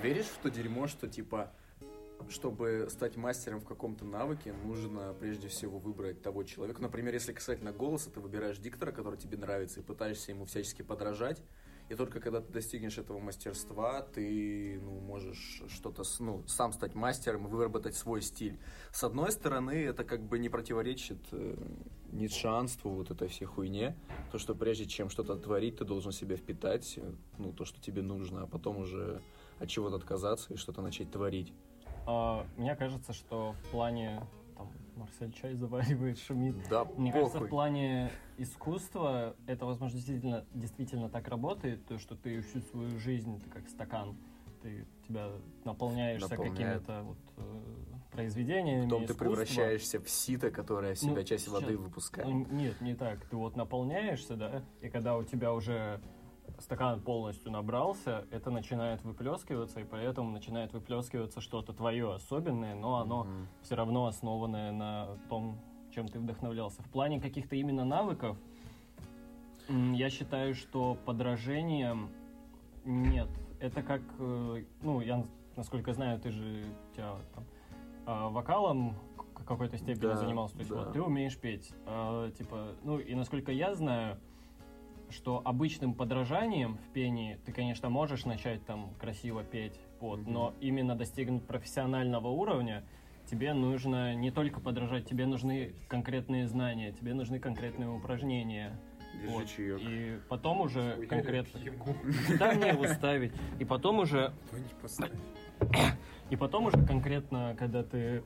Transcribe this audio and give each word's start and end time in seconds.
Ты 0.00 0.06
веришь 0.06 0.26
в 0.26 0.38
то 0.38 0.48
дерьмо, 0.48 0.86
что 0.86 1.08
типа 1.08 1.52
чтобы 2.28 2.86
стать 2.90 3.16
мастером 3.16 3.60
в 3.60 3.64
каком-то 3.64 4.04
навыке, 4.04 4.52
нужно 4.52 5.14
прежде 5.18 5.48
всего 5.48 5.78
выбрать 5.78 6.22
того 6.22 6.44
человека. 6.44 6.82
Например, 6.82 7.14
если 7.14 7.32
касательно 7.32 7.72
голоса, 7.72 8.10
ты 8.10 8.20
выбираешь 8.20 8.58
диктора, 8.58 8.92
который 8.92 9.18
тебе 9.18 9.38
нравится, 9.38 9.80
и 9.80 9.82
пытаешься 9.82 10.30
ему 10.30 10.44
всячески 10.44 10.82
подражать. 10.82 11.42
И 11.88 11.94
только 11.94 12.20
когда 12.20 12.40
ты 12.40 12.52
достигнешь 12.52 12.98
этого 12.98 13.18
мастерства, 13.18 14.02
ты 14.02 14.78
ну, 14.82 15.00
можешь 15.00 15.62
что-то 15.68 16.02
ну, 16.20 16.44
сам 16.46 16.72
стать 16.72 16.94
мастером 16.94 17.46
и 17.46 17.50
выработать 17.50 17.96
свой 17.96 18.20
стиль. 18.20 18.58
С 18.92 19.02
одной 19.04 19.32
стороны, 19.32 19.70
это 19.70 20.04
как 20.04 20.22
бы 20.22 20.38
не 20.38 20.50
противоречит 20.50 21.18
э, 21.32 21.56
ницшанству, 22.12 22.90
вот 22.90 23.10
этой 23.10 23.28
всей 23.28 23.46
хуйне. 23.46 23.96
То, 24.30 24.38
что 24.38 24.54
прежде 24.54 24.84
чем 24.84 25.08
что-то 25.08 25.36
творить, 25.36 25.78
ты 25.78 25.84
должен 25.84 26.12
себя 26.12 26.36
впитать, 26.36 26.98
э, 26.98 27.12
ну, 27.38 27.52
то, 27.52 27.64
что 27.64 27.80
тебе 27.80 28.02
нужно, 28.02 28.42
а 28.42 28.46
потом 28.46 28.78
уже 28.78 29.22
от 29.60 29.68
чего-то 29.68 29.96
отказаться 29.96 30.54
и 30.54 30.56
что-то 30.56 30.82
начать 30.82 31.10
творить. 31.10 31.52
А, 32.06 32.46
мне 32.56 32.74
кажется, 32.76 33.12
что 33.12 33.52
в 33.64 33.70
плане 33.70 34.22
там 34.56 34.70
Марсель 34.96 35.32
чай 35.32 35.54
заваривает, 35.54 36.18
шумит. 36.18 36.56
Да, 36.70 36.84
Мне 36.96 37.12
похуй. 37.12 37.12
кажется, 37.12 37.38
в 37.40 37.48
плане 37.48 38.10
искусства 38.38 39.34
это, 39.46 39.66
возможно, 39.66 39.96
действительно, 39.96 40.44
действительно 40.54 41.08
так 41.08 41.28
работает, 41.28 41.84
то, 41.86 41.98
что 41.98 42.16
ты 42.16 42.40
всю 42.40 42.60
свою 42.60 42.98
жизнь, 42.98 43.40
ты 43.40 43.50
как 43.50 43.68
стакан, 43.68 44.16
ты 44.62 44.86
тебя 45.06 45.30
наполняешься 45.64 46.30
Наполняет. 46.30 46.56
какими-то 46.82 47.02
вот 47.04 47.18
э, 47.36 47.60
произведениями 48.10 48.84
Потом 48.84 49.00
ты 49.00 49.12
искусства. 49.12 49.24
превращаешься 49.24 50.00
в 50.00 50.08
сито, 50.10 50.50
которое 50.50 50.94
в 50.94 50.98
себя 50.98 51.14
Ну, 51.16 51.22
часть 51.24 51.46
воды 51.48 51.66
сейчас- 51.66 51.78
выпускает. 51.80 52.28
Ну, 52.28 52.46
нет, 52.50 52.80
не 52.80 52.94
так. 52.94 53.24
Ты 53.26 53.36
вот 53.36 53.54
наполняешься, 53.56 54.34
да, 54.34 54.62
и 54.80 54.88
когда 54.88 55.16
у 55.16 55.22
тебя 55.22 55.52
уже 55.52 56.00
стакан 56.58 57.00
полностью 57.00 57.50
набрался, 57.52 58.26
это 58.30 58.50
начинает 58.50 59.02
выплескиваться, 59.04 59.80
и 59.80 59.84
поэтому 59.84 60.30
начинает 60.30 60.72
выплескиваться 60.72 61.40
что-то 61.40 61.72
твое 61.72 62.14
особенное, 62.14 62.74
но 62.74 62.96
оно 62.96 63.24
Мгм. 63.24 63.48
все 63.62 63.74
равно 63.76 64.06
основанное 64.06 64.72
на 64.72 65.18
том, 65.28 65.58
чем 65.90 66.08
ты 66.08 66.18
вдохновлялся. 66.18 66.82
В 66.82 66.90
плане 66.90 67.20
каких-то 67.20 67.56
именно 67.56 67.84
навыков, 67.84 68.36
я 69.68 70.10
считаю, 70.10 70.54
что 70.54 70.96
подражением 71.06 72.10
нет. 72.84 73.28
Это 73.60 73.82
как, 73.82 74.02
э, 74.18 74.64
ну, 74.82 75.00
я, 75.00 75.24
насколько 75.56 75.92
знаю, 75.92 76.18
ты 76.20 76.30
же 76.30 76.64
тебя 76.94 77.16
там, 77.34 77.44
а, 78.06 78.28
вокалом 78.30 78.94
какой-то 79.48 79.78
степени 79.78 80.10
Да, 80.10 80.16
занимался, 80.16 80.54
то 80.54 80.60
есть 80.60 80.70
да. 80.70 80.76
вот 80.76 80.92
ты 80.92 81.02
умеешь 81.02 81.36
петь, 81.38 81.72
А, 81.86 82.30
типа, 82.32 82.74
ну 82.84 82.98
и 82.98 83.14
насколько 83.14 83.50
я 83.50 83.74
знаю, 83.74 84.18
что 85.10 85.42
обычным 85.44 85.94
подражанием 85.94 86.76
в 86.76 86.92
пении 86.92 87.38
ты, 87.44 87.52
конечно, 87.52 87.88
можешь 87.88 88.24
начать 88.24 88.64
там 88.64 88.94
красиво 88.98 89.42
петь, 89.44 89.78
вот, 90.00 90.20
Мгм. 90.20 90.32
но 90.32 90.54
именно 90.60 90.94
достигнуть 90.94 91.46
профессионального 91.46 92.28
уровня 92.28 92.84
тебе 93.26 93.52
нужно 93.52 94.14
не 94.14 94.30
только 94.30 94.60
подражать, 94.60 95.06
тебе 95.06 95.26
нужны 95.26 95.74
конкретные 95.88 96.46
знания, 96.48 96.92
тебе 96.92 97.14
нужны 97.14 97.38
конкретные 97.38 97.88
упражнения. 97.88 98.78
Держи 99.14 99.34
Вот. 99.34 99.48
чаек. 99.48 99.80
И 99.80 100.20
потом 100.28 100.60
уже 100.60 100.96
Ой, 100.98 101.06
конкретно... 101.06 101.60
Куда 102.26 102.52
мне 102.52 102.68
его 102.68 102.86
ставить? 102.86 103.32
И 103.58 103.64
потом 103.64 103.98
уже 104.00 104.32
и 106.30 106.36
потом 106.36 106.66
уже 106.66 106.84
конкретно, 106.86 107.56
когда 107.58 107.82
ты 107.82 108.22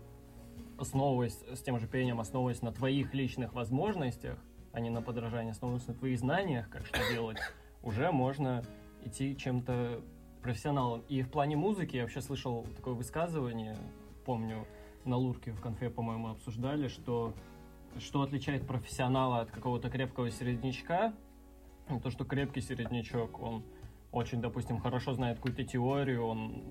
основываясь 0.79 1.39
с 1.55 1.63
тем 1.63 1.79
же 1.79 1.87
пением, 1.87 2.21
основываясь 2.21 2.63
на 2.63 2.73
твоих 2.73 3.15
личных 3.15 3.53
возможностях, 3.55 4.39
а 4.73 4.81
не 4.81 4.91
на 4.91 5.03
подражании, 5.03 5.51
основываясь 5.53 5.87
на 5.87 5.95
твоих 5.95 6.19
знаниях, 6.19 6.69
как 6.69 6.87
что 6.87 6.99
делать, 7.13 7.39
уже 7.83 8.11
можно 8.11 8.63
идти 9.05 9.37
чем-то 9.37 10.01
профессионалом. 10.43 11.03
И 11.09 11.23
в 11.23 11.31
плане 11.31 11.57
музыки 11.57 11.97
я 11.97 12.03
вообще 12.03 12.21
слышал 12.21 12.67
такое 12.77 12.95
высказывание, 12.95 13.77
помню, 14.25 14.67
на 15.05 15.17
Лурке 15.17 15.53
в 15.53 15.61
конфе, 15.61 15.91
по-моему, 15.91 16.29
обсуждали, 16.29 16.89
что 16.89 17.35
что 17.99 18.23
отличает 18.23 18.67
профессионала 18.67 19.41
от 19.41 19.51
какого-то 19.51 19.91
крепкого 19.91 20.31
середнячка, 20.31 21.13
Ну, 21.91 22.01
то, 22.01 22.11
что 22.11 22.25
крепкий 22.25 22.63
середнячок, 22.63 23.39
он 23.43 23.65
очень, 24.13 24.41
допустим, 24.41 24.79
хорошо 24.79 25.13
знает 25.13 25.37
какую-то 25.37 25.65
теорию, 25.65 26.25
он, 26.25 26.63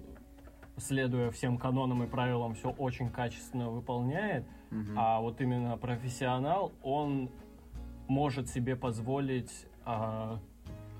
следуя 0.77 1.29
всем 1.29 1.57
канонам 1.59 2.01
и 2.01 2.07
правилам, 2.07 2.55
все 2.55 2.71
очень 2.71 3.11
качественно 3.11 3.69
выполняет, 3.69 4.45
Мгм. 4.71 4.95
а 4.97 5.19
вот 5.19 5.41
именно 5.41 5.77
профессионал, 5.77 6.71
он 6.81 7.29
может 8.07 8.49
себе 8.49 8.75
позволить 8.75 9.65
а, 9.85 10.39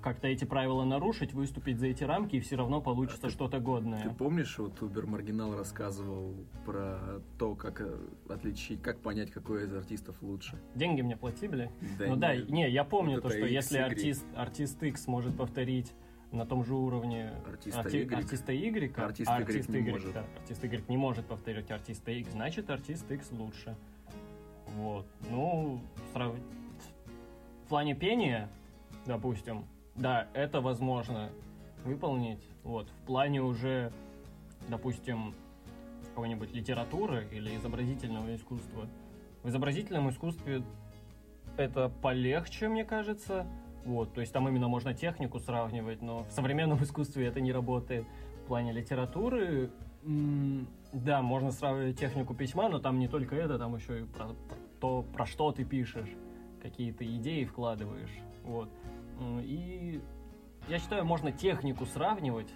как-то 0.02 0.28
эти 0.28 0.46
правила 0.46 0.84
нарушить, 0.84 1.34
выступить 1.34 1.78
за 1.80 1.88
эти 1.88 2.04
рамки, 2.04 2.38
и 2.38 2.40
все 2.40 2.56
равно 2.56 2.82
получится 2.82 3.30
что-то 3.30 3.58
Ты 3.58 3.64
годное. 3.64 4.10
помнишь, 4.18 4.58
вот 4.58 4.82
Убер 4.82 5.06
Маргинал 5.06 5.56
рассказывал 5.56 6.34
про 6.66 7.22
то, 7.38 7.56
как 7.56 7.82
э, 7.82 7.98
отличить, 8.30 8.82
как 8.82 9.00
понять, 9.00 9.30
какой 9.32 9.66
из 9.66 9.74
артистов 9.76 10.16
лучше? 10.22 10.58
Деньги 10.76 11.02
мне 11.02 11.16
платили. 11.18 11.70
Да 12.00 12.08
ну 12.08 12.16
да, 12.16 12.36
нет. 12.36 12.50
не, 12.50 12.70
я 12.70 12.84
помню 12.84 13.16
Вот 13.16 13.24
то, 13.24 13.30
что 13.30 13.40
X, 13.46 13.52
если 13.52 13.78
Y. 13.78 13.86
артист, 13.86 14.26
артист 14.36 14.82
X 14.84 15.08
может 15.08 15.38
повторить 15.38 15.94
на 16.32 16.46
том 16.46 16.64
же 16.64 16.74
уровне 16.74 17.34
Артиста 17.46 17.82
арти- 17.82 18.04
Y. 18.06 18.18
артиста 18.18 18.54
Y, 18.54 18.94
а 18.98 19.06
Артист 19.06 19.30
Y 19.30 19.34
артист 19.44 19.70
не 19.70 19.80
Y, 19.80 19.92
может. 19.92 20.14
да, 20.14 20.26
артист 20.40 20.64
Y 20.64 20.90
не 20.90 20.98
может 20.98 21.26
повторить 21.26 21.70
артиста 21.70 22.12
X, 22.12 22.32
значит 22.32 22.70
артист 22.70 23.12
X 23.12 23.32
лучше. 23.34 23.76
Вот. 24.78 25.06
Ну, 25.30 25.82
срав- 26.14 26.34
в 26.36 26.61
плане 27.72 27.96
пения, 27.96 28.50
допустим, 29.06 29.66
да, 29.96 30.28
это 30.34 30.60
возможно 30.60 31.30
выполнить. 31.86 32.46
Вот. 32.66 32.90
В 32.90 33.06
плане 33.06 33.42
уже, 33.42 33.94
допустим, 34.68 35.34
какой-нибудь 36.10 36.54
литературы 36.54 37.30
или 37.32 37.56
изобразительного 37.56 38.36
искусства. 38.36 38.88
В 39.44 39.48
изобразительном 39.48 40.10
искусстве 40.10 40.64
это 41.56 41.88
полегче, 42.02 42.68
мне 42.68 42.84
кажется. 42.84 43.48
Вот, 43.86 44.14
то 44.14 44.20
есть 44.20 44.34
там 44.34 44.50
именно 44.50 44.68
можно 44.68 44.94
технику 44.94 45.40
сравнивать, 45.40 46.02
но 46.02 46.26
в 46.26 46.32
современном 46.32 46.84
искусстве 46.84 47.28
это 47.28 47.40
не 47.40 47.54
работает. 47.54 48.06
В 48.44 48.48
плане 48.48 48.74
литературы, 48.74 49.72
да, 50.04 51.22
можно 51.22 51.52
сравнивать 51.52 51.98
технику 51.98 52.34
письма, 52.34 52.68
но 52.68 52.80
там 52.80 53.00
не 53.00 53.08
только 53.08 53.38
это, 53.38 53.58
там 53.58 53.78
еще 53.78 54.02
и 54.02 54.04
про, 54.04 54.26
про 54.26 54.58
то, 54.82 55.06
про 55.14 55.26
что 55.26 55.54
ты 55.54 55.64
пишешь, 55.64 56.10
какие-то 56.62 57.06
идеи 57.18 57.44
вкладываешь. 57.46 58.16
Вот. 58.44 58.70
И 59.42 60.02
я 60.68 60.80
считаю, 60.80 61.06
можно 61.06 61.32
технику 61.32 61.86
сравнивать, 61.86 62.54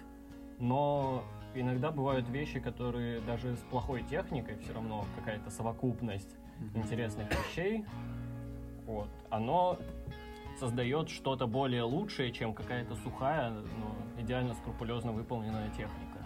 но 0.58 1.22
иногда 1.54 1.90
бывают 1.90 2.28
вещи, 2.28 2.60
которые 2.60 3.20
даже 3.20 3.56
с 3.56 3.60
плохой 3.70 4.02
техникой 4.02 4.58
все 4.58 4.72
равно 4.72 5.04
какая-то 5.16 5.50
совокупность 5.50 6.36
интересных 6.74 7.28
вещей. 7.30 7.84
Вот. 8.86 9.08
Оно 9.30 9.78
создает 10.58 11.10
что-то 11.10 11.46
более 11.46 11.82
лучшее, 11.82 12.32
чем 12.32 12.54
какая-то 12.54 12.96
сухая, 12.96 13.50
но 13.50 13.96
идеально 14.22 14.54
скрупулезно 14.54 15.12
выполненная 15.12 15.68
техника. 15.70 16.24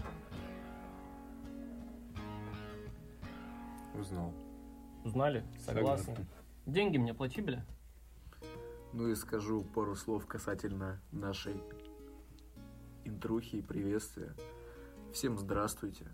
Узнал. 3.98 4.32
Узнали? 5.04 5.44
Согласны? 5.58 6.14
Согласен. 6.14 6.39
Деньги 6.70 6.98
мне 6.98 7.12
платили? 7.12 7.64
Ну 8.92 9.08
и 9.08 9.16
скажу 9.16 9.64
пару 9.74 9.96
слов 9.96 10.28
касательно 10.28 11.02
нашей 11.10 11.60
интрухи 13.04 13.56
и 13.56 13.60
приветствия. 13.62 14.36
Всем 15.12 15.36
здравствуйте. 15.36 16.06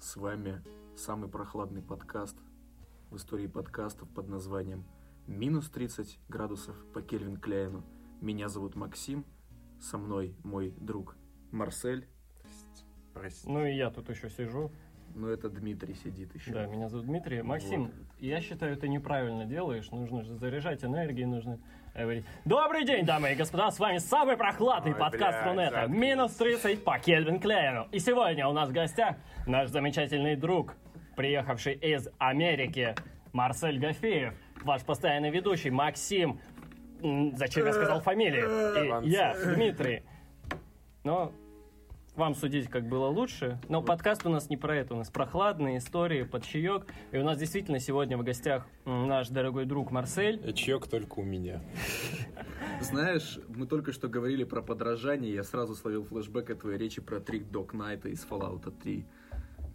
С 0.00 0.16
вами 0.16 0.64
самый 0.96 1.28
прохладный 1.30 1.80
подкаст 1.80 2.36
в 3.10 3.16
истории 3.18 3.46
подкастов 3.46 4.08
под 4.08 4.28
названием 4.28 4.84
«Минус 5.28 5.70
30 5.70 6.18
градусов 6.28 6.74
по 6.92 7.02
Кельвин 7.02 7.36
Кляйну». 7.36 7.84
Меня 8.20 8.48
зовут 8.48 8.74
Максим, 8.74 9.24
со 9.80 9.96
мной 9.96 10.34
мой 10.42 10.74
друг 10.80 11.14
Марсель, 11.52 12.08
Прости. 13.14 13.48
Ну 13.48 13.64
и 13.66 13.74
я 13.74 13.90
тут 13.90 14.08
еще 14.08 14.30
сижу. 14.30 14.72
Ну 15.14 15.28
это 15.28 15.48
Дмитрий 15.48 15.94
сидит 15.94 16.34
еще. 16.34 16.52
Да, 16.52 16.66
меня 16.66 16.88
зовут 16.88 17.06
Дмитрий. 17.06 17.42
Максим, 17.42 17.84
Вот. 17.84 17.92
я 18.18 18.40
считаю, 18.40 18.76
ты 18.76 18.88
неправильно 18.88 19.44
делаешь. 19.44 19.90
Нужно 19.90 20.22
же 20.22 20.34
заряжать 20.34 20.84
энергией, 20.84 21.26
нужно 21.26 21.58
говорить. 21.94 22.24
Добрый 22.44 22.84
день, 22.84 23.04
дамы 23.04 23.32
и 23.32 23.34
господа, 23.34 23.70
с 23.70 23.78
вами 23.78 23.98
самый 23.98 24.36
прохладный 24.36 24.92
Ой, 24.92 24.98
подкаст 24.98 25.38
блядь, 25.42 25.46
Рунета. 25.46 25.70
заткнись. 25.82 25.98
Минус 26.00 26.32
30 26.36 26.84
по 26.84 26.98
Кельвин 26.98 27.40
Клейну. 27.40 27.88
И 27.92 27.98
сегодня 27.98 28.46
у 28.48 28.52
нас 28.52 28.68
в 28.68 28.72
гостях 28.72 29.16
наш 29.46 29.68
замечательный 29.68 30.36
друг, 30.36 30.74
приехавший 31.16 31.74
из 31.74 32.08
Америки, 32.18 32.94
Марсель 33.32 33.78
Гафеев, 33.78 34.34
ваш 34.62 34.82
постоянный 34.84 35.30
ведущий 35.30 35.70
Максим. 35.70 36.40
Зачем 37.34 37.66
я 37.66 37.72
сказал 37.72 38.00
фамилию? 38.00 39.04
И 39.04 39.10
я, 39.10 39.34
Дмитрий. 39.54 40.02
Но 41.02 41.32
вам 42.20 42.34
судить, 42.34 42.68
как 42.68 42.86
было 42.86 43.06
лучше. 43.06 43.58
Но 43.68 43.82
подкаст 43.82 44.26
у 44.26 44.28
нас 44.28 44.50
не 44.50 44.58
про 44.58 44.76
это. 44.76 44.94
У 44.94 44.98
нас 44.98 45.08
прохладные 45.10 45.78
истории 45.78 46.22
под 46.22 46.44
чаек. 46.44 46.86
И 47.12 47.18
у 47.18 47.24
нас 47.24 47.38
действительно 47.38 47.80
сегодня 47.80 48.18
в 48.18 48.22
гостях 48.22 48.66
наш 48.84 49.28
дорогой 49.28 49.64
друг 49.64 49.90
Марсель. 49.90 50.38
И 50.46 50.52
чаек 50.52 50.86
только 50.86 51.20
у 51.20 51.24
меня. 51.24 51.62
Знаешь, 52.82 53.40
мы 53.48 53.66
только 53.66 53.92
что 53.92 54.08
говорили 54.08 54.44
про 54.44 54.60
подражание, 54.60 55.32
я 55.32 55.42
сразу 55.42 55.74
словил 55.74 56.04
флешбэк 56.04 56.50
от 56.50 56.60
твоей 56.60 56.78
речи 56.78 57.00
про 57.00 57.20
трик 57.20 57.50
Док 57.50 57.72
Найта 57.72 58.08
из 58.10 58.24
Fallout 58.24 58.70
3. 58.82 59.06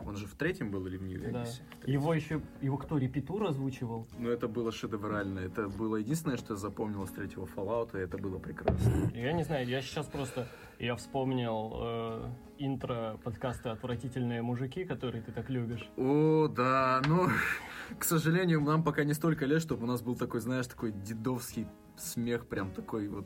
Он 0.05 0.15
же 0.15 0.27
в 0.27 0.35
третьем 0.35 0.69
был 0.69 0.85
или 0.85 0.97
в 0.97 1.01
Да. 1.01 1.07
Нью-Вегасе? 1.07 1.63
Его 1.87 2.13
еще, 2.13 2.41
его 2.61 2.77
кто, 2.77 2.99
репетур 2.99 3.43
озвучивал? 3.43 4.07
Ну, 4.19 4.29
это 4.29 4.47
было 4.47 4.71
шедеврально. 4.71 5.39
Это 5.39 5.67
было 5.67 5.95
единственное, 5.95 6.37
что 6.37 6.53
я 6.53 6.59
запомнил 6.59 7.07
с 7.07 7.11
третьего 7.11 7.47
Fallout, 7.55 7.97
и 7.97 8.03
это 8.03 8.19
было 8.19 8.37
прекрасно. 8.37 9.11
Я 9.15 9.31
не 9.33 9.43
знаю, 9.43 9.67
я 9.67 9.81
сейчас 9.81 10.05
просто, 10.05 10.47
я 10.79 10.95
вспомнил 10.95 11.73
э, 11.75 12.29
интро 12.57 13.19
подкаста 13.23 13.71
«Отвратительные 13.71 14.41
мужики», 14.41 14.85
который 14.85 15.21
ты 15.21 15.31
так 15.31 15.49
любишь. 15.49 15.89
О, 15.97 16.47
да, 16.47 17.01
ну, 17.07 17.27
к 17.99 18.03
сожалению, 18.03 18.61
нам 18.61 18.83
пока 18.83 19.03
не 19.03 19.13
столько 19.13 19.45
лет, 19.45 19.61
чтобы 19.61 19.83
у 19.83 19.87
нас 19.87 20.01
был 20.01 20.15
такой, 20.15 20.39
знаешь, 20.41 20.67
такой 20.67 20.91
дедовский 20.91 21.67
смех, 21.97 22.47
прям 22.47 22.71
такой 22.71 23.07
вот... 23.07 23.25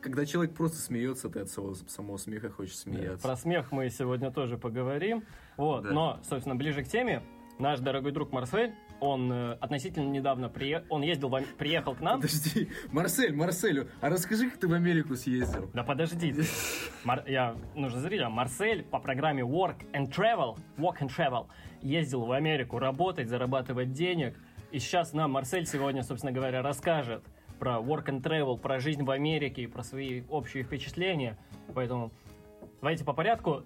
Когда 0.00 0.26
человек 0.26 0.54
просто 0.54 0.78
смеется, 0.78 1.28
ты 1.28 1.40
от 1.40 1.50
самого, 1.50 1.74
самого 1.74 2.16
смеха 2.16 2.50
хочешь 2.50 2.76
смеяться. 2.78 3.26
Про 3.26 3.36
смех 3.36 3.70
мы 3.70 3.88
сегодня 3.90 4.30
тоже 4.32 4.58
поговорим. 4.58 5.24
Вот, 5.56 5.84
Да. 5.84 5.90
но, 5.92 6.20
собственно, 6.28 6.56
ближе 6.56 6.82
к 6.82 6.88
теме, 6.88 7.22
наш 7.58 7.78
дорогой 7.80 8.12
друг 8.12 8.32
Марсель, 8.32 8.74
он 9.00 9.32
э, 9.32 9.52
относительно 9.60 10.08
недавно 10.08 10.48
приехал, 10.48 10.86
он 10.90 11.02
ездил, 11.02 11.28
в 11.28 11.42
приехал 11.56 11.94
к 11.94 12.00
нам. 12.00 12.20
Подожди, 12.20 12.68
Марсель, 12.90 13.34
Марселю, 13.34 13.88
а 14.00 14.08
расскажи, 14.08 14.50
как 14.50 14.58
ты 14.58 14.68
в 14.68 14.72
Америку 14.72 15.14
съездил? 15.14 15.70
Да 15.72 15.82
подожди. 15.82 16.34
Мар- 17.04 17.24
я 17.26 17.56
нужно 17.74 18.00
зрителям. 18.00 18.32
Марсель 18.32 18.82
по 18.82 18.98
программе 18.98 19.42
Work 19.42 19.90
and 19.92 20.10
Travel, 20.10 20.58
Walk 20.76 20.98
and 21.00 21.10
Travel, 21.16 21.46
ездил 21.82 22.24
в 22.24 22.32
Америку 22.32 22.78
работать, 22.78 23.28
зарабатывать 23.28 23.92
денег. 23.92 24.36
И 24.72 24.78
сейчас 24.78 25.12
нам 25.12 25.32
Марсель 25.32 25.66
сегодня, 25.66 26.02
собственно 26.02 26.32
говоря, 26.32 26.62
расскажет 26.62 27.24
про 27.58 27.76
Work 27.76 28.06
and 28.06 28.22
Travel, 28.22 28.58
про 28.58 28.80
жизнь 28.80 29.02
в 29.02 29.10
Америке 29.10 29.62
и 29.62 29.66
про 29.66 29.82
свои 29.82 30.22
общие 30.28 30.62
впечатления. 30.64 31.38
Поэтому 31.74 32.12
давайте 32.80 33.04
по 33.04 33.12
порядку. 33.12 33.64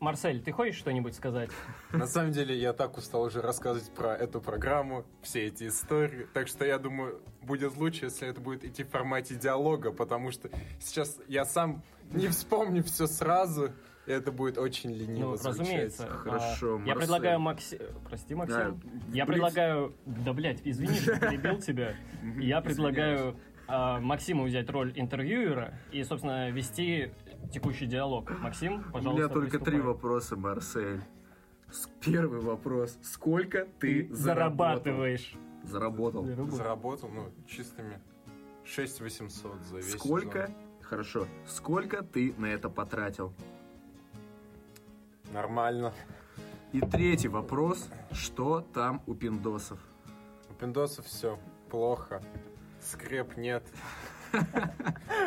Марсель, 0.00 0.42
ты 0.42 0.52
хочешь 0.52 0.76
что-нибудь 0.76 1.14
сказать? 1.14 1.50
На 1.92 2.06
самом 2.06 2.32
деле, 2.32 2.54
я 2.58 2.72
так 2.72 2.96
устал 2.98 3.22
уже 3.22 3.40
рассказывать 3.40 3.90
про 3.94 4.14
эту 4.14 4.40
программу, 4.40 5.04
все 5.22 5.46
эти 5.46 5.68
истории. 5.68 6.26
Так 6.34 6.48
что 6.48 6.64
я 6.64 6.78
думаю, 6.78 7.20
будет 7.42 7.76
лучше, 7.76 8.06
если 8.06 8.28
это 8.28 8.40
будет 8.40 8.64
идти 8.64 8.82
в 8.84 8.88
формате 8.90 9.34
диалога, 9.36 9.92
потому 9.92 10.30
что 10.30 10.50
сейчас 10.80 11.18
я 11.28 11.44
сам 11.44 11.82
не 12.10 12.28
вспомню 12.28 12.82
все 12.82 13.06
сразу, 13.06 13.70
и 14.06 14.10
это 14.10 14.30
будет 14.30 14.58
очень 14.58 14.90
лениво 14.92 15.30
Ну, 15.30 15.36
звучать. 15.36 15.60
разумеется. 15.60 16.06
Хорошо, 16.08 16.74
А, 16.76 16.78
Я 16.78 16.78
Марсель. 16.78 16.96
предлагаю 16.98 17.40
Максим... 17.40 17.78
Прости, 18.06 18.34
Максим. 18.34 18.56
Да, 18.56 18.74
я 19.14 19.24
блиц. 19.24 19.34
предлагаю... 19.34 19.94
Да, 20.04 20.32
блядь, 20.34 20.60
извини, 20.64 20.98
что 20.98 21.18
перебил 21.18 21.58
тебя. 21.60 21.94
Я 22.38 22.60
предлагаю 22.60 23.36
а, 23.66 24.00
Максиму 24.00 24.44
взять 24.44 24.68
роль 24.68 24.92
интервьюера 24.96 25.72
и, 25.90 26.04
собственно, 26.04 26.50
вести 26.50 27.12
текущий 27.52 27.86
диалог. 27.86 28.30
Максим, 28.40 28.80
У 28.88 28.92
пожалуйста, 28.92 29.10
меня 29.24 29.28
только 29.28 29.58
три 29.58 29.64
приступай. 29.64 29.80
вопроса, 29.80 30.36
Марсель. 30.36 31.00
Первый 32.00 32.40
вопрос. 32.40 32.98
Сколько 33.02 33.66
ты, 33.80 34.04
Ты 34.04 34.14
заработал? 34.14 34.84
зарабатываешь. 34.84 35.34
Заработал. 35.64 36.24
Заработал, 36.50 37.08
ну, 37.08 37.30
чистыми 37.48 38.00
6 38.64 39.00
800 39.00 39.62
за 39.64 39.76
весь 39.76 39.92
Сколько? 39.92 40.46
сезон. 40.46 40.54
Хорошо. 40.82 41.26
Сколько 41.46 42.02
ты 42.02 42.34
на 42.38 42.46
это 42.46 42.68
потратил? 42.68 43.32
Нормально. 45.32 45.92
И 46.72 46.80
третий 46.80 47.28
вопрос. 47.28 47.88
Что 48.12 48.60
там 48.72 49.02
у 49.06 49.14
пиндосов? 49.14 49.78
У 50.50 50.54
пиндосов 50.54 51.06
все 51.06 51.38
плохо. 51.70 52.22
Скреп 52.80 53.36
нет. 53.36 53.64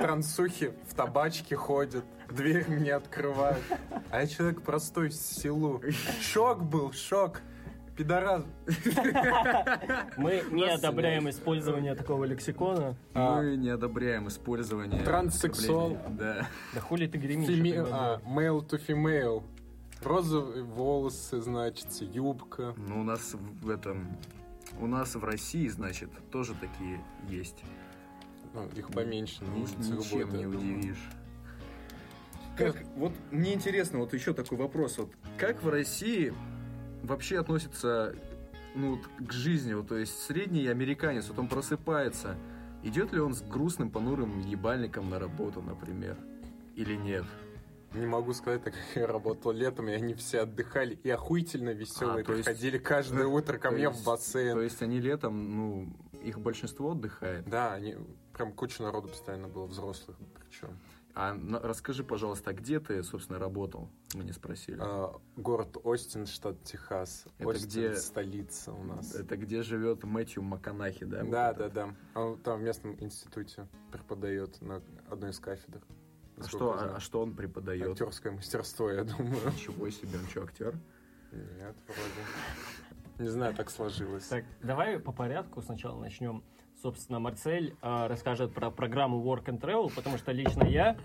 Трансухи 0.02 0.74
в 0.88 0.94
табачке 0.94 1.56
ходят. 1.56 2.06
Дверь 2.30 2.66
мне 2.68 2.94
открывают. 2.94 3.64
А 4.12 4.22
я 4.22 4.28
человек 4.28 4.62
простой, 4.62 5.12
с 5.12 5.20
селу. 5.20 5.82
Шок 6.22 6.64
был, 6.64 6.92
шок. 6.92 7.42
Пидорас. 7.96 8.44
Мы 10.18 10.44
не 10.52 10.70
одобряем 10.70 11.30
использование 11.30 11.96
такого 11.96 12.26
лексикона. 12.26 12.96
А. 13.16 13.42
Мы 13.42 13.56
не 13.56 13.70
одобряем 13.70 14.28
использование... 14.28 15.02
Транссексуал. 15.04 15.98
Да. 16.10 16.48
Да 16.76 16.82
хули 16.82 17.08
ты 17.08 17.18
гремишь? 17.18 17.50
А, 17.92 18.20
male 18.20 18.60
to 18.68 18.80
female. 18.86 19.44
Розовые 20.04 20.64
волосы, 20.64 21.42
значит, 21.42 21.88
юбка. 22.02 22.76
Ну, 22.78 23.02
у 23.02 23.04
нас 23.04 23.34
в 23.34 23.70
этом... 23.70 24.16
У 24.80 24.86
нас 24.86 25.16
в 25.16 25.24
России, 25.24 25.68
значит, 25.68 26.12
тоже 26.30 26.54
такие 26.54 27.04
есть. 27.28 27.64
Ну, 28.54 28.68
их 28.76 28.90
поменьше 28.90 29.44
на 29.44 29.56
улице 29.56 29.76
Ничем 29.80 30.30
будет, 30.30 30.34
не 30.34 30.46
удивишь. 30.46 31.10
Как, 32.58 32.76
вот 32.96 33.14
мне 33.30 33.54
интересно, 33.54 34.00
вот 34.00 34.14
еще 34.14 34.34
такой 34.34 34.58
вопрос. 34.58 34.98
Вот 34.98 35.12
как 35.38 35.62
в 35.62 35.70
России 35.70 36.34
вообще 37.04 37.40
относится 37.40 38.16
ну, 38.74 38.96
вот 38.96 39.28
к 39.28 39.32
жизни? 39.32 39.74
Вот, 39.74 39.88
то 39.88 39.98
есть 39.98 40.18
средний 40.24 40.68
американец, 40.68 41.28
вот 41.28 41.38
он 41.38 41.48
просыпается, 41.48 42.36
идет 42.84 43.14
ли 43.14 43.20
он 43.20 43.36
с 43.36 43.42
грустным, 43.42 43.92
понурым 43.92 44.40
ебальником 44.42 45.10
на 45.10 45.20
работу, 45.20 45.62
например? 45.62 46.18
Или 46.76 46.96
нет? 46.96 47.26
Не 47.94 48.06
могу 48.06 48.34
сказать, 48.34 48.64
так 48.64 48.74
как 48.74 48.84
я 48.96 49.08
работал 49.08 49.52
летом, 49.52 49.88
и 49.90 49.94
они 49.94 50.14
все 50.14 50.42
отдыхали 50.42 50.96
и 51.04 51.10
охуительно 51.10 51.70
веселые. 51.72 52.22
А, 52.22 52.26
то 52.26 52.34
есть- 52.34 52.46
приходили 52.46 52.78
каждое 52.78 53.26
утро 53.28 53.58
ко 53.58 53.72
мне 53.72 53.84
есть- 53.84 54.02
в 54.02 54.06
бассейн. 54.06 54.54
То 54.56 54.62
есть 54.62 54.82
они 54.82 55.00
летом, 55.00 55.56
ну, 55.56 55.94
их 56.24 56.40
большинство 56.40 56.92
отдыхает. 56.92 57.48
Да, 57.50 57.74
они 57.74 57.96
прям 58.34 58.54
куча 58.54 58.84
народу 58.84 59.08
постоянно 59.08 59.48
было, 59.48 59.66
взрослых 59.66 60.18
причем. 60.40 60.78
А 61.20 61.34
на- 61.34 61.60
расскажи, 61.60 62.04
пожалуйста, 62.04 62.54
где 62.54 62.80
ты, 62.80 63.02
собственно, 63.02 63.40
работал? 63.40 63.90
Мы 64.14 64.24
не 64.24 64.34
спросили. 64.34 64.78
А, 64.80 65.16
город 65.36 65.78
Остин, 65.84 66.28
штат 66.28 66.62
Техас. 66.64 67.26
Это 67.40 67.48
Остин 67.50 67.68
где- 67.68 67.96
столица 67.96 68.72
у 68.74 68.84
нас. 68.84 69.16
Это 69.16 69.36
где 69.38 69.64
живет 69.64 70.04
Мэтью 70.04 70.44
Маканахи, 70.44 71.06
да? 71.06 71.24
вот 71.24 71.32
да, 71.32 71.52
этот? 71.52 71.74
да, 71.74 71.88
да. 72.14 72.22
Он 72.22 72.38
там 72.38 72.60
в 72.60 72.64
местном 72.64 72.96
институте 73.04 73.68
преподает 73.92 74.62
на 74.62 74.84
одной 75.10 75.32
из 75.32 75.40
кафедр. 75.40 75.82
А 76.38 76.48
что, 76.48 76.74
а, 76.74 76.96
а 76.98 77.00
что 77.00 77.22
он 77.22 77.34
преподает? 77.34 77.92
Актерское 77.92 78.32
мастерство, 78.32 78.92
я 78.92 79.04
думаю. 79.04 79.40
Ничего 79.54 79.90
себе, 79.90 80.20
он 80.20 80.28
что, 80.28 80.44
актер? 80.44 80.76
Нет, 81.32 81.76
вроде. 81.88 83.20
Не 83.20 83.28
знаю, 83.28 83.56
так 83.56 83.70
сложилось. 83.72 84.28
Так, 84.28 84.46
давай 84.62 85.00
по 85.00 85.12
порядку 85.12 85.62
сначала 85.62 86.00
начнем. 86.00 86.44
Собственно, 86.82 87.20
Марсель 87.20 87.76
а, 87.82 88.08
расскажет 88.08 88.54
про 88.54 88.70
программу 88.70 89.24
Work 89.24 89.46
and 89.46 89.60
Travel, 89.60 89.92
потому 89.96 90.20
что 90.20 90.32
лично 90.32 90.64
я, 90.64 90.96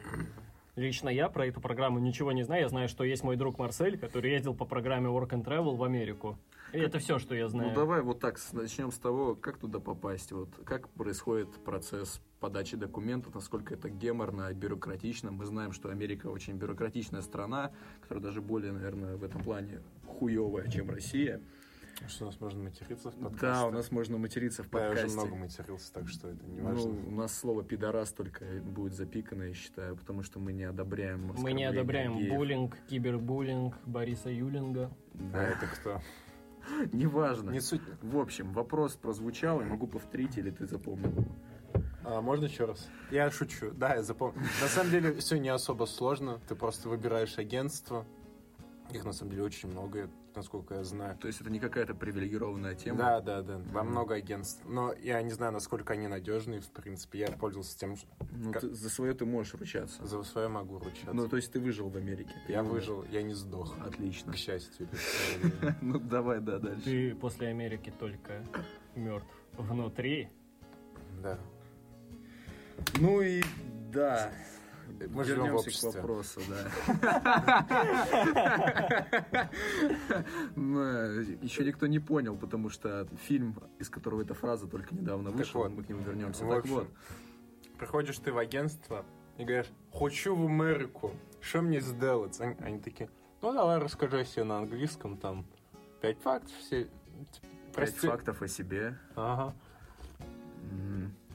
лично 0.76 1.08
я 1.08 1.30
про 1.30 1.46
эту 1.46 1.62
программу 1.62 1.98
ничего 1.98 2.32
не 2.32 2.42
знаю. 2.42 2.62
Я 2.62 2.68
знаю, 2.68 2.88
что 2.88 3.04
есть 3.04 3.24
мой 3.24 3.36
друг 3.36 3.58
Марсель, 3.58 3.98
который 3.98 4.30
ездил 4.30 4.54
по 4.54 4.66
программе 4.66 5.08
Work 5.08 5.30
and 5.30 5.44
Travel 5.44 5.76
в 5.76 5.82
Америку. 5.82 6.38
И 6.74 6.78
это 6.78 6.98
все, 6.98 7.18
что 7.18 7.34
я 7.34 7.48
знаю. 7.48 7.70
Ну 7.70 7.74
давай 7.74 8.02
вот 8.02 8.20
так 8.20 8.38
начнем 8.52 8.92
с 8.92 8.98
того, 8.98 9.34
как 9.34 9.56
туда 9.56 9.80
попасть. 9.80 10.32
Вот 10.32 10.50
как 10.64 10.90
происходит 10.90 11.48
процесс 11.64 12.20
подачи 12.42 12.76
документов, 12.76 13.34
насколько 13.36 13.72
это 13.74 13.88
геморно, 13.88 14.52
бюрократично. 14.52 15.30
Мы 15.30 15.46
знаем, 15.46 15.72
что 15.72 15.90
Америка 15.90 16.26
очень 16.26 16.54
бюрократичная 16.56 17.22
страна, 17.22 17.70
которая 18.02 18.22
даже 18.24 18.42
более, 18.42 18.72
наверное, 18.72 19.16
в 19.16 19.22
этом 19.22 19.42
плане 19.44 19.80
хуевая, 20.06 20.68
чем 20.68 20.90
Россия. 20.90 21.40
Что 22.08 22.24
у 22.24 22.26
нас 22.26 22.40
можно 22.40 22.64
материться 22.64 23.10
в 23.12 23.14
подкасте? 23.14 23.46
Да, 23.46 23.66
у 23.66 23.70
нас 23.70 23.92
можно 23.92 24.18
материться 24.18 24.64
в 24.64 24.70
Да, 24.70 24.86
я 24.86 24.90
уже 24.90 25.02
подкасте. 25.02 25.20
много 25.20 25.36
матерился, 25.36 25.92
так 25.92 26.08
что 26.08 26.28
это 26.30 26.44
не 26.46 26.58
Ну, 26.60 26.64
важно. 26.68 26.90
у 26.90 27.10
нас 27.12 27.32
слово 27.38 27.62
пидорас 27.62 28.10
только 28.12 28.44
будет 28.64 28.94
запикано, 28.94 29.44
я 29.44 29.54
считаю, 29.54 29.94
потому 29.96 30.24
что 30.24 30.40
мы 30.40 30.52
не 30.52 30.64
одобряем 30.64 31.32
Мы 31.38 31.52
не 31.52 31.62
одобряем 31.64 32.16
геев. 32.18 32.34
буллинг, 32.34 32.76
кибербуллинг 32.88 33.76
Бориса 33.86 34.30
Юлинга. 34.30 34.90
А 35.14 35.32
Да, 35.32 35.42
это 35.44 35.66
кто? 35.66 36.00
неважно. 36.92 37.50
Не 37.50 37.60
суть. 37.60 37.82
В 38.02 38.18
общем, 38.18 38.52
вопрос 38.52 38.96
прозвучал, 38.96 39.60
я 39.60 39.66
могу 39.68 39.86
повторить, 39.86 40.36
или 40.38 40.50
ты 40.50 40.66
запомнил 40.66 41.10
его? 41.10 41.24
А, 42.04 42.20
можно 42.20 42.44
еще 42.46 42.64
раз? 42.64 42.88
Я 43.10 43.30
шучу. 43.30 43.70
Да, 43.72 43.94
я 43.94 44.02
запомнил. 44.02 44.40
На 44.60 44.68
самом 44.68 44.90
деле 44.90 45.14
все 45.14 45.38
не 45.38 45.48
особо 45.48 45.84
сложно. 45.86 46.40
Ты 46.48 46.54
просто 46.54 46.88
выбираешь 46.88 47.38
агентство. 47.38 48.04
Их 48.90 49.04
на 49.04 49.12
самом 49.12 49.30
деле 49.30 49.44
очень 49.44 49.70
много, 49.70 50.10
насколько 50.34 50.74
я 50.74 50.84
знаю. 50.84 51.16
То 51.16 51.26
есть 51.28 51.40
это 51.40 51.48
не 51.48 51.58
какая-то 51.60 51.94
привилегированная 51.94 52.74
тема? 52.74 52.98
Да, 52.98 53.20
да, 53.20 53.40
да. 53.42 53.58
Во 53.70 53.84
много 53.84 54.16
агентств. 54.16 54.60
Но 54.66 54.92
я 54.94 55.22
не 55.22 55.30
знаю, 55.30 55.52
насколько 55.52 55.94
они 55.94 56.08
надежные, 56.08 56.60
в 56.60 56.68
принципе. 56.70 57.20
Я 57.20 57.28
пользовался 57.28 57.78
тем, 57.78 57.96
что 57.96 58.06
Ну, 58.32 58.52
Как- 58.52 58.60
ты- 58.62 58.74
за 58.74 58.90
свое 58.90 59.14
ты 59.14 59.24
можешь 59.24 59.54
ручаться. 59.54 60.04
за 60.04 60.22
свое 60.24 60.48
могу 60.48 60.78
ручаться. 60.78 61.12
Ну, 61.14 61.26
то 61.28 61.36
есть 61.36 61.52
ты 61.52 61.60
выжил 61.60 61.88
в 61.88 61.96
Америке? 61.96 62.34
Ты 62.46 62.52
я 62.52 62.62
выжил, 62.62 63.04
я 63.10 63.22
не 63.22 63.32
сдох. 63.34 63.74
Отлично. 63.86 64.32
К 64.32 64.36
счастью. 64.36 64.88
Ну, 65.80 65.98
давай, 65.98 66.40
да, 66.40 66.58
дальше. 66.58 66.82
Ты 66.84 67.14
после 67.14 67.48
Америки 67.48 67.92
только 67.98 68.44
мертв 68.94 69.28
внутри. 69.56 70.28
Да. 71.22 71.38
Ну 73.00 73.20
и 73.22 73.42
да, 73.92 74.32
Мы 75.08 75.24
Вернемся 75.24 75.70
к 75.70 75.94
вопросу, 75.94 76.40
да. 76.48 76.56
Еще 81.42 81.64
никто 81.64 81.86
не 81.86 81.98
понял, 81.98 82.36
потому 82.36 82.68
что 82.70 83.06
фильм, 83.26 83.56
из 83.78 83.88
которого 83.88 84.22
эта 84.22 84.34
фраза 84.34 84.66
только 84.66 84.94
недавно 84.94 85.30
вот. 85.30 85.70
мы 85.70 85.82
к 85.82 85.88
нему 85.88 86.02
вернемся. 86.02 86.46
Так 86.46 86.66
вот, 86.66 86.88
Приходишь 87.82 88.18
ты 88.18 88.32
в 88.32 88.38
агентство 88.38 89.04
и 89.38 89.44
говоришь, 89.44 89.66
хочу 89.92 90.36
в 90.36 90.46
Америку, 90.46 91.10
что 91.40 91.62
мне 91.62 91.80
сделать? 91.80 92.40
Они, 92.40 92.78
такие, 92.78 93.10
ну 93.40 93.52
давай 93.52 93.78
расскажи 93.78 94.20
о 94.20 94.24
себе 94.24 94.44
на 94.44 94.58
английском, 94.58 95.16
там, 95.16 95.44
пять 96.00 96.20
фактов, 96.20 96.52
все... 96.60 96.84
пять 96.84 97.74
Прости. 97.74 98.06
фактов 98.06 98.40
о 98.40 98.46
себе. 98.46 98.96
Ага. 99.16 99.52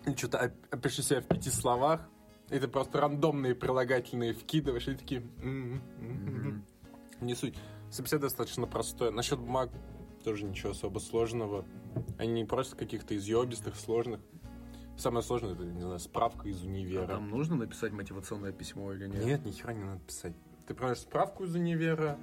И 0.08 0.16
что-то 0.16 0.38
оп- 0.46 0.74
опиши 0.74 1.04
себя 1.04 1.22
в 1.22 1.26
пяти 1.28 1.50
словах, 1.50 2.02
и 2.50 2.58
ты 2.60 2.68
просто 2.68 3.00
рандомные 3.02 3.54
прилагательные 3.56 4.34
вкидываешь, 4.34 4.88
и 4.88 4.96
такие... 4.96 5.22
Мгм. 5.22 6.64
Не 7.22 7.36
суть. 7.36 7.56
Собеседование 7.92 8.30
достаточно 8.30 8.68
простое. 8.68 9.12
Насчет 9.12 9.40
бумаг 9.40 9.70
тоже 10.24 10.46
ничего 10.46 10.72
особо 10.72 11.00
сложного. 11.00 11.66
Они 12.18 12.32
не 12.42 12.46
просто 12.46 12.76
каких-то 12.76 13.16
изъебистых, 13.18 13.76
сложных. 13.76 14.20
Самое 14.98 15.24
сложное, 15.24 15.54
это, 15.54 15.64
не 15.64 15.82
знаю, 15.82 16.00
справка 16.00 16.48
из 16.48 16.62
А 16.64 16.66
универа. 16.66 17.08
там 17.08 17.30
нужно 17.30 17.56
написать 17.56 17.92
мотивационное 17.92 18.52
письмо 18.52 18.94
или 18.94 19.08
нет? 19.08 19.26
Нет, 19.26 19.46
ни 19.46 19.52
хера 19.52 19.74
не 19.74 19.84
надо 19.84 20.00
писать. 20.02 20.34
Ты 20.68 20.74
приносишь 20.74 21.04
справку 21.04 21.44
из 21.44 21.54
универа, 21.56 22.18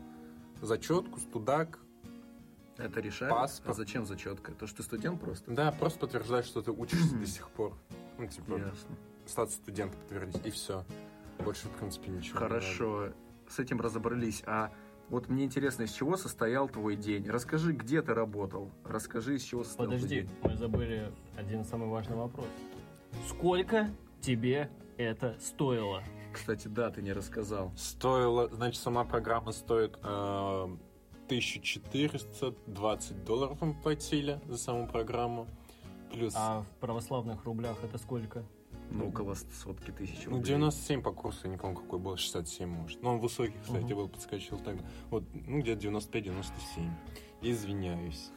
зачетку, 0.61 1.21
студак. 1.21 1.79
Это 2.79 3.01
решает? 3.01 3.33
Паспорт. 3.33 3.71
А 3.71 3.75
зачем 3.75 4.05
зачетка? 4.05 4.53
То, 4.53 4.67
что 4.67 4.79
ты 4.79 4.83
студент 4.83 5.21
просто? 5.21 5.51
Да, 5.51 5.73
просто 5.73 6.01
подтверждаешь, 6.01 6.47
что 6.47 6.63
ты 6.63 6.73
учишься 6.73 7.15
до 7.17 7.27
сих 7.27 7.49
пор. 7.51 7.75
Ну, 8.19 8.27
типа, 8.27 8.53
Ясно. 8.57 8.97
статус 9.27 9.55
студента 9.55 9.97
подтвердить, 9.97 10.45
и 10.45 10.51
все. 10.51 10.85
Больше, 11.39 11.69
в 11.69 11.73
принципе, 11.73 12.11
ничего. 12.11 12.39
Хорошо, 12.39 13.13
с 13.49 13.59
этим 13.59 13.81
разобрались. 13.81 14.43
А 14.47 14.73
вот 15.09 15.29
мне 15.29 15.45
интересно, 15.45 15.83
из 15.83 15.93
чего 15.93 16.17
состоял 16.17 16.69
твой 16.69 16.97
день? 16.97 17.29
Расскажи, 17.29 17.73
где 17.73 18.03
ты 18.03 18.15
работал? 18.15 18.71
Расскажи, 18.85 19.37
из 19.37 19.43
чего 19.43 19.63
состоял 19.65 19.91
твой 19.91 20.01
Подожди, 20.01 20.23
день. 20.23 20.31
мы 20.43 20.57
забыли 20.57 21.13
один 21.37 21.65
самый 21.65 21.89
важный 21.89 22.17
вопрос. 22.17 22.47
Сколько 23.29 23.91
тебе 24.21 24.71
это 24.97 25.37
стоило? 25.41 26.03
Кстати, 26.33 26.67
да, 26.69 26.91
ты 26.91 27.03
не 27.03 27.13
рассказал. 27.13 27.73
Стоило, 27.77 28.49
значит, 28.49 28.83
сама 28.83 29.05
программа 29.05 29.53
стоит 29.53 29.97
э, 30.03 30.77
1420 31.27 33.25
долларов 33.25 33.59
мы 33.61 33.75
платили 33.75 34.41
за 34.47 34.59
саму 34.59 34.87
программу. 34.87 35.47
Плюс, 36.13 36.35
А 36.37 36.61
в 36.63 36.67
православных 36.81 37.45
рублях 37.45 37.77
это 37.83 37.99
сколько? 37.99 38.45
Ну, 38.91 39.09
около 39.09 39.35
сотки 39.35 39.91
тысяч 39.91 40.25
ну, 40.27 40.33
рублей. 40.37 40.45
97 40.49 41.03
по 41.03 41.11
курсу, 41.13 41.41
я 41.45 41.51
не 41.51 41.57
помню, 41.57 41.77
какой 41.77 41.99
был, 41.99 42.17
67, 42.17 42.69
может. 42.69 43.03
Но 43.03 43.15
он 43.15 43.19
высокий, 43.21 43.57
кстати, 43.63 43.85
Мгм. 43.85 43.97
был, 43.97 44.09
подскочил 44.09 44.59
так. 44.59 44.77
Вот, 45.11 45.25
ну, 45.33 45.61
где-то 45.61 45.81
95-97. 45.81 46.91
Извиняюсь. 47.43 48.31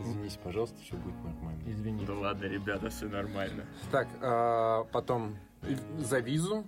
Извинись, 0.00 0.36
пожалуйста, 0.42 0.76
все 0.82 0.96
будет 0.96 1.14
нормально. 1.22 1.62
Извини. 1.68 2.04
Да 2.04 2.14
ладно, 2.14 2.44
ребята, 2.46 2.88
все 2.90 3.06
нормально. 3.06 3.64
Так, 3.92 4.08
а, 4.22 4.84
потом 4.92 5.36
и- 5.62 6.02
за 6.02 6.18
визу 6.18 6.64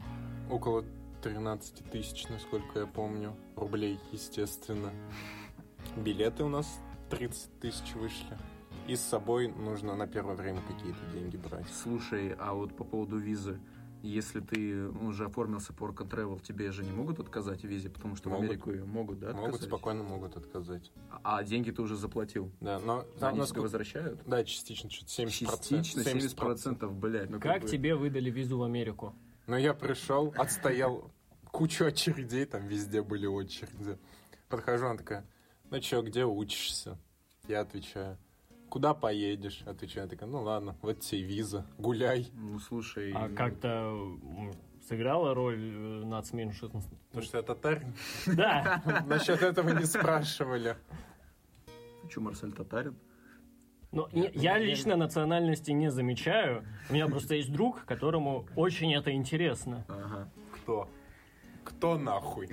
около 0.48 0.84
13 1.30 1.90
тысяч, 1.90 2.28
насколько 2.28 2.78
я 2.80 2.86
помню, 2.86 3.34
рублей, 3.56 3.98
естественно. 4.12 4.92
Билеты 5.96 6.44
у 6.44 6.48
нас 6.48 6.80
30 7.10 7.58
тысяч 7.58 7.94
вышли. 7.96 8.38
И 8.86 8.94
с 8.94 9.00
собой 9.00 9.48
нужно 9.48 9.96
на 9.96 10.06
первое 10.06 10.36
время 10.36 10.62
какие-то 10.68 11.00
деньги 11.12 11.36
брать. 11.36 11.66
Слушай, 11.82 12.36
а 12.38 12.54
вот 12.54 12.76
по 12.76 12.84
поводу 12.84 13.16
визы, 13.18 13.58
если 14.02 14.38
ты 14.38 14.86
уже 14.86 15.24
оформился 15.24 15.72
по 15.72 15.86
Work 15.86 16.04
and 16.06 16.10
Travel, 16.10 16.40
тебе 16.40 16.70
же 16.70 16.84
не 16.84 16.92
могут 16.92 17.18
отказать 17.18 17.62
в 17.62 17.66
визе, 17.66 17.90
потому 17.90 18.14
что 18.14 18.28
Могут. 18.30 18.44
в 18.46 18.48
Америку 18.50 18.70
ее 18.70 18.84
могут, 18.84 19.18
да, 19.18 19.32
могут, 19.32 19.46
отказать? 19.46 19.66
спокойно 19.68 20.04
могут 20.04 20.36
отказать. 20.36 20.92
А 21.24 21.42
деньги 21.42 21.72
ты 21.72 21.82
уже 21.82 21.96
заплатил? 21.96 22.52
Да, 22.60 22.78
но 22.78 23.02
там 23.18 23.30
Они 23.30 23.40
насколько- 23.40 23.62
возвращают? 23.62 24.20
Да, 24.26 24.44
частично, 24.44 24.90
что-то 24.90 25.10
70%. 25.10 25.82
Частично 25.82 26.02
70%, 26.04 26.92
блядь. 26.92 27.30
Ну, 27.30 27.40
Как 27.40 27.62
бы- 27.62 27.68
тебе 27.68 27.96
выдали 27.96 28.30
визу 28.30 28.58
в 28.58 28.62
Америку? 28.62 29.12
Но 29.48 29.56
я 29.56 29.74
пришел, 29.74 30.32
отстоял 30.36 31.10
кучу 31.50 31.84
очередей, 31.86 32.44
там 32.44 32.66
везде 32.66 33.02
были 33.02 33.26
очереди. 33.26 33.98
Подхожу, 34.48 34.86
она 34.86 34.96
такая, 34.98 35.24
ну 35.70 35.80
чё, 35.80 36.02
где 36.02 36.24
учишься? 36.24 36.98
Я 37.48 37.60
отвечаю, 37.60 38.18
куда 38.68 38.94
поедешь? 38.94 39.62
Отвечаю, 39.66 40.04
она 40.04 40.10
такая, 40.10 40.28
ну 40.28 40.42
ладно, 40.42 40.76
вот 40.82 41.00
тебе 41.00 41.22
виза, 41.22 41.66
гуляй. 41.78 42.28
Ну, 42.34 42.58
слушай... 42.58 43.12
А 43.14 43.28
как-то 43.28 43.96
сыграла 44.88 45.34
роль 45.34 45.58
э, 45.58 46.04
нацменьшинств? 46.04 46.90
Потому 47.08 47.24
что 47.24 47.38
я 47.38 47.42
татарин. 47.42 47.94
Да, 48.26 48.82
Насчет 49.06 49.42
этого 49.42 49.70
не 49.70 49.84
спрашивали. 49.84 50.76
Че, 52.10 52.20
Марсель 52.20 52.52
татарин? 52.52 52.96
но 53.92 54.08
не- 54.12 54.30
я 54.34 54.58
лично 54.58 54.96
национальности 54.96 55.70
не 55.70 55.90
замечаю. 55.90 56.64
У 56.90 56.94
меня 56.94 57.06
просто 57.06 57.34
есть 57.34 57.50
друг, 57.50 57.84
которому 57.86 58.46
очень 58.54 58.92
это 58.94 59.10
интересно. 59.12 59.84
Ага. 59.88 60.28
Кто? 60.52 60.88
Кто 61.86 61.98
нахуй? 61.98 62.48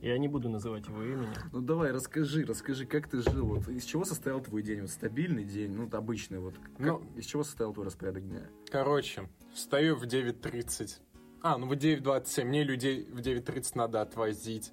Я 0.00 0.16
не 0.16 0.28
буду 0.28 0.48
называть 0.48 0.86
его 0.86 1.02
имени. 1.02 1.34
Ну 1.50 1.60
давай, 1.60 1.90
расскажи, 1.90 2.44
расскажи, 2.44 2.86
как 2.86 3.08
ты 3.08 3.20
жил, 3.20 3.46
вот 3.46 3.68
из 3.68 3.84
чего 3.84 4.04
состоял 4.04 4.40
твой 4.40 4.62
день, 4.62 4.82
вот 4.82 4.90
стабильный 4.90 5.42
день, 5.42 5.72
ну 5.72 5.88
обычный, 5.90 6.38
вот, 6.38 6.54
как- 6.56 6.78
Ну- 6.78 7.02
из 7.16 7.24
чего 7.26 7.42
состоял 7.42 7.72
твой 7.72 7.86
распорядок 7.86 8.24
дня? 8.28 8.42
Короче, 8.70 9.28
встаю 9.52 9.96
в 9.96 10.04
9.30. 10.06 11.00
А, 11.42 11.58
ну 11.58 11.66
в 11.66 11.72
9.27. 11.72 12.44
Мне 12.44 12.62
людей 12.62 13.08
в 13.10 13.18
9.30 13.20 13.72
надо 13.74 14.00
отвозить. 14.02 14.72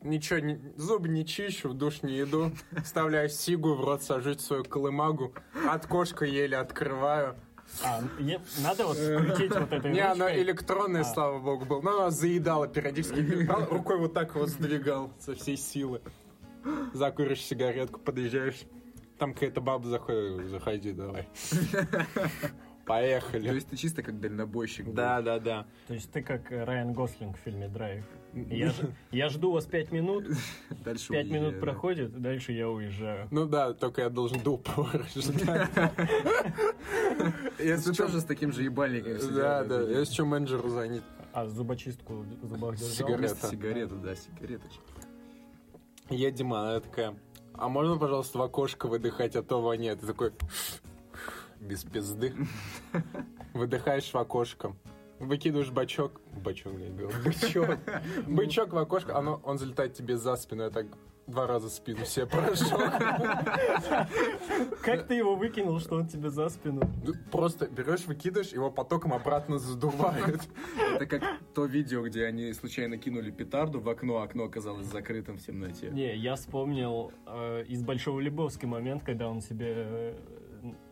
Ничего, 0.00 0.38
не, 0.38 0.60
зубы 0.76 1.08
не 1.08 1.26
чищу, 1.26 1.70
в 1.70 1.74
душ 1.74 2.02
не 2.02 2.20
иду. 2.22 2.52
Вставляю 2.84 3.28
сигу 3.30 3.74
в 3.74 3.80
рот, 3.80 4.04
сажусь 4.04 4.36
в 4.36 4.40
свою 4.42 4.62
колымагу. 4.62 5.34
От 5.68 5.86
кошка 5.86 6.24
еле 6.24 6.56
открываю. 6.58 7.34
А, 7.82 8.02
е- 8.20 8.40
надо 8.62 8.86
вот 8.86 8.96
крутить 8.96 9.52
вот 9.54 9.72
этой 9.72 9.92
Не, 9.92 10.00
оно 10.00 10.24
ручкой? 10.26 10.42
электронное, 10.42 11.00
А. 11.00 11.04
слава 11.04 11.38
богу, 11.38 11.64
было. 11.64 11.80
Но 11.80 11.90
оно 12.02 12.10
заедало 12.10 12.68
периодически. 12.68 13.20
Рукой 13.70 13.98
вот 13.98 14.14
так 14.14 14.34
вот 14.36 14.48
сдвигал 14.48 15.10
со 15.18 15.34
всей 15.34 15.56
силы. 15.56 16.00
Закуришь 16.92 17.42
сигаретку, 17.44 18.00
подъезжаешь. 18.00 18.62
Там 19.18 19.34
какая-то 19.34 19.60
баба 19.60 19.86
заходит. 19.88 20.48
Заходи, 20.50 20.92
давай. 20.92 21.28
То 22.84 22.88
Поехали. 22.92 23.54
есть 23.54 23.68
ты 23.68 23.76
чисто 23.76 24.02
как 24.02 24.20
дальнобойщик. 24.20 24.84
был. 24.86 24.92
Да, 24.92 25.22
да, 25.22 25.38
да. 25.38 25.66
То 25.88 25.94
есть 25.94 26.12
ты 26.12 26.20
как 26.22 26.52
э, 26.52 26.64
Райан 26.64 26.92
Гослинг 26.92 27.38
в 27.38 27.40
фильме 27.40 27.66
«Драйв». 27.66 28.04
Я, 28.34 28.72
я 29.10 29.28
жду 29.30 29.52
вас 29.52 29.64
пять 29.64 29.90
минут, 29.90 30.26
Дальше 30.84 31.08
пять 31.08 31.24
уезжаю, 31.26 31.42
минут 31.42 31.54
да. 31.54 31.60
проходит, 31.60 32.20
дальше 32.20 32.52
я 32.52 32.68
уезжаю. 32.68 33.28
Ну 33.30 33.46
да, 33.46 33.72
только 33.72 34.02
я 34.02 34.10
должен 34.10 34.38
до 34.42 34.54
упора 34.54 35.04
ждать. 35.14 35.70
Если 37.58 37.92
тоже 37.94 38.20
с 38.20 38.24
таким 38.24 38.52
же 38.52 38.64
ебальником 38.64 39.12
Да, 39.34 39.64
да, 39.64 39.80
если 39.80 40.12
что, 40.12 40.24
менеджеру 40.26 40.68
звонит. 40.68 41.02
А 41.32 41.46
зубочистку 41.46 42.24
в 42.42 42.46
зубах 42.46 42.76
держал? 42.76 42.90
Сигарет. 42.90 43.18
Вместо 43.18 43.46
сигареты, 43.48 43.94
да, 43.94 44.14
сигареточка. 44.14 44.82
Едем, 46.10 46.52
она 46.52 46.80
такая, 46.80 47.16
а 47.54 47.68
можно, 47.68 47.96
пожалуйста, 47.96 48.38
в 48.38 48.42
окошко 48.42 48.88
выдыхать, 48.88 49.36
а 49.36 49.42
то 49.42 49.62
воняет. 49.62 50.00
Ты 50.00 50.06
такой, 50.08 50.32
без 51.64 51.84
пизды. 51.84 52.34
Выдыхаешь 53.54 54.12
в 54.12 54.16
окошко. 54.16 54.76
Выкидываешь 55.18 55.70
бачок. 55.70 56.20
Бачок, 56.44 56.74
я 56.78 56.90
говорю. 56.90 57.22
Бычок. 57.24 57.78
Бычок 58.26 58.72
в 58.72 58.78
окошко, 58.78 59.16
оно, 59.16 59.40
он 59.44 59.58
залетает 59.58 59.94
тебе 59.94 60.16
за 60.16 60.36
спину. 60.36 60.64
Я 60.64 60.70
так 60.70 60.86
два 61.26 61.46
раза 61.46 61.70
спину 61.70 62.04
себе 62.04 62.26
прожег. 62.26 62.68
Как 64.82 65.06
ты 65.06 65.14
его 65.14 65.36
выкинул, 65.36 65.78
что 65.80 65.96
он 65.96 66.06
тебе 66.06 66.30
за 66.30 66.48
спину? 66.48 66.82
Ну, 67.04 67.14
Просто 67.30 67.66
берешь, 67.66 68.06
выкидываешь, 68.06 68.52
его 68.52 68.70
потоком 68.70 69.12
обратно 69.12 69.58
задувает. 69.58 70.42
Это 70.94 71.06
как 71.06 71.22
то 71.54 71.64
видео, 71.64 72.02
где 72.02 72.26
они 72.26 72.52
случайно 72.52 72.98
кинули 72.98 73.30
петарду 73.30 73.80
в 73.80 73.88
окно, 73.88 74.18
а 74.18 74.24
окно 74.24 74.44
оказалось 74.44 74.86
закрытым 74.86 75.38
в 75.38 75.42
темноте. 75.42 75.90
Не, 75.90 76.14
я 76.16 76.34
вспомнил 76.36 77.12
э, 77.26 77.64
из 77.68 77.82
Большого 77.82 78.20
Лебовски 78.20 78.66
момент, 78.66 79.02
когда 79.02 79.28
он 79.28 79.40
себе 79.40 79.72
э, 79.76 80.14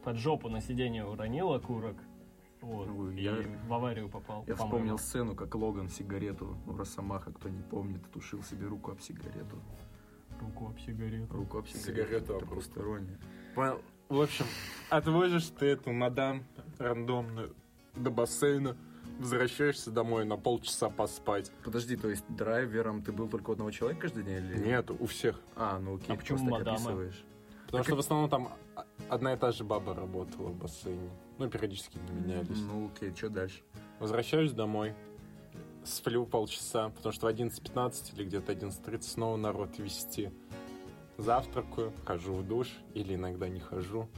под 0.05 0.17
жопу 0.17 0.49
на 0.49 0.61
сиденье 0.61 1.05
уронил 1.07 1.52
окурок. 1.52 1.97
Вот, 2.61 2.88
Ой, 2.91 3.17
и 3.17 3.23
я- 3.23 3.35
в 3.67 3.73
аварию 3.73 4.09
попал. 4.09 4.45
Я 4.47 4.55
по-моему. 4.55 4.64
вспомнил 4.76 4.99
сцену, 4.99 5.35
как 5.35 5.55
Логан 5.55 5.88
сигарету, 5.88 6.57
ну, 6.67 6.76
Росомаха, 6.76 7.33
кто 7.33 7.49
не 7.49 7.62
помнит, 7.62 8.09
тушил 8.12 8.43
себе 8.45 8.67
руку 8.67 8.93
об 8.93 9.00
сигарету. 9.00 9.57
Руку 10.41 10.67
об 10.69 10.79
сигарету. 10.79 11.35
Руку 11.35 11.59
об 11.59 11.67
сигарету. 11.67 11.87
Сигарету 11.88 12.37
об 12.37 12.55
постороннее. 12.55 13.19
Понял. 13.55 13.81
В 14.09 14.21
общем, 14.21 14.45
отвозишь 14.91 15.49
ты 15.49 15.67
эту 15.67 15.91
мадам 15.93 16.45
рандомную 16.79 17.55
до 17.97 18.11
бассейна, 18.11 18.76
возвращаешься 19.19 19.91
домой 19.91 20.25
на 20.25 20.37
полчаса 20.37 20.88
поспать. 20.91 21.50
Подожди, 21.64 21.97
то 21.97 22.09
есть 22.09 22.25
драйвером 22.29 23.02
ты 23.02 23.11
был 23.12 23.29
только 23.29 23.50
у 23.50 23.52
одного 23.55 23.71
человека 23.71 24.02
каждый 24.02 24.23
день? 24.25 24.45
Или... 24.45 24.64
Нет, 24.67 24.91
у 24.91 25.07
всех. 25.07 25.41
А, 25.57 25.79
ну 25.79 25.97
окей, 25.97 26.14
А 26.14 26.19
почему 26.19 26.45
мадама? 26.45 26.76
описываешь. 26.76 27.25
Потому 27.67 27.85
что 27.85 27.97
в 27.97 27.99
основном 28.00 28.29
там 28.31 28.49
одна 29.12 29.35
и 29.35 29.37
та 29.37 29.52
же 29.52 29.62
баба 29.64 29.95
работала 29.95 30.49
в 30.49 30.57
бассейне. 30.57 31.11
Ну, 31.38 31.49
периодически 31.50 31.99
не 31.99 32.21
менялись. 32.21 32.59
Ну 32.59 32.87
окей, 32.87 33.14
что 33.14 33.28
дальше? 33.28 33.61
Возвращаюсь 33.99 34.52
домой. 34.52 34.95
Сплю 35.85 36.25
полчаса, 36.25 36.88
потому 36.90 37.12
что 37.12 37.26
в 37.26 37.31
11.15 37.31 38.14
или 38.14 38.25
где-то 38.25 38.52
11.30 38.52 39.02
снова 39.02 39.37
народ 39.37 39.78
вести. 39.78 40.31
Завтракаю, 41.19 41.92
хожу 42.04 42.35
в 42.35 42.47
душ 42.47 42.69
или 42.95 43.14
иногда 43.14 43.49
не 43.49 43.61
хожу. 43.61 44.09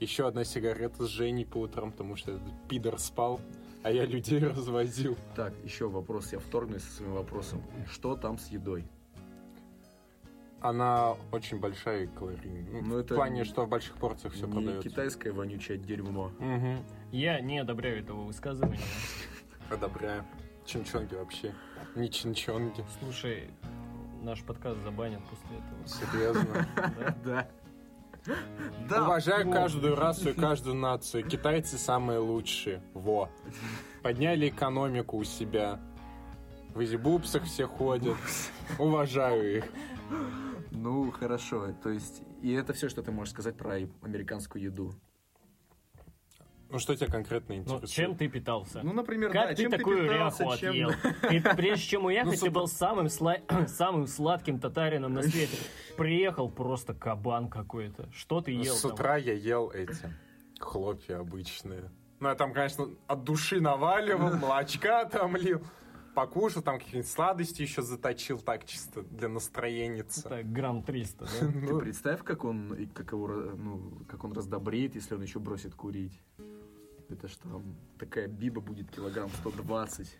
Еще 0.00 0.26
одна 0.26 0.44
сигарета 0.44 1.04
с 1.04 1.08
Женей 1.08 1.46
по 1.46 1.58
утрам, 1.58 1.92
потому 1.92 2.16
что 2.16 2.32
этот 2.32 2.68
пидор 2.68 2.98
спал, 2.98 3.40
а 3.84 3.92
я 3.92 4.04
людей 4.04 4.38
развозил. 4.44 5.16
Так, 5.36 5.54
еще 5.62 5.88
вопрос. 5.88 6.32
Я 6.32 6.40
вторгнусь 6.40 6.82
со 6.82 6.96
своим 6.96 7.12
вопросом. 7.12 7.62
Что 7.88 8.16
там 8.16 8.38
с 8.38 8.48
едой? 8.48 8.84
Она 10.64 11.14
очень 11.30 11.60
большая 11.60 12.04
и 12.04 12.06
калорийная. 12.06 12.64
Ну, 12.72 12.80
Ну, 12.88 12.94
в 12.94 12.98
это 12.98 13.14
плане, 13.14 13.44
что 13.44 13.66
в 13.66 13.68
больших 13.68 13.96
порциях 13.98 14.32
все 14.32 14.46
Не 14.46 14.52
продается. 14.52 14.88
китайское 14.88 15.30
вонючее 15.30 15.76
дерьмо. 15.76 16.30
Мгм. 16.38 16.82
Я 17.12 17.38
не 17.40 17.58
одобряю 17.58 18.00
этого 18.00 18.22
высказывания. 18.24 18.80
Одобряю. 19.70 20.24
Чинчонги 20.64 21.14
вообще. 21.16 21.52
Не 21.94 22.10
чинчонги. 22.10 22.82
Слушай, 22.98 23.50
наш 24.22 24.42
подкаст 24.42 24.80
забанят 24.80 25.20
после 25.24 25.58
этого. 25.58 25.86
Серьезно. 25.86 26.66
да? 27.26 27.46
Да. 28.88 29.02
Уважаю 29.04 29.50
каждую 29.50 29.96
расу 29.96 30.30
и 30.30 30.32
каждую 30.32 30.76
нацию. 30.76 31.28
Китайцы 31.28 31.76
самые 31.76 32.20
лучшие. 32.20 32.80
Во. 32.94 33.28
Подняли 34.02 34.48
экономику 34.48 35.18
у 35.18 35.24
себя. 35.24 35.78
В 36.74 36.82
изибупсах 36.82 37.42
все 37.44 37.66
ходят. 37.68 38.16
Уважаю 38.78 39.58
их. 39.58 39.64
Ну, 40.84 41.10
хорошо. 41.12 41.72
То 41.82 41.88
есть, 41.88 42.20
и 42.42 42.52
это 42.52 42.74
все, 42.74 42.90
что 42.90 43.02
ты 43.02 43.10
можешь 43.10 43.32
сказать 43.32 43.56
про 43.56 43.76
американскую 44.02 44.62
еду. 44.62 44.92
Ну 46.68 46.78
что 46.78 46.94
тебя 46.94 47.06
конкретно 47.10 47.54
Ну, 47.54 47.60
интересует? 47.62 47.90
чем 47.90 48.16
ты 48.18 48.28
питался? 48.28 48.80
Ну, 48.82 48.92
например, 48.92 49.30
Как 49.32 49.48
да, 49.48 49.54
ты 49.54 49.62
чем 49.62 49.70
такую 49.70 50.02
питался, 50.06 50.42
ряху 50.44 50.56
чем- 50.58 50.68
отъел? 50.70 50.90
Ты, 51.22 51.40
прежде 51.56 51.84
чем 51.86 52.04
уехать, 52.04 52.38
Ну, 52.38 52.46
ты 52.46 52.50
был 52.50 52.66
самым, 52.66 53.06
сла- 53.06 53.66
самым 53.66 54.06
сладким 54.06 54.58
татарином 54.58 55.14
на 55.14 55.22
свете. 55.22 55.56
Приехал 55.96 56.50
просто 56.50 56.92
кабан 56.92 57.48
какой-то. 57.48 58.10
Что 58.12 58.42
ты 58.42 58.52
ел 58.52 58.74
С 58.74 58.84
утра 58.84 59.16
я 59.16 59.32
ел 59.32 59.70
эти 59.70 60.12
хлопья 60.60 61.20
обычные. 61.20 61.90
Ну, 62.20 62.28
я 62.28 62.34
там, 62.34 62.52
конечно, 62.52 62.90
от 63.06 63.24
души 63.24 63.58
наваливал, 63.58 64.36
молочка 64.36 65.06
там 65.06 65.34
лил. 65.36 65.62
Покушал, 66.14 66.62
там 66.62 66.78
какие-нибудь 66.78 67.10
сладости 67.10 67.62
еще 67.62 67.82
заточил, 67.82 68.38
так 68.38 68.64
чисто 68.66 69.02
для 69.02 69.28
настроения. 69.28 70.04
Так, 70.22 70.50
грамм 70.52 70.82
300, 70.82 71.24
да? 71.24 71.30
Ты 71.40 71.46
Ну, 71.72 71.78
представь, 71.80 72.22
как 72.22 72.44
он, 72.44 72.88
как 72.94 73.12
его, 73.12 73.26
ну, 73.28 73.92
как 74.08 74.22
он 74.24 74.32
раздобреет, 74.32 74.94
если 74.94 75.14
он 75.14 75.22
еще 75.22 75.40
бросит 75.40 75.74
курить. 75.74 76.20
Это 77.08 77.28
что, 77.28 77.48
там 77.48 77.76
такая 77.98 78.28
биба 78.28 78.60
будет 78.60 78.90
килограмм 78.90 79.28
120. 79.40 80.18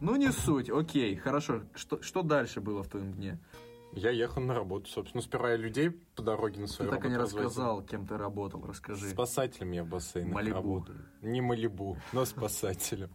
Ну, 0.00 0.16
не 0.16 0.32
суть. 0.32 0.70
Окей, 0.70 1.16
хорошо. 1.16 1.62
Что, 1.74 2.02
что 2.02 2.22
дальше 2.22 2.60
было 2.60 2.82
в 2.82 2.88
твоем 2.88 3.12
дне? 3.12 3.38
Я 3.92 4.10
ехал 4.10 4.42
на 4.42 4.54
работу, 4.54 4.88
собственно. 4.90 5.22
Сперва 5.22 5.50
я 5.50 5.56
людей 5.56 5.90
по 5.90 6.22
дороге 6.22 6.60
на 6.60 6.66
Ты 6.66 6.72
свою 6.72 6.90
так 6.90 7.04
и 7.04 7.08
не 7.08 7.14
работу 7.14 7.36
развозил. 7.36 7.48
рассказал, 7.48 7.82
кем 7.82 8.06
ты 8.06 8.16
работал. 8.18 8.64
Расскажи. 8.66 9.08
Спасателем 9.08 9.70
я 9.72 9.84
в 9.84 9.88
бассейнах 9.88 10.34
Малибу. 10.34 10.54
работаю. 10.56 11.04
Не 11.22 11.40
Малибу, 11.40 11.96
но 12.12 12.24
спасателем. 12.24 13.10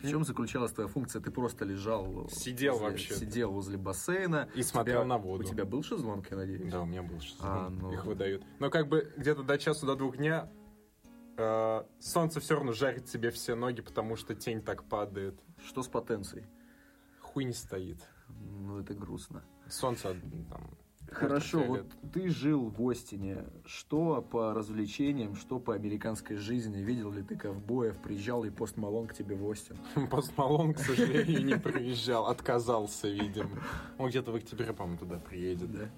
В 0.00 0.08
чем 0.08 0.24
заключалась 0.24 0.72
твоя 0.72 0.88
функция? 0.88 1.20
Ты 1.20 1.30
просто 1.30 1.64
лежал... 1.64 2.28
Сидел 2.30 2.74
возле- 2.74 2.90
вообще. 2.90 3.14
Сидел 3.14 3.52
возле 3.52 3.76
бассейна. 3.76 4.48
И 4.54 4.62
смотрел 4.62 5.00
тебя- 5.00 5.08
на 5.08 5.18
воду. 5.18 5.44
У 5.44 5.46
тебя 5.46 5.64
был 5.64 5.82
шезлонг, 5.82 6.30
я 6.30 6.36
надеюсь? 6.36 6.70
Да, 6.70 6.82
у 6.82 6.86
меня 6.86 7.02
был 7.02 7.20
шезлонг. 7.20 7.52
А, 7.52 7.68
ну. 7.68 7.92
Их 7.92 8.04
выдают. 8.04 8.44
Но 8.58 8.70
как 8.70 8.88
бы 8.88 9.12
где-то 9.16 9.42
до 9.42 9.58
часу, 9.58 9.86
до 9.86 9.94
двух 9.96 10.16
дня 10.16 10.50
э, 11.36 11.84
солнце 12.00 12.40
все 12.40 12.54
равно 12.54 12.72
жарит 12.72 13.08
себе 13.08 13.30
все 13.30 13.54
ноги, 13.54 13.80
потому 13.80 14.16
что 14.16 14.34
тень 14.34 14.62
так 14.62 14.84
падает. 14.84 15.40
Что 15.66 15.82
с 15.82 15.88
потенцией? 15.88 16.46
Хуй 17.20 17.44
не 17.44 17.52
стоит. 17.54 17.98
Ну, 18.28 18.78
это 18.80 18.94
грустно. 18.94 19.44
Солнце 19.68 20.16
там... 20.50 20.70
Хорошо, 21.14 21.62
вот 21.64 21.86
ты 22.12 22.28
жил 22.28 22.68
в 22.76 22.88
Остине. 22.88 23.44
Что 23.64 24.22
по 24.22 24.52
развлечениям, 24.54 25.36
что 25.36 25.58
по 25.58 25.74
американской 25.74 26.36
жизни? 26.36 26.78
Видел 26.82 27.12
ли 27.12 27.22
ты 27.22 27.36
ковбоев? 27.36 27.96
Приезжал 27.98 28.44
ли 28.44 28.50
Пост 28.50 28.76
Малон 28.76 29.06
к 29.06 29.14
тебе 29.14 29.34
в 29.36 29.46
Остин? 29.46 29.76
Пост 30.10 30.32
Малон, 30.36 30.74
к 30.74 30.78
сожалению, 30.78 31.44
не 31.44 31.56
приезжал. 31.58 32.26
Отказался, 32.26 33.08
видимо. 33.08 33.50
Он 33.98 34.08
где-то 34.10 34.32
в 34.32 34.36
октябре, 34.36 34.72
по-моему, 34.72 34.98
туда 34.98 35.18
приедет. 35.18 35.70
Да. 35.72 35.88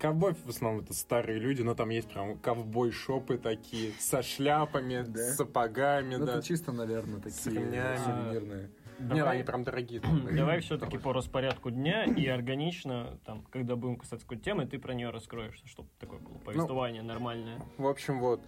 Ковбой 0.00 0.34
в 0.34 0.48
основном 0.48 0.82
это 0.82 0.92
старые 0.94 1.38
люди, 1.38 1.62
но 1.62 1.74
там 1.76 1.90
есть 1.90 2.08
прям 2.08 2.36
ковбой-шопы 2.38 3.38
такие, 3.38 3.92
со 4.00 4.20
шляпами, 4.20 5.04
Да. 5.06 5.18
с 5.20 5.36
сапогами, 5.36 6.16
Ну, 6.16 6.26
да. 6.26 6.32
это 6.38 6.42
чисто, 6.46 6.72
наверное, 6.72 7.20
такие 7.20 7.40
сувенирные. 7.40 8.70
Нет, 8.98 9.16
Давай- 9.16 9.36
они 9.36 9.44
прям 9.44 9.64
дорогие. 9.64 10.00
Давай 10.00 10.60
все-таки 10.60 10.98
по 10.98 11.12
распорядку 11.12 11.70
дня 11.70 12.04
и 12.04 12.26
органично, 12.26 13.18
там, 13.24 13.42
когда 13.50 13.76
будем 13.76 13.96
касаться 13.96 14.26
какой-то 14.26 14.44
темы, 14.44 14.66
ты 14.66 14.78
про 14.78 14.94
нее 14.94 15.10
раскроешь, 15.10 15.60
чтобы 15.66 15.88
такое 15.98 16.18
было 16.18 16.38
повествование 16.38 17.02
нормальное. 17.02 17.60
В 17.76 17.86
общем, 17.86 18.20
вот, 18.20 18.40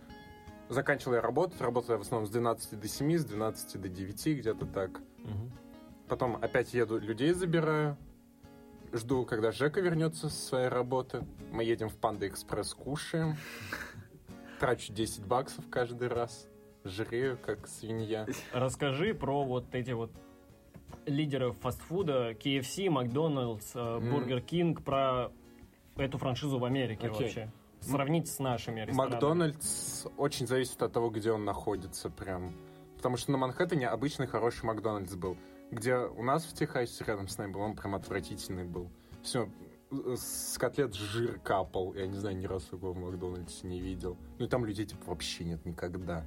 заканчивал 0.69 1.15
я 1.15 1.21
работать, 1.21 1.61
работал 1.61 1.93
я 1.93 1.99
в 1.99 2.03
основном 2.03 2.27
с 2.27 2.31
12 2.31 2.81
до 2.81 2.89
7, 2.89 3.19
с 3.19 3.25
12 3.25 3.77
до 3.81 3.89
9, 3.89 4.39
где-то 4.39 4.67
так. 4.67 5.01
Мгм. 5.19 5.53
Потом 6.09 6.37
опять 6.37 6.73
еду, 6.73 6.99
людей 6.99 7.33
забираю, 7.33 7.99
жду, 8.93 9.27
когда 9.27 9.53
Жека 9.53 9.81
вернется 9.81 10.31
со 10.31 10.47
своей 10.49 10.69
работы. 10.69 11.25
Мы 11.53 11.65
едем 11.65 11.89
в 11.91 11.97
Panda 11.97 12.27
Express, 12.27 12.73
кушаем. 12.73 13.37
Трачу 14.61 14.93
10 14.93 15.27
баксов 15.27 15.65
каждый 15.71 16.09
раз. 16.09 16.49
Жирею, 16.85 17.39
как 17.45 17.67
свинья. 17.67 18.27
Расскажи 18.53 19.13
про 19.13 19.45
вот 19.45 19.75
эти 19.75 19.91
вот 19.91 20.11
лидеров 21.09 21.57
фастфуда, 21.59 22.33
KFC, 22.33 22.91
Макдональдс, 22.91 23.73
э. 23.75 23.99
Бургер 24.01 24.41
Кинг, 24.41 24.83
про 24.83 25.31
эту 25.97 26.19
франшизу 26.19 26.59
в 26.59 26.65
Америке 26.65 27.09
Окей. 27.09 27.25
вообще. 27.25 27.53
Сравнить 27.81 28.29
с 28.29 28.39
нашими 28.39 28.81
ресторанами. 28.81 29.13
Макдональдс 29.13 30.07
очень 30.17 30.47
зависит 30.47 30.83
от 30.83 30.93
того, 30.93 31.11
где 31.11 31.33
он 31.33 31.45
находится 31.45 32.11
прям. 32.11 32.55
Потому 32.97 33.17
что 33.17 33.31
на 33.31 33.39
Манхэттене 33.39 33.89
обычный 33.89 34.27
хороший 34.27 34.65
Макдональдс 34.65 35.15
был. 35.15 35.37
Где 35.71 35.97
у 35.97 36.23
нас 36.23 36.45
в 36.45 36.55
Техасе 36.55 37.05
рядом 37.05 37.29
с 37.29 37.39
нами 37.39 37.53
был, 37.53 37.61
он 37.61 37.77
прям 37.77 37.95
отвратительный 37.95 38.65
был. 38.65 38.91
Все, 39.23 39.49
с 39.91 40.59
котлет 40.59 40.95
жир 40.95 41.39
капал. 41.41 41.95
Я 41.95 42.07
не 42.07 42.17
знаю, 42.17 42.37
ни 42.37 42.47
разу 42.47 42.69
такого 42.71 42.93
в 42.93 42.99
Макдональдсе 42.99 43.67
не 43.67 43.81
видел. 43.81 44.17
Ну 44.39 44.47
и 44.47 44.49
там 44.49 44.65
людей 44.65 44.87
типа 44.87 45.03
вообще 45.07 45.45
нет 45.45 45.65
никогда. 45.65 46.27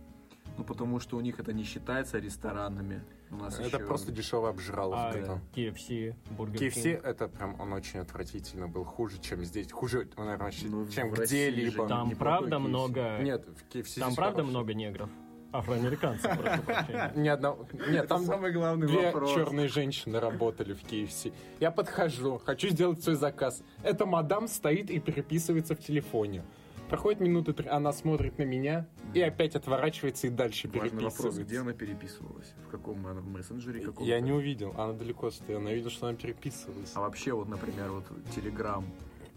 Ну, 0.57 0.63
потому 0.63 0.99
что 0.99 1.17
у 1.17 1.21
них 1.21 1.39
это 1.39 1.53
не 1.53 1.63
считается 1.63 2.19
ресторанами. 2.19 3.01
У 3.31 3.35
нас 3.37 3.57
Это 3.59 3.77
еще- 3.77 3.79
просто 3.87 4.11
дешевая 4.11 4.51
обжраловка 4.51 5.19
А 5.19 5.25
там. 5.25 5.41
KFC, 5.55 6.15
Бургер 6.31 6.61
KFC 6.61 6.81
Кинг. 6.93 7.05
это 7.05 7.27
прям, 7.29 7.59
он 7.59 7.73
очень 7.73 7.99
отвратительно 7.99 8.67
был. 8.67 8.83
Хуже, 8.83 9.17
чем 9.21 9.43
здесь. 9.45 9.71
Хуже, 9.71 10.07
наверное, 10.17 10.45
вообще, 10.45 10.67
Ну, 10.67 10.87
чем 10.89 11.11
где-либо. 11.11 11.87
Там 11.87 12.11
правда 12.15 12.57
KFC. 12.57 12.59
много... 12.59 13.17
Нет, 13.21 13.45
в 13.47 13.73
KFC 13.75 13.99
Там 13.99 14.15
правда 14.15 14.37
хороший. 14.37 14.49
много 14.49 14.73
негров? 14.73 15.09
Афроамериканцев, 15.53 16.37
прошу 16.37 16.61
прощения. 16.63 17.11
Ни 17.15 17.27
одного... 17.27 17.67
Нет, 17.89 18.07
там 18.07 18.23
самый 18.25 18.51
главный 18.53 18.87
две 18.87 19.07
вопрос. 19.07 19.33
черные 19.33 19.67
женщины 19.67 20.19
работали 20.19 20.73
в 20.73 20.83
KFC. 20.83 21.33
Я 21.59 21.71
подхожу, 21.71 22.37
хочу 22.45 22.69
сделать 22.69 23.03
свой 23.03 23.15
заказ. 23.15 23.61
Эта 23.83 24.05
мадам 24.05 24.47
стоит 24.47 24.89
и 24.89 24.99
переписывается 24.99 25.75
в 25.75 25.79
телефоне. 25.79 26.43
Проходит 26.89 27.21
минуты 27.21 27.53
три, 27.53 27.67
она 27.69 27.91
смотрит 27.93 28.37
на 28.37 28.43
меня 28.43 28.85
и 29.13 29.21
опять 29.21 29.55
отворачивается 29.55 30.27
и 30.27 30.29
дальше 30.29 30.69
Важный 30.69 31.03
вопрос, 31.03 31.37
где 31.37 31.59
она 31.59 31.73
переписывалась? 31.73 32.53
В 32.67 32.69
каком 32.69 33.05
она 33.07 33.21
в 33.21 33.27
мессенджере? 33.27 33.79
каком-то? 33.81 34.03
Я 34.03 34.19
не 34.19 34.31
увидел, 34.31 34.73
она 34.77 34.93
далеко 34.93 35.31
стояла, 35.31 35.61
но 35.61 35.69
я 35.69 35.75
видел, 35.75 35.89
что 35.89 36.07
она 36.07 36.17
переписывалась. 36.17 36.91
А 36.95 37.01
вообще, 37.01 37.33
вот, 37.33 37.47
например, 37.49 37.91
вот 37.91 38.05
Телеграм, 38.35 38.85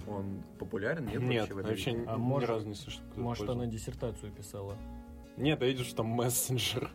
он 0.06 0.42
популярен? 0.58 1.06
Нет, 1.06 1.20
Нет, 1.22 1.52
вообще? 1.52 1.90
А 2.06 2.14
ни 2.16 2.18
может- 2.20 2.48
разу 2.48 2.68
не 2.68 2.74
слышал. 2.74 3.00
Может, 3.16 3.46
пользовался. 3.46 3.52
она 3.52 3.66
диссертацию 3.66 4.32
писала. 4.32 4.76
Нет, 5.36 5.60
я 5.60 5.66
вижу, 5.68 5.84
что 5.84 5.96
там 5.96 6.06
мессенджер. 6.06 6.90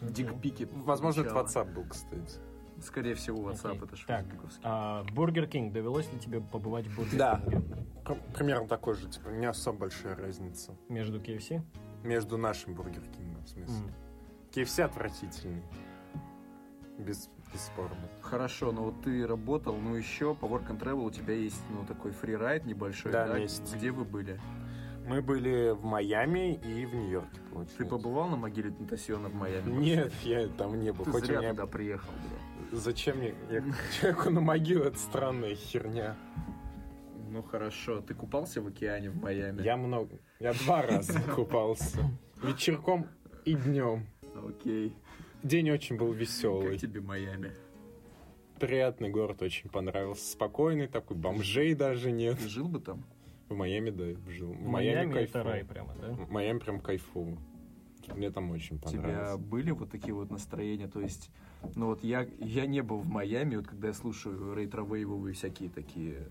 Дикпики. 0.00 0.68
Возможно, 0.72 1.22
это. 1.22 1.34
WhatsApp 1.34 1.72
был, 1.74 1.84
кстати. 1.84 2.38
Скорее 2.80 3.14
всего, 3.16 3.50
WhatsApp 3.50 3.70
Окей. 3.72 3.82
это 3.86 3.96
ж 3.96 4.04
Так. 4.06 4.24
А 4.62 5.04
Бургер 5.12 5.48
Кинг, 5.48 5.72
довелось 5.72 6.12
ли 6.12 6.18
тебе 6.20 6.40
побывать 6.40 6.86
в 6.86 6.94
Бургер 6.96 7.18
Да. 7.18 7.40
Кинге? 7.44 7.62
Пр- 8.04 8.18
Примерно 8.34 8.68
такой 8.68 8.94
же, 8.94 9.08
типа, 9.08 9.30
не 9.30 9.46
особо 9.46 9.78
большая 9.80 10.14
разница. 10.14 10.76
Между 10.88 11.18
KFC? 11.18 11.60
Между 12.04 12.36
нашим 12.38 12.74
Бургер 12.74 13.02
Кингом, 13.16 13.42
в 13.44 13.48
смысле. 13.48 13.74
М. 13.88 13.94
KFC 14.52 14.82
отвратительный. 14.84 15.62
Без, 16.98 17.28
бесспорно. 17.52 17.96
Хорошо, 18.22 18.72
но 18.72 18.84
вот 18.84 19.02
ты 19.02 19.26
работал, 19.26 19.76
ну 19.76 19.94
еще 19.94 20.34
по 20.34 20.46
Work 20.46 20.68
and 20.68 20.80
Travel 20.80 21.04
у 21.06 21.10
тебя 21.10 21.34
есть, 21.34 21.62
ну, 21.70 21.84
такой 21.84 22.10
фрирайд 22.12 22.64
небольшой, 22.66 23.12
Да, 23.12 23.28
да? 23.28 23.38
месяц. 23.38 23.72
Где 23.74 23.90
вы 23.90 24.04
были? 24.04 24.40
Мы 25.06 25.22
были 25.22 25.70
в 25.70 25.84
Майами 25.84 26.54
и 26.54 26.84
в 26.84 26.94
Нью-Йорке, 26.94 27.40
получается. 27.50 27.78
Ты 27.78 27.84
побывал 27.86 28.28
на 28.28 28.36
могиле 28.36 28.70
Тентасиона 28.70 29.28
в 29.28 29.34
Майами? 29.34 29.70
Нет, 29.70 30.12
я 30.24 30.48
там 30.48 30.78
не 30.78 30.92
был. 30.92 31.04
Ты 31.04 31.12
Хоть 31.12 31.24
зря 31.24 31.38
меня... 31.38 31.50
туда 31.50 31.66
приехал, 31.66 32.10
бля. 32.12 32.78
Зачем 32.78 33.16
мне 33.18 33.32
к 33.50 33.92
человеку 34.00 34.30
на 34.30 34.40
могилу? 34.40 34.84
Это 34.84 34.98
странная 34.98 35.54
херня. 35.54 36.14
Ну 37.30 37.42
хорошо, 37.42 38.00
ты 38.00 38.14
купался 38.14 38.62
в 38.62 38.66
океане 38.68 39.10
в 39.10 39.16
Майами? 39.16 39.62
Я 39.62 39.76
много... 39.76 40.18
Я 40.40 40.54
два 40.54 40.82
раза 40.82 41.20
купался. 41.34 41.98
Вечерком 42.42 43.06
и 43.44 43.54
днем. 43.54 44.06
Окей. 44.34 44.94
день 45.42 45.70
очень 45.70 45.96
был 45.98 46.08
Как 46.12 46.16
веселый. 46.20 46.78
тебе 46.78 47.00
Майами? 47.00 47.52
Приятный 48.58 49.10
город, 49.10 49.42
очень 49.42 49.68
понравился. 49.68 50.32
Спокойный 50.32 50.88
такой, 50.88 51.16
бомжей 51.16 51.74
даже 51.74 52.10
нет. 52.10 52.38
Ты 52.38 52.48
жил 52.48 52.68
бы 52.68 52.80
там? 52.80 53.04
В 53.48 53.54
Майами, 53.54 53.90
да, 53.90 54.04
жил. 54.30 54.52
В 54.52 54.66
Майами, 54.66 55.10
это 55.10 55.14
кайфово. 55.14 55.44
рай 55.44 55.64
прямо, 55.64 55.94
да? 56.00 56.16
Майами 56.30 56.58
прям 56.58 56.80
кайфово. 56.80 57.38
Мне 58.14 58.30
там 58.30 58.50
очень 58.50 58.76
У 58.76 58.88
тебя 58.88 59.02
понравилось. 59.02 59.40
были 59.44 59.70
вот 59.70 59.90
такие 59.90 60.14
вот 60.14 60.30
настроения? 60.30 60.88
То 60.88 61.00
есть, 61.00 61.30
ну 61.74 61.86
вот 61.86 62.02
я, 62.02 62.26
я 62.38 62.66
не 62.66 62.82
был 62.82 62.98
в 63.00 63.06
Майами, 63.08 63.56
вот 63.56 63.66
когда 63.66 63.88
я 63.88 63.94
слушаю 63.94 64.54
рейтровейвовые 64.54 65.34
всякие 65.34 65.68
такие 65.68 66.26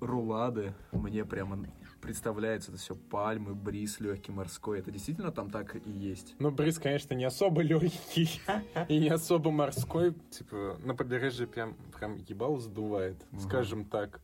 рулады, 0.00 0.74
мне 0.92 1.24
прямо 1.24 1.66
представляется 2.00 2.72
это 2.72 2.80
все 2.80 2.96
пальмы, 2.96 3.54
бриз 3.54 4.00
легкий 4.00 4.32
морской. 4.32 4.80
Это 4.80 4.90
действительно 4.90 5.30
там 5.30 5.50
так 5.50 5.76
и 5.76 5.90
есть? 5.90 6.34
Ну, 6.38 6.50
бриз, 6.50 6.78
конечно, 6.78 7.14
не 7.14 7.24
особо 7.24 7.62
легкий 7.62 8.40
и 8.88 8.98
не 8.98 9.08
особо 9.08 9.50
морской. 9.50 10.14
Типа, 10.30 10.78
на 10.84 10.94
побережье 10.94 11.46
прям, 11.46 11.76
прям 11.96 12.16
ебало 12.16 12.58
задувает, 12.58 13.16
Мгм. 13.30 13.40
скажем 13.40 13.84
так. 13.84 14.20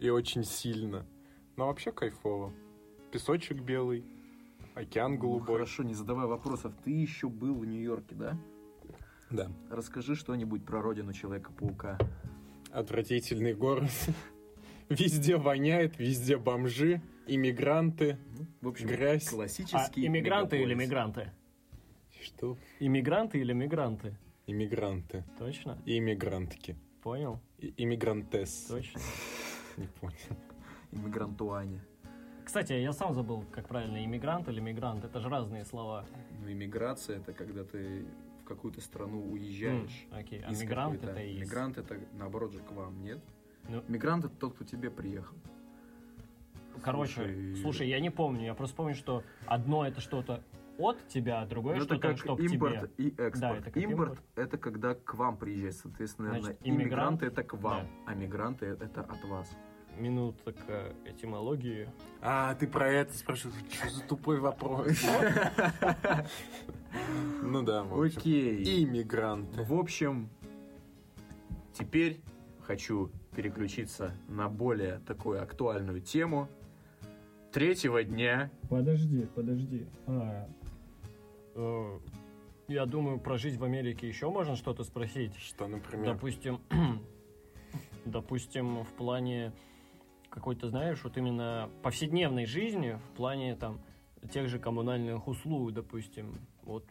И 0.00 0.08
очень 0.10 0.44
сильно. 0.44 1.06
Но 1.56 1.66
вообще 1.66 1.92
кайфово. 1.92 2.52
Песочек 3.12 3.60
белый, 3.60 4.04
океан 4.74 5.12
Ну, 5.14 5.18
голубой. 5.20 5.56
Хорошо, 5.56 5.82
не 5.82 5.94
задавай 5.94 6.26
вопросов. 6.26 6.72
Ты 6.84 6.90
еще 6.90 7.28
был 7.28 7.54
в 7.54 7.64
Нью-Йорке, 7.66 8.14
да? 8.14 8.38
Да. 9.30 9.48
Расскажи 9.70 10.16
что-нибудь 10.16 10.64
про 10.64 10.80
родину 10.82 11.12
Человека-паука. 11.12 11.98
Отвратительный 12.72 13.54
город. 13.54 13.90
Везде 14.90 15.36
воняет, 15.36 15.98
везде 15.98 16.36
бомжи, 16.36 17.00
иммигранты. 17.28 18.18
Ну, 18.36 18.46
В 18.60 18.68
общем, 18.68 18.88
Грязь. 18.88 19.28
А 19.28 19.30
классический 19.30 20.06
иммигранты 20.06 20.56
или 20.56 20.74
мегаполис. 20.74 20.88
мигранты? 20.88 21.32
Что? 22.20 22.58
Иммигранты 22.80 23.38
или 23.38 23.52
мигранты? 23.52 24.16
Иммигранты. 24.46 25.24
Точно? 25.38 25.78
И 25.86 25.96
иммигрантки. 25.98 26.76
Понял? 27.02 27.40
И 27.58 27.72
иммигрантес. 27.76 28.66
Точно. 28.68 29.00
Не 29.76 29.86
понял. 29.86 30.16
Иммигрантуане. 30.92 31.80
Кстати, 32.44 32.72
я 32.72 32.92
сам 32.92 33.14
забыл, 33.14 33.44
как 33.52 33.68
правильно, 33.68 34.04
иммигрант 34.04 34.48
или 34.48 34.58
мигрант. 34.58 35.04
Это 35.04 35.20
же 35.20 35.28
разные 35.28 35.64
слова. 35.64 36.04
Ну, 36.42 36.50
иммиграция 36.50 37.18
это 37.18 37.32
когда 37.32 37.62
ты 37.64 38.04
в 38.40 38.44
какую-то 38.44 38.80
страну 38.80 39.22
уезжаешь. 39.30 40.06
Окей, 40.10 40.42
а 40.44 40.50
мигрант 40.50 41.04
это 41.04 41.20
и 41.22 41.34
из- 41.36 41.46
Мигрант 41.46 41.78
это 41.78 41.96
наоборот 42.14 42.52
же 42.52 42.58
к 42.58 42.72
вам, 42.72 43.00
нет? 43.04 43.20
Ну, 43.68 43.82
Мигрант 43.88 44.24
это 44.24 44.34
тот, 44.34 44.54
кто 44.54 44.64
тебе 44.64 44.90
приехал. 44.90 45.36
Короче, 46.82 47.12
Слушай, 47.14 47.56
слушай, 47.62 47.88
я 47.88 48.00
не 48.00 48.10
помню, 48.10 48.46
я 48.46 48.54
просто 48.54 48.74
помню, 48.76 48.94
что 48.94 49.22
одно 49.46 49.86
это 49.86 50.00
что-то 50.00 50.42
от 50.78 51.06
тебя, 51.08 51.42
а 51.42 51.46
другое 51.46 51.76
Ну, 51.76 51.82
это 51.84 51.94
что-то, 51.96 52.08
как 52.08 52.18
что 52.18 52.36
к 52.36 52.40
импорт 52.40 52.96
тебе. 52.96 53.08
и 53.08 53.08
экспорт. 53.10 53.40
Да, 53.40 53.54
это 53.56 53.64
как 53.64 53.76
импорт, 53.76 54.10
импорт. 54.12 54.24
это 54.36 54.56
когда 54.58 54.94
к 54.94 55.14
вам 55.14 55.36
приезжает, 55.36 55.74
соответственно, 55.74 56.30
Значит, 56.30 56.58
иммигрант, 56.62 57.22
иммигранты 57.22 57.26
это 57.26 57.42
к 57.42 57.52
вам, 57.54 57.82
да. 57.82 57.88
а 58.06 58.14
мигранты 58.14 58.66
это 58.66 59.02
от 59.02 59.22
вас. 59.24 59.50
Минутка 59.98 60.94
этимологии. 61.04 61.88
А, 62.22 62.54
ты 62.54 62.66
про 62.66 62.88
это 62.88 63.12
спрашиваешь? 63.12 63.56
Что 63.70 63.90
за 63.90 64.02
тупой 64.04 64.40
вопрос? 64.40 64.86
Ну 67.42 67.62
да. 67.62 67.86
Окей. 67.92 68.84
Иммигранты. 68.84 69.62
В 69.62 69.72
общем, 69.74 70.28
теперь 71.72 72.20
хочу 72.70 73.10
переключиться 73.34 74.14
на 74.28 74.48
более 74.48 75.00
такую 75.00 75.42
актуальную 75.42 76.00
тему. 76.00 76.48
Третьего 77.50 78.04
дня 78.04 78.48
Подожди, 78.68 79.26
подожди. 79.34 79.88
А, 80.06 80.48
э, 81.56 81.98
я 82.68 82.86
думаю, 82.86 83.18
про 83.18 83.38
жизнь 83.38 83.58
в 83.58 83.64
Америке 83.64 84.06
еще 84.06 84.30
можно 84.30 84.54
что-то 84.54 84.84
спросить. 84.84 85.34
Что, 85.34 85.66
например? 85.66 86.14
Допустим, 86.14 86.60
допустим, 88.04 88.84
в 88.84 88.92
плане 88.92 89.52
какой-то, 90.28 90.68
знаешь, 90.68 91.02
вот 91.02 91.16
именно 91.16 91.68
повседневной 91.82 92.46
жизни, 92.46 93.00
в 93.10 93.16
плане 93.16 93.56
там 93.56 93.80
тех 94.32 94.48
же 94.48 94.60
коммунальных 94.60 95.26
услуг, 95.26 95.72
допустим, 95.72 96.36
вот 96.62 96.84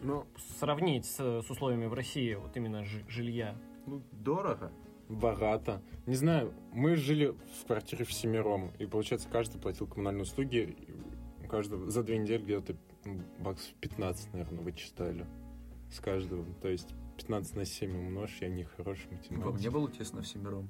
Ну, 0.00 0.24
сравнить 0.58 1.04
с, 1.04 1.42
с 1.42 1.50
условиями 1.50 1.84
в 1.84 1.92
России, 1.92 2.32
вот 2.36 2.56
именно 2.56 2.84
жи- 2.86 3.04
жилья. 3.06 3.54
ну, 3.84 4.02
дорого. 4.12 4.72
Богато. 5.08 5.82
Не 6.06 6.14
знаю, 6.14 6.52
мы 6.72 6.96
жили 6.96 7.34
в 7.62 7.66
квартире 7.66 8.04
в 8.04 8.12
семером, 8.12 8.70
и, 8.78 8.86
получается, 8.86 9.28
каждый 9.30 9.60
платил 9.60 9.86
коммунальные 9.86 10.22
услуги, 10.22 10.76
каждого 11.48 11.90
за 11.90 12.02
две 12.02 12.18
недели 12.18 12.42
где-то 12.42 12.74
м, 13.04 13.22
баксов 13.38 13.72
15, 13.80 14.32
наверное, 14.32 14.62
вычитали 14.62 15.26
с 15.90 16.00
каждого. 16.00 16.44
То 16.62 16.68
есть 16.68 16.94
15 17.18 17.56
на 17.56 17.64
7 17.64 17.96
умножь, 17.96 18.38
я 18.40 18.48
не 18.48 18.64
хороший 18.64 19.06
Вам 19.08 19.18
математик. 19.18 19.60
не 19.60 19.70
было 19.70 19.90
тесно 19.90 20.22
в 20.22 20.26
семером? 20.26 20.68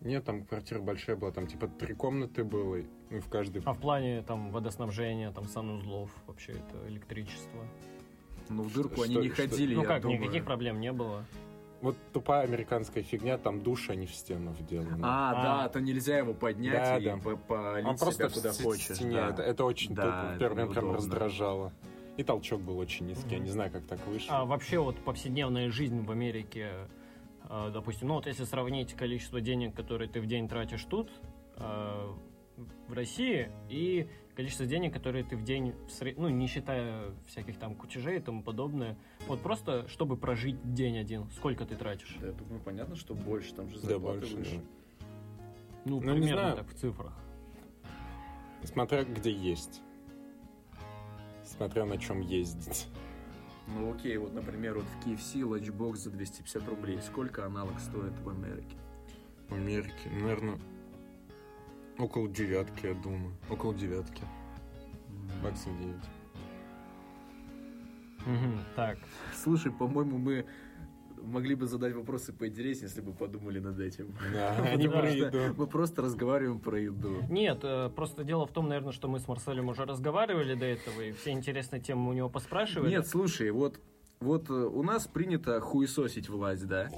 Нет, 0.00 0.24
там 0.24 0.44
квартира 0.44 0.80
большая 0.80 1.14
была, 1.16 1.30
там 1.30 1.46
типа 1.46 1.68
три 1.68 1.94
комнаты 1.94 2.42
было, 2.42 2.76
и 2.76 2.86
ну, 3.10 3.20
в 3.20 3.28
каждой... 3.28 3.62
А 3.64 3.72
в 3.72 3.78
плане 3.78 4.22
там 4.22 4.50
водоснабжения, 4.50 5.30
там 5.30 5.44
санузлов, 5.44 6.10
вообще 6.26 6.52
это 6.52 6.88
электричество. 6.88 7.64
Ну, 8.48 8.62
в 8.64 8.72
дырку 8.74 8.94
Что- 8.94 9.02
они 9.04 9.16
не 9.16 9.28
что- 9.28 9.42
ходили, 9.48 9.74
ну 9.76 9.82
я 9.82 9.86
как, 9.88 10.02
думаю. 10.02 10.20
никаких 10.20 10.44
проблем 10.44 10.80
не 10.80 10.92
было. 10.92 11.24
Вот 11.82 11.96
тупая 12.12 12.44
американская 12.44 13.02
фигня, 13.02 13.36
там 13.38 13.60
душ, 13.60 13.90
они 13.90 14.06
в 14.06 14.14
стену 14.14 14.52
вделаны. 14.58 15.00
А, 15.02 15.32
А. 15.32 15.42
да, 15.64 15.68
то 15.68 15.80
нельзя 15.80 16.16
его 16.18 16.32
поднять 16.32 16.74
Да, 16.74 16.98
и 16.98 17.04
да. 17.04 17.16
по- 17.16 17.36
полить 17.36 17.84
Он 17.86 17.96
просто 17.98 18.14
себя 18.14 18.28
в 18.28 18.32
куда 18.34 18.52
ст- 18.52 18.62
хочешь. 18.62 18.96
стене. 18.96 19.14
да. 19.16 19.28
Это, 19.30 19.42
это 19.42 19.64
очень 19.64 19.94
Да, 19.94 20.02
тупо. 20.02 20.30
это 20.30 20.38
Первый 20.38 20.66
прям 20.70 20.92
раздражало. 20.94 21.72
И 22.16 22.22
толчок 22.22 22.60
был 22.60 22.78
очень 22.78 23.06
низкий. 23.06 23.30
Я 23.30 23.36
Мгм. 23.38 23.44
не 23.46 23.50
знаю, 23.50 23.72
как 23.72 23.84
так 23.86 23.98
вышло. 24.06 24.36
А 24.38 24.44
вообще 24.44 24.78
вот 24.78 24.96
повседневная 25.04 25.70
жизнь 25.70 26.04
в 26.04 26.10
Америке, 26.12 26.70
э, 27.50 27.70
допустим, 27.74 28.08
ну 28.08 28.14
вот 28.14 28.26
если 28.26 28.44
сравнить 28.44 28.92
количество 28.94 29.40
денег, 29.40 29.74
которые 29.74 30.08
ты 30.08 30.20
в 30.20 30.26
день 30.26 30.48
тратишь 30.48 30.84
тут, 30.84 31.10
э, 31.56 32.06
в 32.86 32.92
России, 32.92 33.50
и 33.68 34.08
количество 34.34 34.66
денег, 34.66 34.92
которые 34.94 35.24
ты 35.24 35.36
в 35.36 35.44
день, 35.44 35.74
в 35.86 35.90
сред- 35.90 36.18
ну 36.18 36.28
не 36.28 36.46
считая 36.46 37.10
всяких 37.26 37.58
там 37.58 37.74
кутежей 37.74 38.16
и 38.16 38.20
тому 38.20 38.42
подобное, 38.42 38.96
вот 39.26 39.40
просто 39.42 39.86
чтобы 39.88 40.16
прожить 40.16 40.74
день 40.74 40.98
один, 40.98 41.30
сколько 41.32 41.64
ты 41.66 41.76
тратишь? 41.76 42.16
Да, 42.20 42.28
я 42.28 42.32
думаю, 42.32 42.60
понятно, 42.60 42.96
что 42.96 43.14
больше, 43.14 43.54
там 43.54 43.68
же 43.68 43.80
Да, 43.80 43.88
зарплаты 43.88 44.20
больше. 44.20 44.36
выше. 44.36 44.56
да. 44.56 45.06
Ну, 45.84 46.00
Ну, 46.00 46.12
не 46.14 46.20
примерно 46.20 46.40
знаю. 46.42 46.56
так 46.56 46.68
в 46.68 46.74
цифрах. 46.74 47.12
Смотря 48.64 49.04
где 49.04 49.32
есть. 49.32 49.82
Смотря 51.44 51.84
на 51.84 51.98
чем 51.98 52.20
ездить. 52.20 52.86
Ну 53.68 53.92
окей, 53.92 54.16
вот, 54.16 54.32
например, 54.32 54.74
вот 54.74 54.84
в 54.84 55.06
KFC 55.06 55.44
ланчбокс 55.44 56.00
за 56.00 56.10
250 56.10 56.68
рублей. 56.68 56.98
Сколько 57.02 57.44
аналог 57.46 57.78
стоит 57.80 58.12
в 58.20 58.28
Америке? 58.28 58.76
В 59.48 59.54
Америке, 59.54 60.08
наверное, 60.10 60.58
около 62.02 62.28
девятки, 62.28 62.86
я 62.86 62.94
думаю. 62.94 63.32
Около 63.50 63.74
девятки. 63.74 64.22
Баксов 65.42 65.72
9. 65.78 65.96
Мгм, 68.26 68.60
так, 68.76 68.98
Слушай, 69.34 69.72
по-моему, 69.72 70.18
мы 70.18 70.46
могли 71.22 71.54
бы 71.54 71.66
задать 71.66 71.94
вопросы 71.94 72.32
поинтереснее, 72.32 72.88
если 72.88 73.00
бы 73.00 73.12
подумали 73.12 73.58
над 73.58 73.78
этим. 73.80 74.14
Да, 74.32 74.56
они 74.72 74.88
про 74.88 75.10
еду. 75.10 75.54
Мы 75.56 75.66
просто 75.66 76.02
разговариваем 76.02 76.60
про 76.60 76.80
еду. 76.80 77.22
Нет, 77.28 77.60
э, 77.62 77.90
просто 77.94 78.24
дело 78.24 78.46
в 78.46 78.52
том, 78.52 78.68
наверное, 78.68 78.92
что 78.92 79.08
мы 79.08 79.18
с 79.18 79.28
Марселем 79.28 79.68
уже 79.68 79.84
разговаривали 79.84 80.54
до 80.54 80.66
этого, 80.66 81.00
и 81.00 81.12
все 81.12 81.30
интересные 81.30 81.80
темы 81.80 82.10
у 82.10 82.12
него 82.12 82.28
поспрашивали. 82.28 82.90
Нет, 82.90 83.06
слушай, 83.06 83.50
вот, 83.50 83.80
вот 84.20 84.50
э, 84.50 84.52
у 84.52 84.82
нас 84.82 85.06
принято 85.06 85.60
хуесосить 85.60 86.28
власть, 86.28 86.66
да? 86.66 86.88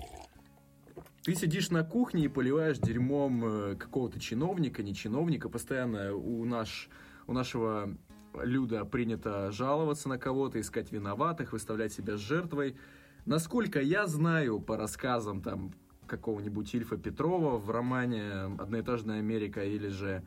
Ты 1.25 1.35
сидишь 1.35 1.71
на 1.71 1.85
кухне 1.85 2.27
и 2.27 2.29
поливаешь 2.29 2.77
дерьмом 2.77 3.45
э, 3.45 3.77
какого-то 3.77 4.21
чиновника, 4.21 4.83
не 4.83 4.95
чиновника. 4.95 5.49
Постоянно 5.49 6.15
у, 6.15 6.45
наш, 6.45 6.91
у 7.27 7.33
нашего 7.33 7.97
Люда 8.35 8.85
принято 8.85 9.51
жаловаться 9.51 10.11
на 10.11 10.19
кого-то, 10.19 10.61
искать 10.61 10.93
виноватых, 10.93 11.53
выставлять 11.53 11.95
себя 11.95 12.19
жертвой. 12.19 12.77
Насколько 13.25 13.81
я 13.81 14.07
знаю 14.07 14.61
по 14.61 14.77
рассказам 14.77 15.41
там 15.41 15.73
какого-нибудь 16.07 16.75
Ильфа 16.75 16.99
Петрова 16.99 17.57
в 17.57 17.71
романе 17.71 18.55
«Одноэтажная 18.59 19.21
Америка» 19.21 19.65
или 19.65 19.89
же, 19.89 20.23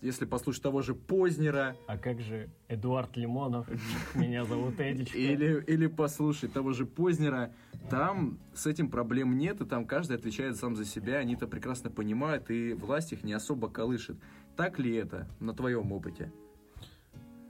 если 0.00 0.24
послушать 0.24 0.62
того 0.62 0.82
же 0.82 0.94
Познера, 0.94 1.76
А 1.86 1.96
как 1.96 2.20
же 2.20 2.50
Эдуард 2.68 3.16
Лимонов? 3.16 3.66
Меня 4.14 4.44
зовут 4.44 4.78
Эдичка. 4.78 5.16
Или, 5.16 5.62
или 5.66 5.86
послушать 5.86 6.52
того 6.52 6.72
же 6.72 6.86
Познера, 6.86 7.52
там 7.90 8.38
с 8.54 8.66
этим 8.66 8.90
проблем 8.90 9.36
нет, 9.36 9.60
и 9.60 9.64
там 9.64 9.86
каждый 9.86 10.16
отвечает 10.16 10.56
сам 10.56 10.76
за 10.76 10.84
себя, 10.84 11.18
они 11.18 11.34
это 11.34 11.46
прекрасно 11.46 11.90
понимают, 11.90 12.50
и 12.50 12.72
власть 12.72 13.12
их 13.12 13.24
не 13.24 13.32
особо 13.32 13.68
колышет. 13.68 14.16
Так 14.56 14.78
ли 14.78 14.94
это 14.94 15.28
на 15.40 15.54
твоем 15.54 15.92
опыте? 15.92 16.32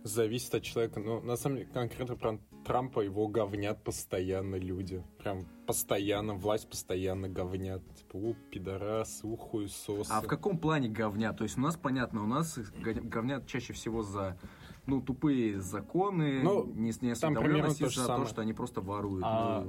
Зависит 0.05 0.55
от 0.55 0.63
человека. 0.63 1.01
Но 1.01 1.21
на 1.23 1.35
самом 1.37 1.57
деле, 1.57 1.71
конкретно 1.73 2.15
про 2.15 2.39
Трампа 2.67 3.01
его 3.01 3.27
говнят 3.27 3.83
постоянно 3.83 4.57
люди. 4.57 5.03
Прям 5.19 5.47
постоянно, 5.67 6.35
власть 6.35 6.69
постоянно 6.69 7.29
говнят. 7.31 7.83
Типа, 7.95 8.17
у, 8.17 8.35
пидорасы, 8.51 9.27
у, 9.27 9.35
хуесосы. 9.37 10.11
А 10.11 10.21
в 10.21 10.27
каком 10.27 10.59
плане 10.59 10.91
говня? 10.91 11.33
То 11.33 11.45
есть 11.45 11.57
у 11.57 11.63
нас, 11.63 11.77
понятно, 11.77 12.23
у 12.23 12.27
нас 12.27 12.59
говнят 12.59 13.47
чаще 13.47 13.73
всего 13.73 14.03
за 14.03 14.39
ну, 14.87 15.01
тупые 15.01 15.61
законы, 15.63 16.43
Ну, 16.43 16.67
не, 16.67 16.93
не 17.01 17.15
там 17.15 17.35
примерно 17.35 17.69
осведомленность 17.69 17.79
то 17.79 17.95
того, 17.95 18.07
самое. 18.07 18.27
что 18.29 18.43
они 18.43 18.53
просто 18.53 18.83
воруют. 18.83 19.25
А, 19.27 19.67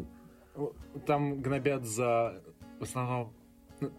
Ну, 0.58 0.74
Там 1.06 1.42
гнобят 1.42 1.86
за 1.86 2.44
в 2.80 2.84
основном 2.84 3.34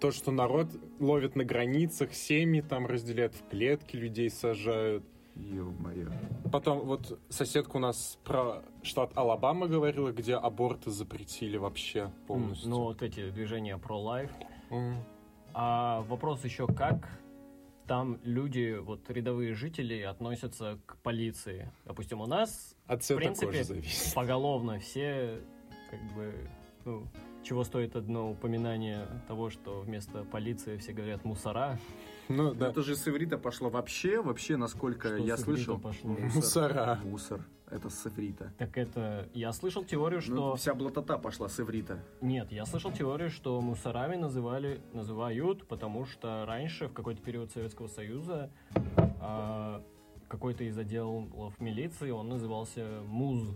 то, 0.00 0.10
что 0.10 0.30
народ 0.30 0.68
ловит 1.00 1.34
на 1.34 1.44
границах, 1.44 2.14
семьи 2.14 2.60
там 2.60 2.86
разделяют 2.86 3.34
в 3.34 3.48
клетки, 3.48 3.96
людей 3.96 4.30
сажают. 4.30 5.04
Ё-моё. 5.36 6.10
Потом 6.50 6.80
вот 6.80 7.18
соседка 7.28 7.76
у 7.76 7.80
нас 7.80 8.18
про 8.24 8.62
штат 8.82 9.16
Алабама 9.16 9.66
говорила, 9.66 10.12
где 10.12 10.34
аборты 10.34 10.90
запретили 10.90 11.56
вообще 11.56 12.10
полностью. 12.26 12.70
Ну, 12.70 12.82
вот 12.84 13.02
эти 13.02 13.30
движения 13.30 13.76
pro-life. 13.76 14.32
М. 14.70 14.96
А 15.54 16.02
вопрос 16.02 16.44
еще, 16.44 16.66
как 16.66 17.08
там 17.86 18.18
люди, 18.24 18.76
вот 18.78 19.08
рядовые 19.10 19.54
жители, 19.54 20.00
относятся 20.02 20.78
к 20.86 20.96
полиции? 20.98 21.70
Допустим, 21.84 22.20
у 22.20 22.26
нас 22.26 22.74
От 22.86 23.04
цвета 23.04 23.20
принципе, 23.20 23.64
зависит. 23.64 24.14
поголовно 24.14 24.78
все, 24.80 25.40
как 25.90 26.00
бы, 26.14 26.34
ну, 26.84 27.06
чего 27.44 27.62
стоит 27.62 27.94
одно 27.94 28.32
упоминание 28.32 29.06
того, 29.28 29.50
что 29.50 29.80
вместо 29.80 30.24
полиции 30.24 30.76
все 30.78 30.92
говорят 30.92 31.24
мусора. 31.24 31.78
Ну 32.28 32.54
да. 32.58 32.68
Это 32.68 32.82
же 32.82 32.96
с 32.96 33.06
иврита 33.08 33.38
пошло 33.38 33.68
вообще, 33.70 34.20
вообще, 34.20 34.56
насколько 34.56 35.08
Что 35.08 35.16
я 35.18 35.36
слышал. 35.36 35.78
пошло? 35.78 36.10
Мусора. 36.34 36.98
Мусор. 37.04 37.40
Это 37.68 37.88
с 37.90 38.06
иврита. 38.06 38.52
Так 38.58 38.78
это, 38.78 39.28
я 39.34 39.52
слышал 39.52 39.82
теорию, 39.84 40.20
Ну, 40.28 40.34
что... 40.36 40.54
вся 40.56 40.72
блатота 40.74 41.18
пошла 41.18 41.48
с 41.48 41.58
иврита. 41.58 41.98
Нет, 42.20 42.52
я 42.52 42.64
слышал 42.64 42.92
теорию, 42.92 43.28
что 43.28 43.60
мусорами 43.60 44.14
называли, 44.14 44.80
называют, 44.92 45.66
потому 45.66 46.04
что 46.04 46.44
раньше, 46.46 46.86
в 46.86 46.92
какой-то 46.92 47.20
период 47.22 47.50
Советского 47.50 47.88
Союза, 47.88 48.50
а, 49.20 49.82
какой-то 50.28 50.62
из 50.62 50.78
отделов 50.78 51.58
милиции, 51.58 52.10
он 52.10 52.28
назывался 52.28 53.00
МУЗ, 53.04 53.48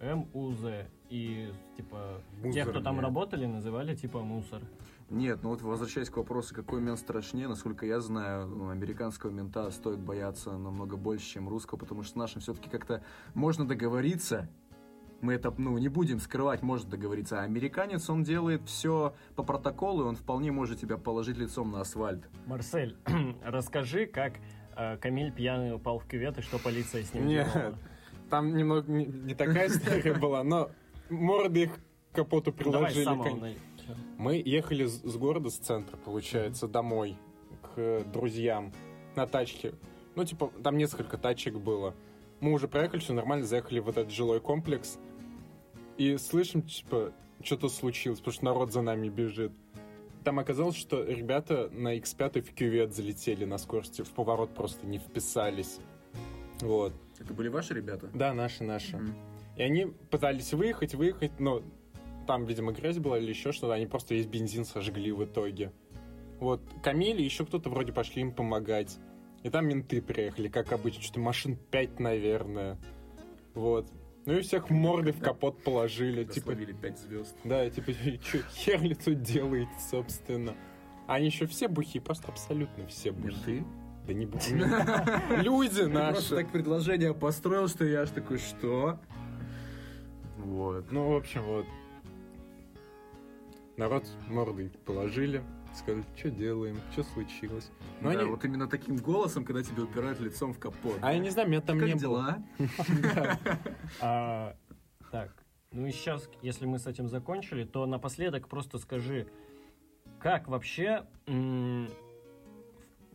М-У-З, 0.00 0.86
и, 1.10 1.52
типа, 1.76 2.20
тех, 2.52 2.64
кто 2.68 2.80
там 2.80 2.94
Мусорные. 2.96 3.02
работали, 3.02 3.46
называли, 3.46 3.94
типа, 3.96 4.20
мусор. 4.20 4.60
Нет, 5.08 5.40
ну 5.42 5.50
вот 5.50 5.62
возвращаясь 5.62 6.10
к 6.10 6.16
вопросу, 6.16 6.54
какой 6.54 6.80
мент 6.80 6.98
страшнее, 6.98 7.46
насколько 7.46 7.86
я 7.86 8.00
знаю, 8.00 8.48
ну, 8.48 8.70
американского 8.70 9.30
мента 9.30 9.70
стоит 9.70 10.00
бояться 10.00 10.50
намного 10.58 10.96
больше, 10.96 11.26
чем 11.26 11.48
русского, 11.48 11.78
потому 11.78 12.02
что 12.02 12.12
с 12.12 12.16
нашим 12.16 12.40
все-таки 12.40 12.68
как-то 12.68 13.04
можно 13.34 13.66
договориться. 13.66 14.48
Мы 15.20 15.34
это, 15.34 15.54
ну, 15.56 15.78
не 15.78 15.88
будем 15.88 16.18
скрывать, 16.18 16.62
можно 16.62 16.90
договориться. 16.90 17.40
А 17.40 17.44
американец, 17.44 18.10
он 18.10 18.22
делает 18.24 18.62
все 18.66 19.14
по 19.36 19.42
протоколу, 19.44 20.02
и 20.02 20.06
он 20.06 20.16
вполне 20.16 20.50
может 20.52 20.80
тебя 20.80 20.98
положить 20.98 21.38
лицом 21.38 21.70
на 21.70 21.80
асфальт. 21.80 22.28
Марсель, 22.46 22.96
расскажи, 23.44 24.06
как 24.06 24.34
э, 24.76 24.96
Камиль 24.98 25.32
пьяный 25.32 25.74
упал 25.74 26.00
в 26.00 26.06
кювет 26.06 26.36
и 26.38 26.42
что 26.42 26.58
полиция 26.58 27.02
с 27.04 27.14
ним 27.14 27.26
Нет, 27.28 27.48
делала. 27.54 27.78
там 28.28 28.54
немного 28.56 28.90
не, 28.92 29.06
не 29.06 29.34
такая 29.34 29.68
история 29.68 30.12
была, 30.14 30.42
но 30.44 30.70
морды 31.08 31.62
их 31.62 31.70
к 32.12 32.16
капоту 32.16 32.52
Ну, 32.64 32.72
Давай 32.72 32.90
с 32.90 32.94
приложили. 32.94 33.04
самого. 33.04 33.48
Мы 34.18 34.42
ехали 34.44 34.86
с, 34.86 35.16
города, 35.16 35.50
с 35.50 35.56
центра, 35.56 35.96
получается, 35.96 36.68
домой, 36.68 37.16
к 37.74 38.04
друзьям 38.12 38.72
на 39.14 39.26
тачке. 39.26 39.74
Ну, 40.14 40.24
типа, 40.24 40.50
там 40.62 40.78
несколько 40.78 41.18
тачек 41.18 41.54
было. 41.54 41.94
Мы 42.40 42.52
уже 42.52 42.68
проехали, 42.68 43.00
все 43.00 43.12
нормально, 43.12 43.46
заехали 43.46 43.78
в 43.80 43.88
этот 43.88 44.10
жилой 44.10 44.40
комплекс. 44.40 44.98
И 45.96 46.16
слышим, 46.18 46.62
типа, 46.62 47.12
что-то 47.42 47.68
случилось, 47.68 48.18
потому 48.18 48.34
что 48.34 48.44
народ 48.44 48.72
за 48.72 48.82
нами 48.82 49.08
бежит. 49.08 49.52
Там 50.24 50.38
оказалось, 50.38 50.76
что 50.76 51.04
ребята 51.04 51.70
на 51.72 51.96
X5 51.96 52.42
в 52.42 52.54
кювет 52.54 52.94
залетели 52.94 53.44
на 53.44 53.58
скорости, 53.58 54.02
в 54.02 54.10
поворот 54.10 54.54
просто 54.54 54.86
не 54.86 54.98
вписались. 54.98 55.78
Вот. 56.60 56.92
Это 57.18 57.32
были 57.32 57.48
ваши 57.48 57.74
ребята? 57.74 58.10
Да, 58.12 58.34
наши, 58.34 58.64
наши. 58.64 58.96
М. 58.96 59.14
И 59.56 59.62
они 59.62 59.86
пытались 60.10 60.52
выехать, 60.52 60.94
выехать, 60.94 61.38
но 61.38 61.62
там, 62.26 62.44
видимо, 62.44 62.72
грязь 62.72 62.98
была 62.98 63.18
или 63.18 63.28
еще 63.30 63.52
что-то, 63.52 63.74
они 63.74 63.86
просто 63.86 64.14
весь 64.14 64.26
бензин 64.26 64.64
сожгли 64.64 65.12
в 65.12 65.24
итоге. 65.24 65.72
Вот, 66.38 66.60
Камиль 66.82 67.20
и 67.20 67.24
еще 67.24 67.46
кто-то 67.46 67.70
вроде 67.70 67.92
пошли 67.92 68.22
им 68.22 68.32
помогать. 68.32 68.98
И 69.42 69.50
там 69.50 69.66
менты 69.68 70.02
приехали, 70.02 70.48
как 70.48 70.72
обычно, 70.72 71.02
что-то 71.02 71.20
машин 71.20 71.56
5, 71.70 72.00
наверное. 72.00 72.78
Вот. 73.54 73.86
Ну 74.26 74.32
и 74.34 74.40
всех 74.40 74.70
морды 74.70 75.12
в 75.12 75.20
капот 75.20 75.62
положили. 75.62 76.24
Типа, 76.24 76.54
пять 76.54 76.98
звезд. 76.98 77.36
да, 77.44 77.70
типа, 77.70 77.92
что 78.22 78.38
хер 78.54 78.82
ли 78.82 78.94
тут 78.94 79.22
делаете, 79.22 79.70
собственно? 79.90 80.54
Они 81.06 81.26
еще 81.26 81.46
все 81.46 81.68
бухи, 81.68 82.00
просто 82.00 82.28
абсолютно 82.28 82.86
все 82.88 83.12
бухи. 83.12 83.50
Менты? 83.50 83.64
Да 84.06 84.12
не 84.12 84.26
бухи. 84.26 84.52
Люди 85.42 85.82
Просто 85.82 85.88
наши. 85.88 86.34
так 86.34 86.50
предложение 86.50 87.14
построил, 87.14 87.68
что 87.68 87.84
я 87.84 88.00
аж 88.02 88.10
такой, 88.10 88.38
что? 88.38 88.98
Вот. 90.38 90.90
Ну, 90.90 91.12
в 91.12 91.16
общем, 91.16 91.42
вот. 91.42 91.66
Народ 93.76 94.04
мордой 94.28 94.70
положили, 94.86 95.42
сказали, 95.74 96.02
что 96.16 96.30
делаем, 96.30 96.76
что 96.92 97.02
случилось. 97.02 97.70
Но 98.00 98.12
Да, 98.12 98.20
они... 98.20 98.30
вот 98.30 98.44
именно 98.44 98.66
таким 98.68 98.96
голосом, 98.96 99.44
когда 99.44 99.62
тебя 99.62 99.82
упирают 99.82 100.18
лицом 100.20 100.54
в 100.54 100.58
капот. 100.58 100.98
А 101.02 101.12
я 101.12 101.18
не 101.18 101.28
знаю, 101.30 101.48
меня 101.48 101.60
там 101.60 101.78
как 101.78 101.88
не 101.88 101.94
дела? 101.94 102.38
было. 102.58 102.68
А, 104.00 104.56
так, 105.10 105.44
ну 105.72 105.86
и 105.86 105.90
сейчас, 105.92 106.28
если 106.42 106.64
мы 106.64 106.78
с 106.78 106.86
этим 106.86 107.08
закончили, 107.08 107.64
то 107.64 107.84
напоследок 107.86 108.48
просто 108.48 108.78
скажи, 108.78 109.28
как 110.20 110.48
вообще 110.48 111.04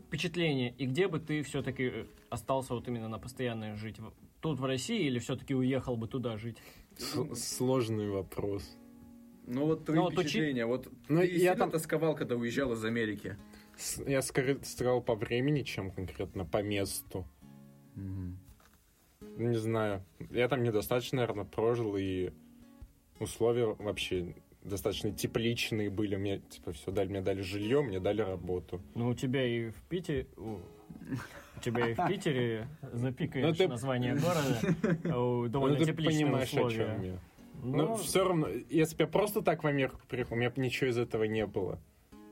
впечатление, 0.08 0.74
и 0.78 0.86
где 0.86 1.08
бы 1.08 1.20
ты 1.20 1.42
все-таки 1.42 2.06
остался 2.30 2.74
вот 2.76 2.88
именно 2.88 3.08
на 3.10 3.18
постоянное 3.18 3.76
жить? 3.76 3.98
Тут 4.42 4.60
в 4.60 4.66
России 4.66 5.06
или 5.06 5.20
все-таки 5.20 5.56
уехал 5.56 5.96
бы 5.98 6.08
туда 6.08 6.38
жить? 6.38 6.58
С- 6.98 7.36
Сложный 7.58 8.10
вопрос. 8.10 8.78
Ну 9.48 9.66
вот 9.66 9.86
твои 9.86 9.98
Ну, 9.98 10.04
вот 10.04 10.14
учи- 10.14 10.22
впечатления. 10.24 10.66
Вот 10.66 10.88
Ну, 11.10 11.22
ты 11.22 11.28
я 11.38 11.56
там- 11.56 11.72
тосковал, 11.72 12.16
когда 12.16 12.36
уезжал 12.36 12.74
из 12.74 12.84
Америки? 12.86 13.38
С- 13.78 14.02
Я 14.08 14.22
скорее 14.22 14.60
сказал 14.64 15.02
по 15.02 15.16
времени, 15.16 15.64
чем 15.64 15.92
конкретно 15.92 16.46
по 16.46 16.62
месту. 16.62 17.26
Не 19.38 19.58
знаю. 19.58 20.04
Я 20.30 20.48
там 20.48 20.64
недостаточно, 20.64 21.18
наверное, 21.18 21.46
прожил, 21.46 21.96
и 21.98 22.32
условия 23.20 23.66
вообще 23.80 24.36
достаточно 24.64 25.12
тепличные 25.12 25.90
были. 25.90 26.16
Мне, 26.16 26.40
типа, 26.40 26.74
все 26.74 26.92
дали, 26.92 27.10
мне 27.10 27.22
дали 27.22 27.42
жилье, 27.42 27.82
мне 27.82 28.00
дали 28.00 28.22
работу. 28.22 28.82
Ну, 28.96 29.10
у 29.10 29.14
тебя 29.16 29.44
и 29.46 29.70
в 29.70 29.82
Питере... 29.84 30.28
У 30.38 31.60
тебя 31.64 31.90
и 31.90 31.94
в 31.94 32.08
Питере 32.08 32.68
запикаешь 32.94 33.46
Ну, 33.48 33.54
ты- 33.54 33.68
название 33.68 34.16
города. 34.16 35.00
Довольно 35.50 35.78
ну, 35.78 35.86
ты 35.86 35.92
тепличные 35.92 36.26
понимаешь, 36.26 36.54
о 36.54 36.66
условия. 36.66 37.20
Я. 37.62 37.66
Ну, 37.66 37.88
Но 37.88 37.96
все 37.96 38.24
равно, 38.28 38.48
если 38.70 38.96
бы 38.98 39.04
я 39.04 39.08
просто 39.08 39.42
так 39.42 39.64
в 39.64 39.68
Америку 39.68 40.00
приехал, 40.08 40.36
у 40.36 40.38
меня 40.38 40.50
бы 40.50 40.62
ничего 40.62 40.90
из 40.90 40.98
этого 40.98 41.24
не 41.24 41.46
было. 41.46 41.80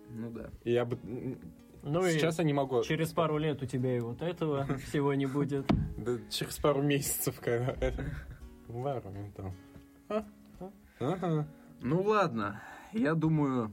Ну 0.10 0.32
да. 0.32 0.50
И 0.64 0.72
я 0.72 0.86
бы... 0.86 0.98
ну 1.84 2.06
и 2.06 2.12
Сейчас 2.12 2.40
я 2.40 2.44
не 2.44 2.54
могу... 2.54 2.84
через 2.84 3.14
пару 3.14 3.38
лет 3.38 3.62
у 3.62 3.66
тебя 3.66 3.96
и 3.96 4.00
вот 4.00 4.22
этого 4.22 4.66
всего 4.88 5.14
не 5.14 5.26
будет. 5.28 5.66
Да, 5.98 6.18
через 6.30 6.58
пару 6.58 6.82
месяцев, 6.82 7.40
когда... 7.40 7.76
это- 7.80 8.06
Варварим 8.68 9.32
там. 9.32 9.56
А, 10.10 10.26
а. 11.00 11.46
Ну 11.82 12.02
ладно, 12.02 12.62
я 12.94 13.16
думаю, 13.16 13.72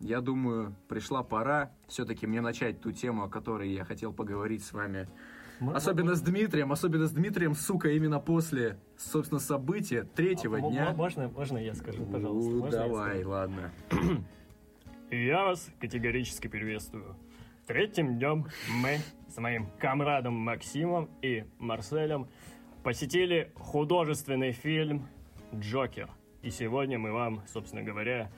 я 0.00 0.20
думаю, 0.20 0.74
пришла 0.88 1.22
пора 1.22 1.72
все-таки 1.86 2.26
мне 2.26 2.40
начать 2.40 2.80
ту 2.80 2.92
тему, 2.92 3.24
о 3.24 3.28
которой 3.28 3.70
я 3.72 3.84
хотел 3.84 4.12
поговорить 4.12 4.64
с 4.64 4.72
вами. 4.72 5.08
Мы- 5.60 5.74
Особенно 5.74 6.14
с 6.14 6.20
Дмитрием, 6.22 6.70
особенно 6.72 7.06
с 7.06 7.12
Дмитрием, 7.12 7.54
сука, 7.54 7.90
именно 7.90 8.20
после, 8.20 8.78
собственно, 8.96 9.40
события 9.40 10.04
третьего 10.04 10.58
А, 10.58 10.60
дня. 10.60 10.92
Можно, 10.94 11.28
можно 11.28 11.58
я 11.58 11.74
скажу, 11.74 12.04
пожалуйста? 12.06 12.50
Ну, 12.52 12.64
я 12.66 12.70
давай, 12.70 13.10
скажу? 13.16 13.30
ладно. 13.30 13.72
Я 15.10 15.44
вас 15.44 15.68
категорически 15.80 16.48
приветствую. 16.48 17.16
Третьим 17.66 18.18
днем 18.18 18.46
мы 18.70 18.98
с 19.28 19.36
моим 19.38 19.68
комрадом 19.78 20.34
Максимом 20.34 21.10
и 21.22 21.44
Марселем 21.58 22.28
посетили 22.82 23.50
художественный 23.56 24.52
фильм 24.52 25.08
«Джокер». 25.54 26.08
И 26.42 26.50
сегодня 26.50 26.98
мы 26.98 27.10
вам, 27.12 27.42
собственно 27.52 27.82
говоря, 27.82 28.30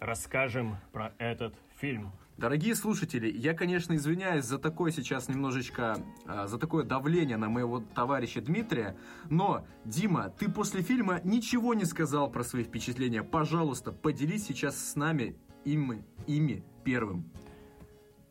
расскажем 0.00 0.76
про 0.92 1.12
этот 1.18 1.54
фильм. 1.80 2.10
Дорогие 2.38 2.76
слушатели, 2.76 3.28
я, 3.28 3.52
конечно, 3.52 3.96
извиняюсь 3.96 4.44
за 4.44 4.60
такое 4.60 4.92
сейчас 4.92 5.28
немножечко, 5.28 5.98
а, 6.24 6.46
за 6.46 6.56
такое 6.56 6.84
давление 6.84 7.36
на 7.36 7.48
моего 7.48 7.80
товарища 7.80 8.40
Дмитрия, 8.40 8.96
но, 9.28 9.66
Дима, 9.84 10.32
ты 10.38 10.48
после 10.48 10.82
фильма 10.82 11.20
ничего 11.24 11.74
не 11.74 11.84
сказал 11.84 12.30
про 12.30 12.44
свои 12.44 12.62
впечатления. 12.62 13.24
Пожалуйста, 13.24 13.90
поделись 13.90 14.46
сейчас 14.46 14.78
с 14.78 14.94
нами 14.94 15.36
ими, 15.64 16.04
ими 16.28 16.62
первым. 16.84 17.28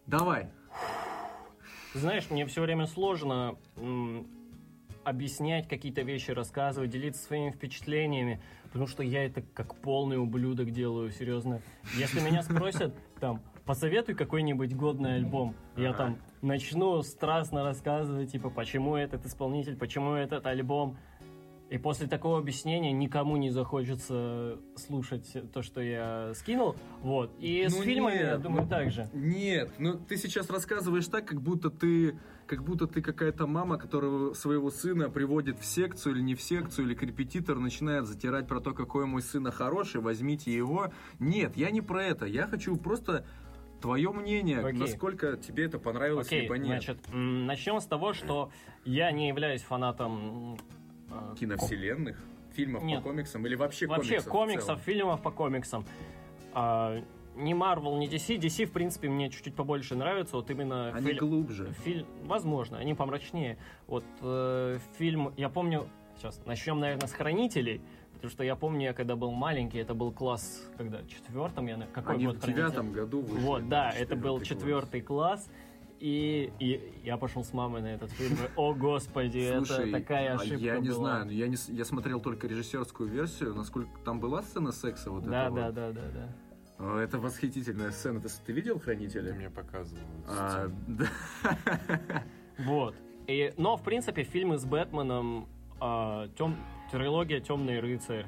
Давай. 0.06 0.52
Знаешь, 1.94 2.30
мне 2.30 2.46
все 2.46 2.62
время 2.62 2.86
сложно 2.86 3.58
объяснять 5.04 5.68
какие-то 5.68 6.04
вещи, 6.04 6.32
рассказывать, 6.32 6.92
делиться 6.92 7.22
своими 7.26 7.52
впечатлениями, 7.52 8.42
потому 8.68 8.88
что 8.88 9.04
я 9.04 9.26
это 9.26 9.42
как 9.42 9.76
полный 9.76 10.18
ублюдок 10.18 10.72
делаю, 10.72 11.12
серьезно. 11.12 11.62
Если 11.98 12.22
меня 12.22 12.42
спросят, 12.42 12.96
там, 13.20 13.42
посоветуй 13.68 14.16
какой-нибудь 14.16 14.74
годный 14.76 15.16
альбом. 15.16 15.54
Я 15.76 15.90
Ага. 15.90 15.98
там 15.98 16.18
начну 16.42 17.02
страстно 17.04 17.64
рассказывать, 17.64 18.32
типа, 18.32 18.50
почему 18.50 18.96
этот 18.96 19.26
исполнитель, 19.26 19.76
почему 19.76 20.14
этот 20.14 20.46
альбом. 20.48 20.98
И 21.70 21.78
после 21.78 22.08
такого 22.08 22.40
объяснения 22.40 22.94
никому 22.94 23.36
не 23.36 23.50
захочется 23.50 24.58
слушать 24.78 25.36
то, 25.54 25.62
что 25.62 25.82
я 25.82 26.32
скинул. 26.34 26.78
Вот. 27.02 27.36
И 27.40 27.68
с 27.68 27.76
Ну 27.76 27.84
фильмами, 27.84 28.14
нет, 28.14 28.22
я 28.24 28.38
думаю, 28.38 28.64
ну, 28.64 28.70
так 28.70 28.90
же. 28.90 29.10
Нет, 29.14 29.72
ну 29.78 29.96
ты 29.96 30.16
сейчас 30.16 30.50
рассказываешь 30.50 31.08
так, 31.08 31.26
как 31.26 31.42
будто 31.42 31.70
ты 31.70 32.18
как 32.46 32.64
будто 32.64 32.88
ты 32.88 33.02
какая-то 33.02 33.46
мама, 33.46 33.78
которая 33.78 34.34
своего 34.34 34.72
сына 34.72 35.10
приводит 35.10 35.60
в 35.60 35.66
секцию 35.66 36.16
или 36.16 36.22
не 36.22 36.36
в 36.36 36.42
секцию, 36.42 36.86
или 36.86 36.94
к 36.96 37.04
репетитору 37.04 37.60
начинает 37.60 38.06
затирать 38.06 38.48
про 38.48 38.62
то, 38.62 38.72
какой 38.74 39.06
мой 39.06 39.22
сын 39.22 39.52
хороший, 39.52 40.00
возьмите 40.00 40.54
его. 40.54 40.94
Нет, 41.20 41.58
я 41.58 41.70
не 41.72 41.82
про 41.82 42.06
это. 42.06 42.26
Я 42.26 42.48
хочу 42.48 42.78
просто 42.78 43.26
твое 43.82 44.12
мнение, 44.12 44.60
Окей. 44.60 44.80
насколько 44.80 45.38
тебе 45.38 45.66
это 45.66 45.80
понравилось, 45.80 46.28
Окей, 46.28 46.42
либо 46.42 46.58
нет. 46.58 46.68
значит, 46.68 46.98
начнем 47.14 47.80
с 47.80 47.86
того, 47.86 48.14
что 48.14 48.50
я 48.86 49.12
не 49.12 49.28
являюсь 49.28 49.62
фанатом 49.62 50.58
э, 51.12 51.36
Киновселенных, 51.40 52.18
фильмов 52.54 52.84
Нет. 52.84 53.04
по 53.04 53.10
комиксам 53.10 53.46
или 53.46 53.56
вообще, 53.56 53.88
Вообще 53.88 54.10
комиксов? 54.22 54.28
в 54.28 54.32
комиксов, 54.32 54.66
целом? 54.66 54.80
фильмов 54.82 55.22
по 55.22 55.32
комиксам. 55.32 55.86
А, 56.54 57.02
ни 57.36 57.54
Marvel, 57.54 57.98
ни 58.00 58.10
DC. 58.10 58.38
DC, 58.40 58.66
в 58.66 58.72
принципе, 58.72 59.10
мне 59.10 59.30
чуть-чуть 59.30 59.54
побольше 59.56 59.96
нравится. 59.96 60.38
Вот 60.38 60.50
именно 60.50 60.90
Они 60.90 61.08
фильм- 61.08 61.20
глубже. 61.20 61.72
фильм- 61.84 62.08
возможно, 62.24 62.80
они 62.80 62.96
помрачнее. 62.96 63.58
Вот 63.86 64.04
э, 64.22 64.80
фильм, 64.98 65.34
я 65.38 65.50
помню, 65.50 65.88
сейчас 66.18 66.44
начнем, 66.48 66.80
наверное, 66.80 67.08
с 67.08 67.12
Хранителей, 67.14 67.82
потому 68.18 68.32
что 68.32 68.44
я 68.44 68.56
помню, 68.56 68.86
я 68.88 68.94
когда 68.94 69.16
был 69.16 69.32
маленький, 69.32 69.78
это 69.80 69.94
был 69.94 70.12
класс, 70.12 70.70
когда 70.78 71.00
четвертом 71.08 71.68
я, 71.68 71.78
на- 71.78 71.88
какой 71.88 72.16
Они 72.16 72.26
год 72.28 72.38
в 72.38 72.46
девятом 72.46 72.92
году 72.92 73.22
вышли. 73.22 73.44
Вот, 73.46 73.70
да, 73.70 73.92
это 73.92 74.16
был 74.16 74.42
четвертый 74.42 75.02
класс. 75.02 75.50
И, 76.00 76.52
и 76.60 76.94
я 77.04 77.18
пошел 77.18 77.44
с 77.44 77.54
мамой 77.54 77.82
на 77.82 77.88
этот 77.88 78.12
фильм. 78.12 78.38
О, 78.56 78.76
господи, 78.76 79.52
Слушай, 79.58 79.90
это 79.90 80.00
такая 80.00 80.34
а 80.34 80.36
ошибка 80.36 80.64
я 80.64 80.78
не 80.80 80.90
была. 80.90 80.96
знаю, 81.24 81.32
я, 81.32 81.48
не, 81.48 81.56
я 81.70 81.86
смотрел 81.86 82.20
только 82.20 82.46
режиссерскую 82.46 83.10
версию, 83.10 83.56
насколько 83.56 83.90
там 84.06 84.20
была 84.20 84.44
сцена 84.44 84.72
секса 84.72 85.10
вот 85.10 85.24
Да, 85.24 85.46
этого? 85.46 85.72
да, 85.72 85.72
да, 85.72 85.92
да, 85.94 86.02
да. 86.78 87.02
Это 87.02 87.18
восхитительная 87.18 87.90
сцена. 87.90 88.22
Ты, 88.22 88.30
ты 88.46 88.52
видел 88.54 88.76
Ты 88.78 88.82
«Хранителя»? 88.82 89.34
мне 89.34 89.50
показывал. 89.50 90.04
А, 90.28 90.68
да. 90.88 91.08
Вот. 92.60 92.96
И, 93.26 93.52
но, 93.58 93.76
в 93.76 93.82
принципе, 93.84 94.24
фильмы 94.24 94.60
с 94.60 94.66
Бэтменом, 94.66 95.48
а, 95.80 96.28
тем, 96.38 96.56
трилогия 96.92 97.40
Темный 97.40 97.80
рыцарь. 97.80 98.26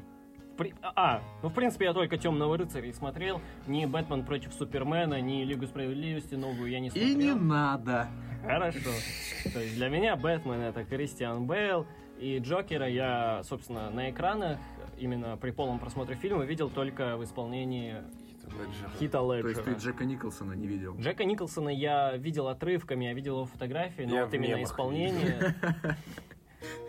При- 0.58 0.74
А, 0.82 1.22
ну, 1.42 1.50
в 1.50 1.54
принципе, 1.54 1.86
я 1.86 1.94
только 1.94 2.18
Темного 2.18 2.58
рыцаря 2.58 2.88
и 2.90 2.92
смотрел. 2.92 3.42
Ни 3.66 3.86
Бэтмен 3.86 4.26
против 4.26 4.54
Супермена, 4.54 5.22
ни 5.22 5.44
Лигу 5.44 5.68
справедливости 5.68 6.36
новую 6.36 6.70
я 6.70 6.82
не 6.82 6.90
смотрел. 6.90 7.10
И 7.10 7.16
не 7.16 7.34
надо. 7.34 8.08
Хорошо. 8.44 8.90
То 9.54 9.60
есть 9.62 9.76
для 9.76 9.88
меня 9.90 10.16
Бэтмен 10.18 10.60
это 10.60 10.84
Кристиан 10.84 11.46
Бейл, 11.48 11.86
и 12.20 12.40
Джокера 12.40 12.88
я, 12.90 13.42
собственно, 13.44 13.90
на 13.90 14.10
экранах, 14.10 14.58
именно 14.98 15.38
при 15.38 15.52
полном 15.52 15.80
просмотре 15.80 16.16
фильма, 16.16 16.44
видел 16.44 16.70
только 16.70 17.16
в 17.16 17.24
исполнении 17.24 17.96
Хита 19.00 19.20
То 19.20 19.36
есть 19.36 19.48
Леджера. 19.60 19.64
ты 19.64 19.80
Джека 19.80 20.06
Николсона 20.06 20.54
не 20.54 20.68
видел? 20.68 20.98
Джека 20.98 21.24
Николсона 21.24 21.70
я 21.70 22.18
видел 22.18 22.48
отрывками, 22.48 23.06
я 23.06 23.14
видел 23.14 23.36
его 23.36 23.46
фотографии, 23.46 24.04
но 24.04 24.16
Я 24.16 24.26
вот 24.26 24.34
именно 24.34 24.62
исполнение... 24.64 25.56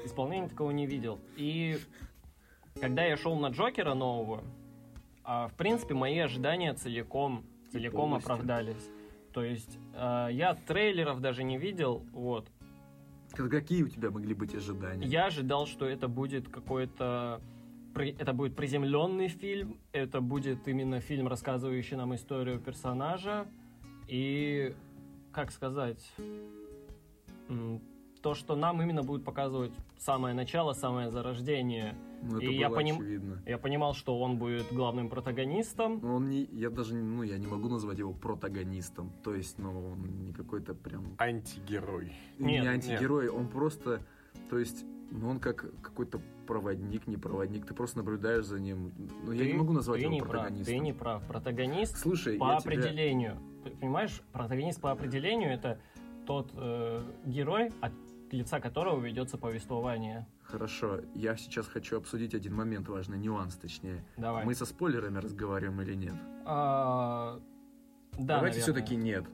Исполнение 0.05 0.49
такого 0.49 0.71
не 0.71 0.87
видел. 0.87 1.19
И 1.37 1.79
когда 2.81 3.05
я 3.05 3.17
шел 3.17 3.37
на 3.37 3.49
Джокера 3.49 3.95
нового, 3.95 4.43
а, 5.25 5.49
в 5.49 5.55
принципе, 5.55 5.95
мои 5.95 6.19
ожидания 6.19 6.75
целиком, 6.75 7.45
целиком 7.71 8.01
полностью. 8.01 8.33
оправдались. 8.33 8.91
То 9.33 9.45
есть 9.45 9.79
а, 9.95 10.29
я 10.29 10.55
трейлеров 10.55 11.21
даже 11.21 11.45
не 11.45 11.59
видел, 11.59 12.05
вот. 12.13 12.49
Какие 13.33 13.85
у 13.85 13.89
тебя 13.89 14.11
могли 14.11 14.35
быть 14.35 14.55
ожидания? 14.55 15.07
Я 15.07 15.27
ожидал, 15.27 15.67
что 15.67 15.87
это 15.87 16.09
будет 16.09 16.49
какой-то... 16.49 17.41
Это 17.95 18.33
будет 18.33 18.55
приземленный 18.55 19.29
фильм, 19.29 19.79
это 19.93 20.21
будет 20.21 20.67
именно 20.69 21.01
фильм, 21.01 21.27
рассказывающий 21.29 21.97
нам 21.97 22.15
историю 22.15 22.61
персонажа. 22.61 23.47
И, 24.07 24.75
как 25.33 25.51
сказать, 25.51 26.13
то, 28.23 28.35
что 28.35 28.55
нам 28.57 28.83
именно 28.83 29.03
будет 29.03 29.25
показывать 29.25 29.73
самое 29.99 30.35
начало, 30.35 30.73
самое 30.75 31.11
зарождение. 31.11 31.97
Ну, 32.23 32.37
это 32.37 32.47
и 32.47 32.55
я 32.59 32.69
было 32.69 32.77
поним- 32.79 32.97
очевидно. 32.97 33.43
Я 33.47 33.57
понимал, 33.59 33.95
что 33.95 34.19
он 34.21 34.37
будет 34.39 34.67
главным 34.73 35.09
протагонистом. 35.09 36.01
Но 36.03 36.17
Он 36.17 36.29
не, 36.29 36.45
я 36.53 36.69
даже, 36.71 36.95
не- 36.95 37.03
ну, 37.03 37.23
я 37.23 37.39
не 37.39 37.47
могу 37.47 37.69
назвать 37.69 37.99
его 37.99 38.13
протагонистом. 38.13 39.11
То 39.23 39.35
есть, 39.35 39.59
ну, 39.59 39.93
он 39.93 40.03
не 40.27 40.33
какой-то 40.33 40.75
прям... 40.75 41.15
Антигерой. 41.19 42.13
Нет, 42.39 42.63
не 42.63 42.69
антигерой, 42.69 43.29
он 43.29 43.49
просто... 43.49 44.03
То 44.51 44.59
есть, 44.59 44.85
ну, 45.11 45.31
он 45.31 45.41
как 45.41 45.65
какой-то 45.81 46.21
проводник, 46.47 47.07
не 47.07 47.17
проводник. 47.17 47.65
Ты 47.65 47.73
просто 47.75 47.99
наблюдаешь 47.99 48.45
за 48.45 48.61
ним. 48.61 48.93
Ну, 49.25 49.33
я 49.33 49.45
Ты- 49.45 49.53
не 49.53 49.59
могу 49.59 49.73
назвать 49.73 50.01
ты 50.01 50.05
его 50.05 50.13
не 50.13 50.21
прав, 50.21 50.31
протагонистом. 50.33 50.75
ты 50.75 50.79
не 50.81 50.93
прав. 50.93 51.27
Протагонист 51.27 51.97
Слушай, 51.97 52.37
по 52.39 52.53
я 52.53 52.59
тебя- 52.61 52.71
определению. 52.73 53.39
Ты 53.65 53.71
Понимаешь, 53.71 54.21
протагонист 54.33 54.81
по 54.81 54.91
определению 54.91 55.51
это 55.53 55.81
тот 56.27 56.51
э, 56.55 57.03
герой, 57.25 57.71
от 57.81 57.93
лица 58.33 58.61
которого 58.61 59.01
ведется 59.01 59.39
повествование. 59.39 60.27
Хорошо, 60.43 61.01
я 61.15 61.37
сейчас 61.37 61.67
хочу 61.67 61.97
обсудить 61.97 62.35
один 62.35 62.55
момент 62.55 62.89
важный, 62.89 63.19
нюанс 63.19 63.57
точнее. 63.57 64.05
Давай. 64.17 64.45
Мы 64.45 64.55
со 64.55 64.67
спойлерами 64.67 65.19
разговариваем 65.19 65.81
или 65.83 65.95
нет? 65.95 66.15
А, 66.45 67.41
да, 68.13 68.37
Давайте 68.37 68.61
все-таки 68.61 68.97
нет. 68.97 69.25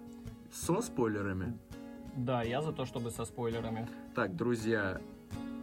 Со 0.53 0.81
спойлерами? 0.81 1.59
Да, 2.17 2.43
я 2.43 2.63
за 2.63 2.73
то, 2.73 2.85
чтобы 2.87 3.11
со 3.11 3.25
спойлерами. 3.25 3.89
Так, 4.15 4.37
друзья, 4.37 5.01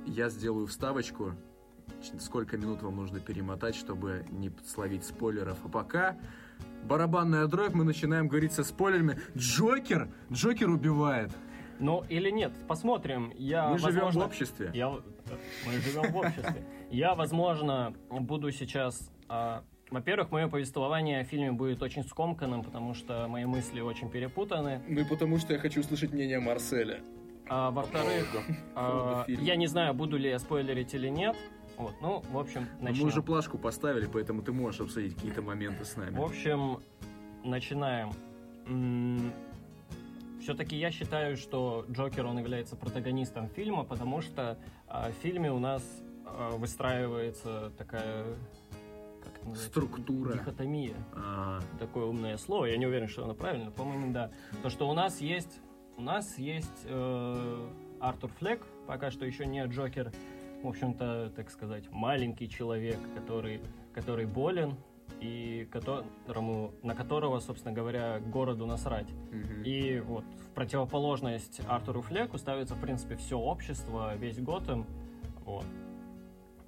я 0.06 0.30
сделаю 0.30 0.68
вставочку. 0.68 1.34
Сколько 2.20 2.58
минут 2.58 2.82
вам 2.82 2.98
нужно 2.98 3.20
перемотать, 3.20 3.76
чтобы 3.76 4.26
не 4.30 4.52
словить 4.66 5.06
спойлеров. 5.06 5.58
А 5.64 5.70
пока 5.70 6.18
барабанная 6.84 7.48
дробь, 7.48 7.74
мы 7.74 7.84
начинаем 7.84 8.28
говорить 8.28 8.52
со 8.54 8.64
спойлерами. 8.64 9.20
Джокер! 9.36 10.10
Джокер 10.32 10.70
убивает! 10.70 11.32
Ну 11.84 12.06
или 12.08 12.30
нет, 12.30 12.54
посмотрим. 12.68 13.34
Я, 13.36 13.68
мы 13.68 13.78
живем 13.78 13.92
в 13.92 13.96
возможно, 13.96 14.26
обществе. 14.26 14.72
Я, 14.74 14.90
мы 14.90 15.74
живем 15.82 16.14
в 16.14 16.16
обществе. 16.16 16.66
Я, 16.90 17.14
возможно, 17.14 17.94
буду 18.10 18.52
сейчас... 18.52 19.12
а, 19.28 19.64
во-первых, 19.90 20.32
мое 20.32 20.48
повествование 20.48 21.20
о 21.20 21.24
фильме 21.26 21.52
будет 21.52 21.84
очень 21.84 22.04
скомканным, 22.04 22.64
потому 22.64 22.94
что 22.94 23.28
мои 23.28 23.44
мысли 23.44 23.82
очень 23.82 24.10
перепутаны. 24.10 24.82
Ну 24.88 25.02
и 25.02 25.04
потому 25.04 25.38
что 25.40 25.54
я 25.54 25.60
хочу 25.60 25.82
услышать 25.82 26.14
мнение 26.14 26.40
Марселя. 26.40 27.02
А, 27.50 27.70
во-вторых, 27.72 28.28
а, 28.76 29.26
я 29.28 29.58
не 29.58 29.68
знаю, 29.68 29.94
буду 29.94 30.18
ли 30.18 30.30
я 30.30 30.40
спойлерить 30.40 30.94
или 30.94 31.10
нет. 31.10 31.36
Вот, 31.76 31.96
ну, 32.02 32.24
в 32.32 32.38
общем, 32.38 32.66
начнем. 32.80 33.02
мы 33.02 33.08
уже 33.10 33.22
плашку 33.22 33.58
поставили, 33.58 34.06
поэтому 34.06 34.42
ты 34.42 34.54
можешь 34.54 34.80
обсудить 34.80 35.16
какие-то 35.16 35.42
моменты 35.42 35.84
с 35.84 35.98
нами. 35.98 36.16
В 36.16 36.22
общем, 36.22 36.80
начинаем. 37.44 38.12
Все-таки 40.44 40.76
я 40.76 40.92
считаю, 40.92 41.38
что 41.38 41.86
Джокер, 41.90 42.26
он 42.26 42.38
является 42.38 42.76
протагонистом 42.76 43.48
фильма, 43.48 43.86
потому 43.86 44.20
что 44.20 44.58
а, 44.90 45.10
в 45.10 45.14
фильме 45.24 45.50
у 45.50 45.58
нас 45.58 45.82
а, 46.26 46.58
выстраивается 46.58 47.72
такая... 47.78 48.26
Как 49.24 49.38
это 49.38 49.48
называется? 49.48 49.70
Структура. 49.70 50.34
Дихотомия. 50.34 50.98
А, 51.14 51.62
Такое 51.80 52.08
умное 52.08 52.36
слово. 52.36 52.66
Я 52.66 52.76
не 52.76 52.86
уверен, 52.86 53.08
что 53.08 53.24
оно 53.24 53.36
правильно. 53.36 53.72
По-моему, 53.72 54.12
да. 54.12 54.32
То, 54.62 54.70
что 54.70 54.90
у 54.90 54.94
нас 54.94 55.22
есть... 55.22 55.62
У 55.96 56.02
нас 56.02 56.38
есть 56.38 56.86
э, 56.88 57.70
Артур 58.02 58.30
Флек, 58.40 58.66
пока 58.86 59.12
что 59.12 59.26
еще 59.26 59.46
не 59.46 59.66
Джокер. 59.66 60.12
В 60.62 60.68
общем-то, 60.68 61.32
так 61.38 61.52
сказать, 61.52 61.90
маленький 61.90 62.50
человек, 62.50 62.98
который, 63.16 63.62
который 63.94 64.26
болен 64.26 64.76
и 65.22 65.68
которому, 65.72 66.74
на 66.84 66.96
которого, 66.96 67.40
собственно 67.40 67.74
говоря, 67.74 68.20
городу 68.20 68.66
насрать. 68.66 69.08
мгм. 69.32 69.64
И 69.64 70.00
вот 70.02 70.26
в 70.26 70.50
противоположность 70.54 71.62
Артуру 71.68 72.02
Флеку 72.02 72.38
ставится, 72.38 72.76
в 72.76 72.82
принципе, 72.82 73.16
все 73.16 73.38
общество, 73.38 74.16
весь 74.16 74.38
Готэм. 74.40 74.86
Вот. 75.46 75.66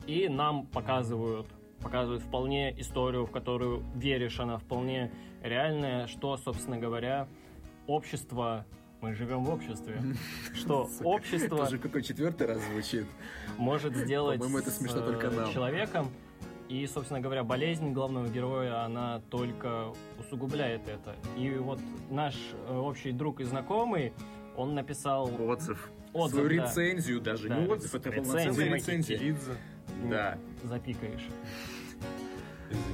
И 0.08 0.30
нам 0.30 0.68
показывают, 0.68 1.48
показывают 1.82 2.24
вполне 2.24 2.80
историю, 2.80 3.26
в 3.26 3.32
которую 3.32 3.84
веришь, 3.96 4.40
она 4.40 4.58
вполне 4.58 5.12
реальная, 5.44 6.08
что, 6.08 6.38
собственно 6.38 6.78
говоря, 6.78 7.28
общество... 7.88 8.66
Мы 9.02 9.14
живем 9.14 9.44
в 9.44 9.50
обществе. 9.54 10.02
Что 10.56 10.88
Сука, 10.88 11.06
общество 11.08 11.56
Это 11.58 11.64
уже 11.66 11.78
какой 11.78 12.02
четвертый 12.02 12.48
раз 12.48 12.60
звучит. 12.72 13.06
может 13.58 13.96
сделать 13.96 14.40
По-моему, 14.40 14.60
это 14.60 14.72
с, 14.72 14.78
смешно 14.78 15.02
э, 15.02 15.06
только 15.06 15.30
нам. 15.30 15.52
человеком. 15.52 16.10
И, 16.70 16.88
собственно 16.88 17.20
говоря, 17.20 17.44
болезнь 17.44 17.92
главного 17.92 18.28
героя, 18.28 18.84
она 18.86 19.22
только 19.30 19.94
усугубляет 20.20 20.88
это. 20.88 21.16
И 21.38 21.50
вот 21.52 21.80
наш 22.10 22.36
э, 22.68 22.76
общий 22.76 23.12
друг 23.12 23.40
и 23.40 23.44
знакомый, 23.44 24.14
он 24.58 24.74
написал 24.74 25.26
Отзыв. 25.48 25.92
отзыв, 26.14 26.40
Свою 26.42 26.50
да. 26.62 26.66
рецензию 26.68 27.22
даже. 27.22 27.50
Да, 27.50 27.58
Не 27.60 27.68
отзыв, 27.68 27.94
это 27.94 28.12
полноценная 28.12 28.74
рецензия. 28.76 29.18
Лидзе. 29.20 29.52
Да. 30.10 30.38
запикаешь. 30.64 31.28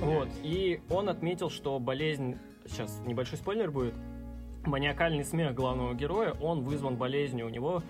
Вот. 0.01 0.27
И 0.43 0.81
он 0.89 1.07
отметил, 1.07 1.49
что 1.49 1.79
болезнь 1.79 2.37
сейчас 2.65 2.99
небольшой 3.05 3.37
спойлер 3.37 3.71
будет, 3.71 3.93
маниакальный 4.65 5.23
смех 5.23 5.55
главного 5.55 5.93
героя, 5.93 6.33
он 6.41 6.61
вызван 6.63 6.97
болезнью. 6.97 7.45
У 7.47 7.49
него 7.49 7.83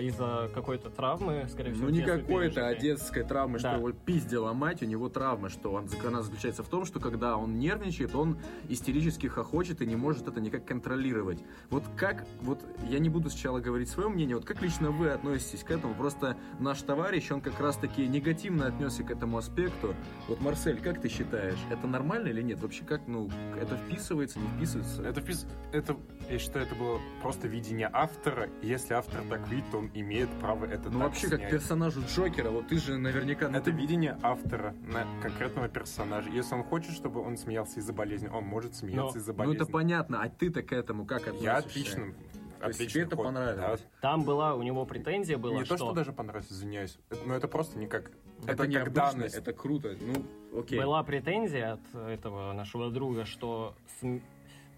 из-за 0.00 0.50
какой-то 0.54 0.90
травмы, 0.90 1.46
скорее 1.50 1.72
всего. 1.72 1.86
Ну, 1.86 1.90
не 1.92 2.02
какой-то, 2.02 2.66
а 2.68 2.74
детской 2.74 3.22
травмы, 3.24 3.58
что 3.58 3.70
Да. 3.70 3.76
его 3.76 3.92
пиздила 3.92 4.52
мать, 4.52 4.82
у 4.82 4.86
него 4.86 5.08
травма, 5.08 5.48
что 5.48 5.72
он, 5.72 5.88
она 6.06 6.22
заключается 6.22 6.62
в 6.62 6.68
том, 6.68 6.84
что 6.84 7.00
когда 7.00 7.36
он 7.36 7.58
нервничает, 7.58 8.14
он 8.14 8.38
истерически 8.68 9.26
хохочет 9.26 9.82
и 9.82 9.86
не 9.86 9.96
может 9.96 10.28
это 10.28 10.40
никак 10.40 10.64
контролировать. 10.64 11.42
Вот 11.70 11.84
как, 11.96 12.24
вот 12.40 12.60
я 12.88 12.98
не 12.98 13.08
буду 13.08 13.30
сначала 13.30 13.60
говорить 13.60 13.88
свое 13.88 14.08
мнение, 14.08 14.36
вот 14.36 14.44
как 14.44 14.62
лично 14.62 14.90
вы 14.90 15.10
относитесь 15.10 15.64
к 15.64 15.70
этому? 15.70 15.94
Просто 15.94 16.36
наш 16.58 16.80
товарищ, 16.82 17.30
он 17.30 17.40
как 17.40 17.58
раз-таки 17.60 18.06
негативно 18.06 18.66
отнесся 18.66 19.02
к 19.02 19.10
этому 19.10 19.38
аспекту. 19.38 19.94
Вот, 20.28 20.40
Марсель, 20.40 20.80
как 20.80 21.00
ты 21.00 21.08
считаешь, 21.08 21.58
это 21.70 21.86
нормально 21.86 22.28
или 22.28 22.42
нет? 22.42 22.60
Вообще, 22.60 22.84
как, 22.84 23.02
ну, 23.06 23.30
это 23.60 23.76
вписывается, 23.76 24.38
не 24.38 24.46
вписывается? 24.48 25.02
Это, 25.02 25.20
впис- 25.20 25.46
это, 25.72 25.96
я 26.30 26.38
считаю, 26.38 26.66
это 26.66 26.74
было 26.74 27.00
просто 27.20 27.48
видение 27.48 27.90
автора. 27.92 28.48
Если 28.62 28.94
автор 28.94 29.20
так 29.28 29.48
видит, 29.48 29.71
то 29.72 29.78
он 29.78 29.90
имеет 29.94 30.28
право 30.38 30.66
это 30.66 30.90
Ну, 30.90 30.98
так 30.98 31.08
вообще, 31.08 31.28
как 31.28 31.38
снять. 31.40 31.50
персонажу 31.50 32.02
Джокера, 32.06 32.50
вот 32.50 32.68
ты 32.68 32.76
же 32.78 32.98
наверняка... 32.98 33.48
ну, 33.48 33.56
Это 33.56 33.70
ты- 33.70 33.76
видение 33.76 34.18
автора 34.22 34.74
на 34.86 35.06
конкретного 35.22 35.68
персонажа. 35.68 36.28
Если 36.30 36.54
он 36.54 36.62
хочет, 36.62 36.92
чтобы 36.92 37.20
он 37.20 37.36
смеялся 37.38 37.80
из-за 37.80 37.92
болезни, 37.94 38.28
он 38.28 38.44
может 38.44 38.74
смеяться 38.76 39.14
Но- 39.14 39.20
из-за 39.20 39.32
Ну, 39.32 39.38
болезни. 39.38 39.62
это 39.62 39.72
понятно, 39.72 40.22
а 40.22 40.28
ты-то 40.28 40.62
к 40.62 40.72
этому 40.72 41.06
как 41.06 41.22
относишься? 41.22 41.44
Я 41.44 41.56
отлично. 41.56 42.12
То 42.60 42.68
есть 42.68 42.80
отлично 42.80 42.92
тебе 42.92 43.02
это 43.04 43.16
ход. 43.16 43.24
понравилось? 43.24 43.80
Да. 43.80 43.98
Там 44.10 44.24
была, 44.24 44.54
у 44.54 44.62
него 44.62 44.84
претензия 44.84 45.38
была, 45.38 45.54
Не 45.60 45.64
то, 45.64 45.76
что 45.76 45.92
даже 45.92 46.12
понравилось, 46.12 46.52
извиняюсь. 46.52 46.98
Но 47.26 47.34
это 47.34 47.48
просто 47.48 47.78
не 47.78 47.86
как... 47.86 48.12
Это, 48.42 48.52
Это, 48.52 48.66
не 48.66 48.74
как 48.76 48.92
данность. 48.92 49.34
это 49.36 49.52
круто. 49.52 49.96
Ну, 50.00 50.60
окей. 50.60 50.78
Была 50.78 51.02
претензия 51.02 51.72
от 51.74 51.94
этого 52.10 52.52
нашего 52.52 52.90
друга, 52.90 53.24
что 53.24 53.74
см- 54.00 54.22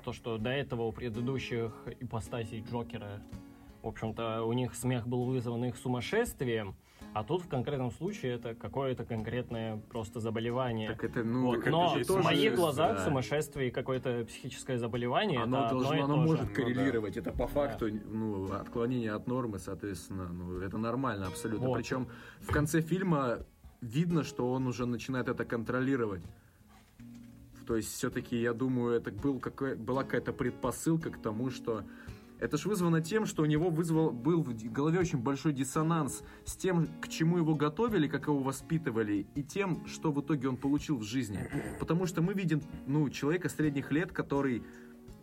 то, 0.05 0.12
что 0.12 0.38
до 0.38 0.51
этого 0.51 0.82
у 0.82 0.92
предыдущих 0.92 1.72
ипостасей 2.01 2.61
Джокера, 2.70 3.20
в 3.85 3.89
общем-то, 3.89 4.43
у 4.43 4.53
них 4.53 4.74
смех 4.74 5.07
был 5.07 5.24
вызван 5.24 5.64
их 5.66 5.76
сумасшествием, 5.76 6.74
а 7.12 7.22
тут 7.22 7.43
в 7.43 7.49
конкретном 7.49 7.91
случае 7.93 8.35
это 8.35 8.55
какое-то 8.55 9.05
конкретное 9.05 9.76
просто 9.91 10.20
заболевание. 10.20 10.89
Так 10.89 11.05
это, 11.05 11.22
ну, 11.22 11.47
Вот, 11.47 11.59
это 11.59 11.70
Но 11.70 11.97
же 11.97 12.05
в 12.05 12.24
моих 12.24 12.57
глазах 12.57 12.97
да. 12.97 13.05
сумасшествие 13.05 13.68
и 13.68 13.70
какое-то 13.70 14.24
психическое 14.24 14.78
заболевание 14.78 15.41
Оно 15.41 15.59
это 15.59 15.66
одно 15.66 15.78
должно, 15.80 15.97
и 15.97 16.01
оно 16.01 16.14
то 16.14 16.20
же. 16.22 16.26
может 16.26 16.49
Ну, 16.49 16.55
коррелировать. 16.55 17.16
Это 17.16 17.30
по 17.30 17.47
факту, 17.47 17.87
ну, 17.93 18.53
отклонение 18.53 19.12
от 19.12 19.28
нормы, 19.28 19.59
соответственно, 19.59 20.28
ну, 20.28 20.59
это 20.59 20.78
нормально 20.78 21.26
абсолютно. 21.26 21.68
Вот. 21.68 21.76
Причем 21.76 22.09
в 22.41 22.51
конце 22.51 22.80
фильма 22.80 23.41
видно, 23.80 24.24
что 24.24 24.51
он 24.51 24.66
уже 24.66 24.87
начинает 24.87 25.28
это 25.28 25.45
контролировать. 25.45 26.22
То 27.66 27.76
есть, 27.76 27.95
все-таки, 27.95 28.37
я 28.37 28.53
думаю, 28.53 28.95
это 28.97 29.11
был 29.11 29.39
какой, 29.39 29.74
была 29.76 30.05
какая-то 30.05 30.32
предпосылка 30.32 31.11
к 31.11 31.18
тому, 31.22 31.51
что 31.51 31.85
это 32.41 32.57
ж 32.57 32.66
вызвано 32.66 33.01
тем, 33.01 33.26
что 33.26 33.43
у 33.43 33.47
него 33.47 33.70
вызвал, 33.70 34.11
был 34.11 34.43
в 34.43 34.55
голове 34.72 34.99
очень 34.99 35.18
большой 35.18 35.53
диссонанс 35.53 36.22
с 36.45 36.57
тем, 36.57 36.89
к 37.01 37.09
чему 37.09 37.39
его 37.39 37.55
готовили, 37.55 38.09
как 38.09 38.26
его 38.26 38.39
воспитывали, 38.39 39.26
и 39.35 39.43
тем, 39.43 39.87
что 39.87 40.12
в 40.12 40.20
итоге 40.20 40.49
он 40.49 40.57
получил 40.57 40.99
в 40.99 41.03
жизни. 41.03 41.49
Потому 41.78 42.07
что 42.07 42.22
мы 42.22 42.35
видим, 42.35 42.61
ну, 42.87 43.09
человека 43.09 43.49
средних 43.49 43.93
лет, 43.93 44.12
который 44.12 44.62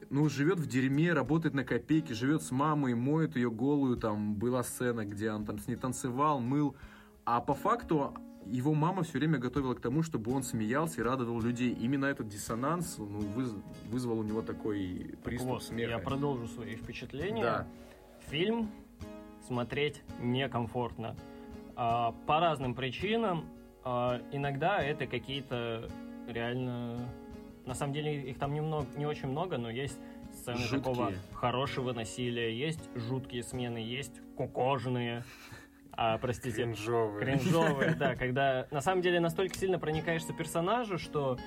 ну, 0.09 0.27
живет 0.29 0.59
в 0.59 0.67
дерьме, 0.67 1.13
работает 1.13 1.53
на 1.53 1.63
копейки, 1.63 2.13
живет 2.13 2.43
с 2.43 2.51
мамой, 2.51 2.95
моет 2.95 3.35
ее 3.35 3.49
голую, 3.49 3.97
там, 3.97 4.35
была 4.35 4.63
сцена, 4.63 5.05
где 5.05 5.31
он 5.31 5.45
там 5.45 5.59
с 5.59 5.67
ней 5.67 5.75
танцевал, 5.75 6.39
мыл. 6.39 6.75
А 7.23 7.39
по 7.39 7.53
факту 7.53 8.13
его 8.45 8.73
мама 8.73 9.03
все 9.03 9.19
время 9.19 9.37
готовила 9.37 9.73
к 9.73 9.81
тому, 9.81 10.03
чтобы 10.03 10.33
он 10.33 10.43
смеялся 10.43 11.01
и 11.01 11.03
радовал 11.03 11.41
людей. 11.41 11.71
Именно 11.73 12.05
этот 12.05 12.27
диссонанс 12.27 12.97
ну, 12.97 13.19
выз- 13.19 13.61
вызвал 13.89 14.19
у 14.19 14.23
него 14.23 14.41
такой 14.41 15.15
приступ 15.23 15.49
Вот, 15.49 15.63
смеха. 15.63 15.91
я 15.91 15.99
продолжу 15.99 16.47
свои 16.47 16.75
впечатления. 16.75 17.43
Да. 17.43 17.67
Фильм 18.29 18.69
смотреть 19.47 20.01
некомфортно. 20.19 21.15
А, 21.75 22.13
по 22.27 22.39
разным 22.39 22.75
причинам. 22.75 23.45
А, 23.83 24.21
иногда 24.31 24.79
это 24.81 25.07
какие-то 25.07 25.89
реально... 26.27 26.99
На 27.65 27.75
самом 27.75 27.93
деле 27.93 28.29
их 28.31 28.39
там 28.39 28.53
немного, 28.55 28.87
не 28.97 29.05
очень 29.05 29.27
много, 29.27 29.57
но 29.57 29.69
есть 29.69 29.99
сцены 30.33 30.57
Жуткие. 30.57 30.79
такого 30.79 31.13
хорошего 31.33 31.93
насилия, 31.93 32.57
есть 32.57 32.79
жуткие 32.95 33.43
смены, 33.43 33.77
есть 33.77 34.19
кукожные, 34.35 35.23
а, 35.93 36.17
простите, 36.17 36.63
Кринжовый. 36.63 37.23
кринжовые, 37.23 37.95
да, 37.99 38.15
когда 38.15 38.67
на 38.71 38.81
самом 38.81 39.01
деле 39.01 39.19
настолько 39.19 39.57
сильно 39.57 39.79
проникаешься 39.79 40.33
персонажу, 40.33 40.97
что 40.97 41.37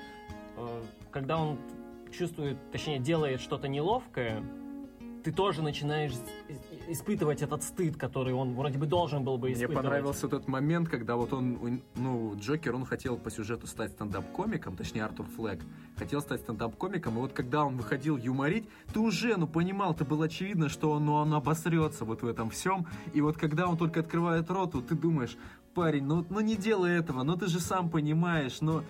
э, 0.57 0.83
когда 1.11 1.37
он 1.37 1.59
чувствует, 2.11 2.57
точнее 2.71 2.99
делает 2.99 3.41
что-то 3.41 3.67
неловкое, 3.67 4.43
ты 5.25 5.31
тоже 5.31 5.63
начинаешь 5.63 6.13
испытывать 6.87 7.41
этот 7.41 7.63
стыд, 7.63 7.97
который 7.97 8.31
он 8.33 8.53
вроде 8.53 8.77
бы 8.77 8.85
должен 8.85 9.23
был 9.23 9.39
бы 9.39 9.47
Мне 9.47 9.55
испытывать. 9.55 9.83
понравился 9.83 10.27
тот 10.27 10.47
момент, 10.47 10.87
когда 10.87 11.15
вот 11.15 11.33
он, 11.33 11.81
ну, 11.95 12.35
Джокер, 12.39 12.75
он 12.75 12.85
хотел 12.85 13.17
по 13.17 13.31
сюжету 13.31 13.65
стать 13.65 13.91
стендап-комиком, 13.93 14.77
точнее 14.77 15.03
Артур 15.03 15.25
Флэк, 15.35 15.61
хотел 15.97 16.21
стать 16.21 16.41
стендап-комиком, 16.41 17.15
и 17.17 17.21
вот 17.21 17.33
когда 17.33 17.65
он 17.65 17.75
выходил 17.75 18.17
юморить, 18.17 18.69
ты 18.93 18.99
уже, 18.99 19.35
ну, 19.35 19.47
понимал, 19.47 19.93
это 19.93 20.05
было 20.05 20.25
очевидно, 20.25 20.69
что 20.69 20.91
он, 20.91 21.05
ну, 21.05 21.13
он 21.13 21.33
обосрется 21.33 22.05
вот 22.05 22.21
в 22.21 22.27
этом 22.27 22.51
всем, 22.51 22.85
и 23.11 23.21
вот 23.21 23.35
когда 23.35 23.67
он 23.67 23.77
только 23.77 24.01
открывает 24.01 24.51
рот, 24.51 24.75
вот 24.75 24.89
ты 24.89 24.95
думаешь, 24.95 25.37
парень, 25.73 26.03
ну, 26.03 26.23
ну 26.29 26.39
не 26.39 26.55
делай 26.55 26.99
этого, 26.99 27.23
ну 27.23 27.35
ты 27.35 27.47
же 27.47 27.59
сам 27.59 27.89
понимаешь, 27.89 28.61
но... 28.61 28.83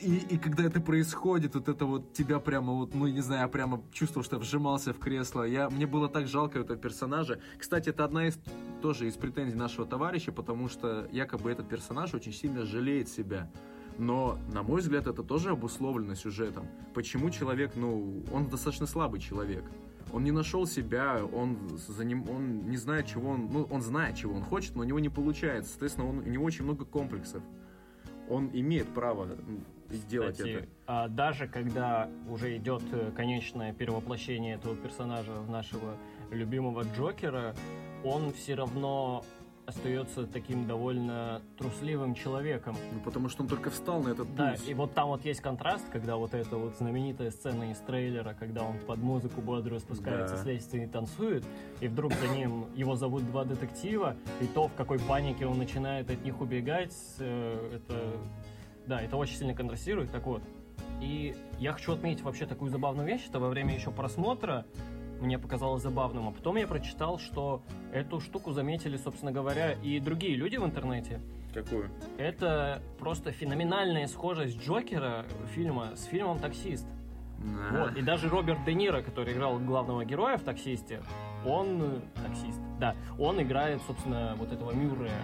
И, 0.00 0.18
и 0.30 0.38
когда 0.38 0.64
это 0.64 0.80
происходит, 0.80 1.54
вот 1.54 1.68
это 1.68 1.84
вот 1.84 2.12
тебя 2.12 2.38
прямо 2.38 2.72
вот, 2.72 2.94
ну 2.94 3.08
не 3.08 3.20
знаю, 3.20 3.42
я 3.42 3.48
прямо 3.48 3.82
чувствовал, 3.92 4.24
что 4.24 4.38
вжимался 4.38 4.92
в 4.92 4.98
кресло. 4.98 5.42
Я, 5.42 5.68
мне 5.70 5.86
было 5.86 6.08
так 6.08 6.28
жалко 6.28 6.60
этого 6.60 6.78
персонажа. 6.78 7.40
Кстати, 7.58 7.88
это 7.88 8.04
одна 8.04 8.28
из 8.28 8.38
тоже 8.80 9.08
из 9.08 9.14
претензий 9.14 9.56
нашего 9.56 9.86
товарища, 9.86 10.30
потому 10.30 10.68
что 10.68 11.08
якобы 11.10 11.50
этот 11.50 11.68
персонаж 11.68 12.14
очень 12.14 12.32
сильно 12.32 12.64
жалеет 12.64 13.08
себя. 13.08 13.50
Но, 13.98 14.38
на 14.52 14.62
мой 14.62 14.80
взгляд, 14.80 15.08
это 15.08 15.24
тоже 15.24 15.50
обусловлено 15.50 16.14
сюжетом. 16.14 16.66
Почему 16.94 17.30
человек, 17.30 17.72
ну, 17.74 18.22
он 18.32 18.46
достаточно 18.46 18.86
слабый 18.86 19.18
человек. 19.18 19.64
Он 20.12 20.22
не 20.22 20.30
нашел 20.30 20.66
себя, 20.66 21.20
он, 21.24 21.58
за 21.76 22.04
ним, 22.04 22.24
он 22.30 22.70
не 22.70 22.76
знает, 22.76 23.06
чего 23.06 23.30
он... 23.30 23.48
Ну, 23.50 23.64
он 23.64 23.82
знает, 23.82 24.16
чего 24.16 24.36
он 24.36 24.44
хочет, 24.44 24.76
но 24.76 24.82
у 24.82 24.84
него 24.84 25.00
не 25.00 25.08
получается. 25.08 25.70
Соответственно, 25.70 26.08
он, 26.08 26.18
у 26.18 26.22
него 26.22 26.44
очень 26.44 26.64
много 26.64 26.84
комплексов. 26.84 27.42
Он 28.28 28.48
имеет 28.52 28.86
право 28.88 29.28
сделать 29.90 30.32
Кстати, 30.36 30.50
это. 30.50 30.68
а, 30.86 31.08
даже 31.08 31.46
когда 31.48 32.08
уже 32.28 32.56
идет 32.56 32.82
э, 32.92 33.10
конечное 33.14 33.72
перевоплощение 33.72 34.54
этого 34.56 34.76
персонажа 34.76 35.32
в 35.32 35.50
нашего 35.50 35.94
любимого 36.30 36.84
Джокера, 36.96 37.54
он 38.04 38.32
все 38.32 38.54
равно 38.54 39.24
остается 39.66 40.26
таким 40.26 40.66
довольно 40.66 41.42
трусливым 41.58 42.14
человеком. 42.14 42.74
Ну, 42.90 43.00
потому 43.00 43.28
что 43.28 43.42
он 43.42 43.48
только 43.48 43.68
встал 43.68 44.00
на 44.02 44.08
этот 44.08 44.34
Да, 44.34 44.52
путь. 44.52 44.66
и 44.66 44.72
вот 44.72 44.94
там 44.94 45.08
вот 45.08 45.26
есть 45.26 45.42
контраст, 45.42 45.84
когда 45.92 46.16
вот 46.16 46.32
эта 46.32 46.56
вот 46.56 46.74
знаменитая 46.78 47.30
сцена 47.30 47.70
из 47.70 47.76
трейлера, 47.80 48.32
когда 48.38 48.62
он 48.62 48.78
под 48.78 48.96
музыку 48.98 49.42
бодрую 49.42 49.78
спускается 49.80 50.36
Да. 50.36 50.42
с 50.42 50.46
лестницы 50.46 50.84
и 50.84 50.86
танцует, 50.86 51.44
и 51.80 51.88
вдруг 51.88 52.14
за 52.14 52.28
ним 52.28 52.64
его 52.76 52.96
зовут 52.96 53.26
два 53.26 53.44
детектива, 53.44 54.16
и 54.40 54.46
то, 54.46 54.68
в 54.68 54.74
какой 54.74 54.98
панике 55.00 55.44
он 55.44 55.58
начинает 55.58 56.10
от 56.10 56.24
них 56.24 56.40
убегать, 56.40 56.96
э, 57.18 57.76
это... 57.76 58.12
Да, 58.88 59.00
это 59.02 59.16
очень 59.16 59.36
сильно 59.36 59.54
контрастирует. 59.54 60.10
Так 60.10 60.26
вот, 60.26 60.42
и 61.00 61.36
я 61.58 61.72
хочу 61.72 61.92
отметить 61.92 62.22
вообще 62.22 62.46
такую 62.46 62.70
забавную 62.70 63.06
вещь, 63.06 63.26
это 63.28 63.38
во 63.38 63.48
время 63.48 63.74
еще 63.74 63.90
просмотра 63.90 64.64
мне 65.20 65.38
показалось 65.38 65.82
забавным, 65.82 66.28
а 66.28 66.30
потом 66.30 66.56
я 66.56 66.66
прочитал, 66.66 67.18
что 67.18 67.62
эту 67.92 68.20
штуку 68.20 68.52
заметили, 68.52 68.96
собственно 68.96 69.32
говоря, 69.32 69.72
и 69.72 69.98
другие 70.00 70.36
люди 70.36 70.56
в 70.56 70.64
интернете, 70.64 71.20
Какую? 71.52 71.90
это 72.18 72.80
просто 72.98 73.32
феноменальная 73.32 74.06
схожесть 74.06 74.60
Джокера 74.64 75.26
фильма 75.54 75.96
с 75.96 76.04
фильмом 76.04 76.38
«Таксист». 76.38 76.86
На. 77.38 77.84
Вот, 77.84 77.96
и 77.96 78.02
даже 78.02 78.28
Роберт 78.28 78.64
Де 78.64 78.74
Ниро, 78.74 79.02
который 79.02 79.32
играл 79.32 79.58
главного 79.58 80.04
героя 80.04 80.38
в 80.38 80.42
«Таксисте», 80.42 81.02
он... 81.44 81.82
э, 81.82 82.00
Таксист, 82.24 82.60
да. 82.80 82.96
Он 83.18 83.40
играет, 83.42 83.80
собственно, 83.86 84.34
вот 84.38 84.52
этого 84.52 84.72
Мюррея 84.72 85.20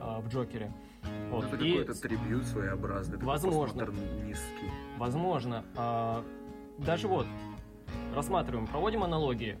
э, 0.00 0.20
в 0.20 0.28
«Джокере». 0.28 0.72
Вот. 1.30 1.44
это 1.52 1.56
И, 1.64 1.70
какой-то 1.78 2.00
трибют 2.00 2.44
своеобразный. 2.44 3.18
Возможно. 3.18 3.86
постмодернистский. 3.86 4.68
возможно, 4.98 5.64
а, 5.76 6.24
даже 6.78 7.08
вот, 7.08 7.26
рассматриваем, 8.14 8.66
проводим 8.66 9.02
аналогии. 9.04 9.58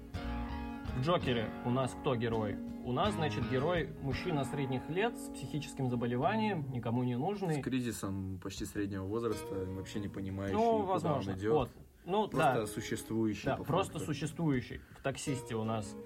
В 0.96 1.02
«Джокере» 1.02 1.50
у 1.64 1.70
нас 1.70 1.90
кто 2.00 2.14
герой? 2.14 2.56
У 2.84 2.92
нас, 2.92 3.14
значит, 3.14 3.50
герой 3.50 3.88
мужчина 4.02 4.44
средних 4.44 4.88
лет 4.90 5.16
с 5.18 5.30
психическим 5.30 5.88
заболеванием, 5.88 6.70
никому 6.70 7.02
не 7.02 7.16
нужный. 7.16 7.60
С 7.60 7.64
кризисом 7.64 8.38
почти 8.42 8.64
среднего 8.66 9.04
возраста, 9.04 9.54
вообще 9.74 10.00
не 10.00 10.08
понимающий, 10.08 10.54
Ну, 10.54 10.80
куда 10.80 10.92
возможно. 10.92 11.32
он 11.32 11.38
идет. 11.38 11.52
Вот. 11.52 11.70
Ну, 12.04 12.28
Просто 12.28 12.54
да, 12.60 12.66
существующий. 12.66 13.46
да, 13.46 13.56
просто 13.56 13.98
существующий. 13.98 14.80
В 14.98 15.02
таксисте 15.02 15.54
у 15.56 15.64
нас 15.64 15.96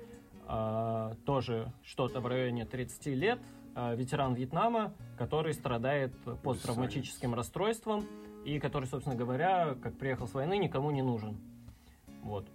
а, 0.47 1.17
тоже 1.27 1.73
что-то 1.83 2.21
в 2.21 2.27
районе 2.29 2.65
30 2.65 3.07
лет, 3.09 3.41
ветеран 3.75 4.35
Вьетнама, 4.35 4.93
который 5.17 5.55
страдает 5.55 6.13
посттравматическим 6.43 7.35
расстройством 7.35 8.07
и 8.45 8.59
который, 8.59 8.87
собственно 8.87 9.17
говоря, 9.17 9.77
как 9.83 9.97
приехал 9.99 10.27
с 10.27 10.35
войны, 10.35 10.59
никому 10.59 10.91
не 10.91 11.03
нужен. 11.03 11.39
Вот. 12.23 12.49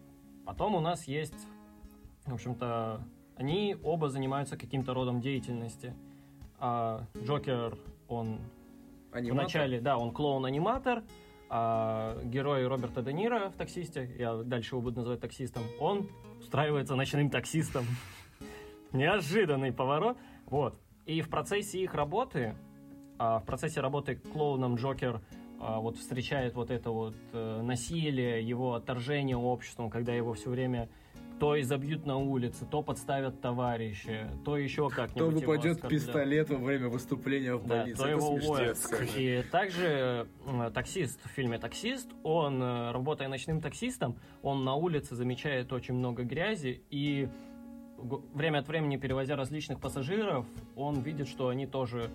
Потом 0.46 0.76
у 0.76 0.80
нас 0.80 1.08
есть, 1.08 1.48
в 2.26 2.34
общем-то, 2.34 3.02
они 3.36 3.76
оба 3.84 4.10
занимаются 4.10 4.58
каким-то 4.58 4.94
родом 4.94 5.22
деятельности. 5.22 5.94
А 6.60 7.06
Джокер, 7.16 7.78
он 8.08 8.40
Аниматор? 9.14 9.44
Вначале, 9.44 9.80
да, 9.80 9.98
он 9.98 10.12
клоун-аниматор, 10.12 11.04
а 11.50 12.20
герой 12.24 12.66
Роберта 12.66 13.04
Де 13.04 13.14
Ниро 13.14 13.50
в 13.50 13.54
«Таксисте», 13.54 14.10
я 14.18 14.36
дальше 14.38 14.74
его 14.74 14.82
буду 14.82 14.98
называть 14.98 15.22
таксистом, 15.22 15.64
он 15.80 16.10
устраивается 16.40 16.96
ночным 16.96 17.30
таксистом. 17.30 17.86
Неожиданный 18.92 19.72
поворот. 19.72 20.18
Вот. 20.48 20.80
И 21.06 21.22
в 21.22 21.30
процессе 21.30 21.80
их 21.80 21.94
работы, 21.94 22.56
а, 23.18 23.40
в 23.40 23.46
процессе 23.46 23.82
работы 23.82 24.16
клоуном 24.16 24.76
Джокер 24.76 25.22
а, 25.60 25.80
вот 25.80 25.98
встречает 25.98 26.56
вот 26.56 26.72
это 26.72 26.92
вот 26.92 27.16
э, 27.32 27.62
насилие, 27.62 28.42
его 28.42 28.76
отторжение 28.76 29.38
обществом, 29.38 29.90
когда 29.90 30.14
его 30.14 30.34
все 30.34 30.50
время 30.50 30.90
то 31.40 31.60
изобьют 31.60 32.06
на 32.06 32.18
улице, 32.18 32.66
то 32.66 32.82
подставят 32.82 33.42
товарища, 33.42 34.30
то 34.46 34.58
еще 34.58 34.90
как-нибудь. 34.90 35.44
То 35.44 35.52
выпадет 35.52 35.88
пистолет 35.88 36.50
во 36.50 36.58
время 36.58 36.88
выступления 36.88 37.56
в 37.56 37.66
Да, 37.66 37.80
больнице. 37.80 38.02
то 38.02 38.08
Это 38.08 38.18
его 38.18 38.30
уволят. 38.30 38.78
И 39.18 39.44
также 39.52 40.28
таксист 40.74 41.20
в 41.26 41.30
фильме 41.30 41.58
«Таксист», 41.58 42.10
он, 42.24 42.62
э, 42.62 42.92
работая 42.92 43.28
ночным 43.28 43.60
таксистом, 43.62 44.18
он 44.42 44.64
на 44.64 44.76
улице 44.76 45.16
замечает 45.16 45.74
очень 45.74 45.96
много 45.96 46.24
грязи, 46.24 46.84
и 46.90 47.28
время 47.98 48.60
от 48.60 48.68
времени, 48.68 48.98
перевозя 48.98 49.36
различных 49.36 49.80
пассажиров, 49.80 50.46
он 50.76 51.02
видит, 51.02 51.28
что 51.28 51.50
они 51.50 51.66
тоже 51.66 52.10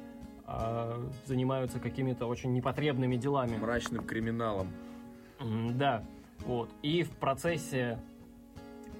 э, 0.47 1.09
занимаются 1.25 1.81
какими-то 1.81 2.27
очень 2.27 2.53
непотребными 2.53 3.17
делами. 3.17 3.57
Мрачным 3.57 4.05
криминалом. 4.05 4.69
Да, 5.75 6.05
вот. 6.41 6.71
И 6.83 7.03
в 7.03 7.11
процессе, 7.13 7.99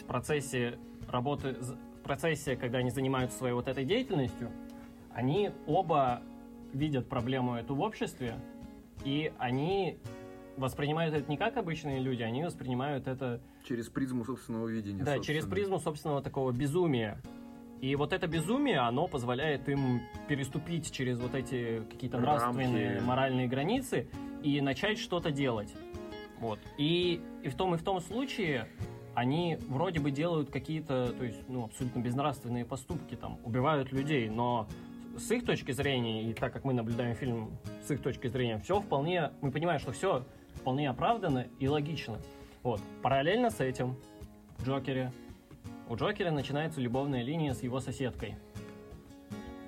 в 0.01 0.05
процессе 0.05 0.79
работы, 1.09 1.53
в 1.53 2.03
процессе, 2.03 2.57
когда 2.57 2.79
они 2.79 2.91
занимаются 2.91 3.39
своей 3.39 3.55
вот 3.55 3.69
этой 3.69 3.85
деятельностью, 3.85 4.51
они 5.13 5.51
оба 5.67 6.23
видят 6.73 7.09
проблему 7.09 7.57
эту 7.57 7.75
в 7.75 7.81
обществе, 7.81 8.37
и 9.05 9.33
они 9.39 9.99
воспринимают 10.57 11.15
это 11.15 11.31
не 11.31 11.37
как 11.37 11.57
обычные 11.57 12.01
люди, 12.01 12.23
они 12.23 12.45
воспринимают 12.45 13.07
это 13.07 13.41
Через 13.69 13.89
призму 13.89 14.25
собственного 14.25 14.67
видения. 14.67 15.05
да, 15.05 15.17
собственно. 15.17 15.25
через 15.25 15.45
призму 15.47 15.79
собственного 15.79 16.23
такого 16.23 16.53
безумия. 16.53 17.21
И 17.83 17.95
вот 17.97 18.13
это 18.13 18.27
безумие, 18.27 18.79
оно 18.79 19.07
позволяет 19.07 19.69
им 19.69 20.01
переступить 20.27 20.91
через 20.91 21.21
вот 21.21 21.35
эти 21.35 21.83
какие-то 21.91 22.19
Рамки. 22.19 22.57
нравственные, 22.57 23.01
моральные 23.03 23.47
границы 23.47 24.09
и 24.43 24.61
начать 24.61 24.99
что-то 24.99 25.31
делать. 25.31 25.73
Вот. 26.41 26.59
И, 26.77 27.21
и 27.43 27.49
в 27.49 27.55
том 27.55 27.75
и 27.75 27.79
в 27.79 27.83
том 27.83 28.01
случае 28.01 28.69
они 29.15 29.59
вроде 29.69 30.01
бы 30.01 30.11
делают 30.11 30.51
какие-то, 30.51 31.13
то 31.13 31.25
есть, 31.25 31.49
ну, 31.49 31.65
абсолютно 31.65 32.01
безнравственные 32.01 32.65
поступки, 32.65 33.17
там, 33.17 33.39
убивают 33.45 33.93
людей, 33.93 34.29
но 34.29 34.69
с 35.17 35.31
их 35.33 35.45
точки 35.45 35.73
зрения, 35.73 36.31
и 36.31 36.33
так 36.33 36.53
как 36.53 36.65
мы 36.65 36.73
наблюдаем 36.73 37.17
фильм 37.17 37.51
с 37.85 37.91
их 37.91 38.01
точки 38.01 38.29
зрения, 38.29 38.59
все 38.59 38.81
вполне, 38.81 39.33
мы 39.41 39.51
понимаем, 39.51 39.81
что 39.81 39.93
все 39.93 40.25
вполне 40.55 40.89
оправдано 40.89 41.47
и 41.59 41.69
логично. 41.69 42.19
Вот. 42.69 42.83
Параллельно 43.01 43.49
с 43.49 43.61
этим 43.61 43.97
в 44.59 44.67
Джокере 44.67 45.11
у 45.89 45.97
Джокера 45.97 46.31
начинается 46.31 46.83
любовная 46.83 47.23
линия 47.23 47.55
с 47.55 47.63
его 47.63 47.81
соседкой. 47.81 48.37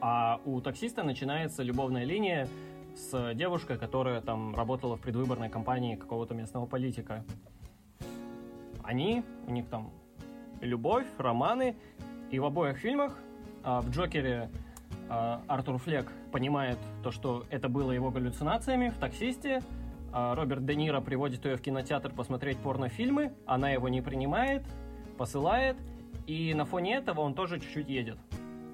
А 0.03 0.39
у 0.45 0.61
таксиста 0.61 1.03
начинается 1.03 1.63
любовная 1.63 2.05
линия 2.05 2.47
с 2.95 3.33
девушкой, 3.33 3.79
которая 3.79 4.21
там 4.21 4.55
работала 4.55 4.99
в 4.99 5.01
предвыборной 5.01 5.49
кампании 5.49 5.97
какого-то 5.97 6.35
местного 6.35 6.67
политика. 6.67 7.25
Они, 8.83 9.25
у 9.47 9.51
них 9.51 9.67
там 9.69 9.93
любовь, 10.61 11.07
романы, 11.17 11.77
и 12.31 12.39
в 12.39 12.45
обоих 12.45 12.77
фильмах 12.77 13.17
а, 13.65 13.81
в 13.81 13.89
Джокере 13.89 14.51
а, 15.09 15.41
Артур 15.47 15.79
Флек 15.79 16.13
понимает 16.33 16.77
то, 17.03 17.13
что 17.13 17.47
это 17.49 17.71
было 17.71 17.93
его 17.93 18.11
галлюцинациями 18.11 18.91
в 18.91 18.99
таксисте. 18.99 19.63
А, 20.13 20.35
Роберт 20.35 20.65
Де 20.65 20.75
Ниро 20.75 21.01
приводит 21.01 21.45
ее 21.45 21.57
в 21.57 21.63
кинотеатр 21.63 22.13
посмотреть 22.13 22.59
порнофильмы, 22.59 23.33
она 23.47 23.71
его 23.71 23.89
не 23.89 24.03
принимает, 24.03 24.63
посылает, 25.17 25.77
и 26.27 26.55
на 26.55 26.65
фоне 26.65 26.97
этого 26.97 27.21
он 27.21 27.35
тоже 27.35 27.61
чуть-чуть 27.61 27.89
едет. 27.89 28.19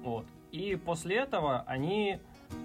Вот. 0.03 0.25
И 0.51 0.75
после 0.75 1.17
этого 1.17 1.63
они 1.67 2.19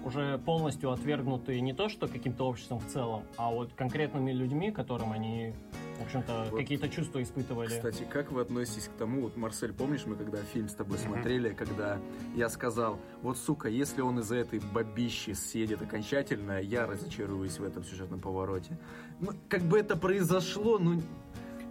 уже 0.05 0.37
полностью 0.39 0.91
отвергнуты 0.91 1.59
не 1.59 1.73
то 1.73 1.89
что 1.89 2.07
каким-то 2.07 2.47
обществом 2.47 2.79
в 2.79 2.87
целом, 2.87 3.23
а 3.37 3.51
вот 3.51 3.73
конкретными 3.73 4.31
людьми, 4.31 4.71
которым 4.71 5.11
они, 5.11 5.53
в 5.99 6.03
общем-то, 6.03 6.47
Вот. 6.51 6.59
какие-то 6.59 6.89
чувства 6.89 7.21
испытывали. 7.21 7.67
Кстати, 7.67 8.05
как 8.09 8.31
вы 8.31 8.41
относитесь 8.41 8.87
к 8.87 8.97
тому, 8.97 9.21
вот, 9.21 9.37
Марсель, 9.37 9.73
помнишь, 9.73 10.05
мы 10.05 10.15
когда 10.15 10.39
фильм 10.43 10.67
с 10.67 10.73
тобой 10.73 10.97
смотрели, 10.97 11.53
когда 11.53 11.99
я 12.35 12.49
сказал, 12.49 12.99
вот, 13.21 13.37
сука, 13.37 13.69
если 13.69 14.01
он 14.01 14.19
из-за 14.19 14.35
этой 14.37 14.59
бабищи 14.59 15.33
съедет 15.33 15.81
окончательно, 15.81 16.59
я 16.61 16.85
разочаруюсь 16.85 17.59
в 17.59 17.63
этом 17.63 17.83
сюжетном 17.83 18.19
повороте. 18.19 18.77
Ну, 19.19 19.31
как 19.49 19.61
бы 19.61 19.79
это 19.79 19.95
произошло, 19.95 20.79
ну, 20.79 21.01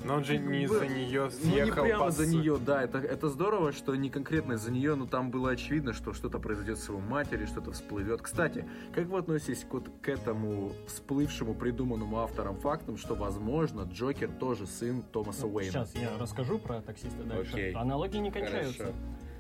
Но 0.05 0.15
он 0.15 0.25
же 0.25 0.39
не 0.39 0.65
из-за 0.65 0.87
нее 0.87 1.23
ну 1.25 1.47
не 1.49 1.53
съехал 1.53 1.85
прямо 1.85 2.05
по 2.07 2.11
за 2.11 2.27
нее, 2.27 2.59
да, 2.59 2.83
это, 2.83 2.99
это 2.99 3.29
здорово, 3.29 3.73
что 3.73 3.95
не 3.95 4.11
конкретно 4.11 4.55
из-за 4.55 4.71
нее, 4.71 4.95
но 4.95 5.07
там 5.07 5.31
было 5.31 5.51
очевидно, 5.51 5.93
что 5.93 6.13
что-то 6.13 6.39
произойдет 6.39 6.79
с 6.79 6.89
его 6.89 6.99
матерью, 6.99 7.47
что-то 7.47 7.73
всплывет. 7.73 8.23
Кстати, 8.23 8.69
как 8.93 9.07
вы 9.07 9.19
относитесь 9.19 9.65
к, 9.65 9.81
к 10.03 10.09
этому 10.09 10.73
всплывшему, 10.87 11.55
придуманному 11.55 12.19
автором 12.19 12.57
фактам, 12.57 12.97
что, 12.97 13.15
возможно, 13.15 13.83
Джокер 13.83 14.31
тоже 14.31 14.67
сын 14.67 15.03
Томаса 15.03 15.47
Уэйна? 15.47 15.71
Сейчас 15.71 15.95
я 15.95 16.19
расскажу 16.19 16.59
про 16.59 16.81
таксиста 16.81 17.23
дальше. 17.23 17.53
Окей. 17.53 17.73
Аналогии 17.73 18.19
не 18.19 18.31
кончаются. 18.31 18.85
Хорошо. 18.85 18.99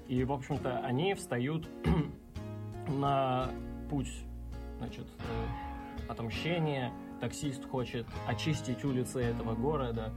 И, 0.09 0.25
в 0.25 0.33
общем-то, 0.33 0.79
они 0.81 1.15
встают 1.15 1.69
на 2.89 3.51
путь, 3.89 4.13
значит, 4.79 5.07
э, 5.19 6.11
отомщения. 6.11 6.93
Таксист 7.21 7.65
хочет 7.69 8.07
очистить 8.27 8.85
улицы 8.85 9.21
этого 9.21 9.55
города. 9.55 10.13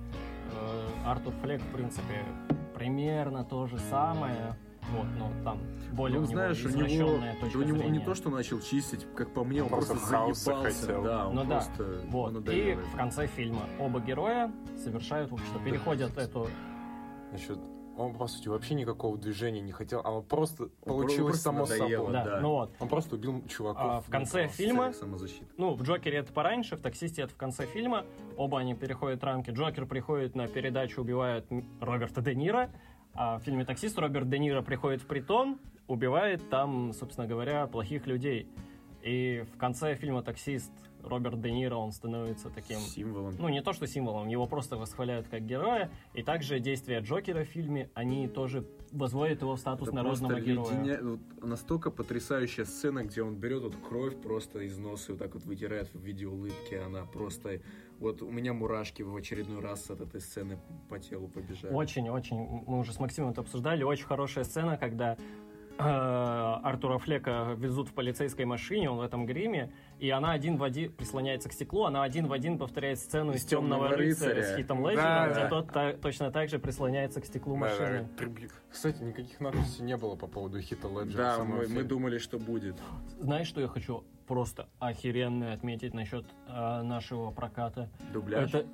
Э, 0.53 0.87
Артур 1.05 1.33
Флек, 1.41 1.61
в 1.61 1.71
принципе, 1.73 2.23
примерно 2.73 3.43
то 3.43 3.65
же 3.67 3.77
самое. 3.79 4.55
Вот, 4.91 5.07
но 5.17 5.31
там 5.43 5.59
более 5.93 6.19
Ну, 6.19 6.25
у 6.25 6.29
него 6.29 6.33
знаешь, 6.33 6.63
у 6.63 6.69
него, 6.69 7.17
точка 7.41 7.57
у 7.57 7.61
него 7.63 7.77
зрения. 7.79 7.89
не 7.89 7.99
то, 8.05 8.13
что 8.13 8.29
начал 8.29 8.59
чистить, 8.59 9.07
как 9.15 9.33
по 9.33 9.43
мне, 9.43 9.61
он, 9.63 9.65
Он 9.65 9.69
просто 9.71 9.93
просто 9.95 10.09
заебался. 10.45 10.81
хотел. 10.85 11.03
Да, 11.03 11.27
он 11.27 11.35
Ну 11.35 11.43
да, 11.43 11.47
просто 11.55 12.01
Вот. 12.09 12.33
надоел 12.33 12.79
И 12.79 12.83
в 12.83 12.95
конце 12.95 13.25
фильма 13.27 13.61
оба 13.79 13.99
героя 13.99 14.51
совершают, 14.77 15.31
в 15.31 15.33
общем-то, 15.33 15.59
переходят 15.59 16.15
эту 16.17 16.47
Значит, 17.31 17.57
он, 17.97 18.13
по 18.15 18.27
сути, 18.27 18.47
вообще 18.47 18.73
никакого 18.75 19.17
движения 19.17 19.61
не 19.61 19.71
хотел, 19.71 20.01
а 20.03 20.11
он 20.11 20.23
просто 20.23 20.63
Он 20.63 20.69
получилось 20.85 21.41
просто 21.41 21.43
само 21.43 21.59
надоело, 21.61 22.05
собой. 22.05 22.13
Да, 22.13 22.23
да. 22.25 22.39
ну 22.41 22.49
вот. 22.49 22.71
Он 22.79 22.89
просто 22.89 23.15
убил 23.15 23.43
чуваков. 23.47 23.83
А 23.83 24.01
в 24.01 24.09
конце 24.09 24.43
Ну, 24.43 24.49
фильма, 24.49 24.93
ну, 25.57 25.73
в 25.73 25.83
Джокере 25.83 26.17
это 26.17 26.33
пораньше, 26.33 26.75
в 26.75 26.81
Таксисте 26.81 27.23
это 27.23 27.33
в 27.33 27.37
конце 27.37 27.65
фильма, 27.65 28.05
оба 28.37 28.59
они 28.59 28.75
переходят 28.75 29.23
рамки. 29.23 29.51
Джокер 29.51 29.85
приходит 29.85 30.35
на 30.35 30.47
передачу, 30.47 31.01
убивает 31.01 31.45
Роберта 31.79 32.21
Де 32.21 32.35
Ниро, 32.35 32.69
а 33.13 33.39
в 33.39 33.43
фильме 33.43 33.63
«Таксист» 33.63 33.97
Роберт 33.97 34.29
Де 34.29 34.39
Ниро 34.39 34.61
приходит 34.61 35.01
в 35.01 35.07
притон, 35.07 35.59
убивает 35.87 36.49
там, 36.49 36.91
собственно 36.91 37.27
говоря, 37.27 37.65
плохих 37.67 38.07
людей. 38.07 38.49
И 39.01 39.45
в 39.53 39.57
конце 39.57 39.95
фильма 39.95 40.21
«Таксист» 40.21 40.71
Роберт 41.08 41.39
Де 41.41 41.51
Ниро, 41.51 41.76
он 41.76 41.91
становится 41.91 42.49
таким 42.49 42.80
Символом. 42.80 43.34
ну, 43.39 43.49
не 43.49 43.62
то, 43.62 43.74
что 43.74 43.88
символом, 43.88 44.28
его 44.28 44.47
просто 44.47 44.78
восхваляют 44.78 45.28
как 45.28 45.45
героя, 45.45 45.89
и 46.14 46.24
также 46.24 46.60
действия 46.60 46.99
Джокера 46.99 47.43
в 47.43 47.47
фильме, 47.47 47.89
они 47.93 48.28
тоже 48.28 48.66
возводят 48.91 49.41
его 49.41 49.56
в 49.56 49.60
статус 49.60 49.88
Это 49.89 49.95
народного 49.97 50.39
героя. 50.39 50.72
леденя- 50.74 51.01
вот 51.03 51.20
настолько 51.43 51.91
потрясающая 51.91 52.66
сцена, 52.66 53.03
где 53.03 53.22
он 53.24 53.36
берет 53.36 53.64
вот 53.64 53.76
кровь 53.76 54.16
просто 54.22 54.60
из 54.60 54.78
носа 54.78 55.12
и 55.12 55.12
вот 55.14 55.20
так 55.20 55.34
вот 55.34 55.43
вытирает 55.45 55.93
в 55.93 55.99
виде 55.99 56.26
улыбки. 56.28 56.76
Она 56.76 57.06
просто... 57.06 57.62
Вот 57.99 58.22
у 58.22 58.30
меня 58.30 58.53
мурашки 58.53 59.03
в 59.03 59.16
очередной 59.16 59.62
раз 59.62 59.89
от 59.89 60.01
этой 60.01 60.20
сцены 60.20 60.60
по 60.89 60.99
телу 60.99 61.28
побежали. 61.30 61.74
Очень-очень, 61.74 62.64
мы 62.68 62.80
уже 62.80 62.91
с 62.91 62.99
Максимом 62.99 63.32
это 63.32 63.39
обсуждали, 63.41 63.84
очень 63.84 64.06
хорошая 64.06 64.43
сцена, 64.43 64.76
когда 64.78 65.16
э, 65.78 65.82
Артура 65.82 66.97
Флека 66.97 67.53
везут 67.58 67.89
в 67.89 67.93
полицейской 67.93 68.45
машине, 68.45 68.89
он 68.89 68.97
в 68.97 69.01
этом 69.01 69.26
гриме, 69.26 69.72
и 69.99 70.09
она 70.09 70.31
один 70.31 70.57
в 70.57 70.63
один 70.63 70.91
прислоняется 70.91 71.49
к 71.49 71.53
стеклу, 71.53 71.85
она 71.85 72.03
один 72.03 72.27
в 72.27 72.33
один 72.33 72.57
повторяет 72.57 72.99
сцену 72.99 73.31
из 73.33 73.37
Из 73.41 73.45
«Темного 73.45 73.85
«Темного 73.87 73.97
рыцаря» 73.97 74.31
с 74.33 74.35
рыцаря». 74.35 74.57
Хитом 74.57 74.83
Да, 74.83 74.89
Леджером, 74.91 75.31
где 75.31 75.41
да. 75.41 75.49
тот 75.49 75.71
та- 75.71 75.93
точно 75.93 76.31
так 76.31 76.49
же 76.49 76.59
прислоняется 76.59 77.21
к 77.21 77.25
стеклу 77.25 77.53
Да, 77.53 77.59
машины. 77.59 78.07
да, 78.17 78.25
Кстати, 78.69 79.01
никаких 79.03 79.39
надписей 79.39 79.83
не 79.83 79.97
было 79.97 80.15
по 80.15 80.27
поводу 80.27 80.59
Хита 80.61 80.87
Леджера. 80.87 81.17
Да, 81.37 81.43
мы, 81.43 81.67
мы 81.67 81.83
думали, 81.83 82.17
что 82.17 82.37
будет. 82.39 82.75
Знаешь, 83.19 83.47
что 83.47 83.61
я 83.61 83.67
хочу 83.67 84.03
просто 84.27 84.67
охеренно 84.79 85.53
отметить 85.53 85.93
насчет 85.93 86.25
э, 86.47 86.81
нашего 86.81 87.31
проката? 87.31 87.89
Дубляж. 88.11 88.49
Это 88.49 88.65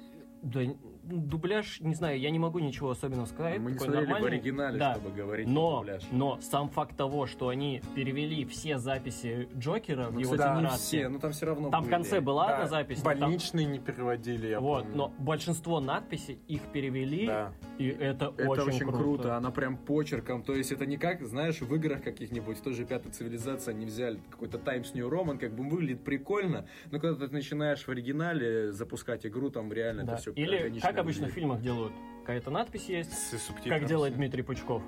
Да, 0.42 0.62
дубляж, 1.04 1.80
не 1.80 1.96
знаю, 1.96 2.20
я 2.20 2.30
не 2.30 2.40
могу 2.40 2.60
ничего 2.60 2.92
особенного 2.92 3.26
сказать. 3.26 3.60
Мы 3.60 3.72
не 3.72 3.78
смотрели 3.78 4.06
в 4.06 4.10
нормальный. 4.10 4.38
оригинале, 4.38 4.80
Да. 4.80 4.94
чтобы 4.96 5.12
говорить 5.16 5.48
Но, 5.48 5.80
дубляж. 5.80 6.04
но 6.12 6.40
сам 6.42 6.70
факт 6.70 6.96
того, 6.96 7.26
что 7.26 7.50
они 7.50 7.82
перевели 7.96 8.46
все 8.46 8.78
записи 8.78 9.50
Джокера 9.58 10.08
в 10.10 10.14
Ну, 10.14 10.20
его 10.20 10.34
кстати, 10.34 10.62
не 10.64 10.70
все, 10.70 11.10
но 11.10 11.20
там 11.20 11.32
все 11.32 11.46
равно 11.48 11.70
там 11.70 11.84
в 11.84 11.90
конце 11.90 12.22
была 12.22 12.48
Да, 12.48 12.54
одна 12.56 12.68
запись, 12.68 12.98
но 13.04 13.10
там- 13.12 13.20
Больничные 13.20 13.66
не 13.66 13.80
переводили, 13.80 14.48
я 14.48 14.60
вот, 14.60 14.84
помню. 14.84 14.98
но 14.98 15.14
большинство 15.20 15.80
надписей 15.80 16.40
их 16.48 16.62
перевели, 16.72 17.28
Да. 17.28 17.52
и 17.78 17.88
это, 17.88 18.34
Это 18.38 18.50
очень, 18.50 18.80
круто. 18.88 19.36
она 19.38 19.52
прям 19.52 19.78
почерком, 19.78 20.44
то 20.44 20.54
есть 20.54 20.72
это 20.72 20.86
не 20.86 20.98
как, 20.98 21.24
знаешь, 21.26 21.62
в 21.62 21.74
играх 21.76 22.04
каких-нибудь, 22.04 22.58
в 22.58 22.62
той 22.62 22.74
же 22.74 22.86
пятой 22.86 23.12
цивилизации 23.12 23.72
они 23.72 23.86
взяли 23.86 24.20
какой-то 24.30 24.58
Times 24.58 24.94
New 24.94 25.10
Roman, 25.10 25.38
как 25.38 25.54
бы 25.56 25.64
выглядит 25.68 26.04
прикольно, 26.04 26.68
но 26.92 27.00
когда 27.00 27.26
ты 27.28 27.34
начинаешь 27.34 27.84
в 27.86 27.90
оригинале 27.90 28.72
запускать 28.72 29.26
игру, 29.26 29.50
там 29.50 29.72
реально 29.74 30.04
Да. 30.04 30.14
это 30.14 30.22
все 30.22 30.32
Или 30.32 30.80
как 30.80 30.91
обычно 30.98 31.28
в 31.28 31.32
фильмах 31.32 31.62
делают, 31.62 31.94
какая-то 32.22 32.52
надпись 32.52 32.86
есть, 32.90 33.14
С 33.14 33.52
как 33.66 33.86
делает 33.86 34.16
Дмитрий 34.16 34.44
Пучков. 34.44 34.84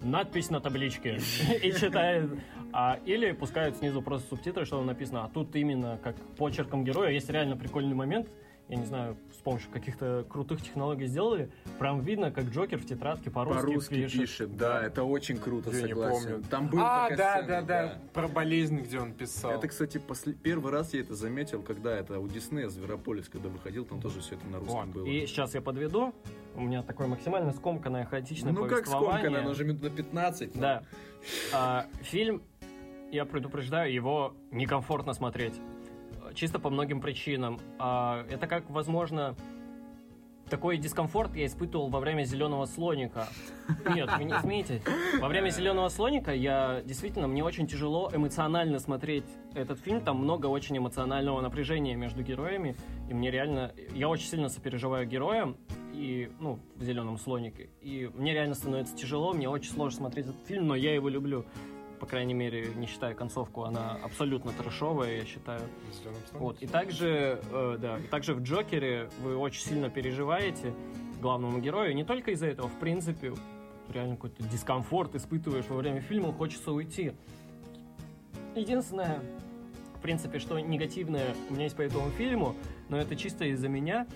Надпись 0.00 0.50
на 0.50 0.60
табличке 0.60 1.18
и 1.62 1.72
читает. 1.72 2.30
А, 2.72 2.98
или 3.06 3.32
пускают 3.32 3.76
снизу 3.76 4.02
просто 4.02 4.28
субтитры, 4.28 4.66
что 4.66 4.76
там 4.76 4.86
написано. 4.86 5.24
А 5.24 5.28
тут 5.28 5.56
именно 5.56 5.98
как 6.02 6.16
почерком 6.36 6.84
героя 6.84 7.10
есть 7.10 7.30
реально 7.30 7.56
прикольный 7.56 7.94
момент. 7.94 8.28
Я 8.68 8.76
не 8.78 8.84
знаю, 8.84 9.16
с 9.32 9.36
помощью 9.36 9.70
каких-то 9.70 10.26
крутых 10.28 10.60
технологий 10.60 11.06
сделали. 11.06 11.48
Прям 11.78 12.00
видно, 12.00 12.32
как 12.32 12.46
Джокер 12.46 12.78
в 12.78 12.84
тетрадке 12.84 13.30
по-русски, 13.30 13.60
По-русски 13.60 13.94
пишет. 13.94 14.20
пишет, 14.20 14.56
да, 14.56 14.82
это 14.84 15.04
очень 15.04 15.36
круто, 15.36 15.70
Я 15.70 15.82
не 15.82 15.88
согласен. 15.90 16.22
помню. 16.30 16.44
Там 16.50 16.66
была 16.68 16.82
А, 17.06 17.08
такая 17.08 17.16
да, 17.16 17.32
сцена, 17.42 17.62
да, 17.62 17.62
да, 17.86 17.98
Про 18.12 18.26
болезнь, 18.26 18.78
где 18.80 18.98
он 18.98 19.12
писал. 19.12 19.52
Это, 19.52 19.68
кстати, 19.68 19.98
после... 19.98 20.32
первый 20.32 20.72
раз 20.72 20.94
я 20.94 21.00
это 21.02 21.14
заметил, 21.14 21.62
когда 21.62 21.96
это 21.96 22.18
у 22.18 22.26
Диснея 22.26 22.68
Зверополис, 22.68 23.28
когда 23.28 23.48
выходил, 23.48 23.84
там 23.84 24.00
тоже 24.00 24.18
все 24.20 24.34
это 24.34 24.48
на 24.48 24.58
русском 24.58 24.86
Вот. 24.86 24.88
было. 24.88 25.06
И 25.06 25.26
сейчас 25.26 25.54
я 25.54 25.60
подведу. 25.60 26.12
У 26.56 26.62
меня 26.62 26.82
такое 26.82 27.06
максимально 27.06 27.52
скомканное, 27.52 28.04
хаотичное 28.04 28.52
ну 28.52 28.62
как 28.62 28.70
повествование. 28.84 29.20
сколько, 29.20 29.40
оно 29.42 29.50
уже 29.50 29.64
минут 29.64 29.82
на 29.82 29.90
15. 29.90 30.54
ну. 30.56 30.60
Да. 30.60 30.82
А, 31.52 31.86
фильм, 32.00 32.42
я 33.12 33.24
предупреждаю, 33.26 33.92
его 33.92 34.34
некомфортно 34.50 35.12
смотреть. 35.12 35.54
Чисто 36.36 36.58
по 36.58 36.68
многим 36.68 37.00
причинам. 37.00 37.58
А, 37.78 38.26
это 38.28 38.46
как, 38.46 38.68
возможно, 38.68 39.34
такой 40.50 40.76
дискомфорт 40.76 41.34
я 41.34 41.46
испытывал 41.46 41.88
во 41.88 41.98
время 41.98 42.24
зеленого 42.24 42.66
слоника. 42.66 43.26
Нет, 43.94 44.10
вы 44.18 44.24
не 44.24 44.38
смеете. 44.42 44.82
Во 45.18 45.28
время 45.28 45.48
зеленого 45.48 45.88
слоника 45.88 46.34
я 46.34 46.82
действительно 46.84 47.26
мне 47.26 47.42
очень 47.42 47.66
тяжело 47.66 48.10
эмоционально 48.12 48.78
смотреть 48.80 49.24
этот 49.54 49.80
фильм. 49.80 50.02
Там 50.02 50.18
много 50.18 50.44
очень 50.46 50.76
эмоционального 50.76 51.40
напряжения 51.40 51.96
между 51.96 52.22
героями. 52.22 52.76
И 53.08 53.14
мне 53.14 53.30
реально. 53.30 53.72
Я 53.94 54.10
очень 54.10 54.26
сильно 54.26 54.50
сопереживаю 54.50 55.06
героям. 55.06 55.56
И, 55.94 56.30
ну, 56.38 56.58
в 56.74 56.82
зеленом 56.82 57.16
слонике. 57.16 57.70
И 57.80 58.10
мне 58.12 58.34
реально 58.34 58.54
становится 58.54 58.94
тяжело, 58.94 59.32
мне 59.32 59.48
очень 59.48 59.70
сложно 59.72 60.00
смотреть 60.00 60.26
этот 60.26 60.46
фильм, 60.46 60.66
но 60.66 60.74
я 60.74 60.94
его 60.94 61.08
люблю. 61.08 61.46
По 61.98 62.06
крайней 62.06 62.34
мере, 62.34 62.72
не 62.74 62.86
считая 62.86 63.14
концовку, 63.14 63.64
она 63.64 63.98
абсолютно 64.02 64.52
трэшовая, 64.52 65.16
я 65.16 65.24
считаю. 65.24 65.62
Вот. 66.32 66.60
И 66.62 66.66
также, 66.66 67.40
э, 67.50 67.76
да, 67.80 67.98
и 67.98 68.06
также 68.08 68.34
в 68.34 68.42
Джокере 68.42 69.08
вы 69.22 69.36
очень 69.36 69.62
сильно 69.62 69.88
переживаете 69.88 70.74
главному 71.20 71.58
герою. 71.58 71.94
Не 71.94 72.04
только 72.04 72.32
из-за 72.32 72.46
этого, 72.46 72.68
в 72.68 72.78
принципе, 72.78 73.32
реально 73.92 74.16
какой-то 74.16 74.42
дискомфорт 74.44 75.14
испытываешь 75.14 75.66
во 75.68 75.76
время 75.76 76.00
фильма, 76.00 76.32
хочется 76.32 76.72
уйти. 76.72 77.12
Единственное, 78.54 79.20
в 79.96 80.00
принципе, 80.00 80.38
что 80.38 80.58
негативное 80.58 81.34
у 81.50 81.54
меня 81.54 81.64
есть 81.64 81.76
по 81.76 81.82
этому 81.82 82.10
фильму, 82.10 82.54
но 82.88 82.98
это 82.98 83.16
чисто 83.16 83.44
из-за 83.46 83.68
меня, 83.68 84.06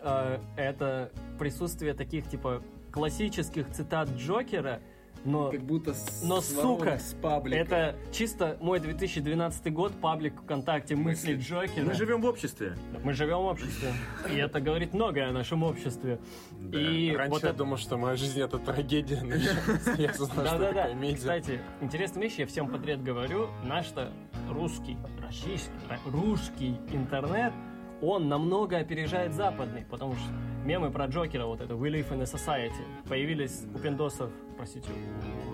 э, 0.00 0.38
это 0.56 1.10
присутствие 1.38 1.94
таких, 1.94 2.28
типа, 2.28 2.62
классических 2.92 3.70
цитат 3.70 4.08
Джокера, 4.10 4.80
но 5.24 5.50
Как 5.50 5.62
будто 5.62 5.94
с, 5.94 6.22
Но, 6.24 6.40
сука, 6.40 6.98
с 6.98 7.14
паблика. 7.14 7.58
это 7.58 7.96
чисто 8.12 8.56
мой 8.60 8.80
2012 8.80 9.72
год, 9.72 9.92
паблик 10.00 10.40
ВКонтакте 10.42 10.96
«Мысли 10.96 11.36
Джокера». 11.36 11.84
Мы 11.84 11.94
живем 11.94 12.20
в 12.22 12.26
обществе. 12.26 12.76
Мы 13.04 13.12
живем 13.12 13.38
в 13.38 13.46
обществе. 13.46 13.92
И 14.32 14.36
это 14.36 14.60
говорит 14.60 14.94
многое 14.94 15.28
о 15.28 15.32
нашем 15.32 15.62
обществе. 15.62 16.18
И 16.72 17.14
Раньше 17.16 17.30
вот 17.30 17.42
я 17.42 17.50
это... 17.50 17.58
думал, 17.58 17.76
что 17.76 17.96
моя 17.96 18.16
жизнь 18.16 18.40
это 18.40 18.58
трагедия, 18.58 19.20
но 19.22 19.36
сейчас 19.36 19.98
я 19.98 20.12
знаю, 20.12 20.14
что 20.14 20.26
Да-да-да. 20.36 20.72
такое 20.82 20.94
медиа. 20.94 21.16
Кстати, 21.18 21.60
интересная 21.80 22.22
вещь, 22.22 22.34
я 22.38 22.46
всем 22.46 22.68
подряд 22.68 23.02
говорю. 23.02 23.48
Наш-то 23.64 24.12
русский, 24.50 24.96
российский, 25.22 25.70
русский 26.06 26.76
интернет, 26.92 27.52
он 28.02 28.28
намного 28.28 28.78
опережает 28.78 29.32
западный, 29.32 29.86
потому 29.88 30.14
что 30.14 30.24
мемы 30.64 30.90
про 30.90 31.06
Джокера, 31.06 31.46
вот 31.46 31.60
это 31.60 31.74
«We 31.74 31.90
live 31.90 32.10
in 32.10 32.20
a 32.20 32.24
society», 32.24 32.84
появились 33.08 33.64
у 33.74 33.78
пиндосов, 33.78 34.30
простите, 34.56 34.88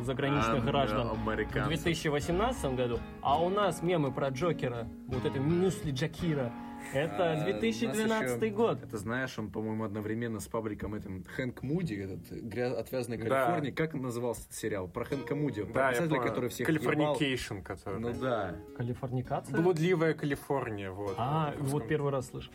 у 0.00 0.02
заграничных 0.02 0.64
А, 0.64 0.66
граждан 0.66 1.08
да, 1.08 1.14
в 1.14 1.28
американцев. 1.28 1.68
2018 1.68 2.74
году, 2.74 2.98
а 3.22 3.40
у 3.40 3.48
нас 3.50 3.82
мемы 3.82 4.12
про 4.12 4.28
Джокера, 4.30 4.88
вот 5.06 5.24
это 5.24 5.38
«Мюсли 5.38 5.92
Джакира», 5.92 6.52
это 6.92 7.30
А, 7.30 7.32
у 7.32 7.36
нас 7.36 7.44
2012 7.44 8.42
еще- 8.42 8.54
год. 8.54 8.82
Это 8.82 8.98
знаешь, 8.98 9.38
он, 9.38 9.50
по-моему, 9.50 9.84
одновременно 9.84 10.40
с 10.40 10.46
пабликом 10.48 10.94
этим 10.94 11.24
Хэнк 11.24 11.62
Муди, 11.62 11.94
этот 11.94 12.30
гря... 12.42 12.72
отвязный 12.78 13.16
Да. 13.18 13.24
Калифорнии. 13.46 13.70
Как 13.70 13.94
назывался 13.94 14.42
этот 14.42 14.54
сериал? 14.54 14.88
Про 14.88 15.04
Хэнка 15.04 15.34
Муди. 15.34 15.62
Про 15.64 15.72
Да, 15.74 15.86
я 15.86 15.92
писателя, 15.92 16.08
понял. 16.16 16.22
который 16.28 16.50
всех 16.50 16.68
ебал. 16.68 16.84
Californication, 16.84 17.58
который. 17.60 18.00
Ну 18.00 18.12
да. 18.12 18.56
Калифорникация? 18.76 19.56
Блудливая 19.60 20.14
Калифорния, 20.14 20.90
вот. 20.90 21.14
А, 21.18 21.54
вот 21.58 21.86
первый 21.88 22.10
раз 22.12 22.28
слышу. 22.28 22.50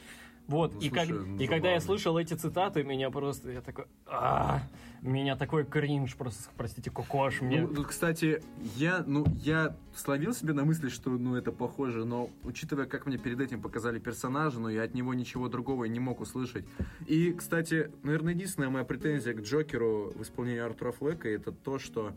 Вот, 0.48 0.74
Ну, 0.74 0.80
и, 0.82 0.90
слушай, 0.90 1.08
как- 1.08 1.26
ну, 1.26 1.38
и 1.40 1.48
когда 1.48 1.72
я 1.72 1.80
слышал 1.80 2.18
эти 2.18 2.34
цитаты, 2.34 2.84
меня 2.84 3.10
просто, 3.10 3.50
я 3.52 3.62
такой, 3.62 3.86
а, 4.06 4.62
меня 5.10 5.36
такой 5.36 5.66
кринж, 5.66 6.16
просто, 6.16 6.50
простите, 6.56 6.90
кокош, 6.90 7.42
мне... 7.42 7.62
Ну, 7.62 7.84
кстати, 7.84 8.42
я, 8.76 9.04
ну, 9.06 9.26
я 9.42 9.76
словил 9.96 10.34
себе 10.34 10.54
на 10.54 10.64
мысли, 10.64 10.90
что, 10.90 11.10
ну, 11.12 11.36
это 11.36 11.52
похоже, 11.52 12.06
но, 12.06 12.30
учитывая, 12.44 12.86
как 12.86 13.06
мне 13.06 13.18
перед 13.18 13.42
этим 13.42 13.62
показали 13.62 14.00
персонажа, 14.00 14.60
ну, 14.60 14.70
я 14.70 14.84
от 14.84 14.94
него 14.94 15.14
ничего 15.14 15.50
другого 15.50 15.86
не 15.86 16.00
мог 16.00 16.22
услышать. 16.22 16.66
И, 17.06 17.34
кстати, 17.34 17.92
наверное, 18.04 18.34
единственная 18.34 18.70
моя 18.70 18.86
претензия 18.86 19.34
к 19.34 19.42
Джокеру 19.42 20.14
в 20.16 20.22
исполнении 20.22 20.62
Артура 20.62 20.92
Флека, 20.92 21.28
это 21.28 21.52
то, 21.52 21.80
что 21.80 22.14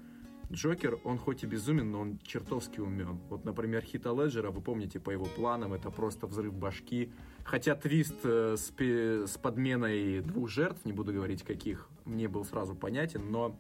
Джокер, 0.51 0.99
он 1.05 1.19
хоть 1.19 1.43
и 1.43 1.47
безумен, 1.47 1.91
но 1.91 2.01
он 2.01 2.19
чертовски 2.23 2.81
умен. 2.81 3.19
Вот, 3.29 3.45
например, 3.45 3.83
Хита 3.83 4.13
Леджера, 4.13 4.51
вы 4.51 4.61
помните 4.61 5.01
по 5.01 5.11
его 5.11 5.25
планам, 5.25 5.73
это 5.73 5.91
просто 5.91 6.27
взрыв 6.27 6.55
башки. 6.55 7.13
Хотя 7.45 7.75
твист 7.75 8.21
э, 8.25 8.57
с, 8.57 8.73
с 8.79 9.39
подменой 9.39 10.21
двух 10.21 10.49
жертв, 10.49 10.85
не 10.85 10.93
буду 10.93 11.13
говорить 11.13 11.43
каких, 11.43 11.89
мне 12.05 12.29
был 12.29 12.45
сразу 12.45 12.75
понятен, 12.75 13.31
но 13.31 13.59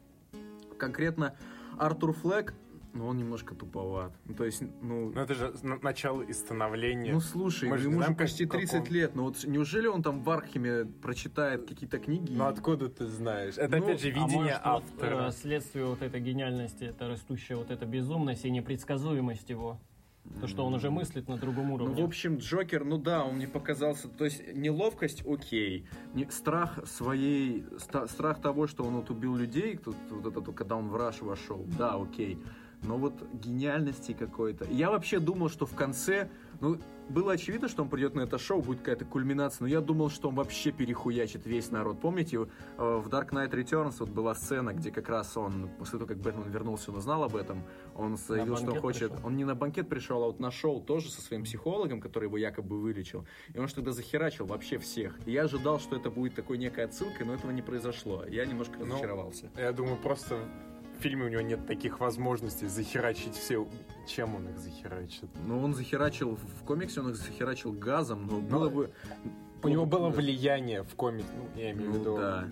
конкретно 0.78 1.36
Артур 1.78 2.12
Флэк, 2.12 2.54
ну, 2.98 3.06
он 3.06 3.16
немножко 3.18 3.54
туповат. 3.54 4.12
Ну, 4.24 4.34
то 4.34 4.44
есть, 4.44 4.62
ну... 4.82 5.10
Ну 5.14 5.20
это 5.20 5.34
же 5.34 5.52
на- 5.62 5.78
начало 5.82 6.22
и 6.22 6.32
становления. 6.32 7.12
Ну 7.12 7.20
слушай, 7.20 7.68
Мы 7.68 7.76
ну, 7.76 7.82
же 7.82 7.88
ему 7.90 8.02
же 8.02 8.14
почти 8.14 8.46
как 8.46 8.60
30 8.60 8.88
он- 8.88 8.94
лет, 8.94 9.14
ну 9.14 9.24
вот 9.24 9.44
неужели 9.44 9.86
он 9.86 10.02
там 10.02 10.22
в 10.22 10.30
Архиме 10.30 10.84
прочитает 10.84 11.66
какие-то 11.68 11.98
книги? 11.98 12.32
Ну 12.32 12.44
откуда 12.46 12.88
ты 12.88 13.06
знаешь? 13.06 13.58
Это 13.58 13.76
Ну, 13.78 13.84
опять 13.84 14.00
же 14.00 14.08
А 14.08 14.10
видение 14.10 14.36
может, 14.36 14.64
вот, 14.64 14.66
автора. 14.66 15.28
э, 15.28 15.32
следствие 15.32 15.84
вот 15.86 16.02
этой 16.02 16.20
гениальности, 16.20 16.84
это 16.84 17.08
растущая 17.08 17.56
вот 17.56 17.70
эта 17.70 17.86
безумность 17.86 18.44
и 18.44 18.50
непредсказуемость 18.50 19.50
его. 19.50 19.78
То, 20.40 20.48
что 20.48 20.66
он 20.66 20.74
уже 20.74 20.90
мыслит 20.90 21.28
на 21.28 21.36
другом 21.36 21.68
Ну, 21.68 21.74
уровне. 21.74 22.02
в 22.02 22.04
общем, 22.04 22.38
Джокер, 22.38 22.84
ну 22.84 22.98
да, 22.98 23.24
он 23.24 23.36
мне 23.36 23.46
показался, 23.46 24.08
то 24.08 24.24
есть 24.24 24.42
неловкость, 24.54 25.22
окей, 25.24 25.86
Не- 26.14 26.28
страх 26.32 26.80
своей, 26.84 27.64
ста- 27.78 28.08
страх 28.08 28.40
того, 28.42 28.66
что 28.66 28.82
он 28.82 28.96
вот 28.96 29.08
убил 29.10 29.36
людей, 29.36 29.76
тут, 29.76 29.94
вот 30.10 30.26
это, 30.36 30.40
когда 30.52 30.74
он 30.74 30.88
в 30.88 30.96
раш 30.96 31.20
вошел, 31.22 31.64
да, 31.78 31.94
окей, 31.94 32.40
но 32.86 32.96
вот 32.96 33.14
гениальности 33.32 34.12
какой-то. 34.12 34.64
Я 34.70 34.90
вообще 34.90 35.18
думал, 35.18 35.48
что 35.48 35.66
в 35.66 35.74
конце, 35.74 36.28
ну, 36.60 36.78
было 37.08 37.32
очевидно, 37.32 37.68
что 37.68 37.82
он 37.82 37.88
придет 37.88 38.14
на 38.14 38.22
это 38.22 38.38
шоу, 38.38 38.62
будет 38.62 38.80
какая-то 38.80 39.04
кульминация, 39.04 39.64
но 39.64 39.68
я 39.68 39.80
думал, 39.80 40.10
что 40.10 40.28
он 40.28 40.34
вообще 40.34 40.72
перехуячит 40.72 41.46
весь 41.46 41.70
народ. 41.70 42.00
Помните, 42.00 42.36
э, 42.36 42.42
в 42.78 43.08
Dark 43.08 43.30
Knight 43.30 43.50
Returns 43.50 43.96
вот 44.00 44.08
была 44.08 44.34
сцена, 44.34 44.72
где 44.72 44.90
как 44.90 45.08
раз 45.08 45.36
он, 45.36 45.68
после 45.78 45.98
того, 45.98 46.08
как 46.08 46.18
Бэтмен 46.18 46.50
вернулся, 46.50 46.90
он 46.90 46.96
узнал 46.96 47.22
об 47.22 47.36
этом, 47.36 47.62
он 47.94 48.16
заявил, 48.16 48.56
что 48.56 48.72
он 48.72 48.80
хочет... 48.80 49.12
пришел? 49.12 49.26
Он 49.26 49.36
не 49.36 49.44
на 49.44 49.54
банкет 49.54 49.88
пришел, 49.88 50.22
а 50.22 50.26
вот 50.26 50.40
на 50.40 50.50
шоу 50.50 50.80
тоже 50.80 51.10
со 51.10 51.20
своим 51.20 51.44
психологом, 51.44 52.00
который 52.00 52.24
его 52.24 52.38
якобы 52.38 52.80
вылечил. 52.80 53.26
И 53.54 53.58
он 53.58 53.68
же 53.68 53.74
тогда 53.74 53.92
захерачил 53.92 54.46
вообще 54.46 54.78
всех. 54.78 55.16
И 55.26 55.32
я 55.32 55.44
ожидал, 55.44 55.78
что 55.78 55.96
это 55.96 56.10
будет 56.10 56.34
такой 56.34 56.58
некой 56.58 56.84
отсылкой, 56.84 57.26
но 57.26 57.34
этого 57.34 57.52
не 57.52 57.62
произошло. 57.62 58.24
Я 58.28 58.46
немножко 58.46 58.78
Ну, 58.78 58.86
разочаровался. 58.86 59.50
Я 59.56 59.72
думаю, 59.72 59.96
просто 59.96 60.40
фильме 61.00 61.24
у 61.24 61.28
него 61.28 61.40
нет 61.42 61.66
таких 61.66 62.00
возможностей 62.00 62.66
захерачить 62.66 63.34
все, 63.34 63.66
чем 64.06 64.34
он 64.36 64.48
их 64.48 64.58
захерачит. 64.58 65.28
Но 65.46 65.60
он 65.60 65.74
захерачил 65.74 66.36
в 66.36 66.64
комиксе, 66.64 67.00
он 67.00 67.10
их 67.10 67.16
захерачил 67.16 67.72
газом, 67.72 68.26
но 68.26 68.40
было 68.40 68.68
бы... 68.68 68.90
У 69.62 69.68
него 69.68 69.86
было 69.86 70.08
влияние 70.10 70.82
в 70.82 70.94
комиксе, 70.94 71.28
ну, 71.36 71.60
я 71.60 71.72
имею 71.72 71.90
в 71.90 71.94
Ну 71.94 72.00
виду. 72.00 72.16
да. 72.18 72.48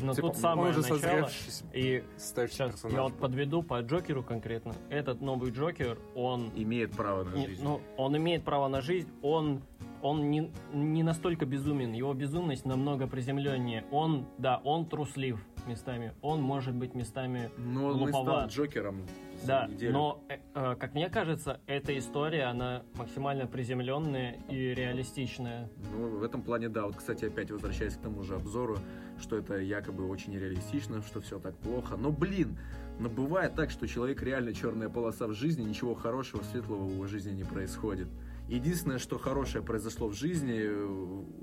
Но 0.00 0.14
Типа, 0.14 0.28
тут 0.28 0.36
самое 0.36 0.70
уже 0.70 0.80
начало, 0.80 1.28
и 1.72 2.04
сейчас 2.18 2.32
персонаж. 2.32 2.94
я 2.96 3.02
вот 3.02 3.14
подведу 3.18 3.62
по 3.64 3.80
Джокеру 3.80 4.22
конкретно. 4.22 4.72
Этот 4.90 5.20
новый 5.20 5.50
Джокер, 5.50 5.98
он 6.14 6.52
Имеет 6.54 6.92
право 6.92 7.24
на 7.24 7.34
Не- 7.34 7.46
жизнь. 7.48 7.64
Ну, 7.64 7.80
он 7.96 8.16
имеет 8.16 8.44
право 8.44 8.68
на 8.68 8.80
жизнь, 8.80 9.08
он 9.22 9.60
он 10.02 10.30
не, 10.30 10.50
не 10.72 11.02
настолько 11.02 11.46
безумен, 11.46 11.92
его 11.92 12.14
безумность 12.14 12.64
намного 12.64 13.06
приземленнее. 13.06 13.84
Он, 13.90 14.26
да, 14.38 14.60
он 14.64 14.86
труслив 14.86 15.40
местами, 15.66 16.12
он 16.22 16.40
может 16.40 16.74
быть 16.74 16.94
местами 16.94 17.50
Но 17.58 17.86
он 17.86 18.08
и 18.08 18.08
стал 18.08 18.24
глуповат. 18.24 18.50
Джокером 18.50 19.06
Да, 19.46 19.66
неделю. 19.66 19.92
но, 19.92 20.24
э, 20.28 20.38
э, 20.54 20.76
как 20.76 20.94
мне 20.94 21.08
кажется, 21.10 21.60
эта 21.66 21.96
история, 21.98 22.44
она 22.44 22.82
максимально 22.94 23.46
приземленная 23.46 24.38
и 24.48 24.74
реалистичная. 24.74 25.68
Ну, 25.92 26.18
в 26.18 26.22
этом 26.22 26.42
плане, 26.42 26.68
да. 26.68 26.86
Вот, 26.86 26.96
кстати, 26.96 27.26
опять 27.26 27.50
возвращаясь 27.50 27.94
к 27.94 28.00
тому 28.00 28.22
же 28.22 28.34
обзору, 28.34 28.78
что 29.20 29.36
это 29.36 29.58
якобы 29.58 30.08
очень 30.08 30.32
реалистично, 30.38 31.02
что 31.02 31.20
все 31.20 31.38
так 31.38 31.56
плохо. 31.58 31.96
Но, 31.96 32.10
блин, 32.10 32.58
но 32.98 33.08
бывает 33.08 33.54
так, 33.54 33.70
что 33.70 33.86
человек 33.86 34.22
реально 34.22 34.54
черная 34.54 34.88
полоса 34.88 35.26
в 35.26 35.34
жизни, 35.34 35.62
ничего 35.62 35.94
хорошего, 35.94 36.42
светлого 36.42 36.84
в 36.84 36.92
его 36.92 37.06
жизни 37.06 37.32
не 37.32 37.44
происходит. 37.44 38.08
Единственное, 38.48 38.98
что 38.98 39.18
хорошее 39.18 39.62
произошло 39.62 40.08
в 40.08 40.14
жизни 40.14 40.58
э, 40.58 40.84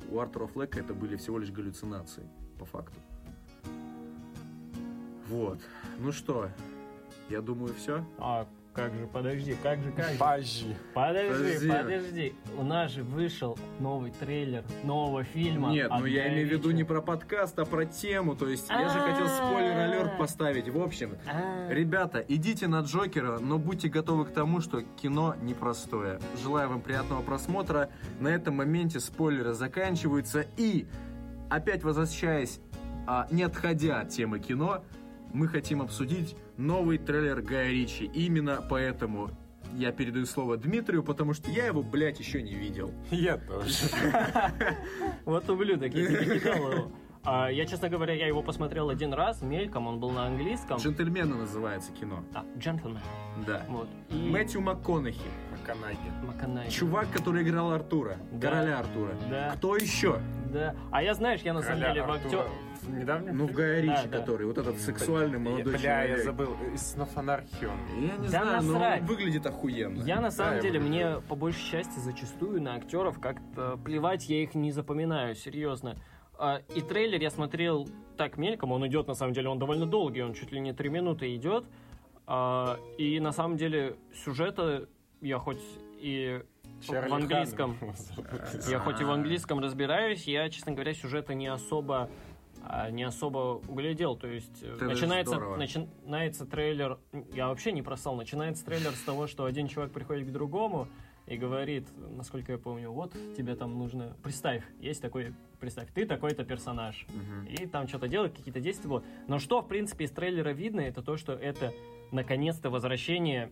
у 0.10 0.20
Артура 0.20 0.48
Флека, 0.48 0.80
это 0.80 0.96
были 0.96 1.16
всего 1.18 1.38
лишь 1.38 1.52
галлюцинации, 1.52 2.28
по 2.58 2.66
факту. 2.66 2.98
Вот. 5.28 5.60
Ну 6.00 6.12
что, 6.12 6.50
я 7.30 7.42
думаю, 7.42 7.76
все. 7.76 8.04
А 8.18 8.48
как 8.76 8.94
же, 8.94 9.08
подожди, 9.08 9.56
как 9.64 9.82
же, 9.82 9.92
как 9.92 10.12
же? 10.12 10.18
Подожди, 10.20 10.76
Подожди. 10.94 11.70
подожди. 11.70 12.36
У 12.58 12.64
нас 12.64 12.92
же 12.92 13.04
вышел 13.04 13.58
новый 13.80 14.12
трейлер 14.12 14.64
нового 14.84 15.24
фильма. 15.24 15.72
Нет, 15.72 15.90
от 15.90 16.00
ну 16.02 16.06
я 16.06 16.28
имею 16.28 16.48
в 16.48 16.52
виду 16.52 16.72
не 16.72 16.84
про 16.84 17.02
подкаст, 17.02 17.58
а 17.58 17.66
про 17.66 17.86
тему. 17.86 18.36
То 18.36 18.50
есть 18.50 18.70
я 18.70 18.90
же 18.90 19.00
хотел 19.00 19.28
спойлер-алерт 19.30 20.18
поставить. 20.18 20.68
В 20.68 20.82
общем, 20.82 21.16
А, 21.26 21.70
Ребята, 21.72 22.24
идите 22.28 22.68
на 22.68 22.82
Джокера, 22.82 23.40
но 23.40 23.58
будьте 23.58 23.88
готовы 23.88 24.26
к 24.26 24.32
тому, 24.32 24.60
что 24.60 24.82
кино 24.82 25.36
непростое. 25.42 26.20
Желаю 26.44 26.70
вам 26.70 26.82
приятного 26.82 27.22
просмотра. 27.22 27.90
На 28.20 28.28
этом 28.28 28.56
моменте 28.58 29.00
спойлеры 29.00 29.54
заканчиваются. 29.54 30.46
И, 30.58 30.86
опять 31.50 31.84
возвращаясь, 31.84 32.60
а, 33.08 33.28
не 33.32 33.44
отходя 33.44 34.02
от 34.02 34.10
темы 34.10 34.40
кино, 34.40 34.84
мы 35.36 35.50
хотим 35.50 35.82
обсудить 35.82 36.36
новый 36.58 36.98
трейлер 36.98 37.42
Гая 37.42 37.70
Ричи. 37.70 38.06
Именно 38.14 38.64
поэтому 38.70 39.30
я 39.74 39.92
передаю 39.92 40.26
слово 40.26 40.56
Дмитрию, 40.56 41.04
потому 41.04 41.34
что 41.34 41.52
я 41.52 41.66
его, 41.66 41.84
блядь, 41.84 42.20
еще 42.20 42.42
не 42.42 42.54
видел. 42.54 42.92
Я 43.12 43.38
тоже. 43.38 43.76
Вот 45.26 45.50
ублюдок, 45.50 45.94
я 45.94 46.06
тебе 46.08 46.40
кидал 46.40 46.72
его. 46.72 46.92
А, 47.28 47.50
я, 47.50 47.66
честно 47.66 47.90
говоря, 47.90 48.14
я 48.14 48.28
его 48.28 48.44
посмотрел 48.44 48.90
один 48.90 49.12
раз, 49.12 49.42
мельком, 49.42 49.88
он 49.88 50.00
был 50.00 50.12
на 50.12 50.28
английском. 50.28 50.78
«Джентльмены» 50.78 51.36
называется 51.36 51.92
кино. 51.92 52.24
А, 52.36 52.46
джентльмен. 52.58 53.02
Да. 53.48 53.66
Вот. 53.68 53.88
И... 54.12 54.16
Мэтью 54.16 54.62
МакКонахи. 54.62 55.20
Маканаги. 55.68 55.98
Маканай. 56.26 56.70
Чувак, 56.70 57.10
который 57.12 57.42
играл 57.44 57.72
Артура. 57.72 58.18
Да. 58.32 58.50
Короля 58.50 58.80
Артура. 58.80 59.12
Да. 59.30 59.52
Кто 59.56 59.76
еще? 59.76 60.20
Да. 60.54 60.76
А 60.92 61.02
я, 61.02 61.14
знаешь, 61.16 61.42
я 61.42 61.54
на 61.54 61.62
самом 61.62 61.80
деле 61.82 62.04
в 62.04 62.12
актер... 62.12 62.46
в 62.82 62.90
недавнем 62.94 63.38
Ну, 63.38 63.48
в 63.48 63.52
Гая 63.52 63.82
Да, 63.86 63.94
Ричи, 63.96 64.08
да. 64.10 64.20
который, 64.20 64.46
вот 64.46 64.58
этот 64.58 64.80
сексуальный 64.80 65.40
молодой 65.40 65.74
Бля, 65.74 65.78
человек. 65.80 66.18
я 66.20 66.24
забыл. 66.24 66.56
Из 66.74 66.82
снов 66.92 67.18
анархии 67.18 67.66
он. 67.66 67.78
Я 68.02 68.16
не 68.18 68.28
Да 68.28 68.44
знаю, 68.44 68.64
но 68.64 68.74
насрать. 68.74 69.02
он 69.02 69.08
выглядит 69.08 69.46
охуенно. 69.46 70.02
Я 70.04 70.22
на 70.22 70.32
самом 70.32 70.56
я 70.58 70.62
деле, 70.62 70.80
мне 70.80 71.16
по 71.28 71.36
большей 71.36 71.64
части 71.72 72.00
зачастую 72.00 72.62
на 72.62 72.76
актеров 72.76 73.20
как-то 73.20 73.78
плевать, 73.84 74.30
я 74.30 74.44
их 74.44 74.54
не 74.56 74.72
запоминаю, 74.72 75.36
серьезно. 75.36 75.98
А, 76.38 76.62
И 76.76 76.82
трейлер 76.82 77.20
я 77.22 77.32
смотрел 77.32 77.88
так 78.18 78.38
мельком, 78.38 78.72
он 78.72 78.86
идет, 78.88 79.08
на 79.08 79.14
самом 79.16 79.34
деле, 79.34 79.50
он 79.50 79.58
довольно 79.60 79.86
долгий, 79.88 80.22
он 80.22 80.34
чуть 80.34 80.52
ли 80.52 80.60
не 80.60 80.74
три 80.74 80.90
минуты 80.90 81.34
идет. 81.36 81.66
А, 82.28 82.78
И 82.98 83.20
на 83.20 83.32
самом 83.34 83.58
деле 83.58 83.98
сюжета 84.14 84.88
я 85.22 85.40
хоть 85.40 85.62
и 86.00 86.42
Чарли 86.82 87.10
в 87.10 87.14
английском, 87.14 87.78
я 88.70 88.80
хоть 88.80 89.02
и 89.02 89.04
в 89.04 89.12
английском 89.12 89.60
разбираюсь, 89.60 90.28
я, 90.28 90.50
честно 90.50 90.74
говоря, 90.74 90.94
сюжета 90.94 91.34
не 91.34 91.48
особо 91.48 92.10
а, 92.68 92.90
не 92.90 93.04
особо 93.04 93.62
углядел, 93.68 94.16
то 94.16 94.28
есть 94.28 94.64
Это 94.64 94.86
начинается, 94.86 95.40
начинается 95.40 96.46
трейлер, 96.46 97.00
я 97.34 97.50
вообще 97.50 97.72
не 97.72 97.84
просал, 97.84 98.16
начинается 98.16 98.66
трейлер 98.66 98.92
с 98.92 99.02
того, 99.02 99.28
что 99.28 99.46
один 99.46 99.68
чувак 99.68 99.92
приходит 99.92 100.28
к 100.28 100.32
другому 100.32 100.88
и 101.28 101.38
говорит, 101.38 101.88
насколько 101.96 102.52
я 102.52 102.58
помню, 102.58 102.92
вот 102.92 103.14
тебе 103.38 103.56
там 103.56 103.78
нужно, 103.78 104.16
представь, 104.24 104.64
есть 104.80 105.02
такой, 105.02 105.34
представь, 105.60 105.92
ты 105.94 106.06
такой-то 106.06 106.44
персонаж, 106.44 107.06
Мгм. 107.10 107.46
и 107.46 107.68
там 107.68 107.88
что-то 107.88 108.08
делает, 108.08 108.36
какие-то 108.36 108.60
действия. 108.60 108.90
Вот. 108.90 109.06
Но 109.28 109.40
что, 109.40 109.62
в 109.62 109.68
принципе, 109.68 110.06
из 110.06 110.12
трейлера 110.12 110.50
видно, 110.50 110.82
это 110.82 111.02
то, 111.02 111.18
что 111.18 111.34
это 111.34 111.72
наконец-то 112.12 112.70
возвращение 112.70 113.52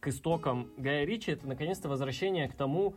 к 0.00 0.08
истокам 0.08 0.68
Гая 0.76 1.04
Ричи, 1.04 1.32
это 1.32 1.46
наконец-то 1.46 1.88
возвращение 1.88 2.48
к 2.48 2.54
тому, 2.54 2.94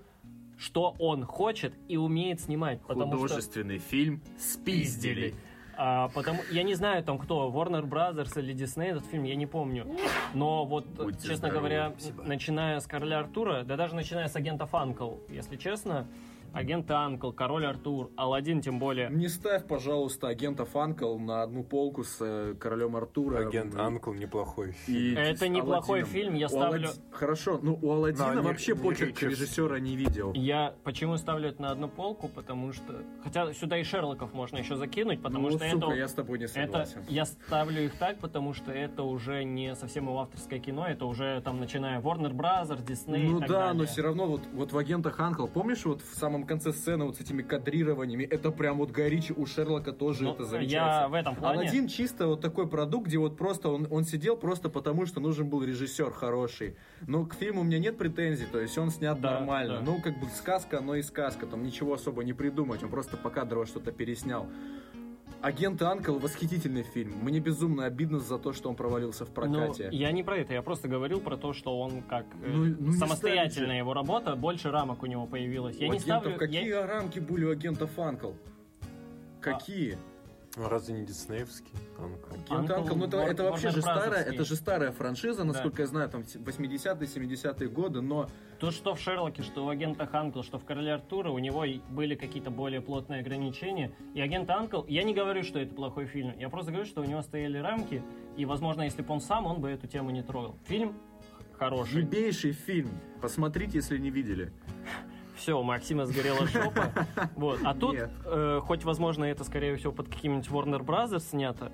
что 0.58 0.96
он 1.00 1.24
хочет 1.24 1.74
и 1.88 1.98
умеет 1.98 2.42
снимать. 2.42 2.82
Потому 2.82 3.14
что 3.14 3.22
Художественный 3.22 3.78
фильм 3.78 4.22
«Спиздили». 4.38 5.34
а, 5.78 6.10
потому, 6.10 6.42
я 6.52 6.64
не 6.64 6.76
знаю, 6.76 7.04
там 7.04 7.18
кто, 7.18 7.50
Warner 7.50 7.88
Brothers 7.88 8.38
или 8.38 8.54
Disney 8.54 8.88
этот 8.88 9.06
фильм, 9.06 9.24
я 9.24 9.36
не 9.36 9.46
помню. 9.46 9.88
Но 10.34 10.66
вот, 10.66 10.86
Будьте 10.88 11.30
честно 11.30 11.48
здоровы, 11.48 11.58
говоря, 11.58 11.94
спасибо. 11.98 12.24
начиная 12.24 12.80
с 12.82 12.88
Короля 12.88 13.20
Артура, 13.20 13.64
да 13.64 13.78
даже 13.78 13.96
начиная 13.96 14.28
с 14.28 14.36
Агента 14.36 14.66
Фанкл, 14.66 15.14
если 15.30 15.56
честно, 15.56 16.06
Агент 16.54 16.90
Анкл, 16.92 17.32
Король 17.32 17.66
Артур, 17.66 18.12
Алладин 18.16 18.62
тем 18.62 18.80
более. 18.80 19.10
Не 19.10 19.28
ставь, 19.28 19.66
пожалуйста, 19.68 20.28
агента 20.28 20.66
Фанкл 20.66 21.18
на 21.20 21.44
одну 21.44 21.64
полку 21.64 22.04
с 22.04 22.18
э, 22.22 22.56
королем 22.60 22.96
Артура. 22.96 23.48
Агент 23.48 23.76
Анкл 23.76 24.14
неплохой 24.14 24.72
фильм. 24.72 25.18
Это 25.18 25.48
неплохой 25.48 26.00
Аладдином. 26.02 26.24
фильм, 26.24 26.36
я 26.36 26.48
ставлю- 26.48 26.88
Аладди- 26.90 27.02
Хорошо, 27.12 27.60
ну 27.62 27.78
у 27.82 27.92
Алладина 27.92 28.34
Но 28.34 28.42
не- 28.42 28.48
вообще 28.48 28.74
не 28.74 28.80
почерк 28.80 29.10
Ричардсон. 29.10 29.30
режиссера 29.30 29.80
не 29.80 29.96
видел. 29.96 30.34
Я 30.34 30.74
почему 30.84 31.18
ставлю 31.18 31.50
это 31.50 31.62
на 31.62 31.72
одну 31.72 31.88
полку, 31.88 32.28
потому 32.28 32.74
что... 32.74 33.04
Хотя 33.24 33.54
сюда 33.54 33.78
и 33.78 33.84
Шерлоков 33.84 34.34
можно 34.34 34.58
еще 34.58 34.76
закинуть, 34.76 35.22
потому 35.22 35.50
ну, 35.50 35.58
что 35.58 35.70
сука, 35.70 35.86
это... 35.88 35.96
я 35.96 36.08
с 36.08 36.14
тобой 36.14 36.40
не 36.40 36.46
Это 36.46 36.54
согласен. 36.86 37.02
я 37.10 37.26
ставлю 37.26 37.84
их 37.86 37.96
так, 37.98 38.18
потому 38.20 38.54
что 38.54 38.72
это 38.72 39.04
уже 39.04 39.44
не 39.44 39.76
совсем 39.76 40.06
его 40.06 40.20
авторское 40.22 40.60
кино, 40.60 40.88
это 40.88 41.06
уже 41.06 41.42
там 41.42 41.60
начиная 41.60 42.00
Warner 42.02 42.32
Brothers, 42.34 42.86
Disney 42.86 43.28
Ну 43.30 43.38
и 43.38 43.40
так 43.42 43.50
да, 43.50 43.60
далее. 43.68 43.74
но 43.82 43.86
все 43.86 44.02
равно 44.02 44.26
вот, 44.28 44.42
вот 44.54 44.72
в 44.72 44.78
агентах 44.78 45.20
Анкл, 45.20 45.48
помнишь 45.48 45.86
вот 45.86 46.02
в 46.02 46.16
самом 46.16 46.39
конце 46.46 46.72
сцены 46.72 47.06
вот 47.06 47.18
с 47.18 47.22
этими 47.22 47.42
кадрированиями, 47.42 48.24
это 48.24 48.52
прям 48.52 48.78
вот 48.78 48.92
Гай 48.92 49.10
Ричи, 49.10 49.34
у 49.36 49.46
Шерлока 49.46 49.92
тоже 49.92 50.24
Ну, 50.24 50.34
это 50.34 50.44
я 50.44 50.50
замечается. 50.50 51.08
в 51.10 51.14
этом 51.14 51.36
плане... 51.36 51.62
Алладин 51.62 51.88
чисто 51.88 52.28
вот 52.28 52.42
такой 52.42 52.68
продукт, 52.68 53.08
где 53.08 53.18
вот 53.18 53.38
просто 53.38 53.70
он, 53.70 53.88
он 53.90 54.04
сидел 54.06 54.38
просто 54.38 54.70
потому, 54.70 55.06
что 55.06 55.20
нужен 55.20 55.50
был 55.50 55.64
режиссер 55.64 56.12
хороший. 56.12 56.76
Но 57.08 57.26
к 57.26 57.34
фильму 57.36 57.62
у 57.62 57.64
меня 57.64 57.80
нет 57.80 57.98
претензий, 57.98 58.46
то 58.52 58.60
есть 58.60 58.78
он 58.78 58.92
снят 58.92 59.20
Да, 59.20 59.36
нормально. 59.40 59.76
да. 59.78 59.82
Ну, 59.82 60.02
как 60.02 60.20
бы 60.20 60.28
сказка, 60.36 60.80
но 60.82 60.96
и 60.96 61.02
сказка, 61.02 61.46
там 61.46 61.64
ничего 61.64 61.94
особо 61.94 62.24
не 62.24 62.34
придумать, 62.34 62.84
он 62.84 62.90
просто 62.90 63.18
покадрово 63.18 63.66
что-то 63.66 63.92
переснял. 63.92 64.48
Агент 65.42 65.82
Анкл 65.82 66.18
восхитительный 66.20 66.84
фильм. 66.84 67.14
Мне 67.22 67.40
безумно 67.40 67.86
обидно 67.86 68.20
за 68.20 68.38
то, 68.38 68.52
что 68.52 68.68
он 68.70 68.76
провалился 68.76 69.26
в 69.26 69.30
Ну, 69.30 69.34
прокате. 69.36 69.88
я 69.92 70.12
не 70.12 70.22
про 70.22 70.38
это, 70.38 70.54
я 70.54 70.62
просто 70.62 70.90
говорил 70.90 71.22
про 71.22 71.38
то, 71.38 71.54
что 71.54 71.80
он 71.80 72.02
как 72.02 72.26
э, 72.44 72.50
Ну, 72.52 72.76
ну, 72.78 72.92
самостоятельная 72.94 73.78
его 73.78 73.94
работа, 73.94 74.36
больше 74.36 74.70
рамок 74.70 75.02
у 75.02 75.06
него 75.06 75.26
появилось. 75.28 75.78
Я 75.78 75.88
У 75.88 75.94
не 75.94 75.98
агентов 76.00 76.22
ставлю... 76.24 76.38
какие 76.38 76.68
я- 76.68 76.86
рамки 76.86 77.20
были 77.20 77.46
у 77.46 77.52
агентов 77.52 77.98
Анкл? 77.98 78.32
Какие? 79.40 79.94
Ну, 79.94 80.00
Разве 80.68 80.96
не 81.00 81.06
диснеевский 81.06 81.72
Анкл? 81.98 82.54
Агент 82.54 82.72
Анкл, 82.72 82.96
ну 82.96 83.06
это, 83.06 83.18
War- 83.18 83.28
это 83.28 83.44
вообще 83.44 83.70
же 83.70 83.82
старая, 83.82 84.24
это 84.24 84.44
же 84.44 84.56
старая 84.56 84.92
франшиза, 84.92 85.44
насколько 85.46 85.78
Да. 85.78 85.84
я 85.84 85.88
знаю, 85.88 86.10
там 86.10 86.22
80-е, 86.22 87.08
70-е 87.08 87.70
годы, 87.70 88.02
но 88.02 88.30
То, 88.60 88.72
что 88.72 88.94
в 88.94 89.00
Шерлоке, 89.00 89.42
что 89.42 89.66
в 89.66 89.70
агентах 89.70 90.14
Анкл, 90.14 90.42
что 90.42 90.60
в 90.60 90.66
Короле 90.66 90.94
Артура, 90.94 91.30
у 91.30 91.40
него 91.40 91.64
были 91.90 92.16
какие-то 92.16 92.52
более 92.52 92.82
плотные 92.82 93.22
ограничения. 93.22 93.92
И 94.14 94.20
агент 94.22 94.50
Анкл, 94.50 94.84
я 94.88 95.04
не 95.04 95.14
говорю, 95.14 95.44
что 95.44 95.60
это 95.60 95.74
плохой 95.74 96.06
фильм, 96.08 96.34
я 96.38 96.50
просто 96.50 96.72
говорю, 96.72 96.86
что 96.88 97.02
у 97.02 97.06
него 97.06 97.22
стояли 97.22 97.58
рамки, 97.60 98.04
и, 98.36 98.46
возможно, 98.46 98.82
если 98.82 99.02
бы 99.02 99.14
он 99.14 99.22
сам, 99.22 99.46
он 99.46 99.62
бы 99.62 99.70
эту 99.70 99.88
тему 99.88 100.10
не 100.10 100.24
трогал. 100.24 100.58
Фильм 100.66 100.94
хороший. 101.58 102.02
ебейший 102.02 102.52
фильм. 102.52 102.90
Посмотрите, 103.22 103.78
если 103.78 103.98
не 103.98 104.10
видели. 104.10 104.52
Все, 105.40 105.58
у 105.58 105.64
Максима 105.64 106.06
сгорела 106.06 106.46
жопа. 106.48 106.92
Вот. 107.36 107.60
А 107.64 107.74
тут, 107.74 107.96
э, 107.98 108.60
хоть, 108.62 108.84
возможно, 108.84 109.24
это, 109.26 109.44
скорее 109.44 109.76
всего, 109.78 109.92
под 109.94 110.10
каким-нибудь 110.10 110.48
Warner 110.50 110.86
Brothers 110.86 111.30
снято, 111.30 111.72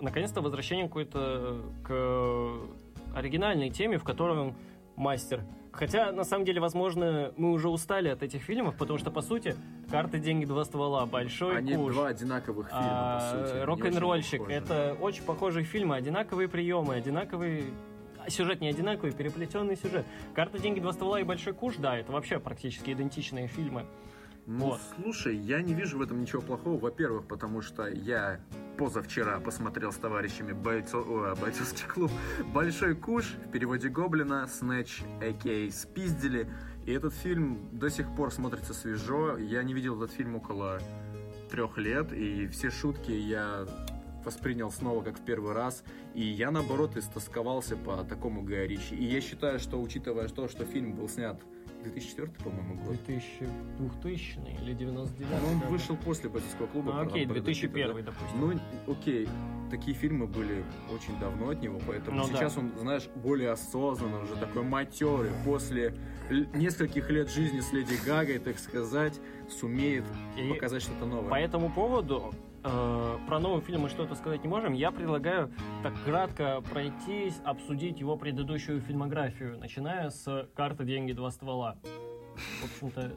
наконец-то 0.00 0.40
возвращение 0.40 0.86
какое-то 0.86 1.62
к 1.84 3.16
оригинальной 3.16 3.70
теме, 3.70 3.98
в 3.98 4.04
которой 4.04 4.38
он 4.38 4.54
мастер. 4.96 5.42
Хотя, 5.72 6.10
на 6.12 6.24
самом 6.24 6.44
деле, 6.44 6.60
возможно, 6.60 7.32
мы 7.36 7.52
уже 7.52 7.68
устали 7.68 8.08
от 8.08 8.22
этих 8.22 8.42
фильмов, 8.42 8.76
потому 8.76 8.98
что, 8.98 9.10
по 9.10 9.20
сути, 9.20 9.54
«Карты, 9.90 10.18
деньги, 10.18 10.44
два 10.44 10.64
ствола», 10.64 11.06
«Большой 11.06 11.56
Они 11.56 11.74
куш», 11.74 11.94
два 11.94 12.08
одинаковых 12.08 12.68
фильма, 12.68 12.82
а, 12.82 13.20
по 13.20 13.46
сути. 13.46 13.64
«Рок-н-ролльщик» 13.64 14.48
это 14.48 14.96
очень 15.00 15.22
похожие 15.22 15.64
фильмы, 15.64 15.96
одинаковые 15.96 16.48
приемы, 16.48 16.94
одинаковые... 16.94 17.64
Сюжет 18.28 18.60
не 18.60 18.68
одинаковый, 18.68 19.12
переплетенный 19.12 19.76
сюжет. 19.76 20.04
«Карта, 20.34 20.58
деньги, 20.58 20.80
два 20.80 20.92
ствола» 20.92 21.20
и 21.20 21.24
«Большой 21.24 21.54
куш», 21.54 21.76
да, 21.76 21.96
это 21.96 22.12
вообще 22.12 22.38
практически 22.38 22.92
идентичные 22.92 23.46
фильмы. 23.48 23.86
Ну, 24.46 24.66
Вот. 24.70 24.80
слушай, 24.96 25.36
я 25.36 25.60
не 25.60 25.74
вижу 25.74 25.98
в 25.98 26.02
этом 26.02 26.20
ничего 26.22 26.40
плохого. 26.40 26.78
Во-первых, 26.78 27.26
потому 27.26 27.60
что 27.60 27.86
я 27.86 28.40
позавчера 28.78 29.40
посмотрел 29.40 29.92
с 29.92 29.96
товарищами 29.96 30.52
бойцо- 30.52 31.04
о, 31.04 31.34
бойцовский 31.36 31.86
клуб 31.86 32.10
«Большой 32.54 32.94
куш» 32.94 33.34
в 33.46 33.50
переводе 33.50 33.88
Гоблина, 33.90 34.46
Снэч, 34.46 35.02
а.к.а. 35.20 35.70
«Спиздили». 35.70 36.48
И 36.86 36.92
этот 36.92 37.12
фильм 37.12 37.68
до 37.72 37.90
сих 37.90 38.14
пор 38.16 38.32
смотрится 38.32 38.72
свежо. 38.72 39.36
Я 39.36 39.62
не 39.62 39.74
видел 39.74 40.02
этот 40.02 40.16
фильм 40.16 40.36
около 40.36 40.80
трех 41.50 41.76
лет, 41.76 42.12
и 42.14 42.46
все 42.46 42.70
шутки 42.70 43.10
я 43.10 43.66
воспринял 44.28 44.70
снова 44.70 45.02
как 45.02 45.18
в 45.18 45.24
первый 45.24 45.54
раз. 45.54 45.82
И 46.14 46.22
я, 46.22 46.50
наоборот, 46.50 46.96
истосковался 46.96 47.76
по 47.76 48.04
такому 48.04 48.42
Гая 48.42 48.66
Ричи. 48.66 48.94
И 48.94 49.04
я 49.04 49.20
считаю, 49.20 49.58
что, 49.58 49.80
учитывая 49.80 50.28
то, 50.28 50.48
что 50.48 50.64
фильм 50.64 50.92
был 50.92 51.08
снят 51.08 51.40
2004, 51.82 52.28
по-моему, 52.44 52.74
год. 52.74 52.96
2000, 53.06 53.48
2000 53.78 54.38
или 54.62 54.74
99 54.74 55.30
Ну, 55.42 55.52
он 55.52 55.60
да. 55.60 55.66
вышел 55.68 55.96
после 55.96 56.28
бойцовского 56.28 56.66
клуба. 56.66 56.92
Ну, 56.92 57.00
окей, 57.00 57.24
правда, 57.24 57.42
2001, 57.44 57.86
да. 57.96 58.02
допустим. 58.02 58.40
Ну, 58.86 58.92
окей, 58.92 59.28
такие 59.70 59.96
фильмы 59.96 60.26
были 60.26 60.64
очень 60.92 61.18
давно 61.20 61.50
от 61.50 61.62
него, 61.62 61.80
поэтому 61.86 62.18
Ну 62.18 62.28
да. 62.28 62.34
сейчас 62.34 62.58
он, 62.58 62.72
знаешь, 62.78 63.08
более 63.14 63.50
осознанно, 63.52 64.22
уже 64.22 64.34
такой 64.36 64.62
матерый, 64.62 65.30
после 65.44 65.94
нескольких 66.52 67.08
лет 67.10 67.30
жизни 67.30 67.60
с 67.60 67.72
Леди 67.72 67.94
Гагой, 68.04 68.38
так 68.40 68.58
сказать, 68.58 69.18
сумеет 69.48 70.04
И 70.36 70.48
показать 70.52 70.82
что-то 70.82 71.06
новое. 71.06 71.30
По 71.30 71.36
этому 71.36 71.72
поводу 71.72 72.34
э, 72.64 73.18
про 73.26 73.38
новый 73.38 73.62
фильм 73.62 73.82
мы 73.82 73.88
что-то 73.88 74.14
сказать 74.14 74.42
не 74.42 74.48
можем. 74.48 74.72
Я 74.72 74.90
предлагаю 74.90 75.52
так 75.82 75.94
кратко 76.04 76.62
пройтись, 76.70 77.40
обсудить 77.44 78.00
его 78.00 78.16
предыдущую 78.16 78.80
фильмографию, 78.80 79.58
начиная 79.58 80.10
с 80.10 80.48
«Карты, 80.54 80.84
деньги, 80.84 81.12
два 81.12 81.30
ствола». 81.30 81.76
В 82.60 82.64
общем-то, 82.64 83.12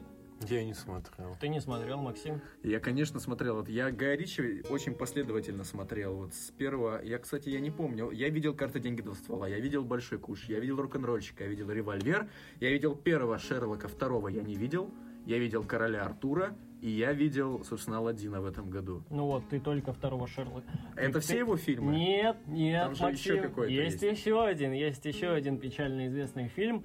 Я 0.48 0.64
не 0.64 0.74
смотрел. 0.74 1.36
ты 1.40 1.48
не 1.48 1.60
смотрел, 1.60 2.02
Максим? 2.02 2.40
Я, 2.62 2.80
конечно, 2.80 3.20
смотрел. 3.20 3.56
Вот 3.56 3.68
я 3.68 3.90
Гая 3.92 4.16
Ричи 4.16 4.62
очень 4.70 4.94
последовательно 4.94 5.62
смотрел. 5.62 6.16
Вот 6.16 6.34
с 6.34 6.50
первого... 6.50 7.00
Я, 7.02 7.18
кстати, 7.18 7.48
я 7.48 7.60
не 7.60 7.70
помню. 7.70 8.10
Я 8.10 8.28
видел 8.28 8.54
«Карты, 8.54 8.80
деньги, 8.80 9.02
два 9.02 9.14
ствола», 9.14 9.48
я 9.48 9.60
видел 9.60 9.84
«Большой 9.84 10.18
куш», 10.18 10.44
я 10.46 10.58
видел 10.58 10.80
«Рок-н-ролльщика», 10.80 11.44
я 11.44 11.50
видел 11.50 11.70
«Револьвер», 11.70 12.28
я 12.60 12.70
видел 12.70 12.96
первого 12.96 13.38
Шерлока, 13.38 13.86
второго 13.86 14.28
я 14.28 14.42
не 14.42 14.54
видел, 14.56 14.92
я 15.26 15.38
видел 15.38 15.62
«Короля 15.62 16.04
Артура», 16.04 16.56
и 16.82 16.90
я 16.90 17.12
видел, 17.12 17.62
собственно, 17.64 17.98
Аладдина 17.98 18.40
в 18.40 18.46
этом 18.46 18.68
году. 18.68 19.04
Ну 19.08 19.26
вот, 19.26 19.48
ты 19.48 19.60
только 19.60 19.92
второго 19.92 20.26
Шерлока. 20.26 20.66
Это 20.96 21.14
Ты- 21.14 21.20
все 21.20 21.38
его 21.38 21.56
фильмы? 21.56 21.94
Нет, 21.94 22.36
нет, 22.48 22.84
Там 22.86 22.94
же 22.96 23.02
Максим. 23.04 23.34
еще 23.36 23.42
какой-то 23.48 23.72
есть, 23.72 24.02
есть. 24.02 24.18
еще 24.20 24.44
один, 24.44 24.72
есть 24.72 25.04
еще 25.04 25.30
один 25.30 25.58
печально 25.58 26.08
известный 26.08 26.48
фильм. 26.48 26.84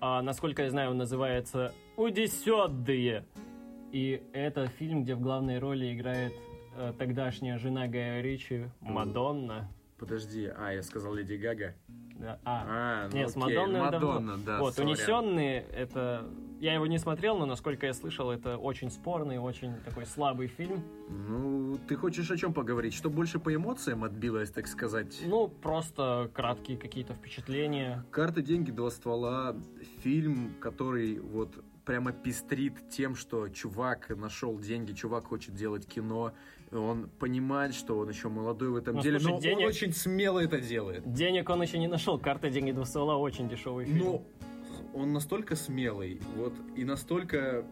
А, 0.00 0.22
насколько 0.22 0.62
я 0.62 0.70
знаю, 0.70 0.90
он 0.92 0.98
называется 0.98 1.72
«Удесёддые». 1.96 3.24
И 3.90 4.22
это 4.32 4.68
фильм, 4.68 5.02
где 5.02 5.14
в 5.16 5.20
главной 5.20 5.58
роли 5.58 5.92
играет 5.92 6.32
э, 6.76 6.92
тогдашняя 6.96 7.58
жена 7.58 7.86
Гая 7.88 8.22
Ричи, 8.22 8.68
Мадонна. 8.80 9.68
Подожди, 9.98 10.50
а, 10.56 10.70
я 10.72 10.82
сказал 10.82 11.14
Леди 11.14 11.34
Гага. 11.34 11.74
Да, 12.14 12.38
А, 12.44 12.64
А, 13.04 13.08
ну 13.10 13.16
нет, 13.18 13.30
с 13.30 13.36
окей, 13.36 13.56
Мадонной 13.58 13.90
давно. 13.90 14.06
Мадонна, 14.12 14.38
да, 14.38 14.58
вот, 14.60 14.74
сорян. 14.74 14.90
«Унесенные»— 14.90 15.60
это... 15.76 16.24
Я 16.62 16.74
его 16.74 16.86
не 16.86 16.96
смотрел, 16.98 17.36
но, 17.36 17.44
насколько 17.44 17.86
я 17.86 17.92
слышал, 17.92 18.30
это 18.30 18.56
очень 18.56 18.88
спорный, 18.88 19.38
очень 19.38 19.74
такой 19.84 20.06
слабый 20.06 20.46
фильм. 20.46 20.84
Ну, 21.08 21.76
ты 21.88 21.96
хочешь 21.96 22.30
о 22.30 22.36
чем 22.36 22.54
поговорить? 22.54 22.94
Что 22.94 23.10
больше 23.10 23.40
по 23.40 23.52
эмоциям 23.52 24.04
отбилось, 24.04 24.52
так 24.52 24.68
сказать? 24.68 25.20
Ну, 25.26 25.48
просто 25.48 26.30
краткие 26.32 26.78
какие-то 26.78 27.14
впечатления. 27.14 28.04
«Карты, 28.12 28.42
деньги, 28.42 28.70
два 28.70 28.90
ствола»— 28.90 29.56
фильм, 30.04 30.54
который 30.60 31.18
вот 31.18 31.52
прямо 31.84 32.12
пестрит 32.12 32.74
тем, 32.90 33.16
что 33.16 33.48
чувак 33.48 34.10
нашел 34.10 34.56
деньги, 34.56 34.92
чувак 34.92 35.26
хочет 35.26 35.56
делать 35.56 35.84
кино, 35.84 36.32
он 36.70 37.08
понимает, 37.18 37.74
что 37.74 37.98
он 37.98 38.08
еще 38.08 38.28
молодой 38.28 38.70
в 38.70 38.76
этом 38.76 38.96
Ну, 38.96 39.02
деле, 39.02 39.18
слушай, 39.18 39.34
но 39.34 39.40
денег- 39.40 39.58
он 39.58 39.66
очень 39.66 39.92
смело 39.92 40.38
это 40.38 40.60
делает. 40.60 41.12
Денег 41.12 41.50
он 41.50 41.60
еще 41.60 41.78
не 41.78 41.88
нашел. 41.88 42.18
Карта 42.18 42.50
деньги 42.50 42.70
два 42.72 42.84
ствола 42.84 43.18
очень 43.18 43.48
дешевый 43.48 43.84
фильм. 43.84 43.98
Но 43.98 44.22
он 44.94 45.12
настолько 45.12 45.56
смелый, 45.56 46.20
вот, 46.36 46.54
и 46.76 46.84
настолько... 46.84 47.64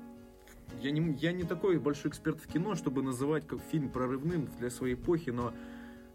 Я 0.81 0.93
не, 0.93 1.15
я 1.15 1.33
не 1.33 1.43
такой 1.43 1.79
большой 1.79 2.11
эксперт 2.11 2.41
в 2.41 2.47
кино, 2.47 2.77
чтобы 2.77 3.03
называть 3.03 3.47
как 3.47 3.61
фильм 3.73 3.89
прорывным 3.89 4.49
для 4.59 4.71
своей 4.71 4.95
эпохи, 4.95 5.31
но 5.31 5.53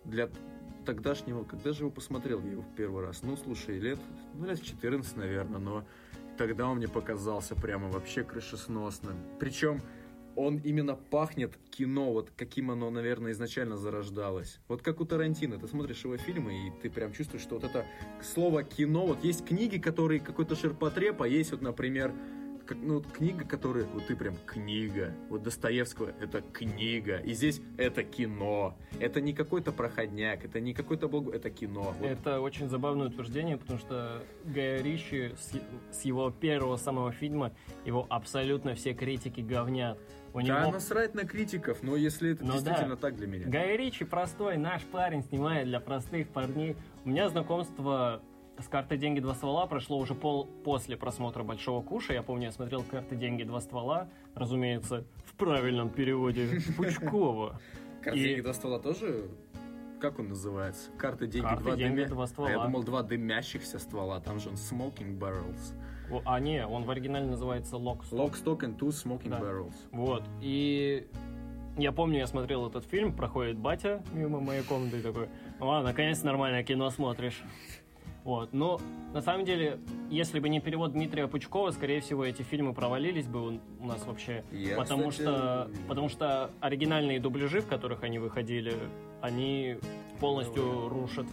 для 0.05 0.29
тогдашнего... 0.85 1.43
Когда 1.43 1.73
же 1.73 1.81
его 1.81 1.91
посмотрел 1.91 2.41
я 2.41 2.51
его 2.51 2.61
в 2.61 2.75
первый 2.75 3.03
раз? 3.03 3.21
Ну, 3.23 3.35
слушай, 3.35 3.77
лет, 3.77 3.99
ну, 4.33 4.45
лет 4.45 4.59
в 4.59 4.65
14, 4.65 5.17
наверное, 5.17 5.59
но 5.59 5.85
тогда 6.37 6.67
он 6.67 6.77
мне 6.77 6.87
показался 6.87 7.55
прямо 7.55 7.89
вообще 7.89 8.23
крышесносным. 8.23 9.15
Причем 9.39 9.81
он 10.35 10.57
именно 10.57 10.95
пахнет 10.95 11.57
кино, 11.69 12.11
вот 12.11 12.31
каким 12.35 12.71
оно, 12.71 12.89
наверное, 12.89 13.31
изначально 13.31 13.77
зарождалось. 13.77 14.59
Вот 14.67 14.81
как 14.81 15.01
у 15.01 15.05
Тарантино, 15.05 15.57
ты 15.57 15.67
смотришь 15.67 16.03
его 16.03 16.17
фильмы, 16.17 16.67
и 16.67 16.71
ты 16.81 16.89
прям 16.89 17.13
чувствуешь, 17.13 17.43
что 17.43 17.55
вот 17.55 17.63
это 17.63 17.85
слово 18.21 18.63
кино, 18.63 19.05
вот 19.05 19.23
есть 19.23 19.45
книги, 19.45 19.77
которые 19.77 20.19
какой-то 20.19 20.55
ширпотреб, 20.55 21.21
а 21.21 21.27
есть 21.27 21.51
вот, 21.51 21.61
например, 21.61 22.13
как, 22.65 22.77
ну, 22.81 22.95
вот 22.95 23.07
книга, 23.07 23.45
которая, 23.45 23.85
вот 23.85 24.07
ты 24.07 24.15
прям 24.15 24.35
книга, 24.45 25.13
вот 25.29 25.43
Достоевского 25.43 26.13
это 26.19 26.41
книга, 26.41 27.17
и 27.17 27.33
здесь 27.33 27.61
это 27.77 28.03
кино, 28.03 28.77
это 28.99 29.21
не 29.21 29.33
какой-то 29.33 29.71
проходняк, 29.71 30.43
это 30.43 30.59
не 30.59 30.73
какой-то 30.73 31.07
блог, 31.07 31.33
это 31.33 31.49
кино. 31.49 31.93
Вот. 31.99 32.07
Это 32.07 32.41
очень 32.41 32.67
забавное 32.67 33.07
утверждение, 33.07 33.57
потому 33.57 33.79
что 33.79 34.23
Гая 34.43 34.81
Ричи 34.81 35.33
с, 35.37 35.53
с 35.95 36.05
его 36.05 36.31
первого 36.31 36.77
самого 36.77 37.11
фильма, 37.11 37.53
его 37.85 38.05
абсолютно 38.09 38.75
все 38.75 38.93
критики 38.93 39.41
говнят. 39.41 39.99
У 40.35 40.41
Да, 40.41 40.61
него... 40.63 40.71
насрать 40.73 41.15
на 41.15 41.23
критиков, 41.23 41.81
но 41.81 41.95
если 41.95 42.31
это 42.33 42.43
Ну 42.43 42.51
действительно 42.53 42.95
да. 42.95 43.01
так 43.01 43.15
для 43.15 43.25
меня. 43.25 43.47
Гай 43.47 43.77
Ричи 43.77 44.03
простой, 44.03 44.57
наш 44.57 44.81
парень, 44.83 45.23
снимает 45.23 45.65
для 45.67 45.79
простых 45.79 46.27
парней. 46.27 46.75
У 47.05 47.09
меня 47.09 47.29
знакомство 47.29 48.21
с 48.59 48.67
картой 48.67 48.97
«Деньги. 48.97 49.21
Два 49.21 49.33
ствола» 49.33 49.65
прошло 49.65 49.97
уже 49.97 50.13
пол 50.13 50.45
после 50.65 50.97
просмотра 50.97 51.43
«Большого 51.43 51.81
куша». 51.81 52.11
Я 52.13 52.21
помню, 52.21 52.47
я 52.47 52.51
смотрел 52.51 52.83
«Карты. 52.83 53.15
Деньги. 53.15 53.43
Два 53.43 53.61
ствола», 53.61 54.09
разумеется, 54.33 55.05
в 55.25 55.35
правильном 55.35 55.89
переводе 55.89 56.59
Пучкова. 56.77 57.59
Карты 58.03 58.19
деньги 58.19 58.41
два 58.41 58.53
ствола 58.53 58.79
тоже? 58.79 59.29
Как 60.01 60.19
он 60.19 60.27
называется? 60.27 60.91
Карты, 60.97 61.27
деньги, 61.27 61.45
«Карты, 61.47 61.63
два 61.63 61.75
деньги, 61.77 62.01
дымя- 62.01 62.07
два 62.09 62.23
А 62.23 62.25
я 62.25 62.27
ствола». 62.27 62.65
думал, 62.65 62.83
два 62.83 63.03
дымящихся 63.03 63.79
ствола. 63.79 64.19
Там 64.19 64.39
же 64.39 64.49
он 64.49 64.55
smoking 64.55 65.17
barrels. 65.17 65.73
А, 66.25 66.39
не, 66.39 66.65
он 66.65 66.83
в 66.83 66.91
оригинале 66.91 67.25
называется 67.25 67.77
«Лок 67.77 68.03
Lock, 68.11 68.33
stock 68.33 68.59
and 68.59 68.77
two 68.77 68.89
smoking 68.89 69.29
Да. 69.29 69.39
barrels. 69.39 69.73
Вот, 69.91 70.23
и 70.41 71.07
я 71.77 71.91
помню, 71.91 72.19
я 72.19 72.27
смотрел 72.27 72.67
этот 72.67 72.85
фильм, 72.85 73.13
проходит 73.13 73.57
батя 73.57 74.01
мимо 74.13 74.39
моей 74.39 74.63
комнаты 74.63 75.01
такой, 75.01 75.29
о, 75.59 75.81
наконец 75.81 76.23
нормальное 76.23 76.63
кино 76.63 76.89
смотришь. 76.89 77.41
Вот, 78.23 78.53
но 78.53 78.79
на 79.13 79.21
самом 79.21 79.45
деле, 79.45 79.79
если 80.09 80.39
бы 80.39 80.49
не 80.49 80.59
перевод 80.59 80.93
Дмитрия 80.93 81.27
Пучкова, 81.27 81.69
скорее 81.69 82.01
всего, 82.01 82.25
эти 82.25 82.41
фильмы 82.41 82.73
провалились 82.73 83.27
бы 83.27 83.59
у 83.79 83.85
нас 83.85 84.03
вообще. 84.07 84.43
Я, 84.51 84.77
потому, 84.77 85.09
кстати, 85.09 85.27
что, 85.29 85.71
потому 85.87 86.09
что 86.09 86.49
оригинальные 86.59 87.19
дубляжи, 87.19 87.59
в 87.61 87.67
которых 87.67 88.01
они 88.03 88.17
выходили, 88.17 88.73
они 89.21 89.77
полностью 90.19 90.89
рушат 90.89 91.27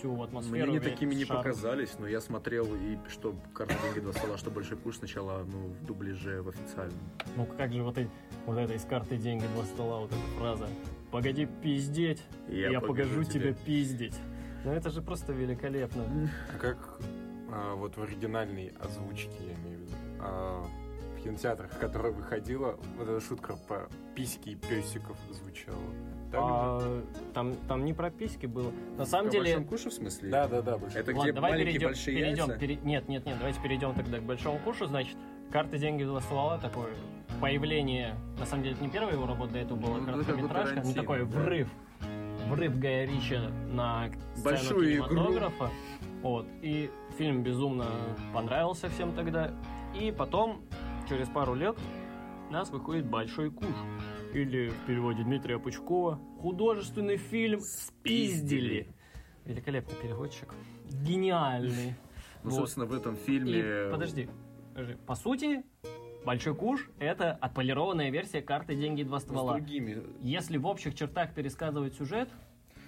всю 0.00 0.22
атмосферу. 0.22 0.54
Мне 0.54 0.64
они 0.64 0.78
весь 0.78 0.92
такими 0.92 1.14
не 1.14 1.24
показались, 1.24 1.90
но 1.98 2.08
я 2.08 2.20
смотрел 2.20 2.66
и 2.74 2.98
что 3.08 3.34
карты 3.52 3.74
деньги 3.84 4.00
два 4.00 4.12
ствола, 4.12 4.38
что 4.38 4.50
большой 4.50 4.76
куш 4.78 4.96
сначала, 4.96 5.44
ну, 5.44 5.68
в 5.68 5.84
дубляже, 5.84 6.42
в 6.42 6.48
официальном. 6.48 6.98
Ну 7.36 7.46
как 7.46 7.72
же 7.72 7.82
вот, 7.82 7.98
и, 7.98 8.08
вот 8.46 8.58
это 8.58 8.74
из 8.74 8.84
карты 8.84 9.16
деньги 9.16 9.44
два 9.54 9.64
стола, 9.64 10.00
вот 10.00 10.10
эта 10.10 10.38
фраза. 10.38 10.68
Погоди 11.10 11.46
пиздеть, 11.62 12.22
я, 12.48 12.80
покажу 12.80 13.24
тебе 13.24 13.54
пиздить. 13.54 14.14
Ну 14.64 14.72
это 14.72 14.90
же 14.90 15.02
просто 15.02 15.32
великолепно. 15.32 16.04
А 16.54 16.58
как 16.58 17.00
а, 17.50 17.74
вот 17.74 17.96
в 17.96 18.02
оригинальной 18.02 18.72
озвучке, 18.80 19.30
я 19.40 19.54
имею 19.54 19.78
в 19.78 19.82
виду, 19.82 19.92
а, 20.20 20.64
в 21.16 21.22
кинотеатрах, 21.22 21.78
которая 21.78 22.12
выходила, 22.12 22.78
вот 22.96 23.08
эта 23.08 23.20
шутка 23.20 23.56
про 23.68 23.88
письки 24.14 24.50
и 24.50 24.54
песиков 24.54 25.16
звучала. 25.30 25.76
Же? 26.32 26.38
А, 26.40 27.02
там, 27.34 27.54
там 27.68 27.84
не 27.84 27.92
про 27.92 28.10
письки 28.10 28.46
было. 28.46 28.72
На 28.96 29.04
самом 29.04 29.30
деле... 29.30 29.44
большом 29.44 29.64
куше, 29.64 29.90
в 29.90 29.92
смысле? 29.94 30.30
Да, 30.30 30.46
да, 30.48 30.62
да. 30.62 30.78
больше. 30.78 30.98
Это 30.98 31.10
Ладно, 31.10 31.22
где 31.22 31.32
давай 31.32 31.50
маленькие 31.52 31.72
перейдем, 31.72 31.88
большие 31.88 32.16
перейдем, 32.16 32.46
яйца? 32.46 32.58
пере- 32.58 32.76
Нет, 32.84 33.08
нет, 33.08 33.26
нет, 33.26 33.36
давайте 33.38 33.60
перейдем 33.60 33.94
тогда 33.94 34.18
к 34.18 34.22
большому 34.22 34.58
кушу. 34.60 34.86
Значит, 34.86 35.16
карты, 35.50 35.78
деньги, 35.78 36.04
два 36.04 36.20
ствола, 36.20 36.58
такое 36.58 36.90
появление. 37.40 38.14
На 38.38 38.46
самом 38.46 38.62
деле, 38.62 38.74
это 38.74 38.84
не 38.84 38.90
первая 38.90 39.14
его 39.14 39.26
работа, 39.26 39.52
до 39.54 39.58
этого 39.58 39.78
была 39.78 39.98
Ну, 39.98 40.04
короткометражка. 40.06 40.82
Ну, 40.84 40.94
такой 40.94 41.18
да. 41.20 41.24
врыв. 41.24 41.68
Врыв 42.48 42.78
Гая 42.78 43.06
Ричи 43.06 43.36
на 43.72 44.08
сцену 44.34 44.44
Большую 44.44 44.96
игру. 44.96 45.08
кинематографа. 45.08 45.70
Вот. 46.22 46.46
И 46.62 46.90
фильм 47.16 47.42
безумно 47.42 47.86
понравился 48.34 48.88
всем 48.88 49.12
тогда. 49.14 49.52
И 49.98 50.12
потом, 50.12 50.62
через 51.08 51.28
пару 51.28 51.54
лет, 51.54 51.76
у 52.48 52.52
нас 52.52 52.70
выходит 52.70 53.06
«Большой 53.06 53.50
куш». 53.50 53.66
Или 54.32 54.68
в 54.68 54.86
переводе 54.86 55.24
Дмитрия 55.24 55.58
Пучкова 55.58 56.20
«Художественный 56.40 57.16
фильм 57.16 57.60
«Спиздили». 57.60 58.86
Великолепный 59.44 59.96
переводчик. 60.00 60.54
Гениальный. 60.88 61.94
Ну, 62.44 62.50
Вот. 62.50 62.60
собственно, 62.60 62.86
в 62.86 62.94
этом 62.94 63.14
И, 63.14 63.18
фильме... 63.18 63.90
подожди, 63.90 64.28
подожди. 64.74 64.96
По 65.06 65.16
сути, 65.16 65.64
Большой 66.24 66.54
куш— 66.54 66.90
это 66.98 67.32
отполированная 67.32 68.10
версия 68.10 68.42
карты 68.42 68.74
«Деньги. 68.76 69.02
Два 69.02 69.20
с 69.20 69.22
ствола». 69.22 69.54
другими. 69.54 70.02
Если 70.20 70.58
в 70.58 70.66
общих 70.66 70.94
чертах 70.94 71.32
пересказывать 71.32 71.94
сюжет, 71.94 72.28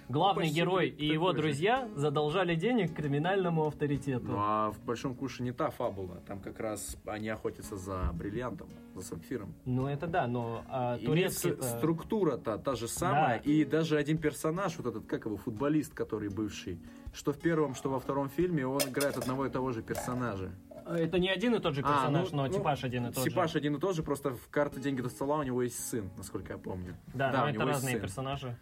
главный 0.09 0.43
почти 0.43 0.55
герой 0.59 0.89
и 0.89 1.05
его 1.05 1.31
же. 1.31 1.37
друзья 1.37 1.87
задолжали 1.95 2.55
денег 2.55 2.93
криминальному 2.93 3.67
авторитету. 3.67 4.25
Ну 4.27 4.37
а 4.37 4.71
в 4.71 4.79
Большом 4.83 5.15
Куше 5.15 5.43
не 5.43 5.51
та 5.51 5.69
фабула. 5.69 6.21
Там 6.27 6.39
как 6.39 6.59
раз 6.59 6.97
они 7.05 7.29
охотятся 7.29 7.77
за 7.77 8.11
бриллиантом, 8.13 8.67
за 8.95 9.01
сапфиром. 9.01 9.53
Ну 9.65 9.87
это 9.87 10.07
да, 10.07 10.27
но 10.27 10.63
а, 10.69 10.97
И 10.97 11.05
турецкий 11.05 11.55
структура-то 11.61 12.57
та 12.57 12.75
же 12.75 12.87
самая. 12.87 13.39
Да. 13.39 13.49
И 13.51 13.65
даже 13.65 13.97
один 13.97 14.17
персонаж, 14.17 14.77
вот 14.77 14.87
этот, 14.87 15.05
как 15.05 15.25
его, 15.25 15.37
футболист, 15.37 15.93
который 15.93 16.29
бывший, 16.29 16.79
что 17.13 17.31
в 17.33 17.39
первом, 17.39 17.75
что 17.75 17.89
во 17.89 17.99
втором 17.99 18.29
фильме, 18.29 18.65
он 18.65 18.81
играет 18.81 19.17
одного 19.17 19.45
и 19.45 19.49
того 19.49 19.71
же 19.71 19.81
персонажа. 19.81 20.51
Это 20.85 21.17
не 21.17 21.29
один 21.29 21.55
и 21.55 21.59
тот 21.59 21.75
же 21.75 21.81
А, 21.81 21.93
персонаж, 21.93 22.31
ну, 22.31 22.37
но 22.37 22.47
ну, 22.47 22.53
типаж 22.53 22.83
один 22.83 23.05
и 23.07 23.13
тот 23.13 23.23
Типаж 23.23 23.53
же. 23.53 23.57
один 23.59 23.75
и 23.75 23.79
тот 23.79 23.95
же, 23.95 24.03
просто 24.03 24.31
в 24.31 24.49
карты 24.49 24.81
деньги 24.81 24.99
до 25.01 25.07
стола 25.07 25.37
у 25.37 25.43
него 25.43 25.61
есть 25.61 25.79
сын, 25.79 26.09
насколько 26.17 26.51
я 26.53 26.59
помню. 26.59 26.97
Да, 27.13 27.31
Да, 27.31 27.39
но 27.39 27.45
у 27.45 27.47
это 27.47 27.53
него 27.59 27.67
есть 27.69 27.75
разные 27.75 27.93
сын. 27.93 28.01
персонажи. 28.01 28.57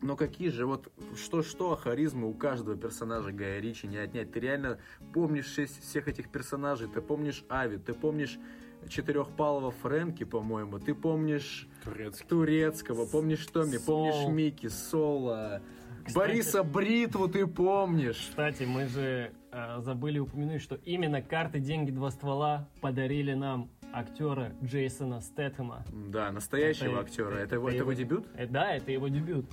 Но 0.00 0.16
какие 0.16 0.48
же, 0.50 0.64
вот 0.66 0.92
что-что, 1.16 1.72
а 1.72 1.76
харизмы 1.76 2.28
у 2.28 2.34
каждого 2.34 2.76
персонажа 2.76 3.32
Гая 3.32 3.60
Ричи 3.60 3.86
не 3.86 3.96
отнять. 3.96 4.30
Ты 4.32 4.40
реально 4.40 4.78
помнишь 5.12 5.46
шесть- 5.46 5.82
всех 5.82 6.06
этих 6.08 6.30
персонажей, 6.30 6.88
ты 6.88 7.00
помнишь 7.00 7.44
Ави, 7.48 7.78
ты 7.78 7.94
помнишь 7.94 8.38
четырехпалого 8.88 9.72
Фрэнки, 9.72 10.22
по-моему, 10.24 10.78
ты 10.78 10.94
помнишь 10.94 11.68
Турецкий. 11.84 12.26
Турецкого, 12.28 13.06
помнишь 13.06 13.44
Томми, 13.46 13.76
Сол. 13.76 13.84
помнишь 14.12 14.28
Микки, 14.32 14.68
Соло, 14.68 15.60
Кстати- 16.04 16.14
Бориса 16.16 16.62
Бритву 16.62 17.28
ты 17.28 17.46
помнишь. 17.46 18.28
Кстати, 18.30 18.62
мы 18.62 18.86
же 18.86 19.32
э, 19.50 19.80
забыли 19.80 20.18
упомянуть, 20.20 20.62
что 20.62 20.76
именно 20.76 21.22
карты 21.22 21.58
«Деньги. 21.58 21.90
Два 21.90 22.10
ствола» 22.10 22.68
подарили 22.80 23.32
нам 23.34 23.70
актера 23.92 24.52
Джейсона 24.62 25.20
Стэтхэма. 25.20 25.84
Да, 26.10 26.30
настоящего 26.32 26.92
Это- 26.92 27.00
актера. 27.00 27.34
Это, 27.34 27.44
это 27.44 27.54
его, 27.56 27.68
это 27.68 27.78
его 27.78 27.92
дебют? 27.92 28.26
Э, 28.34 28.46
да, 28.46 28.72
это 28.74 28.90
его 28.92 29.08
дебют. 29.08 29.46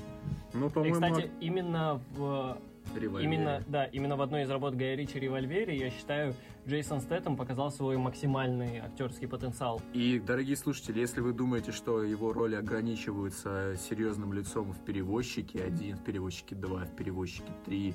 Ну, 0.54 0.68
И, 0.68 0.70
по-моему, 0.70 0.96
кстати, 0.96 1.32
именно 1.40 2.02
в 2.16 2.58
«Револьвере». 2.96 3.34
Именно, 3.36 3.62
да, 3.68 3.86
именно 3.86 4.16
в 4.16 4.22
одной 4.22 4.44
из 4.44 4.50
работ 4.50 4.76
Гая 4.76 4.96
Ричи 4.96 5.20
«Револьвере», 5.20 5.76
я 5.76 5.90
считаю, 5.90 6.34
Джейсон 6.68 7.02
Стэттем 7.02 7.36
показал 7.36 7.72
свой 7.72 7.98
максимальный 7.98 8.80
актерский 8.80 9.28
потенциал. 9.28 9.82
И, 9.94 10.20
дорогие 10.20 10.56
слушатели, 10.56 11.00
если 11.00 11.20
вы 11.22 11.34
думаете, 11.34 11.72
что 11.72 12.04
его 12.04 12.32
роли 12.34 12.56
ограничиваются 12.56 13.76
серьезным 13.78 14.34
лицом 14.34 14.72
в 14.74 14.80
«Перевозчике 14.80 15.60
1», 15.60 15.96
в 15.98 16.04
«Перевозчике 16.04 16.56
2», 16.56 16.86
в 16.86 16.96
«Перевозчике 16.96 17.52
3», 17.66 17.94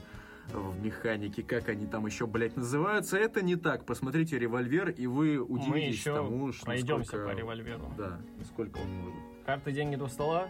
в 0.59 0.83
«Механике», 0.85 1.43
как 1.43 1.69
они 1.69 1.87
там 1.87 2.07
еще, 2.07 2.27
блядь, 2.27 2.57
называются, 2.57 3.17
это 3.17 3.43
не 3.43 3.57
так. 3.57 3.85
Посмотрите 3.85 4.39
«Револьвер», 4.39 4.91
и 4.91 5.07
вы 5.07 5.39
Мы 5.39 5.45
удивитесь 5.45 5.97
еще 5.97 6.15
тому, 6.15 6.53
что 6.53 6.67
пройдемся 6.67 6.99
насколько- 7.17 7.29
по 7.29 7.39
«Револьверу». 7.39 7.93
Да, 7.97 8.21
сколько 8.47 8.79
он 8.79 8.91
может. 8.99 9.21
Карты, 9.47 9.73
деньги, 9.73 9.97
два 9.97 10.09
стола, 10.09 10.49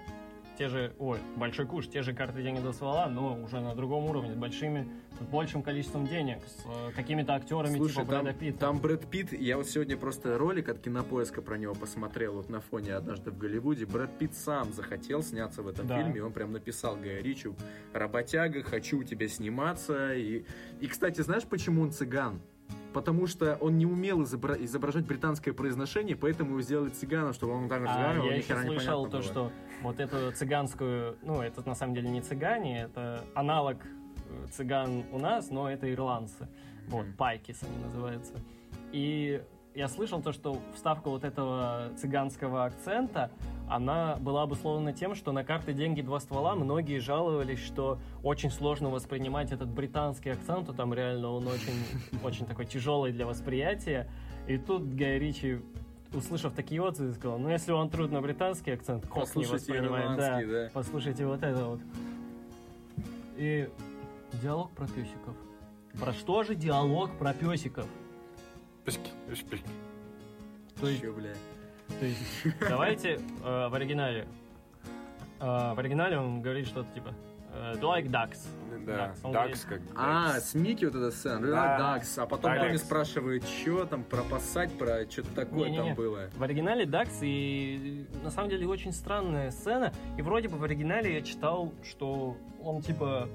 те 0.58 0.68
же, 0.68 0.92
ой, 0.98 1.18
большой 1.36 1.66
куш, 1.66 1.88
те 1.88 2.02
же 2.02 2.12
карты, 2.12 2.42
деньги, 2.42 2.60
два 2.60 2.72
ствола, 2.72 3.08
но 3.08 3.40
уже 3.42 3.60
на 3.60 3.74
другом 3.74 4.04
уровне, 4.04 4.32
с 4.32 4.36
большими, 4.36 4.88
с 5.18 5.24
большим 5.24 5.62
количеством 5.62 6.06
денег, 6.06 6.38
с 6.44 6.64
э, 6.66 6.92
какими-то 6.94 7.34
актерами 7.34 7.76
Слушай, 7.76 7.92
типа 7.94 8.04
Брэда 8.06 8.24
там, 8.30 8.34
Питта. 8.38 8.58
там 8.58 8.78
Брэд 8.80 9.06
Питт, 9.06 9.32
я 9.32 9.56
вот 9.56 9.66
сегодня 9.68 9.96
просто 9.96 10.36
ролик 10.38 10.68
от 10.68 10.80
Кинопоиска 10.80 11.40
про 11.42 11.56
него 11.56 11.74
посмотрел 11.74 12.34
вот 12.34 12.48
на 12.50 12.60
фоне 12.60 12.94
«Однажды 12.94 13.30
в 13.30 13.38
Голливуде». 13.38 13.86
Брэд 13.86 14.10
Питт 14.18 14.34
сам 14.34 14.72
захотел 14.72 15.22
сняться 15.22 15.62
в 15.62 15.68
этом 15.68 15.86
Да. 15.86 16.02
фильме, 16.02 16.22
он 16.22 16.32
прям 16.32 16.52
написал 16.52 16.96
Гая 16.96 17.22
Ричи, 17.22 17.50
«Работяга, 17.92 18.62
хочу 18.62 18.98
у 19.00 19.04
тебя 19.04 19.28
сниматься». 19.28 20.14
И, 20.14 20.44
и, 20.80 20.86
кстати, 20.86 21.20
знаешь, 21.22 21.44
почему 21.44 21.82
он 21.82 21.92
цыган? 21.92 22.40
Потому 22.92 23.26
что 23.28 23.56
он 23.60 23.78
не 23.78 23.86
умел 23.86 24.22
изобра- 24.22 24.62
изображать 24.64 25.04
британское 25.06 25.54
произношение, 25.54 26.16
поэтому 26.16 26.50
его 26.50 26.60
сделали 26.62 26.90
цыганом, 26.90 27.32
чтобы 27.32 27.52
он 27.52 27.68
так 27.68 27.82
А, 27.82 27.84
разговаривал, 27.84 28.26
я 28.26 28.32
ни 28.34 28.38
еще 28.38 28.56
слышал 28.62 29.04
то, 29.04 29.10
было. 29.10 29.22
что 29.22 29.52
вот 29.82 30.00
эту 30.00 30.32
цыганскую, 30.32 31.16
ну, 31.22 31.40
это 31.40 31.66
на 31.68 31.74
самом 31.74 31.94
деле 31.94 32.10
не 32.10 32.20
цыгане, 32.20 32.82
это 32.82 33.24
аналог 33.34 33.76
э, 34.28 34.46
цыган 34.52 35.04
у 35.12 35.18
нас, 35.18 35.50
но 35.50 35.70
это 35.70 35.92
ирландцы. 35.92 36.48
Вот, 36.88 37.04
Мгм. 37.06 37.16
пайкис 37.16 37.62
они 37.62 37.84
называются. 37.84 38.34
И 38.92 39.40
я 39.80 39.88
слышал 39.88 40.20
то, 40.20 40.32
что 40.32 40.58
вставка 40.74 41.08
вот 41.08 41.24
этого 41.24 41.88
цыганского 41.96 42.66
акцента, 42.66 43.30
она 43.66 44.16
была 44.16 44.42
обусловлена 44.42 44.92
тем, 44.92 45.14
что 45.14 45.32
на 45.32 45.42
карты 45.42 45.72
деньги 45.72 46.02
два 46.02 46.20
ствола 46.20 46.54
многие 46.54 46.98
жаловались, 46.98 47.60
что 47.60 47.98
очень 48.22 48.50
сложно 48.50 48.90
воспринимать 48.90 49.52
этот 49.52 49.70
британский 49.70 50.28
акцент, 50.28 50.66
то 50.66 50.74
там 50.74 50.92
реально 50.92 51.30
он 51.30 51.48
очень, 51.48 51.72
очень 52.22 52.44
такой 52.44 52.66
тяжелый 52.66 53.10
для 53.12 53.24
восприятия. 53.26 54.06
И 54.46 54.58
тут 54.58 54.82
Гай 54.94 55.18
Ричи 55.18 55.60
услышав 56.12 56.52
такие 56.52 56.82
отзывы, 56.82 57.14
сказал, 57.14 57.38
ну 57.38 57.48
если 57.48 57.72
вам 57.72 57.88
трудно 57.88 58.20
британский 58.20 58.72
акцент, 58.72 59.04
не 59.04 59.10
Послушайте 59.10 59.72
воспринимает, 59.72 60.16
да, 60.18 60.42
да. 60.44 60.70
послушайте 60.74 61.24
вот 61.24 61.42
это 61.42 61.64
вот. 61.64 61.80
И 63.38 63.66
диалог 64.42 64.72
про 64.72 64.86
песиков. 64.86 65.34
Про 65.98 66.12
что 66.12 66.42
же 66.42 66.54
диалог 66.54 67.16
про 67.16 67.32
песиков? 67.32 67.86
Пешки. 68.84 69.10
То 70.80 70.86
есть, 70.88 71.00
Чё, 71.02 71.12
бля? 71.12 71.30
то 71.98 72.06
есть 72.06 72.20
давайте 72.60 73.20
э, 73.44 73.68
в 73.68 73.74
оригинале. 73.74 74.26
Э, 75.40 75.74
в 75.74 75.78
оригинале 75.78 76.18
он 76.18 76.40
говорит 76.40 76.66
что-то 76.66 76.88
типа 76.94 77.12
э, 77.52 77.74
Do 77.74 77.82
like 77.82 78.08
ducks? 78.10 78.38
Да, 78.86 79.12
он 79.22 79.32
Дакс 79.32 79.64
как 79.66 79.82
А, 79.94 80.40
с 80.40 80.54
Микки 80.54 80.86
вот 80.86 80.94
эта 80.94 81.10
сцена, 81.10 81.46
Да. 81.46 81.76
да, 81.76 81.78
Дакс. 81.78 82.16
А 82.18 82.24
потом 82.26 82.52
Дакс. 82.52 82.64
Томми 82.64 82.76
спрашивает, 82.76 83.44
что 83.44 83.84
там, 83.84 84.04
про 84.04 84.22
посадь, 84.22 84.72
про 84.78 85.04
что-то 85.10 85.28
такое 85.34 85.68
Не-не-не. 85.68 85.88
там 85.88 85.94
было. 85.96 86.30
В 86.34 86.42
оригинале 86.42 86.86
Дакс, 86.86 87.18
и 87.20 88.06
на 88.24 88.30
самом 88.30 88.48
деле 88.48 88.66
очень 88.66 88.92
странная 88.92 89.50
сцена. 89.50 89.92
И 90.16 90.22
вроде 90.22 90.48
бы 90.48 90.56
в 90.56 90.64
оригинале 90.64 91.12
я 91.14 91.20
читал, 91.22 91.74
что 91.84 92.36
он 92.62 92.80
типа, 92.80 93.28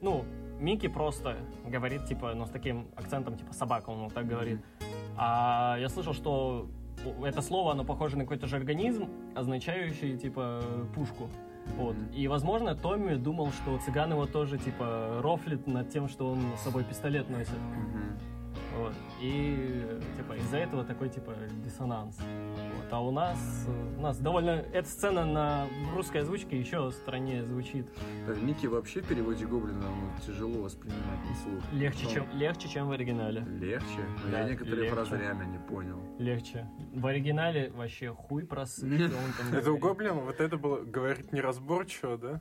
ну, 0.00 0.24
Микки 0.60 0.88
просто 0.88 1.36
говорит, 1.66 2.06
типа, 2.06 2.34
ну, 2.34 2.46
с 2.46 2.50
таким 2.50 2.88
акцентом, 2.96 3.36
типа, 3.36 3.52
собака, 3.52 3.90
он 3.90 4.04
вот 4.04 4.14
так 4.14 4.26
говорит. 4.26 4.60
А 5.16 5.76
я 5.78 5.88
слышал, 5.88 6.14
что 6.14 6.68
это 7.24 7.42
слово, 7.42 7.72
оно 7.72 7.84
похоже 7.84 8.16
на 8.16 8.24
какой-то 8.24 8.46
жаргонизм, 8.46 9.08
означающий, 9.34 10.16
типа, 10.16 10.62
пушку. 10.94 11.28
Вот. 11.76 11.96
И, 12.14 12.28
возможно, 12.28 12.74
Томми 12.74 13.16
думал, 13.16 13.50
что 13.50 13.78
цыган 13.78 14.12
его 14.12 14.26
тоже, 14.26 14.56
типа, 14.56 15.20
рофлит 15.20 15.66
над 15.66 15.90
тем, 15.90 16.08
что 16.08 16.30
он 16.30 16.38
с 16.56 16.62
собой 16.62 16.84
пистолет 16.84 17.28
носит. 17.28 17.58
Вот. 18.76 18.92
И 19.20 19.98
типа 20.16 20.34
из-за 20.34 20.58
этого 20.58 20.84
такой 20.84 21.08
типа 21.08 21.32
диссонанс. 21.64 22.18
Вот. 22.18 22.92
А 22.92 23.00
у 23.00 23.10
нас 23.10 23.66
у 23.96 24.00
нас 24.00 24.18
довольно 24.18 24.50
эта 24.72 24.88
сцена 24.88 25.24
на 25.24 25.66
русской 25.94 26.18
озвучке 26.18 26.58
еще 26.58 26.90
страннее 26.92 27.44
звучит. 27.44 27.86
Да, 28.26 28.34
Микки 28.34 28.66
вообще 28.66 29.00
в 29.00 29.06
переводе 29.08 29.46
Гоблина 29.46 29.80
ну, 29.80 30.10
тяжело 30.26 30.62
воспринимать 30.62 31.24
на 31.28 31.34
слух. 31.36 31.62
Легче, 31.72 32.04
Ну, 32.04 32.10
чем 32.10 32.26
легче, 32.32 32.68
чем 32.68 32.88
в 32.88 32.92
оригинале. 32.92 33.40
Легче? 33.42 34.04
Но 34.24 34.30
Да, 34.32 34.40
я 34.40 34.48
некоторые 34.50 34.82
легче. 34.82 34.94
фразы 34.94 35.16
реально 35.16 35.42
не 35.44 35.58
понял. 35.58 35.98
Легче. 36.18 36.68
В 36.94 37.06
оригинале 37.06 37.70
вообще 37.70 38.12
хуй 38.12 38.44
там 39.38 39.54
Это 39.58 39.72
у. 39.72 39.78
Гоблина 39.78 40.14
вот 40.14 40.40
это 40.40 40.56
было, 40.58 40.82
говорит 40.82 41.32
неразборчиво, 41.32 42.18
да? 42.18 42.40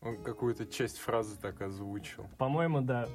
Он 0.00 0.16
какую-то 0.22 0.66
часть 0.66 0.98
фразы 0.98 1.36
так 1.40 1.60
озвучил. 1.60 2.26
По-моему, 2.38 2.80
да. 2.80 3.08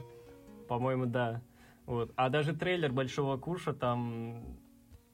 По-моему, 0.68 1.06
да. 1.06 1.42
Вот. 1.86 2.12
А 2.16 2.30
даже 2.30 2.54
трейлер 2.54 2.92
Большого 2.92 3.38
Куша 3.38 3.74
там 3.74 4.58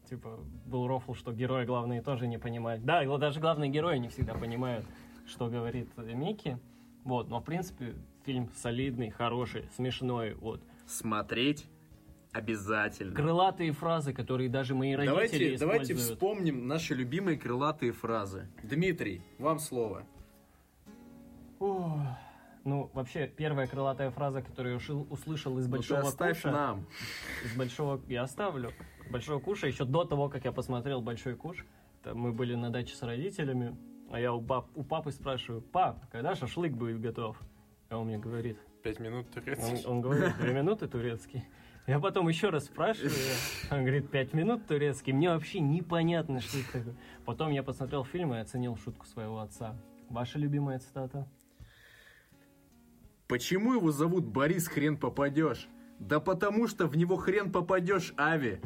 типа 0.10 0.40
был 0.66 0.88
рофл, 0.88 1.14
что 1.14 1.34
герои 1.34 1.66
главные 1.66 2.02
тоже 2.02 2.28
не 2.28 2.38
понимают. 2.38 2.84
Да, 2.84 3.04
и 3.04 3.18
даже 3.18 3.40
главные 3.40 3.70
герои 3.70 3.98
не 3.98 4.10
всегда 4.10 4.34
понимают, 4.34 4.86
что 5.28 5.48
говорит 5.48 5.90
Микки. 5.98 6.60
Вот, 7.04 7.30
но 7.30 7.40
в 7.40 7.44
принципе 7.44 7.96
фильм 8.26 8.50
солидный, 8.56 9.10
хороший, 9.10 9.70
смешной. 9.76 10.34
Вот. 10.34 10.62
Смотреть 10.86 11.68
обязательно. 12.32 13.16
Крылатые 13.16 13.72
фразы, 13.72 14.14
которые 14.14 14.50
даже 14.50 14.76
мои 14.76 14.94
родители 14.94 15.56
Давайте, 15.56 15.58
давайте 15.58 15.84
используют. 15.94 16.18
вспомним 16.18 16.68
наши 16.68 16.94
любимые 16.94 17.38
крылатые 17.38 17.92
фразы. 17.92 18.48
Дмитрий, 18.64 19.22
вам 19.38 19.60
слово. 19.60 20.04
Ох. 21.60 22.00
Ну, 22.70 22.92
вообще, 22.94 23.26
первая 23.28 23.66
крылатая 23.66 24.12
фраза, 24.12 24.44
которую 24.44 24.74
я 24.74 24.78
ушил- 24.78 25.08
услышал 25.10 25.58
из 25.58 25.66
Ну 25.66 25.72
ты 25.72 25.78
Большого 25.78 26.02
оставь 26.02 26.36
Куша... 26.38 26.52
нам. 26.52 26.86
из 27.44 27.56
большого 27.56 28.00
я 28.08 28.22
оставлю 28.22 28.72
большого 29.10 29.40
куша 29.40 29.66
еще 29.66 29.86
до 29.86 30.04
того, 30.06 30.30
как 30.30 30.46
я 30.46 30.52
посмотрел 30.52 31.02
большой 31.02 31.36
куш. 31.36 31.66
Это 32.04 32.14
мы 32.14 32.32
были 32.32 32.54
на 32.54 32.70
даче 32.70 32.96
с 32.96 33.02
родителями, 33.02 33.76
а 34.12 34.20
я 34.20 34.32
у, 34.34 34.40
пап, 34.42 34.68
у 34.76 34.84
папы 34.84 35.12
спрашиваю, 35.12 35.62
пап, 35.64 36.06
когда 36.12 36.36
шашлык 36.36 36.74
будет 36.74 37.02
готов? 37.02 37.42
А 37.90 37.98
он 37.98 38.06
мне 38.06 38.20
говорит, 38.20 38.60
Пять 38.84 39.00
минут 39.00 39.26
он, 39.36 39.42
турецкий. 39.42 39.86
он 39.88 40.02
говорит, 40.02 40.38
две 40.40 40.54
минуты 40.54 40.88
турецкий. 40.88 41.44
Я 41.88 42.00
потом 42.00 42.28
еще 42.30 42.50
раз 42.50 42.66
спрашиваю, 42.66 43.12
он 43.72 43.80
говорит, 43.80 44.12
пять 44.12 44.34
минут 44.34 44.68
турецкий. 44.68 45.12
Мне 45.12 45.30
вообще 45.32 45.60
непонятно, 45.60 46.40
что 46.40 46.60
это 46.60 46.72
такое. 46.72 46.96
Потом 47.26 47.50
я 47.52 47.64
посмотрел 47.64 48.04
фильм 48.06 48.32
и 48.36 48.38
оценил 48.38 48.78
шутку 48.78 49.08
своего 49.08 49.40
отца. 49.40 49.76
Ваша 50.10 50.38
любимая 50.38 50.78
цитата? 50.78 51.28
Почему 53.30 53.76
его 53.76 53.92
зовут 53.92 54.26
Борис 54.26 54.68
Хрен 54.68 54.98
попадешь? 54.98 55.70
Да 56.00 56.20
потому 56.20 56.68
что 56.68 56.88
в 56.88 56.98
него 56.98 57.16
хрен 57.16 57.52
попадешь, 57.52 58.12
Ави. 58.18 58.60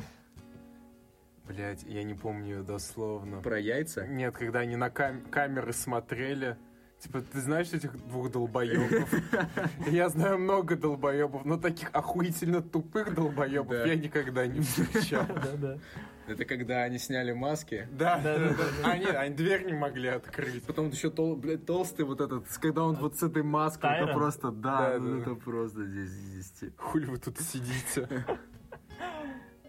Блять, 1.45 1.83
я 1.83 2.03
не 2.03 2.13
помню 2.13 2.59
ее 2.59 2.63
дословно. 2.63 3.41
Про 3.41 3.59
яйца? 3.59 4.07
Нет, 4.07 4.33
когда 4.33 4.59
они 4.59 4.77
на 4.77 4.89
кам- 4.89 5.21
камеры 5.29 5.73
смотрели, 5.73 6.57
Типа, 6.99 7.19
ты 7.19 7.41
знаешь 7.41 7.73
этих 7.73 7.97
двух 8.07 8.31
долбоебов? 8.31 9.13
Я 9.87 10.07
знаю 10.07 10.37
много 10.37 10.77
долбоебов, 10.77 11.43
но 11.43 11.57
таких 11.57 11.89
охуительно 11.91 12.61
тупых 12.61 13.13
долбоебов 13.13 13.85
я 13.85 13.95
никогда 13.95 14.47
не 14.47 14.61
встречал. 14.61 15.25
Это 16.27 16.45
когда 16.45 16.83
они 16.83 16.97
сняли 16.99 17.33
маски. 17.33 17.87
Да, 17.91 18.17
Да, 18.23 18.37
да, 18.39 18.49
да, 18.49 18.55
да. 18.81 18.89
Они, 18.91 19.05
они 19.05 19.35
дверь 19.35 19.65
не 19.65 19.73
могли 19.73 20.07
открыть. 20.09 20.63
Потом 20.65 20.89
еще 20.89 21.09
тол, 21.09 21.35
блядь, 21.35 21.65
толстый 21.65 22.03
вот 22.05 22.21
этот, 22.21 22.47
когда 22.59 22.83
он 22.83 22.95
вот 22.95 23.17
с 23.17 23.23
этой 23.23 23.43
маской, 23.43 23.81
Тайрон? 23.81 24.09
это 24.09 24.17
просто, 24.17 24.51
да, 24.51 24.93
Да, 24.93 24.99
ну 24.99 25.15
да, 25.17 25.21
это 25.21 25.35
просто 25.35 25.85
здесь, 25.85 26.09
здесь. 26.09 26.71
Хули 26.77 27.05
вы 27.05 27.17
тут 27.17 27.39
сидите? 27.39 28.07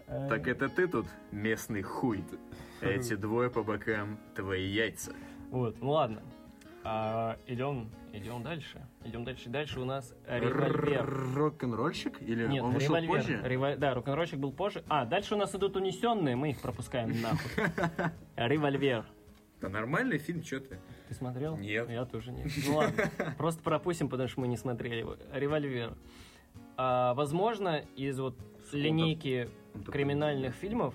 Э, 0.07 0.27
Так 0.29 0.47
это 0.47 0.69
ты 0.69 0.87
тут 0.87 1.07
местный 1.31 1.81
хуй. 1.81 2.23
Эти 2.81 3.15
двое 3.15 3.49
по 3.49 3.63
бокам 3.63 4.19
твои 4.35 4.65
яйца. 4.67 5.13
Вот, 5.49 5.81
ну 5.81 5.91
ладно. 5.91 6.21
А, 6.87 7.37
идем, 7.47 7.89
идем 8.13 8.43
дальше. 8.43 8.85
Идем 9.03 9.23
дальше. 9.23 9.49
Дальше 9.49 9.79
у 9.79 9.85
нас 9.85 10.13
револьвер. 10.27 11.33
Рок-н-ролльщик? 11.35 12.21
Или 12.21 12.45
Нет, 12.47 12.61
он 12.63 12.73
вышел 12.73 12.95
револьвер. 12.95 13.09
позже? 13.23 13.41
Рево- 13.43 13.75
Да, 13.75 13.95
рок-н-ролльщик 13.95 14.37
был 14.39 14.51
позже. 14.51 14.83
А, 14.87 15.05
дальше 15.05 15.33
у 15.33 15.37
нас 15.37 15.53
идут 15.55 15.75
унесенные, 15.77 16.35
мы 16.35 16.51
их 16.51 16.61
пропускаем 16.61 17.09
нахуй. 17.21 17.49
Револьвер. 18.35 19.03
Да 19.61 19.69
нормальный 19.69 20.19
фильм, 20.19 20.43
что 20.43 20.59
ты? 20.59 20.79
Ты 21.07 21.15
смотрел? 21.15 21.57
Нет. 21.57 21.89
Я 21.89 22.05
тоже 22.05 22.31
нет. 22.31 22.51
Ну 22.67 22.75
ладно, 22.75 23.09
просто 23.37 23.63
пропустим, 23.63 24.07
потому 24.07 24.29
что 24.29 24.41
мы 24.41 24.47
не 24.47 24.57
смотрели 24.57 24.99
его. 24.99 25.15
Револьвер. 25.33 25.95
А, 26.77 27.15
возможно, 27.15 27.83
из 27.95 28.19
вот 28.19 28.37
линейки 28.71 29.49
такой, 29.73 29.91
криминальных 29.93 30.53
фильмов 30.53 30.93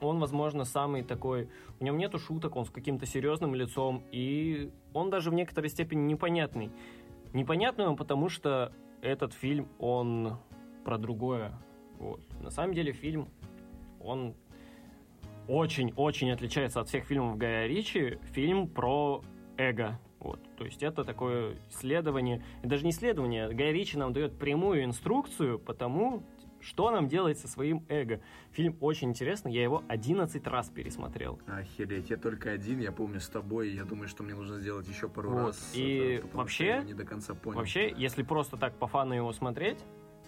он, 0.00 0.18
возможно, 0.18 0.64
самый 0.64 1.02
такой... 1.02 1.48
У 1.80 1.84
него 1.84 1.96
нету 1.96 2.18
шуток, 2.18 2.56
он 2.56 2.64
с 2.64 2.70
каким-то 2.70 3.06
серьезным 3.06 3.54
лицом, 3.54 4.02
и 4.12 4.70
он 4.92 5.10
даже 5.10 5.30
в 5.30 5.34
некоторой 5.34 5.70
степени 5.70 6.00
непонятный. 6.02 6.70
Непонятный 7.32 7.86
он, 7.86 7.96
потому 7.96 8.28
что 8.28 8.72
этот 9.02 9.32
фильм, 9.32 9.68
он 9.78 10.38
про 10.84 10.98
другое. 10.98 11.52
Вот. 11.98 12.20
На 12.40 12.50
самом 12.50 12.74
деле 12.74 12.92
фильм, 12.92 13.28
он 14.00 14.34
очень-очень 15.48 16.30
отличается 16.30 16.80
от 16.80 16.88
всех 16.88 17.04
фильмов 17.04 17.36
Гая 17.36 17.66
Ричи. 17.66 18.18
Фильм 18.32 18.68
про 18.68 19.22
эго. 19.56 19.98
Вот. 20.20 20.40
То 20.56 20.64
есть 20.64 20.82
это 20.82 21.04
такое 21.04 21.56
исследование, 21.70 22.42
даже 22.62 22.84
не 22.84 22.90
исследование, 22.90 23.52
Гай 23.52 23.72
Ричи 23.72 23.96
нам 23.96 24.12
дает 24.12 24.38
прямую 24.38 24.84
инструкцию 24.84 25.58
по 25.58 25.74
тому, 25.74 26.24
что 26.60 26.90
нам 26.90 27.08
делать 27.08 27.38
со 27.38 27.48
своим 27.48 27.84
эго. 27.88 28.20
Фильм 28.52 28.76
очень 28.80 29.10
интересный, 29.10 29.52
я 29.52 29.62
его 29.62 29.82
11 29.88 30.46
раз 30.46 30.68
пересмотрел. 30.70 31.38
Охереть, 31.46 32.10
я 32.10 32.16
только 32.16 32.50
один, 32.50 32.80
я 32.80 32.92
помню 32.92 33.20
с 33.20 33.28
тобой, 33.28 33.70
я 33.70 33.84
думаю, 33.84 34.08
что 34.08 34.22
мне 34.22 34.34
нужно 34.34 34.58
сделать 34.58 34.88
еще 34.88 35.08
пару 35.08 35.30
Вот, 35.30 35.46
раз. 35.48 35.72
и 35.74 36.20
это, 36.22 36.36
вообще- 36.36 36.82
не 36.84 36.94
до 36.94 37.04
конца 37.04 37.34
понял. 37.34 37.58
Вообще, 37.58 37.92
если 37.96 38.22
просто 38.22 38.56
так 38.56 38.74
по 38.74 38.86
фану 38.86 39.14
его 39.14 39.32
смотреть, 39.32 39.78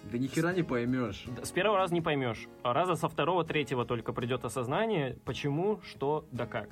Да 0.05 0.16
ни 0.18 0.28
хера 0.28 0.53
не 0.55 0.62
поймешь. 0.62 1.24
с 1.43 1.51
первого 1.51 1.76
раза 1.78 1.93
не 1.95 2.01
поймешь. 2.01 2.49
Раза 2.62 2.95
со 2.97 3.09
второго, 3.09 3.45
третьего 3.45 3.85
только 3.85 4.12
придет 4.12 4.45
осознание, 4.45 5.18
почему, 5.24 5.81
что, 5.83 6.24
да 6.33 6.47
как. 6.47 6.70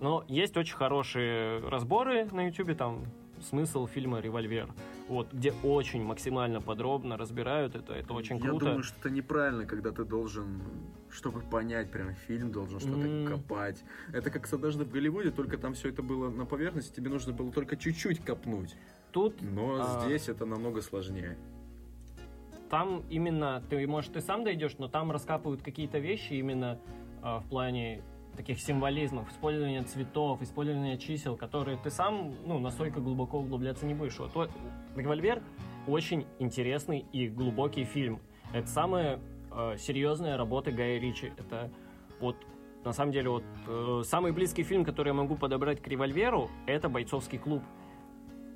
Но 0.00 0.24
есть 0.26 0.56
очень 0.56 0.74
хорошие 0.74 1.60
разборы 1.68 2.24
на 2.32 2.46
YouTube, 2.48 2.76
там 2.76 3.04
смысл 3.40 3.86
фильма 3.86 4.20
«Револьвер», 4.20 4.68
вот, 5.08 5.32
где 5.32 5.52
очень 5.62 6.02
максимально 6.02 6.60
подробно 6.60 7.16
разбирают 7.16 7.74
это, 7.74 7.92
это 7.92 8.12
очень 8.14 8.36
Я 8.38 8.48
круто. 8.48 8.66
думаю, 8.66 8.82
что 8.82 8.98
это 9.00 9.10
неправильно, 9.10 9.66
когда 9.66 9.92
ты 9.92 10.04
должен, 10.04 10.62
чтобы 11.10 11.40
понять 11.40 11.90
прям 11.90 12.14
фильм, 12.14 12.50
должен 12.52 12.80
что-то 12.80 13.06
М. 13.06 13.26
копать. 13.26 13.84
Это 14.12 14.30
как 14.30 14.46
с 14.46 14.52
однажды 14.54 14.84
в 14.84 14.90
Голливуде, 14.90 15.30
только 15.30 15.58
там 15.58 15.74
все 15.74 15.90
это 15.90 16.02
было 16.02 16.30
на 16.30 16.46
поверхности, 16.46 16.94
тебе 16.94 17.10
нужно 17.10 17.32
было 17.32 17.52
только 17.52 17.76
чуть-чуть 17.76 18.20
копнуть. 18.24 18.76
Тут 19.12 19.40
Но 19.42 19.76
А. 19.80 19.82
здесь 20.06 20.28
это 20.28 20.46
намного 20.46 20.80
сложнее. 20.80 21.36
там 22.70 23.04
именно, 23.08 23.62
ты, 23.70 23.86
может, 23.86 24.14
ты 24.14 24.20
сам 24.20 24.42
дойдешь, 24.42 24.78
но 24.78 24.88
там 24.88 25.12
раскапывают 25.12 25.62
какие-то 25.62 25.98
вещи 25.98 26.32
именно 26.32 26.80
а, 27.22 27.38
в 27.38 27.46
плане 27.46 28.02
таких 28.36 28.60
символизмов, 28.60 29.30
использования 29.30 29.82
цветов, 29.82 30.42
использования 30.42 30.98
чисел, 30.98 31.36
которые 31.36 31.76
ты 31.78 31.90
сам, 31.90 32.34
ну, 32.46 32.58
настолько 32.58 33.00
глубоко 33.00 33.38
углубляться 33.38 33.86
не 33.86 33.94
будешь. 33.94 34.18
Вот 34.18 34.50
«Револьвер» 34.96 35.42
очень 35.86 36.26
интересный 36.38 37.04
и 37.12 37.28
глубокий 37.28 37.84
фильм. 37.84 38.20
Это 38.52 38.66
самая 38.68 39.20
э, 39.50 39.76
серьезная 39.78 40.36
работа 40.36 40.72
Гая 40.72 40.98
Ричи. 40.98 41.32
Это 41.36 41.70
вот, 42.20 42.36
на 42.84 42.92
самом 42.92 43.12
деле, 43.12 43.30
вот 43.30 43.44
э, 43.66 44.02
самый 44.04 44.32
близкий 44.32 44.62
фильм, 44.62 44.84
который 44.84 45.08
я 45.08 45.14
могу 45.14 45.36
подобрать 45.36 45.80
к 45.82 45.88
«Револьверу», 45.88 46.50
это 46.66 46.88
«Бойцовский 46.88 47.38
клуб». 47.38 47.62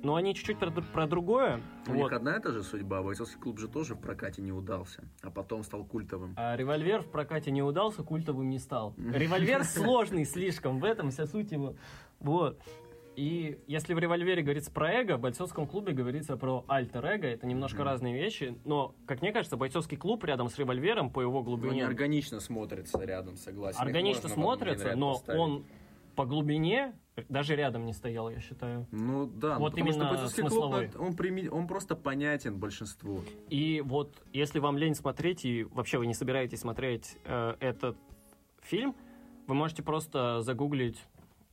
Но 0.01 0.15
они 0.15 0.33
чуть-чуть 0.33 0.57
про, 0.59 0.71
про 0.71 1.07
другое. 1.07 1.59
У 1.87 1.91
Вот. 1.91 1.95
них 1.97 2.13
одна 2.13 2.37
и 2.37 2.41
та 2.41 2.51
же 2.51 2.63
судьба. 2.63 3.01
Бойцовский 3.03 3.39
клуб 3.39 3.59
же 3.59 3.67
тоже 3.67 3.95
в 3.95 3.99
прокате 3.99 4.41
не 4.41 4.51
удался, 4.51 5.03
а 5.21 5.29
потом 5.29 5.63
стал 5.63 5.83
культовым. 5.83 6.33
А 6.37 6.55
револьвер 6.55 7.01
в 7.01 7.07
прокате 7.11 7.51
не 7.51 7.61
удался, 7.61 8.03
культовым 8.03 8.49
не 8.49 8.59
стал. 8.59 8.93
Револьвер 8.97 9.63
сложный 9.65 10.25
слишком, 10.25 10.79
в 10.79 10.85
этом 10.85 11.11
вся 11.11 11.25
суть 11.25 11.51
его. 11.51 11.75
Вот. 12.19 12.61
И 13.15 13.59
если 13.67 13.93
в 13.93 13.99
револьвере 13.99 14.41
говорится 14.41 14.71
про 14.71 14.93
эго, 14.93 15.17
в 15.17 15.19
бойцовском 15.19 15.67
клубе 15.67 15.91
говорится 15.91 16.37
про 16.37 16.63
альтер-эго. 16.69 17.27
Это 17.27 17.45
немножко 17.47 17.79
Мгм. 17.79 17.85
разные 17.87 18.13
вещи. 18.13 18.57
Но, 18.63 18.95
как 19.05 19.21
мне 19.21 19.33
кажется, 19.33 19.57
бойцовский 19.57 19.97
клуб 19.97 20.23
рядом 20.23 20.47
с 20.47 20.57
револьвером 20.57 21.09
по 21.09 21.19
его 21.19 21.39
Они 21.39 21.45
глубине 21.45 21.85
органично 21.85 22.39
смотрятся 22.39 23.03
рядом, 23.03 23.35
согласен. 23.35 23.81
Органично 23.81 24.29
смотрится, 24.29 24.95
но 24.95 25.15
поставить. 25.15 25.39
он 25.41 25.65
по 26.19 26.25
глубине 26.25 26.99
даже 27.29 27.55
рядом 27.55 27.85
не 27.85 27.93
стоял, 27.93 28.29
я 28.29 28.41
считаю. 28.41 28.85
Ну 28.91 29.25
да, 29.25 29.57
Вот 29.57 29.71
потому 29.71 29.89
что 29.89 29.99
именно 30.01 30.09
бойцовский 30.09 30.41
клуб, 30.43 30.51
смысловой. 30.51 30.91
он, 30.99 31.15
прими- 31.15 31.47
он 31.47 31.65
просто 31.65 31.95
понятен 31.95 32.59
большинству. 32.59 33.21
И 33.49 33.81
вот 33.85 34.21
если 34.33 34.59
вам 34.59 34.77
лень 34.77 34.95
смотреть, 34.95 35.45
и 35.45 35.63
вообще 35.63 35.97
вы 35.97 36.07
не 36.07 36.13
собираетесь 36.13 36.59
смотреть 36.59 37.15
э, 37.23 37.55
этот 37.61 37.95
фильм, 38.61 38.97
вы 39.47 39.55
можете 39.55 39.81
просто 39.81 40.41
загуглить 40.41 41.01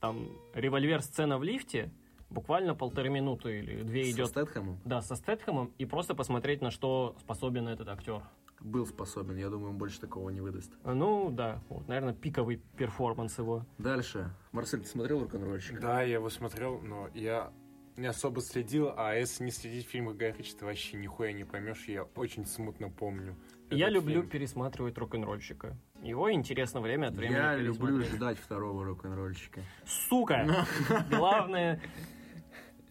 там 0.01 0.27
револьвер 0.53 1.01
сцена 1.01 1.37
в 1.37 1.43
лифте, 1.43 1.89
буквально 2.29 2.75
полторы 2.75 3.07
минуты 3.09 3.59
или 3.59 3.83
две 3.83 4.03
Со 4.03 4.11
идет. 4.11 4.27
Стэтхэмом 4.27 4.79
Да, 4.83 5.01
со 5.01 5.15
Стэтхэмом, 5.15 5.71
и 5.77 5.85
просто 5.85 6.13
посмотреть, 6.13 6.61
на 6.61 6.71
что 6.71 7.15
способен 7.21 7.69
этот 7.69 7.87
актер. 7.87 8.21
Был 8.59 8.85
способен, 8.85 9.37
я 9.37 9.49
думаю, 9.49 9.71
он 9.71 9.77
больше 9.77 9.99
такого 9.99 10.29
не 10.29 10.41
выдаст. 10.41 10.71
Ну, 10.83 11.29
да, 11.31 11.61
вот, 11.69 11.87
наверное, 11.87 12.13
пиковый 12.13 12.61
перформанс 12.77 13.37
его. 13.37 13.65
Дальше. 13.77 14.31
Марсель, 14.51 14.81
ты 14.81 14.87
смотрел 14.87 15.21
рок-н-ролльщика? 15.21 15.79
Да, 15.79 16.01
я 16.01 16.15
его 16.15 16.29
смотрел, 16.29 16.79
но 16.81 17.09
я 17.13 17.51
не 17.97 18.07
особо 18.07 18.41
следил, 18.41 18.93
а 18.95 19.13
если 19.15 19.43
не 19.43 19.51
следить 19.51 19.87
фильмы 19.87 20.13
Гая 20.13 20.33
Ричи, 20.33 20.53
ты 20.55 20.65
вообще 20.65 20.97
нихуя 20.97 21.31
не 21.33 21.43
поймешь, 21.43 21.85
я 21.87 22.03
очень 22.03 22.45
смутно 22.45 22.89
помню. 22.89 23.35
я 23.71 23.89
люблю 23.89 24.21
фильм. 24.21 24.29
пересматривать 24.29 24.97
рок-н-ролльщика. 24.97 25.75
Его 26.03 26.31
интересно 26.31 26.79
время 26.79 27.07
от 27.07 27.15
времени 27.15 27.35
Я 27.37 27.55
люблю 27.55 28.01
ждать 28.01 28.37
второго 28.37 28.85
рок-н-ролльщика. 28.85 29.61
Сука! 29.85 30.67
Главное, 31.09 31.81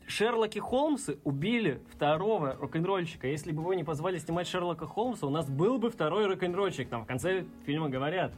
Шерлоки 0.07 0.59
Холмсы 0.59 1.19
убили 1.25 1.83
второго 1.93 2.55
рок-н-ролльщика. 2.55 3.27
Если 3.27 3.53
бы 3.53 3.63
его 3.63 3.75
не 3.75 3.85
позвали 3.85 4.19
снимать 4.19 4.47
Шерлока 4.47 4.87
Холмса, 4.87 5.27
у 5.27 5.31
нас 5.31 5.49
был 5.49 5.79
бы 5.79 5.91
второй 5.91 6.27
рок-н-ролльщик. 6.27 6.89
Там 6.89 7.05
в 7.05 7.07
конце 7.07 7.45
фильма 7.65 7.89
говорят, 7.89 8.33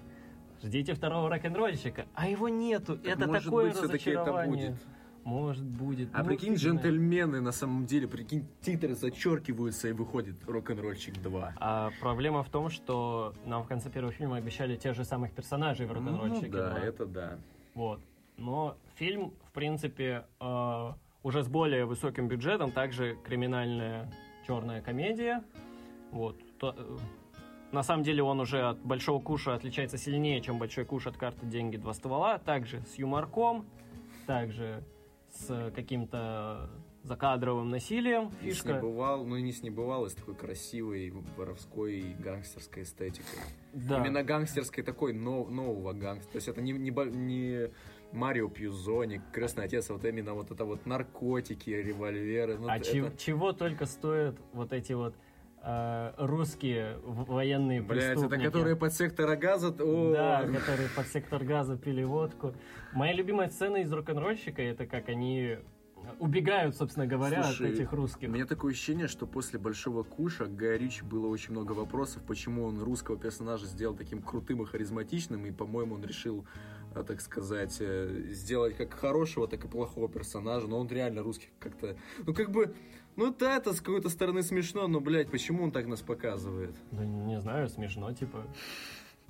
ждите 0.62 0.94
второго 0.94 1.28
рок-н-ролльщика. 1.28 2.06
А 2.14 2.28
его 2.28 2.48
нету. 2.48 2.98
это 3.04 3.26
может 3.26 3.44
такое 3.44 3.66
быть, 3.66 3.76
все-таки 3.76 4.10
это 4.10 4.20
разочарование. 4.20 4.70
будет. 4.70 4.86
Может, 5.24 5.64
будет. 5.64 6.08
А 6.14 6.22
Ну, 6.22 6.24
прикинь, 6.24 6.54
джентльмены 6.54 7.42
на 7.42 7.52
самом 7.52 7.84
деле, 7.84 8.08
прикинь, 8.08 8.46
титры 8.62 8.94
зачеркиваются 8.94 9.88
и 9.88 9.92
выходит 9.92 10.36
рок-н-ролльщик 10.46 11.20
2. 11.20 11.54
А 11.58 11.90
проблема 12.00 12.42
в 12.42 12.48
том, 12.48 12.70
что 12.70 13.34
нам 13.44 13.62
в 13.62 13.68
конце 13.68 13.90
первого 13.90 14.12
фильма 14.12 14.38
обещали 14.38 14.76
тех 14.76 14.94
же 14.94 15.04
самых 15.04 15.32
персонажей 15.32 15.86
в 15.86 15.92
рок-н-ролльщике. 15.92 16.46
Ну 16.46 16.56
да, 16.56 16.70
2. 16.70 16.80
это 16.80 17.06
да. 17.06 17.38
Вот. 17.74 18.00
Но 18.38 18.78
фильм, 18.94 19.34
в 19.44 19.52
принципе, 19.52 20.24
э, 20.40 20.92
уже 21.22 21.42
с 21.42 21.48
более 21.48 21.84
высоким 21.84 22.28
бюджетом, 22.28 22.70
также 22.72 23.16
криминальная 23.24 24.10
черная 24.46 24.80
комедия. 24.80 25.42
Вот. 26.10 26.36
То- 26.58 26.74
э, 26.76 26.96
на 27.72 27.82
самом 27.82 28.02
деле 28.02 28.22
он 28.22 28.40
уже 28.40 28.62
от 28.62 28.78
Большого 28.78 29.20
Куша 29.20 29.54
отличается 29.54 29.98
сильнее, 29.98 30.40
чем 30.40 30.58
Большой 30.58 30.84
Куш 30.84 31.06
от 31.06 31.16
карты 31.16 31.44
«Деньги. 31.46 31.76
Два 31.76 31.92
ствола». 31.92 32.38
Также 32.38 32.80
с 32.82 32.94
юморком, 32.96 33.66
также 34.26 34.82
с 35.30 35.70
каким-то 35.74 36.70
закадровым 37.02 37.68
насилием. 37.70 38.30
Не 38.42 38.50
Фишка. 38.50 38.74
бывал, 38.80 39.24
ну 39.24 39.36
не 39.38 39.52
с 39.52 39.62
небывалой, 39.62 40.10
с 40.10 40.14
такой 40.14 40.34
красивой 40.34 41.10
воровской 41.36 42.00
и 42.00 42.14
гангстерской 42.14 42.82
эстетикой. 42.82 43.38
Да. 43.72 43.98
Именно 43.98 44.22
гангстерской 44.24 44.82
такой 44.82 45.12
нов- 45.12 45.48
нового 45.50 45.92
гангстера. 45.92 46.32
То 46.32 46.36
есть 46.36 46.48
это 46.48 46.60
не, 46.60 46.72
не, 46.72 46.90
не 46.90 47.70
Марио 48.12 48.48
Пьюзоник, 48.48 49.22
Крестный 49.32 49.64
Отец, 49.64 49.90
вот 49.90 50.04
именно 50.04 50.34
вот 50.34 50.50
это 50.50 50.64
вот 50.64 50.86
наркотики, 50.86 51.70
револьверы. 51.70 52.58
ну, 52.58 52.68
А 52.68 52.76
это- 52.78 52.90
чего, 52.90 53.10
чего 53.10 53.52
только 53.52 53.86
стоят 53.86 54.36
вот 54.52 54.72
эти 54.72 54.92
вот 54.94 55.14
э, 55.62 56.12
русские 56.18 56.98
военные 57.04 57.82
Блядь, 57.82 58.04
это 58.04 58.12
преступники. 58.14 58.44
которые 58.44 58.76
под 58.76 58.92
сектора 58.94 59.34
газа, 59.36 59.68
о, 59.78 60.12
Да, 60.12 60.42
которые 60.46 60.88
под 60.94 61.06
сектор 61.08 61.42
газа 61.44 61.76
пили 61.76 62.04
водку. 62.04 62.54
Моя 62.94 63.12
любимая 63.12 63.48
сцена 63.48 63.78
из 63.78 63.92
рок-н-ролльщика 63.92 64.62
это 64.62 64.86
как 64.86 65.08
они 65.08 65.58
убегают, 66.20 66.76
собственно 66.76 67.06
говоря, 67.08 67.42
Слушай, 67.42 67.70
от 67.70 67.74
этих 67.74 67.92
У 67.92 67.96
русских. 67.96 68.28
меня 68.28 68.46
такое 68.46 68.72
ощущение, 68.72 69.08
что 69.08 69.26
после 69.26 69.58
Большого 69.58 70.04
Куша 70.04 70.44
Ричи 70.46 71.02
было 71.04 71.26
очень 71.26 71.50
много 71.50 71.72
вопросов, 71.72 72.22
почему 72.26 72.64
он 72.64 72.80
русского 72.80 73.18
персонажа 73.18 73.66
сделал 73.66 73.96
таким 73.96 74.22
крутым 74.22 74.62
и 74.62 74.64
харизматичным, 74.64 75.44
и, 75.44 75.50
по-моему, 75.50 75.96
он 75.96 76.04
решил, 76.04 76.46
так 76.94 77.20
сказать, 77.20 77.76
э, 77.80 78.24
сделать 78.30 78.76
как 78.76 78.94
хорошего, 78.94 79.48
так 79.48 79.64
и 79.64 79.68
плохого 79.68 80.08
персонажа, 80.08 80.66
но 80.66 80.78
он 80.78 80.88
реально 80.88 81.22
русский 81.22 81.48
как-то... 81.58 81.96
Ну, 82.26 82.34
как 82.34 82.50
бы... 82.50 82.74
Ну, 83.16 83.34
да, 83.36 83.56
это 83.56 83.72
с 83.72 83.80
какой-то 83.80 84.08
стороны 84.10 84.42
смешно, 84.42 84.86
но, 84.86 85.00
блядь, 85.00 85.30
почему 85.30 85.64
он 85.64 85.72
так 85.72 85.86
нас 85.86 86.02
показывает? 86.02 86.76
Да 86.92 87.04
не 87.04 87.40
знаю, 87.40 87.68
смешно, 87.68 88.12
типа. 88.12 88.44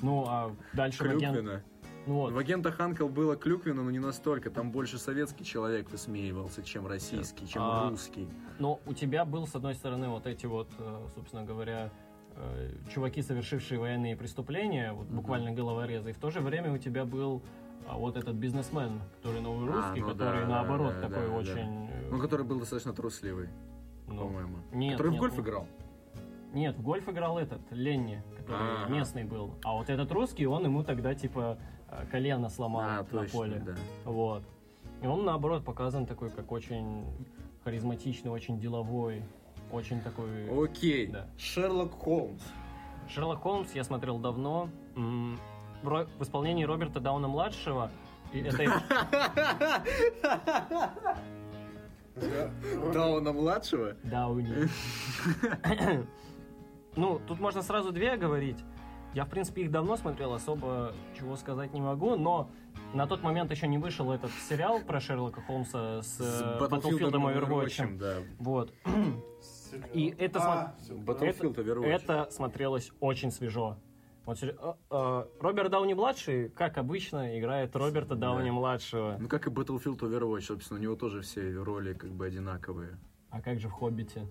Ну, 0.03 0.25
а 0.27 0.55
дальше 0.75 1.05
в 1.05 1.07
агент... 1.07 1.35
Клюквина. 1.35 1.65
Ну 2.07 2.15
вот. 2.15 2.33
В 2.33 2.39
агентах 2.39 2.81
Анкл 2.81 3.07
было 3.07 3.37
Клюквина, 3.37 3.83
но 3.83 3.91
не 3.91 3.99
настолько. 3.99 4.51
Там 4.51 4.71
больше 4.73 4.99
советский 4.99 5.45
человек 5.45 5.91
высмеивался, 5.91 6.63
чем 6.63 6.87
российский, 6.87 7.47
чем 7.47 7.63
А, 7.63 7.91
русский. 7.91 8.27
Но 8.59 8.81
у 8.87 8.95
тебя 8.95 9.27
был, 9.27 9.47
с 9.47 9.55
одной 9.55 9.75
стороны, 9.75 10.09
вот 10.09 10.27
эти 10.27 10.47
вот, 10.47 10.71
э, 10.79 11.07
собственно 11.15 11.45
говоря, 11.45 11.91
э, 12.41 12.71
чуваки, 12.93 13.23
совершившие 13.23 13.79
военные 13.81 14.17
преступления, 14.17 14.93
вот 14.93 15.07
Мгм. 15.09 15.17
буквально 15.17 15.51
головорезы, 15.53 16.11
и 16.11 16.13
в 16.13 16.19
то 16.19 16.31
же 16.31 16.41
время 16.41 16.73
у 16.73 16.79
тебя 16.79 17.05
был 17.05 17.43
а, 17.89 17.97
вот 17.97 18.17
этот 18.17 18.35
бизнесмен, 18.35 19.01
который 19.17 19.41
новый 19.41 19.69
А, 19.71 19.73
русский, 19.73 20.01
ну 20.01 20.09
который 20.09 20.43
да, 20.43 20.49
наоборот 20.49 20.95
да, 20.95 21.09
такой 21.09 21.23
да, 21.27 21.29
да. 21.29 21.37
очень... 21.37 21.89
э, 21.91 22.09
Ну, 22.11 22.19
который 22.19 22.45
был 22.45 22.59
достаточно 22.59 22.93
трусливый, 22.93 23.49
ну, 24.07 24.17
по-моему. 24.25 24.57
нет, 24.73 24.93
который 24.93 25.11
нет, 25.13 25.19
в 25.19 25.21
гольф 25.21 25.37
ну, 25.37 25.43
играл. 25.43 25.67
Нет, 26.53 26.77
в 26.77 26.83
гольф 26.83 27.09
играл 27.09 27.39
этот, 27.39 27.61
Ленни, 27.71 28.23
который 28.39 28.83
Ага. 28.85 28.93
местный 28.93 29.25
был. 29.25 29.55
А 29.65 29.75
вот 29.75 29.89
этот 29.91 30.11
русский, 30.13 30.47
он 30.47 30.65
ему 30.65 30.83
тогда 30.83 31.15
типа 31.15 31.59
э, 31.91 32.05
колено 32.11 32.49
сломал 32.51 32.83
А, 32.83 32.97
на 32.99 33.05
точно, 33.05 33.39
поле. 33.39 33.63
да. 33.65 33.75
Вот. 34.05 34.43
И 35.03 35.07
он, 35.07 35.25
наоборот, 35.25 35.65
показан 35.65 36.07
такой, 36.07 36.31
как 36.31 36.51
очень 36.53 37.05
харизматичный, 37.65 38.31
очень 38.31 38.59
деловой, 38.59 39.23
очень 39.73 40.01
такой... 40.01 40.65
Окей. 40.65 41.07
Да. 41.09 41.27
Шерлок 41.37 41.93
Холмс. 41.93 42.43
Шерлок 43.09 43.41
Холмс 43.41 43.73
я 43.75 43.85
смотрел 43.85 44.19
давно. 44.19 44.69
В 44.95 46.23
исполнении 46.23 46.65
Роберта 46.65 47.01
Дауна-младшего. 47.01 47.91
И 48.33 48.41
это 48.41 48.83
Дауна 52.93 53.33
младшего? 53.33 53.95
Дауни. 54.03 54.69
Ну, 56.97 57.21
тут 57.29 57.39
можно 57.39 57.63
сразу 57.63 57.93
две 57.93 58.17
говорить. 58.17 58.59
Я, 59.15 59.25
в 59.25 59.31
принципе, 59.31 59.63
их 59.63 59.71
давно 59.71 59.97
смотрел, 59.97 60.35
особо 60.35 60.93
чего 61.19 61.37
сказать 61.37 61.73
не 61.73 61.81
могу, 61.81 62.17
но 62.17 62.51
на 62.93 63.07
тот 63.07 63.23
момент 63.23 63.51
еще 63.51 63.67
не 63.67 63.79
вышел 63.79 64.13
этот 64.13 64.31
сериал 64.49 64.81
про 64.81 65.01
Шерлока 65.01 65.41
Холмса 65.41 66.03
с, 66.03 66.21
э, 66.21 66.59
Battlefield 66.61 67.11
и 67.11 67.39
Overwatch. 67.39 67.99
да. 67.99 68.17
Вот. 68.39 68.75
И 69.93 70.15
это 70.19 70.41
А, 70.41 70.75
Battlefield 70.89 71.55
Overwatch. 71.57 71.87
Это 71.87 72.29
смотрелось 72.31 72.93
очень 73.01 73.31
свежо. 73.31 73.77
Вот, 74.25 74.43
э, 74.43 74.55
э, 74.91 75.25
Роберт 75.41 75.71
Дауни 75.71 75.95
младший, 75.95 76.51
как 76.51 76.77
обычно, 76.77 77.39
играет 77.39 77.75
Роберта 77.75 78.15
Да. 78.15 78.29
Дауни 78.33 78.51
младшего. 78.51 79.17
Ну, 79.19 79.27
как 79.29 79.47
и 79.47 79.51
Battlefield 79.51 79.99
Overwatch, 80.01 80.43
собственно, 80.43 80.79
у 80.79 80.83
него 80.83 80.97
тоже 80.97 81.23
все 81.23 81.51
роли 81.53 81.95
как 81.95 82.11
бы 82.11 82.27
одинаковые. 82.27 82.99
А 83.31 83.41
как 83.41 83.59
же 83.59 83.69
в 83.69 83.73
Хоббите? 83.73 84.27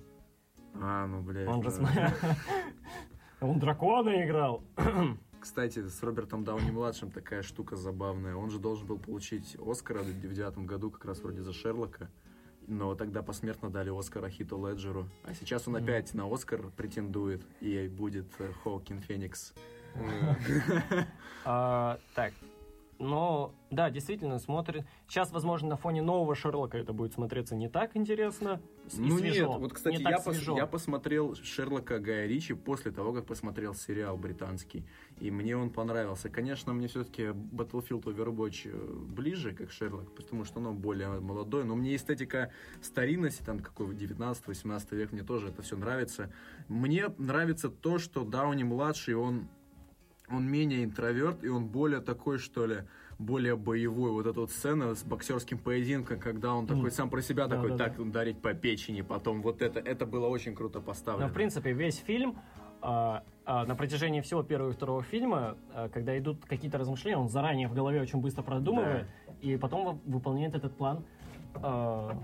А, 0.75 1.07
ну, 1.07 1.21
блядь. 1.21 1.47
Он 1.47 1.63
же 1.63 1.69
да. 1.69 1.75
см- 1.75 2.35
Он 3.41 3.59
дракона 3.59 4.23
играл. 4.25 4.63
Кстати, 5.39 5.87
с 5.87 6.01
Робертом 6.03 6.43
Дауни-младшим 6.43 7.09
такая 7.11 7.41
штука 7.41 7.75
забавная. 7.75 8.35
Он 8.35 8.49
же 8.49 8.59
должен 8.59 8.85
был 8.87 8.97
получить 8.99 9.55
Оскара 9.63 9.99
в 9.99 10.19
девятом 10.19 10.65
году 10.65 10.91
как 10.91 11.05
раз 11.05 11.21
вроде 11.21 11.41
за 11.41 11.53
Шерлока. 11.53 12.09
Но 12.67 12.95
тогда 12.95 13.23
посмертно 13.23 13.69
дали 13.69 13.97
Оскара 13.97 14.29
Хиту 14.29 14.57
Леджеру. 14.67 15.07
А 15.23 15.33
сейчас 15.33 15.67
он 15.67 15.75
Мгм. 15.75 15.83
опять 15.83 16.13
на 16.13 16.31
Оскар 16.31 16.69
претендует. 16.75 17.41
И 17.61 17.87
будет 17.87 18.27
э, 18.39 18.51
Хоукин 18.63 18.99
Феникс. 19.01 19.53
А, 21.45 21.97
так, 22.13 22.33
но 22.99 23.53
да, 23.69 23.89
действительно 23.89 24.39
смотрит. 24.39 24.85
Сейчас, 25.07 25.31
возможно, 25.31 25.69
на 25.69 25.75
фоне 25.77 26.01
нового 26.01 26.35
Шерлока 26.35 26.77
это 26.77 26.93
будет 26.93 27.13
смотреться 27.13 27.55
не 27.55 27.67
так 27.69 27.95
интересно. 27.97 28.61
и 28.93 28.99
Ну 28.99 29.17
свежо. 29.17 29.47
нет, 29.51 29.59
вот, 29.61 29.73
кстати, 29.73 29.97
Не 29.97 30.03
я, 30.03 30.17
пос- 30.17 30.33
свежо. 30.33 30.55
я 30.57 30.65
посмотрел 30.65 31.35
Шерлока 31.35 31.99
Гая 31.99 32.27
Ричи 32.27 32.53
после 32.53 32.91
того, 32.91 33.11
как 33.13 33.25
посмотрел 33.25 33.73
сериал 33.75 34.17
британский. 34.17 34.85
И 35.19 35.31
мне 35.31 35.57
он 35.57 35.69
понравился. 35.69 36.29
Конечно, 36.29 36.73
мне 36.73 36.87
все-таки 36.87 37.23
Battlefield 37.23 38.03
Overwatch 38.03 38.69
э, 38.71 38.93
ближе, 39.13 39.53
как 39.53 39.71
Шерлок, 39.71 40.15
потому 40.15 40.45
что 40.45 40.59
он 40.59 40.77
более 40.77 41.19
молодой. 41.19 41.65
Но 41.65 41.75
мне 41.75 41.95
эстетика 41.95 42.51
старинности, 42.81 43.43
там 43.43 43.59
какой 43.59 43.87
19-18 43.95 44.95
век, 44.95 45.11
мне 45.11 45.23
тоже 45.23 45.49
это 45.49 45.61
все 45.61 45.75
нравится. 45.75 46.31
Мне 46.67 47.09
нравится 47.17 47.69
то, 47.69 47.97
что 47.99 48.23
Дауни-младший, 48.23 49.15
он 49.15 49.49
он 50.29 50.49
менее 50.49 50.83
интроверт, 50.83 51.43
и 51.43 51.49
он 51.49 51.67
более 51.67 52.01
такой, 52.01 52.37
что 52.37 52.65
ли, 52.65 52.77
более 53.17 53.55
боевой. 53.55 54.11
Вот 54.11 54.27
эта 54.27 54.39
вот 54.41 54.51
сцена 54.51 54.93
с 54.93 55.03
боксерским 55.03 55.57
поединком, 55.57 56.19
когда 56.19 56.53
он 56.53 56.67
такой 56.67 56.83
Мгм. 56.83 56.91
сам 56.91 57.09
про 57.09 57.21
себя 57.21 57.47
Да, 57.47 57.55
такой, 57.55 57.71
да, 57.71 57.77
да. 57.77 57.83
так, 57.85 57.99
ударить 57.99 58.41
по 58.41 58.53
печени, 58.53 59.01
потом 59.01 59.41
вот 59.41 59.61
это, 59.61 59.79
это 59.79 60.05
было 60.05 60.27
очень 60.27 60.53
круто 60.55 60.81
поставлено. 60.81 61.27
Но, 61.27 61.31
в 61.31 61.33
принципе, 61.33 61.71
весь 61.73 61.97
фильм 61.97 62.37
а, 62.79 63.23
а, 63.45 63.65
на 63.65 63.75
протяжении 63.75 64.21
всего 64.21 64.43
первого 64.43 64.69
и 64.69 64.73
второго 64.73 65.01
фильма, 65.01 65.57
а, 65.73 65.89
когда 65.89 66.15
идут 66.17 66.45
какие-то 66.45 66.77
размышления, 66.77 67.17
он 67.17 67.27
заранее 67.27 67.67
в 67.67 67.73
голове 67.73 67.99
очень 68.01 68.19
быстро 68.21 68.43
продумывает, 68.43 69.07
и 69.41 69.57
потом 69.57 69.85
вы- 70.05 70.13
выполняет 70.13 70.53
этот 70.53 70.77
план, 70.77 71.03
а, 71.55 72.15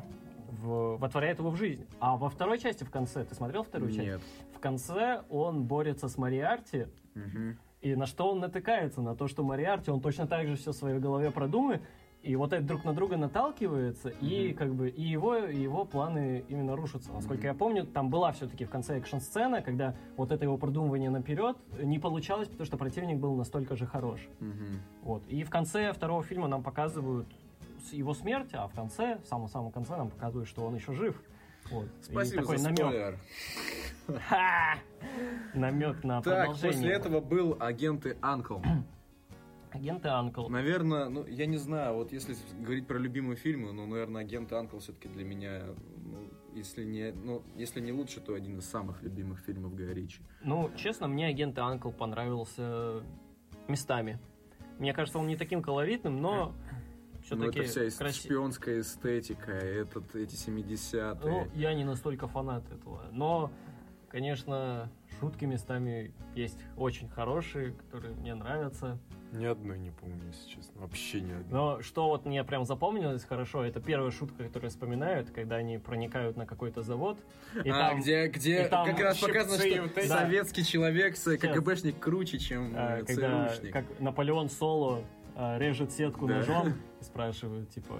в- 0.61 0.97
вотворяет 0.97 1.39
его 1.39 1.49
в 1.49 1.55
жизнь. 1.57 1.87
А 1.99 2.17
во 2.17 2.29
второй 2.29 2.59
части, 2.59 2.83
в 2.83 2.91
конце, 2.91 3.25
ты 3.25 3.33
смотрел 3.33 3.63
вторую 3.63 3.91
часть? 3.91 4.05
Нет. 4.07 4.21
В 4.55 4.59
конце 4.59 5.23
он 5.29 5.63
борется 5.63 6.07
с 6.07 6.17
Мариарти, 6.19 6.85
Мгм. 7.15 7.57
И 7.83 7.95
на 7.95 8.05
что 8.05 8.31
он 8.31 8.39
натыкается? 8.39 9.01
На 9.01 9.13
то, 9.15 9.27
что 9.27 9.43
Мариарти, 9.43 9.91
он 9.91 9.99
точно 9.99 10.25
так 10.25 10.47
же 10.47 10.55
все 10.55 10.71
в 10.71 10.75
своей 10.75 10.99
голове 10.99 11.31
продумает, 11.31 11.81
и 12.21 12.37
вот 12.37 12.53
это 12.53 12.63
друг 12.63 12.85
на 12.85 12.93
друга 12.93 13.17
наталкивается, 13.17 14.07
и 14.07 14.47
Мгм. 14.49 14.55
как 14.57 14.73
бы 14.73 14.87
и 14.89 15.01
его, 15.01 15.35
и 15.35 15.59
его 15.59 15.83
планы 15.83 16.45
именно 16.47 16.77
рушатся. 16.77 17.11
Насколько 17.11 17.41
Мгм. 17.41 17.47
я 17.47 17.53
помню, 17.53 17.85
там 17.85 18.09
была 18.09 18.31
все-таки 18.31 18.63
в 18.63 18.69
конце 18.69 18.97
экшн-сцена, 18.99 19.61
когда 19.61 19.93
вот 20.15 20.31
это 20.31 20.45
его 20.45 20.57
продумывание 20.57 21.09
наперед 21.09 21.57
не 21.81 21.99
получалось, 21.99 22.47
потому 22.47 22.65
что 22.65 22.77
противник 22.77 23.17
был 23.19 23.35
настолько 23.35 23.75
же 23.75 23.85
хорош. 23.85 24.21
Мгм. 24.39 24.79
Вот. 25.03 25.23
И 25.27 25.43
в 25.43 25.49
конце 25.49 25.91
второго 25.91 26.23
фильма 26.23 26.47
нам 26.47 26.63
показывают 26.63 27.27
его 27.91 28.13
смерть, 28.13 28.51
а 28.53 28.69
в 28.69 28.73
конце, 28.73 29.17
в 29.21 29.27
самом-самом 29.27 29.71
конце 29.73 29.97
нам 29.97 30.09
показывают, 30.09 30.47
что 30.47 30.65
он 30.65 30.75
еще 30.75 30.93
жив. 30.93 31.21
Вот. 31.73 31.87
Спасибо 32.01 32.41
такой 32.43 32.57
за 32.57 32.63
намек. 32.69 32.79
спойлер. 32.79 33.19
Намек 35.53 36.03
на 36.03 36.21
Так, 36.21 36.45
продолжение. 36.47 36.71
после 36.73 36.91
этого 36.91 37.19
был 37.19 37.57
агенты 37.59 38.17
Анкл. 38.21 38.59
Агенты 39.71 40.07
Анкл. 40.07 40.49
Наверное, 40.49 41.09
ну, 41.09 41.25
я 41.25 41.47
не 41.47 41.57
знаю, 41.57 41.95
вот 41.95 42.11
если 42.11 42.35
говорить 42.59 42.85
про 42.85 42.99
любимые 42.99 43.35
фильмы, 43.37 43.73
ну, 43.73 43.87
наверное, 43.87 44.21
агенты 44.21 44.53
Анкл 44.55 44.77
все-таки 44.77 45.07
для 45.07 45.23
меня, 45.25 45.63
ну, 45.97 46.29
если 46.53 46.83
не, 46.83 47.11
ну, 47.11 47.41
если 47.55 47.79
не 47.81 47.91
лучше, 47.91 48.19
то 48.19 48.35
один 48.35 48.59
из 48.59 48.65
самых 48.69 49.01
любимых 49.01 49.39
фильмов 49.39 49.73
Гая 49.73 49.93
Ричи. 49.93 50.21
Ну, 50.43 50.69
честно, 50.75 51.07
мне 51.07 51.25
агент 51.25 51.57
Анкл 51.57 51.89
понравился 51.89 53.01
местами. 53.67 54.19
Мне 54.77 54.93
кажется, 54.93 55.17
он 55.17 55.25
не 55.25 55.37
таким 55.37 55.63
колоритным, 55.63 56.21
но 56.21 56.53
Ну, 57.35 57.49
это 57.49 57.63
вся 57.63 57.81
красив- 57.89 58.23
шпионская 58.25 58.79
эстетика, 58.81 59.51
этот, 59.51 60.15
эти 60.15 60.35
70-е. 60.35 61.17
Ну, 61.23 61.47
я 61.55 61.73
не 61.73 61.83
настолько 61.83 62.27
фанат 62.27 62.63
этого. 62.71 63.03
Но, 63.11 63.51
конечно, 64.09 64.89
шутки 65.19 65.45
местами 65.45 66.13
есть 66.35 66.59
очень 66.77 67.07
хорошие, 67.09 67.71
которые 67.71 68.13
мне 68.15 68.33
нравятся. 68.35 68.97
Ни 69.31 69.45
одной 69.45 69.79
не 69.79 69.89
помню, 69.89 70.21
если 70.27 70.47
честно. 70.47 70.79
Вообще 70.81 71.19
ни 71.21 71.31
одной. 71.31 71.51
Но 71.51 71.81
что 71.81 72.07
вот 72.07 72.23
мне 72.25 72.43
прям 72.43 72.65
запомнилось 72.65 73.23
хорошо, 73.23 73.63
это 73.63 73.79
первая 73.81 74.11
шутка, 74.11 74.43
которую 74.43 74.69
вспоминают, 74.69 75.31
когда 75.31 75.55
они 75.55 75.79
проникают 75.79 76.37
на 76.37 76.45
какой-то 76.45 76.83
завод. 76.83 77.17
И 77.63 77.69
а, 77.69 77.89
там, 77.89 78.01
где, 78.01 78.27
где 78.27 78.65
и 78.65 78.69
там 78.69 78.85
как 78.85 78.99
раз 78.99 79.17
показано, 79.17 79.57
что 79.57 79.81
вот 79.81 79.97
эти- 79.97 80.07
советский 80.07 80.63
человек, 80.63 81.17
с- 81.17 81.35
КГБшник 81.37 81.97
круче, 81.99 82.37
чем 82.37 82.73
а, 82.75 82.99
э, 82.99 83.05
когда 83.05 83.47
ЦРУшник. 83.49 83.73
как 83.73 83.85
Наполеон 83.99 84.49
Соло 84.51 85.03
режет 85.35 85.91
сетку 85.91 86.27
Да. 86.27 86.35
ножом 86.37 86.73
и 87.01 87.03
спрашивают, 87.03 87.69
типа, 87.69 87.99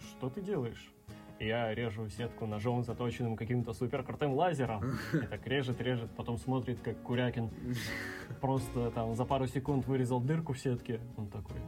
что 0.00 0.28
ты 0.30 0.40
делаешь? 0.40 0.92
Я 1.40 1.72
режу 1.72 2.08
сетку 2.08 2.46
ножом, 2.46 2.82
заточенным 2.82 3.36
каким-то 3.36 3.72
супер 3.72 4.02
крутым 4.02 4.32
лазером. 4.32 4.82
И 5.12 5.18
так 5.18 5.46
режет, 5.46 5.80
режет, 5.80 6.10
потом 6.16 6.36
смотрит, 6.36 6.80
как 6.80 7.00
Курякин 7.02 7.50
просто 8.40 8.90
там 8.90 9.14
за 9.14 9.24
пару 9.24 9.46
секунд 9.46 9.86
вырезал 9.86 10.20
дырку 10.20 10.52
в 10.52 10.58
сетке. 10.58 11.00
Он 11.16 11.28
такой, 11.28 11.58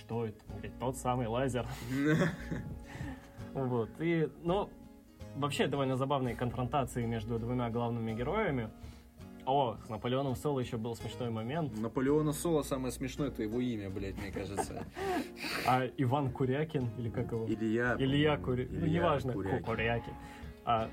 что 0.00 0.26
это? 0.26 0.38
Он 0.48 0.54
говорит, 0.54 0.78
тот 0.80 0.96
самый 0.96 1.26
лазер. 1.28 1.66
Вот. 3.52 3.90
И, 3.98 4.28
ну, 4.44 4.70
вообще 5.34 5.66
довольно 5.66 5.96
забавные 5.96 6.36
конфронтации 6.36 7.04
между 7.04 7.38
двумя 7.38 7.68
главными 7.70 8.12
героями. 8.12 8.70
О, 9.50 9.76
с 9.84 9.88
Наполеоном 9.88 10.36
Соло 10.36 10.60
еще 10.60 10.76
был 10.76 10.94
смешной 10.94 11.30
момент. 11.30 11.76
Наполеона 11.76 12.32
Соло 12.32 12.62
самое 12.62 12.92
смешное, 12.92 13.28
это 13.28 13.42
его 13.42 13.60
имя, 13.60 13.90
блядь, 13.90 14.16
мне 14.16 14.30
кажется. 14.30 14.84
А 15.66 15.86
Иван 15.96 16.30
Курякин, 16.30 16.88
или 16.98 17.10
как 17.10 17.32
его? 17.32 17.46
Илья. 17.48 17.96
Илья 17.98 18.36
Курякин. 18.36 18.80
Ну, 18.80 18.86
неважно, 18.86 19.32
Курякин. 19.32 19.58
Ку- 19.58 19.64
Курякин. 19.70 20.12
А, 20.64 20.88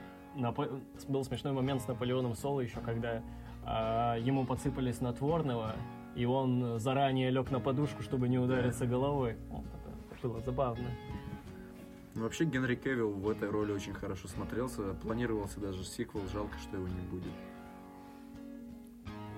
Был 1.08 1.24
смешной 1.24 1.54
момент 1.54 1.82
с 1.84 1.88
Наполеоном 1.88 2.34
Соло 2.36 2.62
еще, 2.62 2.80
когда 2.80 3.22
а, 3.64 4.16
ему 4.18 4.44
подсыпали 4.44 4.92
снотворного, 4.92 5.76
и 6.16 6.26
он 6.26 6.80
заранее 6.80 7.30
лег 7.30 7.52
на 7.52 7.60
подушку, 7.60 8.02
чтобы 8.02 8.28
не 8.28 8.40
удариться 8.40 8.88
головой. 8.88 9.36
Это 10.18 10.30
было 10.30 10.40
забавно. 10.42 10.86
Ну, 12.16 12.24
Вообще 12.24 12.46
Генри 12.46 12.74
Кевилл 12.74 13.12
в 13.12 13.30
этой 13.30 13.52
роли 13.52 13.72
очень 13.72 13.94
хорошо 13.94 14.28
смотрелся. 14.28 14.96
Планировался 15.04 15.60
даже 15.60 15.84
сиквел, 15.84 16.24
жалко, 16.34 16.58
что 16.58 16.78
его 16.78 16.88
не 16.88 17.02
будет. 17.12 17.32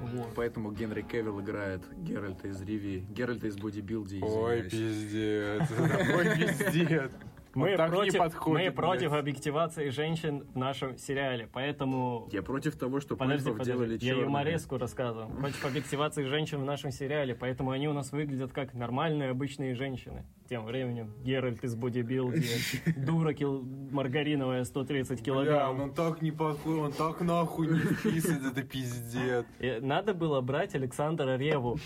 Вот. 0.01 0.29
Поэтому 0.35 0.71
Генри 0.71 1.01
Кевилл 1.01 1.41
играет 1.41 1.81
Геральта 1.97 2.47
из 2.47 2.61
Ривии. 2.61 3.05
Геральта 3.09 3.47
из 3.47 3.57
бодибилди, 3.57 4.19
Ой, 4.21 4.63
пиздец. 4.63 5.69
Ой, 6.15 6.35
пиздец. 6.37 7.11
Мы, 7.55 7.69
Вот 7.69 7.77
так 7.77 7.89
не 7.89 7.95
против, 7.95 8.17
подходит, 8.19 8.67
мы 8.67 8.71
против 8.71 9.11
объективации 9.13 9.89
женщин 9.89 10.45
в 10.53 10.55
нашем 10.55 10.97
сериале, 10.99 11.49
поэтому... 11.51 12.29
Я 12.31 12.43
против 12.43 12.75
того, 12.77 12.99
что 12.99 13.17
Подожди, 13.17 13.49
подожди, 13.49 13.71
делали 13.71 13.93
я 13.93 13.99
черными. 13.99 14.25
юмореску 14.25 14.77
рассказываю. 14.77 15.29
Против 15.35 15.65
объективации 15.65 16.25
женщин 16.25 16.59
в 16.59 16.65
нашем 16.65 16.91
сериале, 16.91 17.33
поэтому 17.33 17.71
они 17.71 17.87
у 17.87 17.93
нас 17.93 18.11
выглядят 18.11 18.51
как 18.53 18.75
нормальные 18.75 19.31
обычные 19.31 19.73
женщины. 19.73 20.25
Тем 20.49 20.65
временем 20.65 21.13
Геральт 21.23 21.63
из 21.63 21.75
бодибилди, 21.75 22.43
дура 22.97 23.33
кил... 23.33 23.61
маргариновая 23.91 24.63
130 24.63 25.11
Бля, 25.11 25.23
килограмм. 25.23 25.79
он 25.79 25.93
так 25.93 26.23
не 26.23 26.31
подходит, 26.31 26.79
он 26.81 26.91
так 26.91 27.21
нахуй 27.21 27.67
не 27.67 27.77
вписывает, 27.79 28.45
это 28.51 28.63
пиздец. 28.63 29.45
И 29.59 29.77
надо 29.83 30.15
было 30.15 30.41
брать 30.41 30.73
Александра 30.73 31.37
Реву 31.37 31.77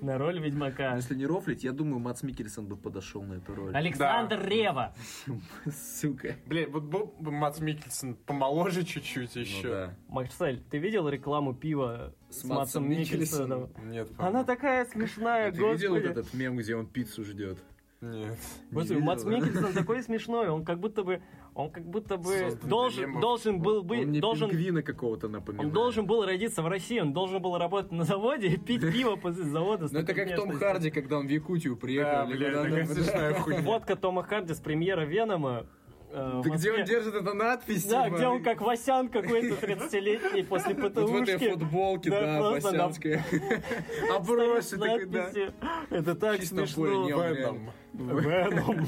на 0.00 0.16
роль 0.16 0.38
Ведьмака. 0.38 0.94
Если 0.94 1.16
не 1.16 1.26
рофлить, 1.26 1.64
я 1.64 1.72
думаю, 1.72 1.98
Мац 1.98 2.22
Микельсон 2.22 2.66
бы 2.66 2.76
подошел 2.76 3.20
на 3.24 3.34
эту 3.34 3.52
роль. 3.56 3.74
Александр 3.74 4.46
Рева! 4.46 4.94
Сука. 6.00 6.36
Бля, 6.46 6.68
вот 6.68 6.84
был 6.84 7.12
бы 7.18 7.32
Мац 7.32 7.58
Микельсон 7.58 8.14
помоложе 8.14 8.84
чуть-чуть 8.84 9.34
Ну 9.34 9.40
еще. 9.40 9.68
да. 9.68 9.94
Марсель, 10.06 10.62
ты 10.70 10.78
видел 10.78 11.08
рекламу 11.08 11.52
пива 11.52 12.14
с, 12.30 12.42
С 12.42 12.44
Матсом 12.44 12.88
Микельсоном? 12.88 13.62
Микельсоном. 13.62 13.90
Нет, 13.90 14.08
Она 14.18 14.44
такая 14.44 14.84
смешная, 14.84 15.48
А 15.48 15.52
ты 15.52 15.58
видел 15.72 15.94
вот 15.94 16.04
этот 16.04 16.32
мем, 16.32 16.56
где 16.58 16.76
он 16.76 16.86
пиццу 16.86 17.24
ждет? 17.24 17.58
Нет. 18.00 18.36
Господи, 18.70 18.92
видел, 18.94 19.04
Мац? 19.06 19.24
Микельсон 19.24 19.72
такой 19.72 20.02
смешной, 20.04 20.48
он 20.48 20.64
как 20.64 20.78
будто 20.78 21.02
бы, 21.02 21.20
он 21.54 21.68
как 21.68 21.84
будто 21.84 22.16
бы 22.16 22.38
Создан 22.38 22.68
должен, 22.70 23.02
мемов. 23.08 23.20
должен 23.20 23.60
был 23.60 23.78
Он 23.80 23.86
быть, 23.88 24.06
мне 24.06 24.20
должен, 24.20 24.48
пингвина 24.50 24.82
какого-то 24.82 25.26
напоминает. 25.26 25.66
он 25.68 25.74
должен 25.74 26.06
был 26.06 26.24
родиться 26.24 26.62
в 26.62 26.68
России, 26.68 27.00
он 27.00 27.12
должен 27.12 27.42
был 27.42 27.58
работать 27.58 27.90
на 27.90 28.04
заводе 28.04 28.46
и 28.48 28.56
пить 28.56 28.82
пиво 28.92 29.16
после 29.16 29.42
завода. 29.44 29.88
Ну 29.90 29.98
это 29.98 30.14
как 30.14 30.34
Том. 30.36 30.52
Харди, 30.52 30.90
когда 30.92 31.18
он 31.18 31.26
в 31.26 31.30
Якутию 31.30 31.76
приехал. 31.76 32.26
Да, 32.28 32.30
или 32.30 32.36
бля, 32.38 32.50
куда 32.50 32.62
такая 32.64 32.80
он- 32.82 32.86
смешная 32.94 33.34
хуйня. 33.34 33.62
Фотка 33.62 33.96
Тома 33.96 34.22
Харди 34.22 34.54
с 34.54 34.60
премьера 34.60 35.04
Венома. 35.04 35.66
э, 36.12 36.42
Да 36.44 36.50
где 36.54 36.72
он 36.72 36.84
держит 36.84 37.14
эту 37.16 37.34
надпись? 37.34 37.84
Да, 37.84 38.04
типа, 38.04 38.16
где 38.16 38.26
он 38.28 38.42
как 38.44 38.60
Васян 38.60 39.08
какой-то 39.08 39.56
30-летний 39.66 40.44
после 40.44 40.74
Вот 40.74 40.94
в 40.94 41.16
этой 41.16 41.34
ПТУшки. 41.34 41.50
футболке, 41.50 42.10
Да, 42.10 42.20
да, 42.20 42.60
с 42.60 42.64
такой, 44.70 45.06
да. 45.06 45.30
Это 45.90 46.14
так 46.14 46.38
Чисто 46.38 46.54
смешно. 46.66 47.06
не 47.06 47.12
Веном. 47.98 48.86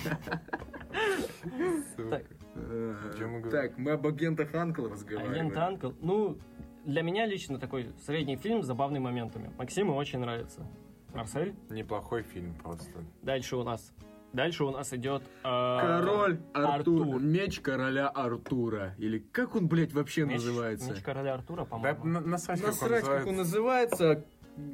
Так. 2.10 2.24
Мы 2.54 3.40
говорим? 3.40 3.50
Так, 3.50 3.78
мы 3.78 3.92
об 3.92 4.06
агентах 4.06 4.54
Анкл 4.54 4.86
разговариваем. 4.88 5.32
Агент 5.48 5.56
Анкл. 5.56 5.90
Ну, 6.00 6.38
для 6.84 7.02
меня 7.02 7.26
лично 7.26 7.58
такой 7.58 7.90
средний 8.04 8.36
фильм 8.36 8.62
с 8.62 8.66
забавными 8.66 9.02
моментами. 9.04 9.50
Максиму 9.58 9.94
очень 9.94 10.18
нравится. 10.20 10.66
Марсель? 11.14 11.54
Неплохой 11.70 12.22
фильм 12.22 12.54
просто. 12.54 13.04
Дальше 13.22 13.56
у 13.56 13.62
нас. 13.64 13.92
Дальше 14.32 14.62
у 14.64 14.70
нас 14.70 14.92
идет... 14.92 15.22
э, 15.42 15.42
Король 15.42 16.38
Артур. 16.52 17.02
Артур. 17.02 17.20
Меч 17.20 17.58
короля 17.60 18.06
Артура. 18.08 18.94
Или 18.98 19.18
как 19.18 19.56
он, 19.56 19.66
блядь, 19.66 19.92
вообще 19.92 20.22
Меч- 20.22 20.34
называется? 20.34 20.92
Меч 20.92 21.02
короля 21.02 21.34
Артура, 21.34 21.62
Да 21.62 21.64
по-моему. 21.64 22.04
на- 22.04 22.20
насрать, 22.20 22.60
как 22.60 22.68
он 22.68 22.72
Насрать, 22.74 23.04
как 23.04 23.26
он 23.26 23.36
называется. 23.36 24.24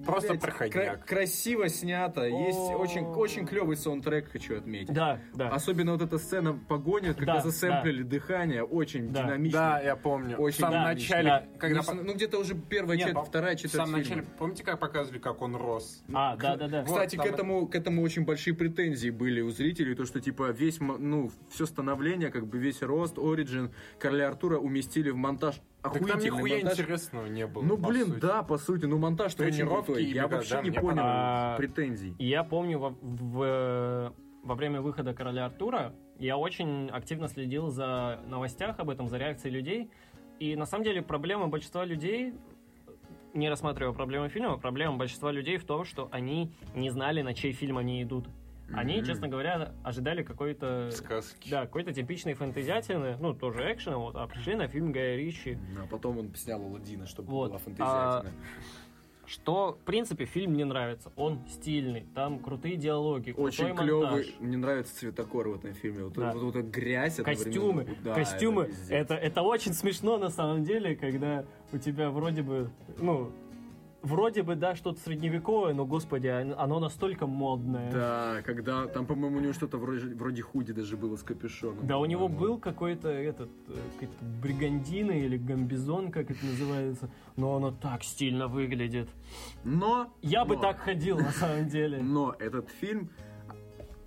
Просто 0.05 0.29
Блядь, 0.31 0.41
проходняк. 0.41 0.73
кра- 0.73 0.97
красиво 1.17 1.69
снято. 1.69 2.25
Есть 2.25 2.59
очень, 2.59 3.05
очень 3.05 3.47
клевый 3.47 3.77
саундтрек, 3.77 4.31
хочу 4.31 4.57
отметить. 4.59 4.93
Да, 4.95 5.19
да. 5.35 5.49
Особенно 5.49 5.93
вот 5.93 6.03
эта 6.03 6.19
сцена 6.19 6.53
погони, 6.69 7.13
когда 7.13 7.35
Да, 7.37 7.41
засэмплили 7.41 8.03
дыхание, 8.05 8.63
очень 8.63 9.09
Да. 9.13 9.25
динамично. 9.25 9.59
Да, 9.59 9.81
я 9.81 9.97
помню. 9.97 10.37
Очень 10.37 10.57
в 10.59 10.61
самом 10.61 10.73
да, 10.75 10.85
начале, 10.85 11.29
да. 11.29 11.45
когда... 11.59 11.83
Ну, 11.93 12.03
ну, 12.05 12.15
где-то 12.15 12.39
уже 12.39 12.55
первая 12.55 12.97
Нет, 12.97 13.09
четверть, 13.09 13.27
вторая 13.29 13.57
В 13.57 13.61
четверть 13.61 13.73
самом 13.85 14.01
фильма. 14.03 14.17
начале, 14.17 14.37
помните, 14.39 14.63
как 14.65 14.79
показывали, 14.79 15.19
как 15.19 15.43
он 15.43 15.57
рос? 15.57 16.03
А, 16.15 16.37
да, 16.37 16.57
да, 16.57 16.69
да. 16.69 16.81
Вот, 16.83 16.87
Кстати, 16.91 17.17
там- 17.17 17.27
к 17.27 17.29
этому, 17.29 17.67
к 17.67 17.75
этому 17.75 18.03
очень 18.03 18.25
большие 18.25 18.55
претензии 18.55 19.11
были 19.11 19.41
у 19.41 19.51
зрителей, 19.51 19.95
то, 19.97 20.05
что, 20.07 20.21
типа, 20.21 20.51
весь, 20.51 20.79
ну, 20.81 21.33
все 21.51 21.67
становление, 21.67 22.31
как 22.31 22.47
бы 22.47 22.59
весь 22.59 22.81
рост, 22.83 23.19
Origin 23.19 23.71
короля 23.99 24.29
Артура 24.29 24.59
уместили 24.59 25.11
в 25.11 25.17
монтаж. 25.17 25.61
Так 25.91 25.95
там 25.95 26.05
Охуительный 26.05 26.37
нихуя 26.37 26.55
монтаж. 26.57 26.73
интересного 26.79 27.27
не 27.27 27.47
было. 27.47 27.63
Ну, 27.63 27.77
блин, 27.77 28.07
сути. 28.09 28.21
да, 28.21 28.43
по 28.43 28.59
сути, 28.59 28.85
ну, 28.87 28.99
монтаж-то 28.99 29.43
очень 29.45 29.57
Тренировки 29.59 29.87
крутой. 29.87 30.05
Я 30.05 30.27
вообще 30.29 30.55
да, 30.57 30.63
не 30.63 30.71
понял 30.71 30.89
понравилось. 30.97 31.57
претензий. 31.59 32.15
Я 32.19 32.45
помню 32.45 32.79
во, 32.79 32.91
в- 33.01 34.13
во 34.43 34.55
время 34.55 34.81
выхода 34.81 35.15
Короля 35.15 35.47
Артура 35.47 35.95
я 36.19 36.37
очень 36.37 36.89
активно 36.91 37.29
следил 37.29 37.69
за 37.71 38.21
новостях 38.27 38.79
об 38.79 38.91
этом, 38.91 39.09
за 39.09 39.19
реакцией 39.19 39.53
людей. 39.55 39.91
И 40.39 40.55
на 40.57 40.67
самом 40.67 40.85
деле 40.85 41.03
проблема 41.03 41.49
большинства 41.49 41.85
людей, 41.85 42.35
не 43.35 43.49
рассматривая 43.49 43.93
проблемы 43.93 44.29
фильма, 44.29 44.57
проблема 44.59 44.97
большинства 44.97 45.31
людей 45.33 45.57
в 45.59 45.65
том, 45.65 45.85
что 45.85 46.09
они 46.13 46.53
не 46.75 46.91
знали, 46.91 47.23
на 47.23 47.35
чей 47.35 47.53
фильм 47.53 47.79
они 47.79 48.03
идут. 48.03 48.29
Они, 48.73 48.97
Мгм. 48.97 49.05
честно 49.07 49.29
говоря, 49.29 49.73
ожидали 49.85 50.23
какой-то... 50.23 50.91
Сказки. 50.91 51.49
Да, 51.51 51.63
какой-то 51.67 51.93
типичной 51.93 52.35
фэнтезиатины, 52.35 53.17
ну, 53.21 53.33
тоже 53.33 53.73
экшена, 53.73 53.99
вот, 53.99 54.17
а 54.17 54.27
пришли 54.27 54.57
на 54.57 54.67
фильм 54.67 54.91
Гая 54.93 55.17
Ричи. 55.17 55.57
А 55.81 55.87
потом 55.87 56.19
он 56.19 56.35
снял 56.35 56.61
Аладдина, 56.63 57.07
чтобы 57.07 57.31
Вот. 57.31 57.49
была 57.51 57.59
фантазиатина. 57.59 58.33
Что, 59.25 59.73
в 59.81 59.85
принципе, 59.85 60.25
фильм 60.25 60.53
мне 60.53 60.65
нравится. 60.65 61.11
Он 61.17 61.45
стильный, 61.49 62.07
там 62.15 62.39
крутые 62.39 62.77
диалоги, 62.77 63.33
Очень 63.37 63.67
крутой 63.75 63.85
клевый. 63.85 64.07
монтаж. 64.07 64.27
Мне 64.39 64.57
нравится 64.57 64.97
цветокор 64.97 65.49
в 65.49 65.55
этом 65.57 65.75
фильме. 65.75 66.05
Вот, 66.05 66.13
Да. 66.13 66.33
вот, 66.33 66.43
вот 66.43 66.57
эта 66.57 66.69
грязь. 66.69 67.17
Костюмы, 67.17 67.83
одновременно. 67.83 68.05
Да, 68.05 68.15
костюмы, 68.15 68.63
это 68.89 68.95
это, 68.95 69.15
это 69.15 69.43
очень 69.43 69.73
смешно 69.73 70.17
на 70.19 70.31
самом 70.31 70.63
деле, 70.63 70.95
когда 70.95 71.45
у 71.73 71.79
тебя 71.79 72.11
вроде 72.11 72.43
бы, 72.43 72.71
ну, 72.99 73.33
вроде 74.07 74.43
бы, 74.43 74.55
да, 74.55 74.75
что-то 74.75 75.01
средневековое, 75.01 75.75
но, 75.75 75.85
господи, 75.85 76.29
оно 76.29 76.81
настолько 76.81 77.27
модное. 77.27 77.91
Да, 77.93 78.43
когда 78.45 78.87
там, 78.87 79.07
по-моему, 79.07 79.39
у 79.39 79.41
него 79.41 79.53
что-то 79.53 79.79
вроде, 79.79 80.15
вроде 80.15 80.43
худи 80.43 80.73
даже 80.73 80.97
было 80.97 81.17
с 81.17 81.23
капюшоном. 81.23 81.87
Да, 81.87 81.99
у 81.99 82.07
него 82.07 82.29
был 82.29 82.59
какой-то 82.59 83.09
этот, 83.09 83.51
э, 83.69 83.75
какая-то 83.95 84.25
бригандина 84.43 85.13
или 85.13 85.37
гамбизон, 85.37 86.11
как 86.11 86.31
это 86.31 86.47
называется, 86.47 87.11
но 87.37 87.57
оно 87.57 87.73
так 87.73 88.03
стильно 88.05 88.49
выглядит. 88.49 89.09
Но... 89.65 90.13
Я 90.23 90.45
бы 90.45 90.57
но- 90.57 90.63
так 90.63 90.79
ходил, 90.79 91.19
на 91.19 91.33
самом 91.33 91.69
деле. 91.69 92.01
Но 92.03 92.35
этот 92.39 92.71
фильм... 92.71 93.11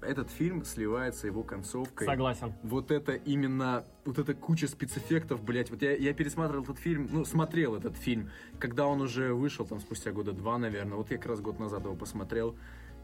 Этот 0.02 0.30
фильм 0.30 0.64
сливается 0.64 1.28
его 1.28 1.44
концовкой. 1.44 2.08
Согласен. 2.08 2.54
Вот 2.64 2.90
это 2.90 3.12
именно, 3.16 3.84
вот 4.10 4.20
эта 4.20 4.34
куча 4.34 4.68
спецэффектов, 4.68 5.44
блять. 5.44 5.70
Вот 5.70 5.82
я, 5.82 5.96
я 5.96 6.14
пересматривал 6.14 6.64
этот 6.64 6.80
фильм, 6.80 7.08
ну, 7.12 7.26
смотрел 7.26 7.76
этот 7.76 7.96
фильм, 7.96 8.30
когда 8.60 8.86
он 8.88 9.02
уже 9.02 9.34
вышел, 9.34 9.66
там, 9.66 9.80
спустя 9.80 10.12
года 10.12 10.34
два, 10.34 10.58
наверное. 10.58 10.98
Вот 10.98 11.12
я 11.12 11.18
как 11.18 11.28
раз 11.28 11.42
год 11.42 11.60
назад 11.60 11.84
его 11.86 11.96
посмотрел. 11.96 12.56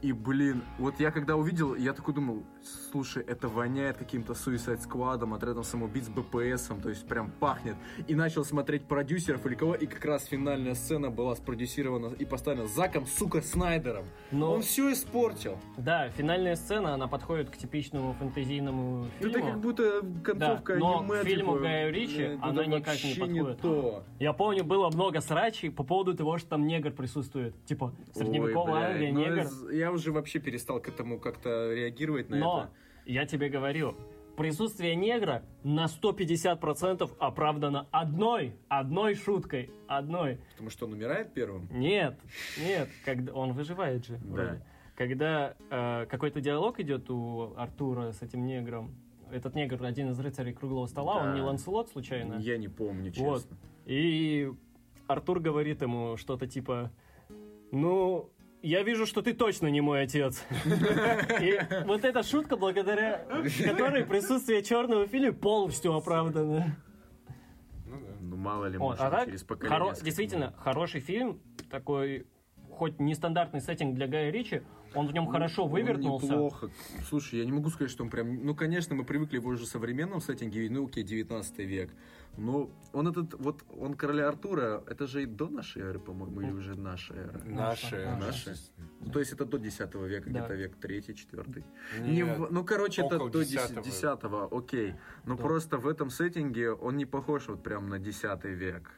И, 0.06 0.12
блин, 0.14 0.62
вот 0.78 1.00
я 1.00 1.10
когда 1.10 1.36
увидел, 1.36 1.74
я 1.74 1.92
такой 1.92 2.14
думал, 2.14 2.44
слушай, 2.92 3.24
это 3.24 3.48
воняет 3.48 3.98
каким-то 3.98 4.34
Suicide 4.34 4.80
Squad, 4.88 5.34
отрядом 5.36 5.64
самоубийц 5.64 6.10
БПСом, 6.10 6.80
то 6.80 6.90
есть 6.90 7.08
прям 7.08 7.32
пахнет. 7.32 7.76
И 8.08 8.14
начал 8.14 8.46
смотреть 8.46 8.84
продюсеров 8.84 9.44
или 9.48 9.56
кого, 9.56 9.74
и 9.74 9.88
как 9.88 10.06
раз 10.06 10.26
финальная 10.26 10.76
сцена 10.76 11.10
была 11.10 11.36
спродюсирована 11.36 12.14
и 12.14 12.24
поставлена 12.24 12.68
Заком, 12.68 13.08
сука, 13.08 13.42
Снайдером. 13.42 14.06
Но- 14.32 14.54
Он 14.54 14.62
все 14.62 14.92
испортил. 14.94 15.58
Да, 15.76 16.10
финальная 16.10 16.56
сцена, 16.56 16.94
она 16.94 17.08
подходит 17.08 17.50
к 17.50 17.58
типичному 17.58 18.14
фэнтезийному 18.20 19.08
фильму. 19.18 19.38
Это 19.38 19.48
как 19.48 19.60
будто 19.60 20.02
концовка 20.24 20.74
Да, 20.74 20.80
но 20.80 21.00
аниме, 21.00 21.22
к 21.22 21.24
фильму 21.26 21.52
типа, 21.54 21.64
Гая 21.64 21.90
Ричи 21.90 22.22
э, 22.22 22.38
она 22.44 22.64
никак 22.66 23.04
не 23.04 23.16
подходит. 23.16 23.60
то. 23.62 24.04
Я 24.20 24.34
помню, 24.34 24.64
было 24.64 24.88
много 24.92 25.20
срачей 25.22 25.72
по 25.72 25.84
поводу 25.84 26.14
того, 26.14 26.38
что 26.38 26.50
там 26.50 26.68
негр 26.68 26.92
присутствует. 26.92 27.56
Типа, 27.66 27.92
средневековая 28.14 28.92
Англия, 28.92 29.12
ну, 29.12 29.20
негр. 29.20 29.40
из- 29.42 29.64
Уже 29.96 30.12
вообще 30.12 30.40
перестал 30.40 30.82
к 30.82 30.90
этому 30.90 31.20
как-то 31.20 31.74
реагировать 31.74 32.30
на 32.30 32.38
Но, 32.38 32.64
это. 32.64 33.12
я 33.12 33.26
тебе 33.26 33.48
говорю, 33.48 33.96
присутствие 34.36 34.94
негра 34.96 35.44
на 35.64 35.86
150% 35.86 37.10
оправдано 37.18 37.88
одной, 37.92 38.56
одной 38.68 39.16
шуткой, 39.16 39.72
одной. 39.88 40.40
Потому 40.52 40.70
что 40.70 40.86
он 40.86 40.94
умирает 40.94 41.34
первым. 41.34 41.70
Нет, 41.72 42.20
нет, 42.60 42.90
когда 43.06 43.32
он 43.34 43.54
выживает 43.54 44.06
же. 44.06 44.18
Да. 44.18 44.26
вроде. 44.28 44.66
Когда 44.96 45.56
э, 45.70 46.06
какой-то 46.08 46.42
диалог 46.42 46.80
идет 46.82 47.10
у 47.10 47.54
Артура 47.56 48.12
с 48.12 48.22
этим 48.22 48.46
негром, 48.46 48.94
этот 49.32 49.56
негр 49.56 49.84
один 49.86 50.12
из 50.12 50.20
рыцарей 50.20 50.54
круглого 50.54 50.88
стола, 50.88 51.22
Да. 51.24 51.30
он 51.30 51.36
не 51.36 51.42
Ланселот 51.42 51.90
случайно. 51.90 52.36
Я 52.40 52.58
не 52.58 52.68
помню, 52.68 53.12
честно. 53.12 53.30
Вот. 53.30 53.48
И 53.86 54.52
Артур 55.08 55.40
говорит 55.40 55.82
ему 55.82 56.18
что-то 56.18 56.48
типа, 56.48 56.92
ну, 57.72 58.30
я 58.66 58.84
вижу, 58.84 59.06
что 59.06 59.22
ты 59.22 59.34
точно 59.34 59.68
не 59.68 59.82
мой 59.82 60.02
отец. 60.04 60.44
И 61.40 61.60
вот 61.86 62.04
эта 62.04 62.24
шутка, 62.24 62.58
благодаря 62.58 63.26
которой 63.64 64.06
присутствие 64.06 64.64
черного 64.64 65.06
в 65.06 65.10
фильме 65.10 65.32
полностью 65.32 65.94
оправдано. 65.94 66.76
Ну 67.86 67.98
да. 68.00 68.08
Ну, 68.22 68.36
мало 68.38 68.66
ли, 68.66 68.78
может, 68.78 69.02
а 69.02 69.10
так, 69.12 69.26
через 69.26 69.44
поколение. 69.44 69.80
хоро- 69.80 70.04
действительно, 70.04 70.54
хороший 70.58 71.00
фильм, 71.00 71.40
такой, 71.70 72.26
хоть 72.72 73.00
нестандартный 73.00 73.62
сеттинг 73.62 73.94
для 73.96 74.08
Гая 74.08 74.32
Ричи, 74.32 74.64
он 74.96 75.08
в 75.08 75.14
нем 75.14 75.28
хорошо 75.28 75.66
Он 75.66 75.72
вывернулся. 75.72 76.26
неплохо. 76.26 76.70
Слушай, 77.10 77.40
я 77.40 77.46
не 77.46 77.52
могу 77.52 77.70
сказать, 77.70 77.92
что 77.92 78.04
он 78.04 78.10
прям... 78.10 78.46
Ну, 78.46 78.56
конечно, 78.56 78.96
мы 78.96 79.04
привыкли 79.04 79.38
его 79.38 79.50
уже 79.50 79.64
в 79.66 79.68
современном 79.68 80.22
сеттинге, 80.22 80.70
ну, 80.70 80.86
окей, 80.86 81.04
19 81.04 81.60
век. 81.60 81.92
Но 82.38 82.70
он 82.92 83.08
этот, 83.08 83.34
вот, 83.36 83.64
он 83.80 83.94
короля 83.94 84.28
Артура, 84.28 84.84
это 84.88 85.08
же 85.08 85.24
и 85.24 85.26
до 85.26 85.48
нашей 85.48 85.82
эры, 85.84 86.00
по-моему, 86.00 86.42
или 86.42 86.52
уже 86.52 86.76
наша 86.76 87.14
эра. 87.14 87.42
Наши. 87.46 88.18
Наши? 88.20 88.56
Ну, 89.00 89.12
то 89.12 89.20
есть 89.20 89.32
это 89.32 89.46
до 89.46 89.58
10 89.58 89.94
века, 90.08 90.30
Да. 90.30 90.40
где-то 90.40 90.54
век 90.56 90.76
3 90.76 91.02
4 91.16 91.64
Нет. 92.02 92.52
ну, 92.52 92.64
короче, 92.66 93.04
это 93.04 93.18
до 93.30 93.42
10-го. 93.42 93.82
10 93.82 94.52
окей. 94.52 94.96
Но 95.26 95.36
Да. 95.36 95.44
просто 95.44 95.78
в 95.78 95.88
этом 95.88 96.10
сеттинге 96.10 96.72
он 96.72 96.98
не 96.98 97.06
похож 97.06 97.48
вот 97.48 97.64
прям 97.64 97.88
на 97.90 98.00
10 98.00 98.44
век. 98.54 98.92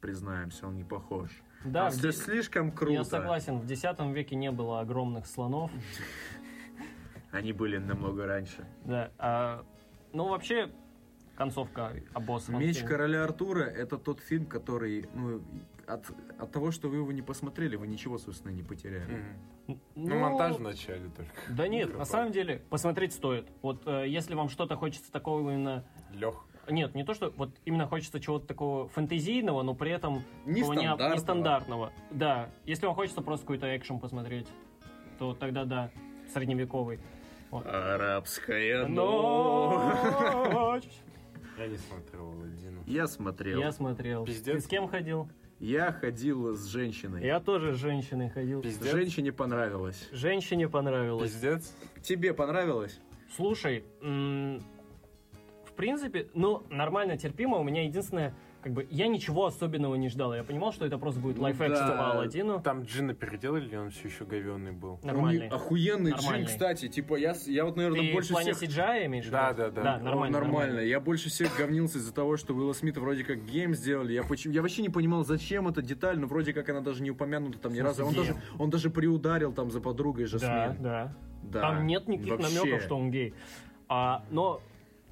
Признаемся, 0.00 0.66
он 0.66 0.76
не 0.76 0.84
похож. 0.84 1.30
Да, 1.64 1.90
де- 1.90 2.12
слишком 2.12 2.70
круто. 2.72 2.92
я 2.92 3.04
согласен, 3.04 3.58
в 3.58 3.70
X 3.70 3.82
веке 4.12 4.36
не 4.36 4.50
было 4.50 4.80
огромных 4.80 5.26
слонов. 5.26 5.70
Они 7.30 7.52
были 7.52 7.78
намного 7.78 8.26
раньше. 8.26 8.66
Да, 8.84 9.10
а, 9.18 9.64
ну 10.12 10.28
вообще 10.28 10.70
концовка 11.36 11.92
обоссана. 12.14 12.56
Меч 12.56 12.82
короля 12.82 13.24
Артура 13.24 13.62
это 13.64 13.98
тот 13.98 14.20
фильм, 14.20 14.46
который, 14.46 15.08
ну, 15.14 15.42
от, 15.86 16.04
от 16.38 16.52
того, 16.52 16.70
что 16.70 16.88
вы 16.88 16.96
его 16.96 17.12
не 17.12 17.22
посмотрели, 17.22 17.76
вы 17.76 17.86
ничего, 17.86 18.18
собственно, 18.18 18.50
не 18.52 18.62
потеряли. 18.62 19.22
Мгм. 19.66 19.80
Ну, 19.94 20.18
монтаж 20.18 20.56
в 20.56 20.60
начале 20.60 21.10
только. 21.14 21.30
Да 21.50 21.68
нет, 21.68 21.88
на 21.88 21.92
Микрофон. 21.92 22.06
самом 22.06 22.32
деле 22.32 22.62
посмотреть 22.70 23.12
стоит. 23.12 23.48
Вот 23.60 23.82
э, 23.86 24.08
если 24.08 24.34
вам 24.34 24.48
что-то 24.48 24.76
хочется 24.76 25.12
такого 25.12 25.50
именно, 25.50 25.84
Лег. 26.12 26.34
Нет, 26.70 26.94
не 26.94 27.04
то 27.04 27.14
что, 27.14 27.32
вот 27.36 27.50
именно 27.64 27.86
хочется 27.86 28.20
чего-то 28.20 28.46
такого 28.46 28.88
фэнтезийного, 28.88 29.62
но 29.62 29.74
при 29.74 29.90
этом 29.90 30.22
не- 30.46 30.60
Нестандартного. 30.60 31.14
нестандартного. 31.14 31.92
Да, 32.10 32.50
если 32.64 32.86
вам 32.86 32.94
хочется 32.94 33.22
просто 33.22 33.44
какой-то 33.46 33.76
экшен 33.76 33.98
посмотреть, 33.98 34.46
то 35.18 35.34
тогда 35.34 35.64
да, 35.64 35.90
средневековый. 36.32 37.00
Арабская 37.50 38.86
ночь. 38.86 40.84
Я 41.58 41.66
не 41.66 41.76
смотрел 41.76 42.30
Аладдина. 42.32 42.80
Я 42.86 43.06
смотрел. 43.08 43.58
Я 43.60 43.72
смотрел. 43.72 44.24
Пиздец. 44.24 44.54
Ты 44.54 44.60
с 44.60 44.66
кем 44.66 44.86
ходил? 44.88 45.28
Я 45.58 45.90
ходил 45.90 46.54
с 46.54 46.66
женщиной. 46.66 47.24
Я 47.24 47.40
тоже 47.40 47.74
с 47.74 47.78
женщиной 47.78 48.30
ходил. 48.30 48.62
Пиздец. 48.62 48.92
Женщине 48.92 49.32
понравилось. 49.32 50.08
Женщине 50.12 50.68
понравилось. 50.68 51.32
Пиздец. 51.32 51.74
Тебе 52.02 52.32
понравилось? 52.32 53.00
Слушай, 53.34 53.84
принципе, 55.78 56.28
ну, 56.34 56.64
нормально, 56.70 57.16
терпимо. 57.16 57.56
У 57.58 57.62
меня 57.64 57.84
единственное, 57.84 58.34
как 58.62 58.72
бы, 58.72 58.86
я 58.90 59.06
ничего 59.06 59.46
особенного 59.46 59.94
не 59.94 60.08
ждал. 60.08 60.34
Я 60.34 60.42
понимал, 60.44 60.72
что 60.72 60.84
это 60.84 60.98
просто 60.98 61.20
будет 61.20 61.36
Ну 61.38 61.44
live-action 61.44 61.86
да. 61.86 61.96
по 61.96 62.10
Аладдину. 62.12 62.60
Там 62.60 62.82
Джина 62.82 63.14
переделали, 63.14 63.66
или 63.66 63.76
он 63.76 63.90
все 63.90 64.08
еще 64.08 64.24
говенный 64.24 64.72
был? 64.72 64.98
Нормальный. 65.02 65.46
Не- 65.46 65.54
охуенный 65.54 66.10
Нормальный. 66.10 66.38
джин, 66.40 66.46
кстати. 66.46 66.88
Типа, 66.88 67.14
я, 67.16 67.34
я 67.46 67.64
вот, 67.64 67.76
наверное, 67.76 68.00
Ты 68.00 68.10
в 68.10 68.12
больше 68.12 68.32
плане 68.32 68.52
всех... 68.52 68.68
CGI 68.68 69.06
имеешь? 69.06 69.26
в 69.26 69.30
Да, 69.30 69.52
да, 69.54 69.70
да. 69.70 69.82
Да, 69.82 69.98
нормально. 70.00 70.38
нормально. 70.38 70.80
Я 70.80 71.00
больше 71.00 71.28
всех 71.30 71.56
говнился 71.56 71.98
из-за 71.98 72.12
того, 72.12 72.36
что 72.36 72.52
Уилла 72.54 72.72
Смита 72.72 73.00
вроде 73.00 73.24
как 73.24 73.44
геем 73.46 73.74
сделали. 73.74 74.12
Я, 74.12 74.24
почему... 74.24 74.52
я 74.52 74.60
вообще 74.62 74.82
не 74.82 74.90
понимал, 74.90 75.24
зачем 75.24 75.68
эта 75.68 75.80
деталь, 75.80 76.18
но 76.18 76.26
вроде 76.26 76.52
как 76.52 76.68
она 76.68 76.80
даже 76.80 77.02
не 77.02 77.10
упомянута 77.10 77.58
там 77.58 77.72
ни 77.72 77.80
В 77.80 77.84
разу. 77.84 78.04
Он 78.04 78.12
даже, 78.14 78.34
он 78.58 78.70
даже 78.70 78.90
приударил 78.90 79.52
там 79.52 79.70
за 79.70 79.80
подругой 79.80 80.24
Да, 80.24 80.30
Жасмин. 80.30 80.82
да. 80.82 81.14
Да. 81.44 81.60
Там 81.60 81.86
нет 81.86 82.08
никаких 82.08 82.32
Вообще. 82.36 82.58
намеков, 82.58 82.82
что 82.82 82.96
он 82.98 83.10
гей. 83.12 83.32
А, 83.88 84.24
но, 84.30 84.60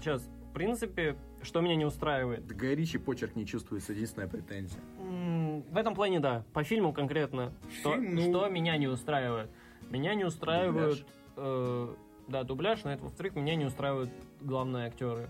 сейчас, 0.00 0.28
в 0.35 0.35
принципе, 0.56 1.16
что 1.42 1.60
меня 1.60 1.76
не 1.76 1.84
устраивает? 1.84 2.46
Да 2.46 2.54
Гай 2.54 2.74
Ричи 2.74 2.96
почерк 2.96 3.36
не 3.36 3.44
чувствуется, 3.46 3.92
единственная 3.92 4.26
претензия. 4.26 4.80
В 4.98 5.76
этом 5.76 5.94
плане, 5.94 6.18
да. 6.18 6.44
По 6.54 6.64
фильму 6.64 6.94
конкретно. 6.94 7.52
Что, 7.78 7.92
Фильм, 7.92 8.14
ну- 8.14 8.22
что 8.22 8.48
меня 8.48 8.78
не 8.78 8.88
устраивает? 8.88 9.50
Меня 9.90 10.14
не 10.14 10.24
устраивают... 10.24 11.06
э, 11.36 11.94
да, 12.28 12.42
дубляж, 12.42 12.84
но 12.84 12.92
это, 12.92 13.04
во-вторых, 13.04 13.34
меня 13.36 13.54
не 13.54 13.66
устраивают 13.66 14.10
главные 14.40 14.86
актеры. 14.86 15.28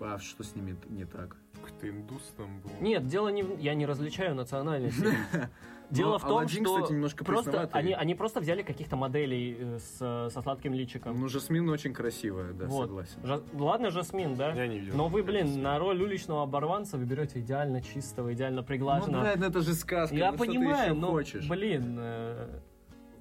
А 0.00 0.18
что 0.18 0.42
с 0.42 0.54
ними 0.56 0.74
не 0.88 1.04
так? 1.04 1.36
Какой-то 1.54 1.90
индус 1.90 2.22
там 2.36 2.60
был. 2.60 2.70
Нет, 2.80 3.06
дело 3.06 3.28
не. 3.28 3.44
Я 3.62 3.74
не 3.74 3.84
различаю 3.84 4.34
национальности. 4.34 5.06
Дело 5.90 6.12
Ну, 6.12 6.18
в 6.18 6.22
том, 6.22 6.30
Аладдин, 6.32 6.64
что 6.64 6.74
кстати, 6.76 6.92
немножко 6.92 7.24
просто 7.24 7.68
они, 7.72 7.92
они 7.92 8.14
просто 8.16 8.40
взяли 8.40 8.62
каких-то 8.62 8.96
моделей 8.96 9.56
э, 9.58 9.78
с, 9.78 10.30
со 10.32 10.42
сладким 10.42 10.74
личиком. 10.74 11.20
Ну, 11.20 11.28
Жасмин 11.28 11.68
очень 11.68 11.92
красивая, 11.94 12.52
да, 12.52 12.66
Вот. 12.66 12.86
согласен. 12.88 13.18
Жа- 13.22 13.42
Ладно, 13.54 13.90
Жасмин, 13.90 14.34
да? 14.34 14.52
Я 14.52 14.66
не 14.66 14.80
видел. 14.80 14.96
Но 14.96 15.08
вы, 15.08 15.22
блин, 15.22 15.62
на 15.62 15.78
роль 15.78 16.02
уличного 16.02 16.42
оборванца 16.42 16.96
вы 16.98 17.04
берете 17.04 17.38
идеально 17.40 17.82
чистого, 17.82 18.32
идеально 18.32 18.62
Ну, 18.62 18.66
приглаженного. 18.66 19.22
блядь, 19.22 19.38
ну 19.38 19.46
это 19.46 19.60
же 19.60 19.74
сказка. 19.74 20.16
Я 20.16 20.32
ну, 20.32 20.36
что 20.38 20.44
ты 20.46 20.50
понимаю, 20.52 20.90
еще 20.90 21.00
но, 21.00 21.10
хочешь? 21.12 21.48
блин, 21.48 21.96
э, 22.00 22.48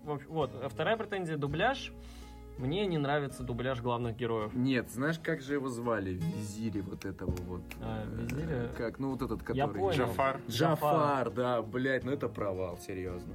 в 0.03 0.11
общем, 0.11 0.27
вот, 0.29 0.51
а 0.63 0.67
вторая 0.69 0.97
претензия 0.97 1.37
дубляж. 1.37 1.91
Мне 2.57 2.88
не 2.88 2.98
нравится 2.98 3.44
дубляж 3.44 3.82
главных 3.82 4.15
героев. 4.15 4.53
Нет, 4.53 4.90
знаешь, 4.90 5.19
как 5.19 5.41
же 5.41 5.56
его 5.56 5.68
звали? 5.68 6.11
Визири 6.11 6.80
вот 6.80 7.03
этого 7.06 7.32
вот. 7.48 7.61
А, 7.82 8.06
э, 8.06 8.22
Визиря? 8.22 8.69
Как, 8.77 8.98
ну 8.98 9.11
вот 9.11 9.22
этот, 9.22 9.41
который... 9.41 9.57
Я 9.57 9.68
понял. 9.68 9.91
Джафар. 9.91 10.40
Джафар, 10.48 11.32
да, 11.32 11.61
блядь, 11.61 12.06
ну 12.06 12.11
это 12.11 12.30
провал, 12.30 12.77
серьезно. 12.77 13.34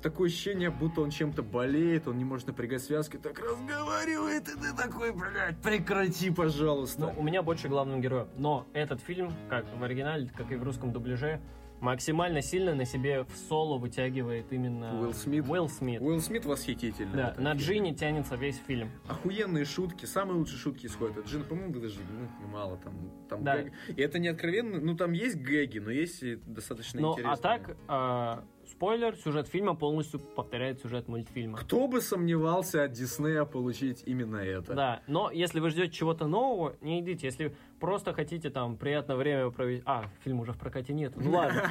Такое 0.00 0.28
ощущение, 0.28 0.70
будто 0.70 1.00
он 1.00 1.10
чем-то 1.10 1.42
болеет, 1.42 2.08
он 2.08 2.18
не 2.18 2.24
может 2.24 2.46
напрягать 2.46 2.82
связки, 2.82 3.16
так 3.16 3.38
разговаривает, 3.38 4.48
и 4.48 4.52
ты 4.52 4.74
такой, 4.76 5.12
блядь, 5.12 5.58
прекрати, 5.62 6.30
пожалуйста. 6.30 7.00
Ну, 7.00 7.14
у 7.20 7.22
меня 7.22 7.42
больше 7.42 7.68
главных 7.68 8.00
героев. 8.00 8.28
Но 8.36 8.66
этот 8.74 9.00
фильм, 9.00 9.32
как 9.48 9.64
в 9.78 9.82
оригинале, 9.82 10.30
как 10.36 10.52
и 10.52 10.56
в 10.56 10.62
русском 10.62 10.92
дубляже, 10.92 11.40
максимально 11.84 12.40
сильно 12.42 12.74
на 12.74 12.84
себе 12.86 13.24
в 13.24 13.36
соло 13.48 13.78
вытягивает 13.78 14.52
именно 14.52 14.98
Уилл 15.00 15.12
Смит. 15.12 15.44
Уилл 15.48 15.68
Смит. 15.68 16.00
Уилл 16.00 16.20
Смит 16.20 16.44
восхитительный. 16.46 17.14
Да, 17.16 17.34
на. 17.38 17.52
Джине 17.52 17.94
тянется 17.94 18.36
весь 18.36 18.56
фильм. 18.66 18.90
Охуенные 19.06 19.64
шутки, 19.64 20.06
самые 20.06 20.38
лучшие 20.38 20.58
шутки 20.58 20.86
исходят 20.86 21.18
от 21.18 21.26
Джина, 21.26 21.44
по-моему, 21.44 21.78
даже 21.78 22.00
ну, 22.00 22.48
мало 22.48 22.78
там. 22.78 22.94
там 23.28 23.44
Да. 23.44 23.62
гэг. 23.62 23.72
И 23.96 24.00
это 24.00 24.18
не 24.18 24.28
откровенно, 24.28 24.80
ну 24.80 24.96
там 24.96 25.12
есть 25.12 25.36
гэги, 25.36 25.78
но 25.78 25.90
есть 25.90 26.22
и 26.22 26.36
достаточно 26.36 27.00
Ну, 27.00 27.12
интересные. 27.12 27.32
а 27.34 27.36
так, 27.36 27.76
а, 27.86 28.44
спойлер, 28.70 29.14
сюжет 29.16 29.46
фильма 29.48 29.74
полностью 29.74 30.20
повторяет 30.20 30.80
сюжет 30.80 31.06
мультфильма. 31.08 31.58
Кто 31.58 31.86
бы 31.86 32.00
сомневался 32.00 32.84
от 32.84 32.92
Диснея 32.92 33.44
получить 33.44 34.02
именно 34.06 34.36
это? 34.38 34.74
Да, 34.74 35.02
но 35.06 35.30
если 35.30 35.60
вы 35.60 35.70
ждете 35.70 35.90
чего-то 35.92 36.26
нового, 36.26 36.76
не 36.80 37.00
идите. 37.00 37.26
Если 37.26 37.54
просто 37.84 38.14
хотите 38.14 38.48
там 38.48 38.78
приятное 38.78 39.14
время 39.14 39.50
провести... 39.50 39.82
А, 39.84 40.08
фильм 40.24 40.40
уже 40.40 40.54
в 40.54 40.58
прокате 40.58 40.94
нет. 40.94 41.12
Ну 41.16 41.30
ладно, 41.36 41.70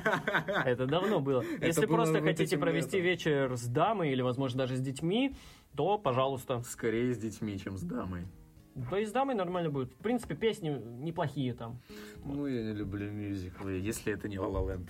это 0.64 0.86
давно 0.86 1.20
было. 1.20 1.44
Если 1.60 1.88
просто 1.88 2.22
хотите 2.22 2.56
провести 2.56 3.02
вечер 3.02 3.58
с 3.58 3.66
дамой 3.66 4.12
или, 4.12 4.22
возможно, 4.22 4.60
даже 4.60 4.76
с 4.76 4.80
детьми, 4.80 5.36
то, 5.76 5.98
пожалуйста. 5.98 6.62
Скорее 6.62 7.16
с 7.16 7.18
детьми, 7.18 7.58
чем 7.58 7.78
с 7.78 7.82
дамой. 7.82 8.28
Да 8.76 9.00
и 9.00 9.06
с 9.06 9.12
дамой 9.12 9.34
нормально 9.34 9.72
будет. 9.72 9.92
В 9.92 10.04
принципе, 10.04 10.36
песни 10.36 10.70
неплохие 10.70 11.56
там. 11.56 11.80
Ну, 12.24 12.46
я 12.46 12.62
не 12.62 12.74
люблю 12.74 13.10
мюзиклы, 13.12 13.72
если 13.80 14.14
это 14.14 14.28
не 14.28 14.36
La 14.36 14.52
La 14.52 14.64
Land. 14.68 14.90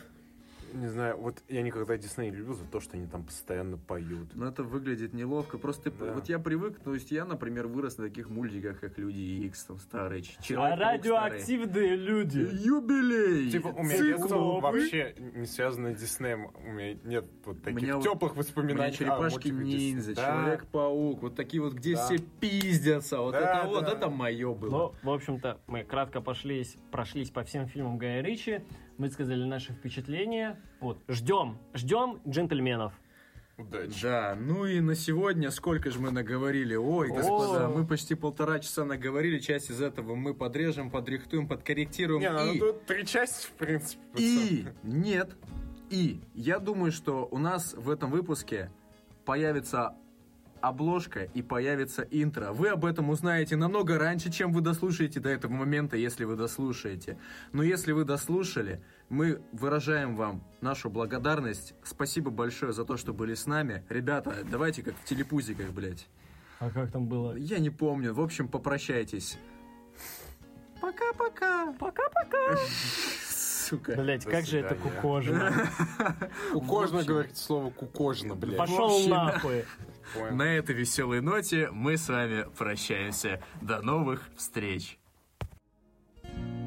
Не 0.74 0.88
знаю, 0.88 1.18
вот 1.18 1.44
я 1.50 1.62
никогда 1.62 1.96
Дисней 1.98 2.32
не 2.32 2.38
любил 2.38 2.54
за 2.56 2.66
то, 2.66 2.80
что 2.80 2.98
они 2.98 3.06
там 3.08 3.24
постоянно 3.24 3.78
поют. 3.78 4.36
Но 4.36 4.48
это 4.48 4.64
выглядит 4.64 5.14
неловко. 5.14 5.58
Просто 5.58 5.92
Да. 5.92 6.14
вот 6.14 6.28
я 6.30 6.40
привык, 6.40 6.80
то 6.80 6.94
есть 6.94 7.12
я, 7.12 7.26
например, 7.26 7.68
вырос 7.68 7.98
на 7.98 8.06
таких 8.06 8.30
мультиках, 8.30 8.80
как 8.80 8.98
Люди 8.98 9.20
Икс, 9.46 9.64
там 9.66 9.78
старые, 9.80 10.24
Ч- 10.24 10.56
А 10.56 10.76
радиоактивные 10.76 11.96
люди. 11.96 12.44
старый. 12.46 12.64
Юбилей! 12.64 13.52
Типа, 13.52 13.68
у 13.68 13.84
меня 13.84 13.98
детство 13.98 14.60
вообще 14.60 15.16
не 15.36 15.46
связано 15.46 15.96
с 15.96 16.00
Диснеем. 16.02 16.48
У 16.56 16.72
меня 16.72 16.98
нет 17.04 17.26
вот 17.46 17.62
таких 17.64 17.82
меня 17.82 17.96
вот- 17.98 18.04
теплых 18.04 18.32
У 18.32 18.36
меня 18.36 18.44
воспоминаний. 18.44 18.94
черепашки 18.96 19.50
мультиках 19.52 19.80
ниндзя. 19.80 20.16
Да. 20.16 20.26
Человек-паук, 20.26 21.22
вот 21.22 21.36
такие 21.36 21.62
вот, 21.62 21.74
где 21.74 21.96
Да. 21.96 22.06
все 22.06 22.18
пиздятся. 22.40 23.20
Вот 23.20 23.32
Да, 23.34 23.62
это 23.62 23.68
вот, 23.70 23.86
да. 23.86 23.92
это 23.92 24.10
мое 24.10 24.54
было. 24.54 24.70
Ну, 25.04 25.12
в 25.12 25.14
общем-то, 25.14 25.60
мы 25.68 25.84
кратко 25.84 26.22
пошлись, 26.22 26.78
прошлись 26.92 27.30
по 27.30 27.44
всем 27.44 27.68
фильмам 27.68 27.98
Гая 27.98 28.22
Ричи, 28.22 28.62
высказали 28.98 29.44
наши 29.44 29.74
впечатления. 29.74 30.60
Вот, 30.80 31.00
ждем, 31.08 31.58
ждем 31.74 32.20
джентльменов. 32.28 32.94
Удачи. 33.58 34.02
Да, 34.02 34.36
ну 34.40 34.66
и 34.66 34.80
на 34.80 34.96
сегодня 34.96 35.52
сколько 35.52 35.92
же 35.92 36.00
мы 36.00 36.10
наговорили. 36.10 36.76
Ой, 36.76 37.10
господа, 37.10 37.68
О. 37.68 37.70
мы 37.70 37.86
почти 37.86 38.16
полтора 38.16 38.60
часа 38.60 38.84
наговорили. 38.84 39.38
Часть 39.38 39.70
из 39.70 39.80
этого 39.80 40.16
мы 40.16 40.34
подрежем, 40.34 40.90
подрихтуем, 40.90 41.48
подкорректируем. 41.48 42.22
Не, 42.22 42.32
ну 42.32 42.54
и... 42.54 42.60
тут 42.60 42.86
три 42.86 43.06
части, 43.06 43.46
в 43.46 43.52
принципе. 43.52 44.02
И 44.18 44.66
нет. 44.82 45.36
И 45.92 46.20
я 46.34 46.58
думаю, 46.58 46.92
что 46.92 47.28
у 47.30 47.38
нас 47.38 47.76
в 47.76 47.92
этом 47.92 48.10
выпуске 48.10 48.72
появится 49.24 49.96
обложка 50.64 51.24
и 51.34 51.42
появится 51.42 52.08
интро. 52.10 52.54
Вы 52.54 52.70
об 52.70 52.86
этом 52.86 53.10
узнаете 53.10 53.58
намного 53.58 54.00
раньше, 54.00 54.32
чем 54.32 54.54
вы 54.54 54.62
дослушаете 54.62 55.20
до 55.20 55.28
этого 55.28 55.52
момента, 55.52 55.98
если 55.98 56.24
вы 56.24 56.38
дослушаете. 56.38 57.18
Но 57.52 57.64
если 57.64 57.92
вы 57.92 58.06
дослушали, 58.06 58.82
мы 59.10 59.42
выражаем 59.52 60.16
вам 60.16 60.42
нашу 60.62 60.90
благодарность. 60.90 61.74
Спасибо 61.84 62.32
большое 62.32 62.72
за 62.72 62.86
то, 62.86 62.96
что 62.96 63.14
были 63.14 63.34
с 63.34 63.46
нами. 63.46 63.84
Ребята, 63.90 64.38
давайте 64.50 64.84
как 64.84 64.96
в 64.96 65.04
телепузиках, 65.04 65.72
блядь. 65.72 66.08
А 66.60 66.70
как 66.70 66.92
там 66.92 67.08
было? 67.08 67.36
Я 67.36 67.60
не 67.60 67.70
помню. 67.70 68.14
В 68.14 68.22
общем, 68.22 68.48
попрощайтесь. 68.48 69.38
Пока-пока. 70.80 71.74
Пока-пока. 71.74 72.58
сука. 73.64 73.96
Блять, 73.96 74.26
как 74.26 74.46
же 74.46 74.60
это 74.60 74.76
кукожно. 74.76 75.70
Кукожно 76.52 77.04
говорит 77.04 77.38
слово 77.38 77.70
кукожно, 77.70 78.36
блядь. 78.36 78.58
Пошел 78.58 79.08
нахуй. 79.08 79.66
На 80.32 80.56
этой 80.56 80.76
веселой 80.76 81.22
ноте 81.22 81.70
мы 81.72 81.98
с 81.98 82.08
вами 82.10 82.46
прощаемся. 82.58 83.42
До 83.62 83.82
новых 83.82 84.30
встреч. 84.36 84.98
thank 86.26 86.58
you 86.58 86.63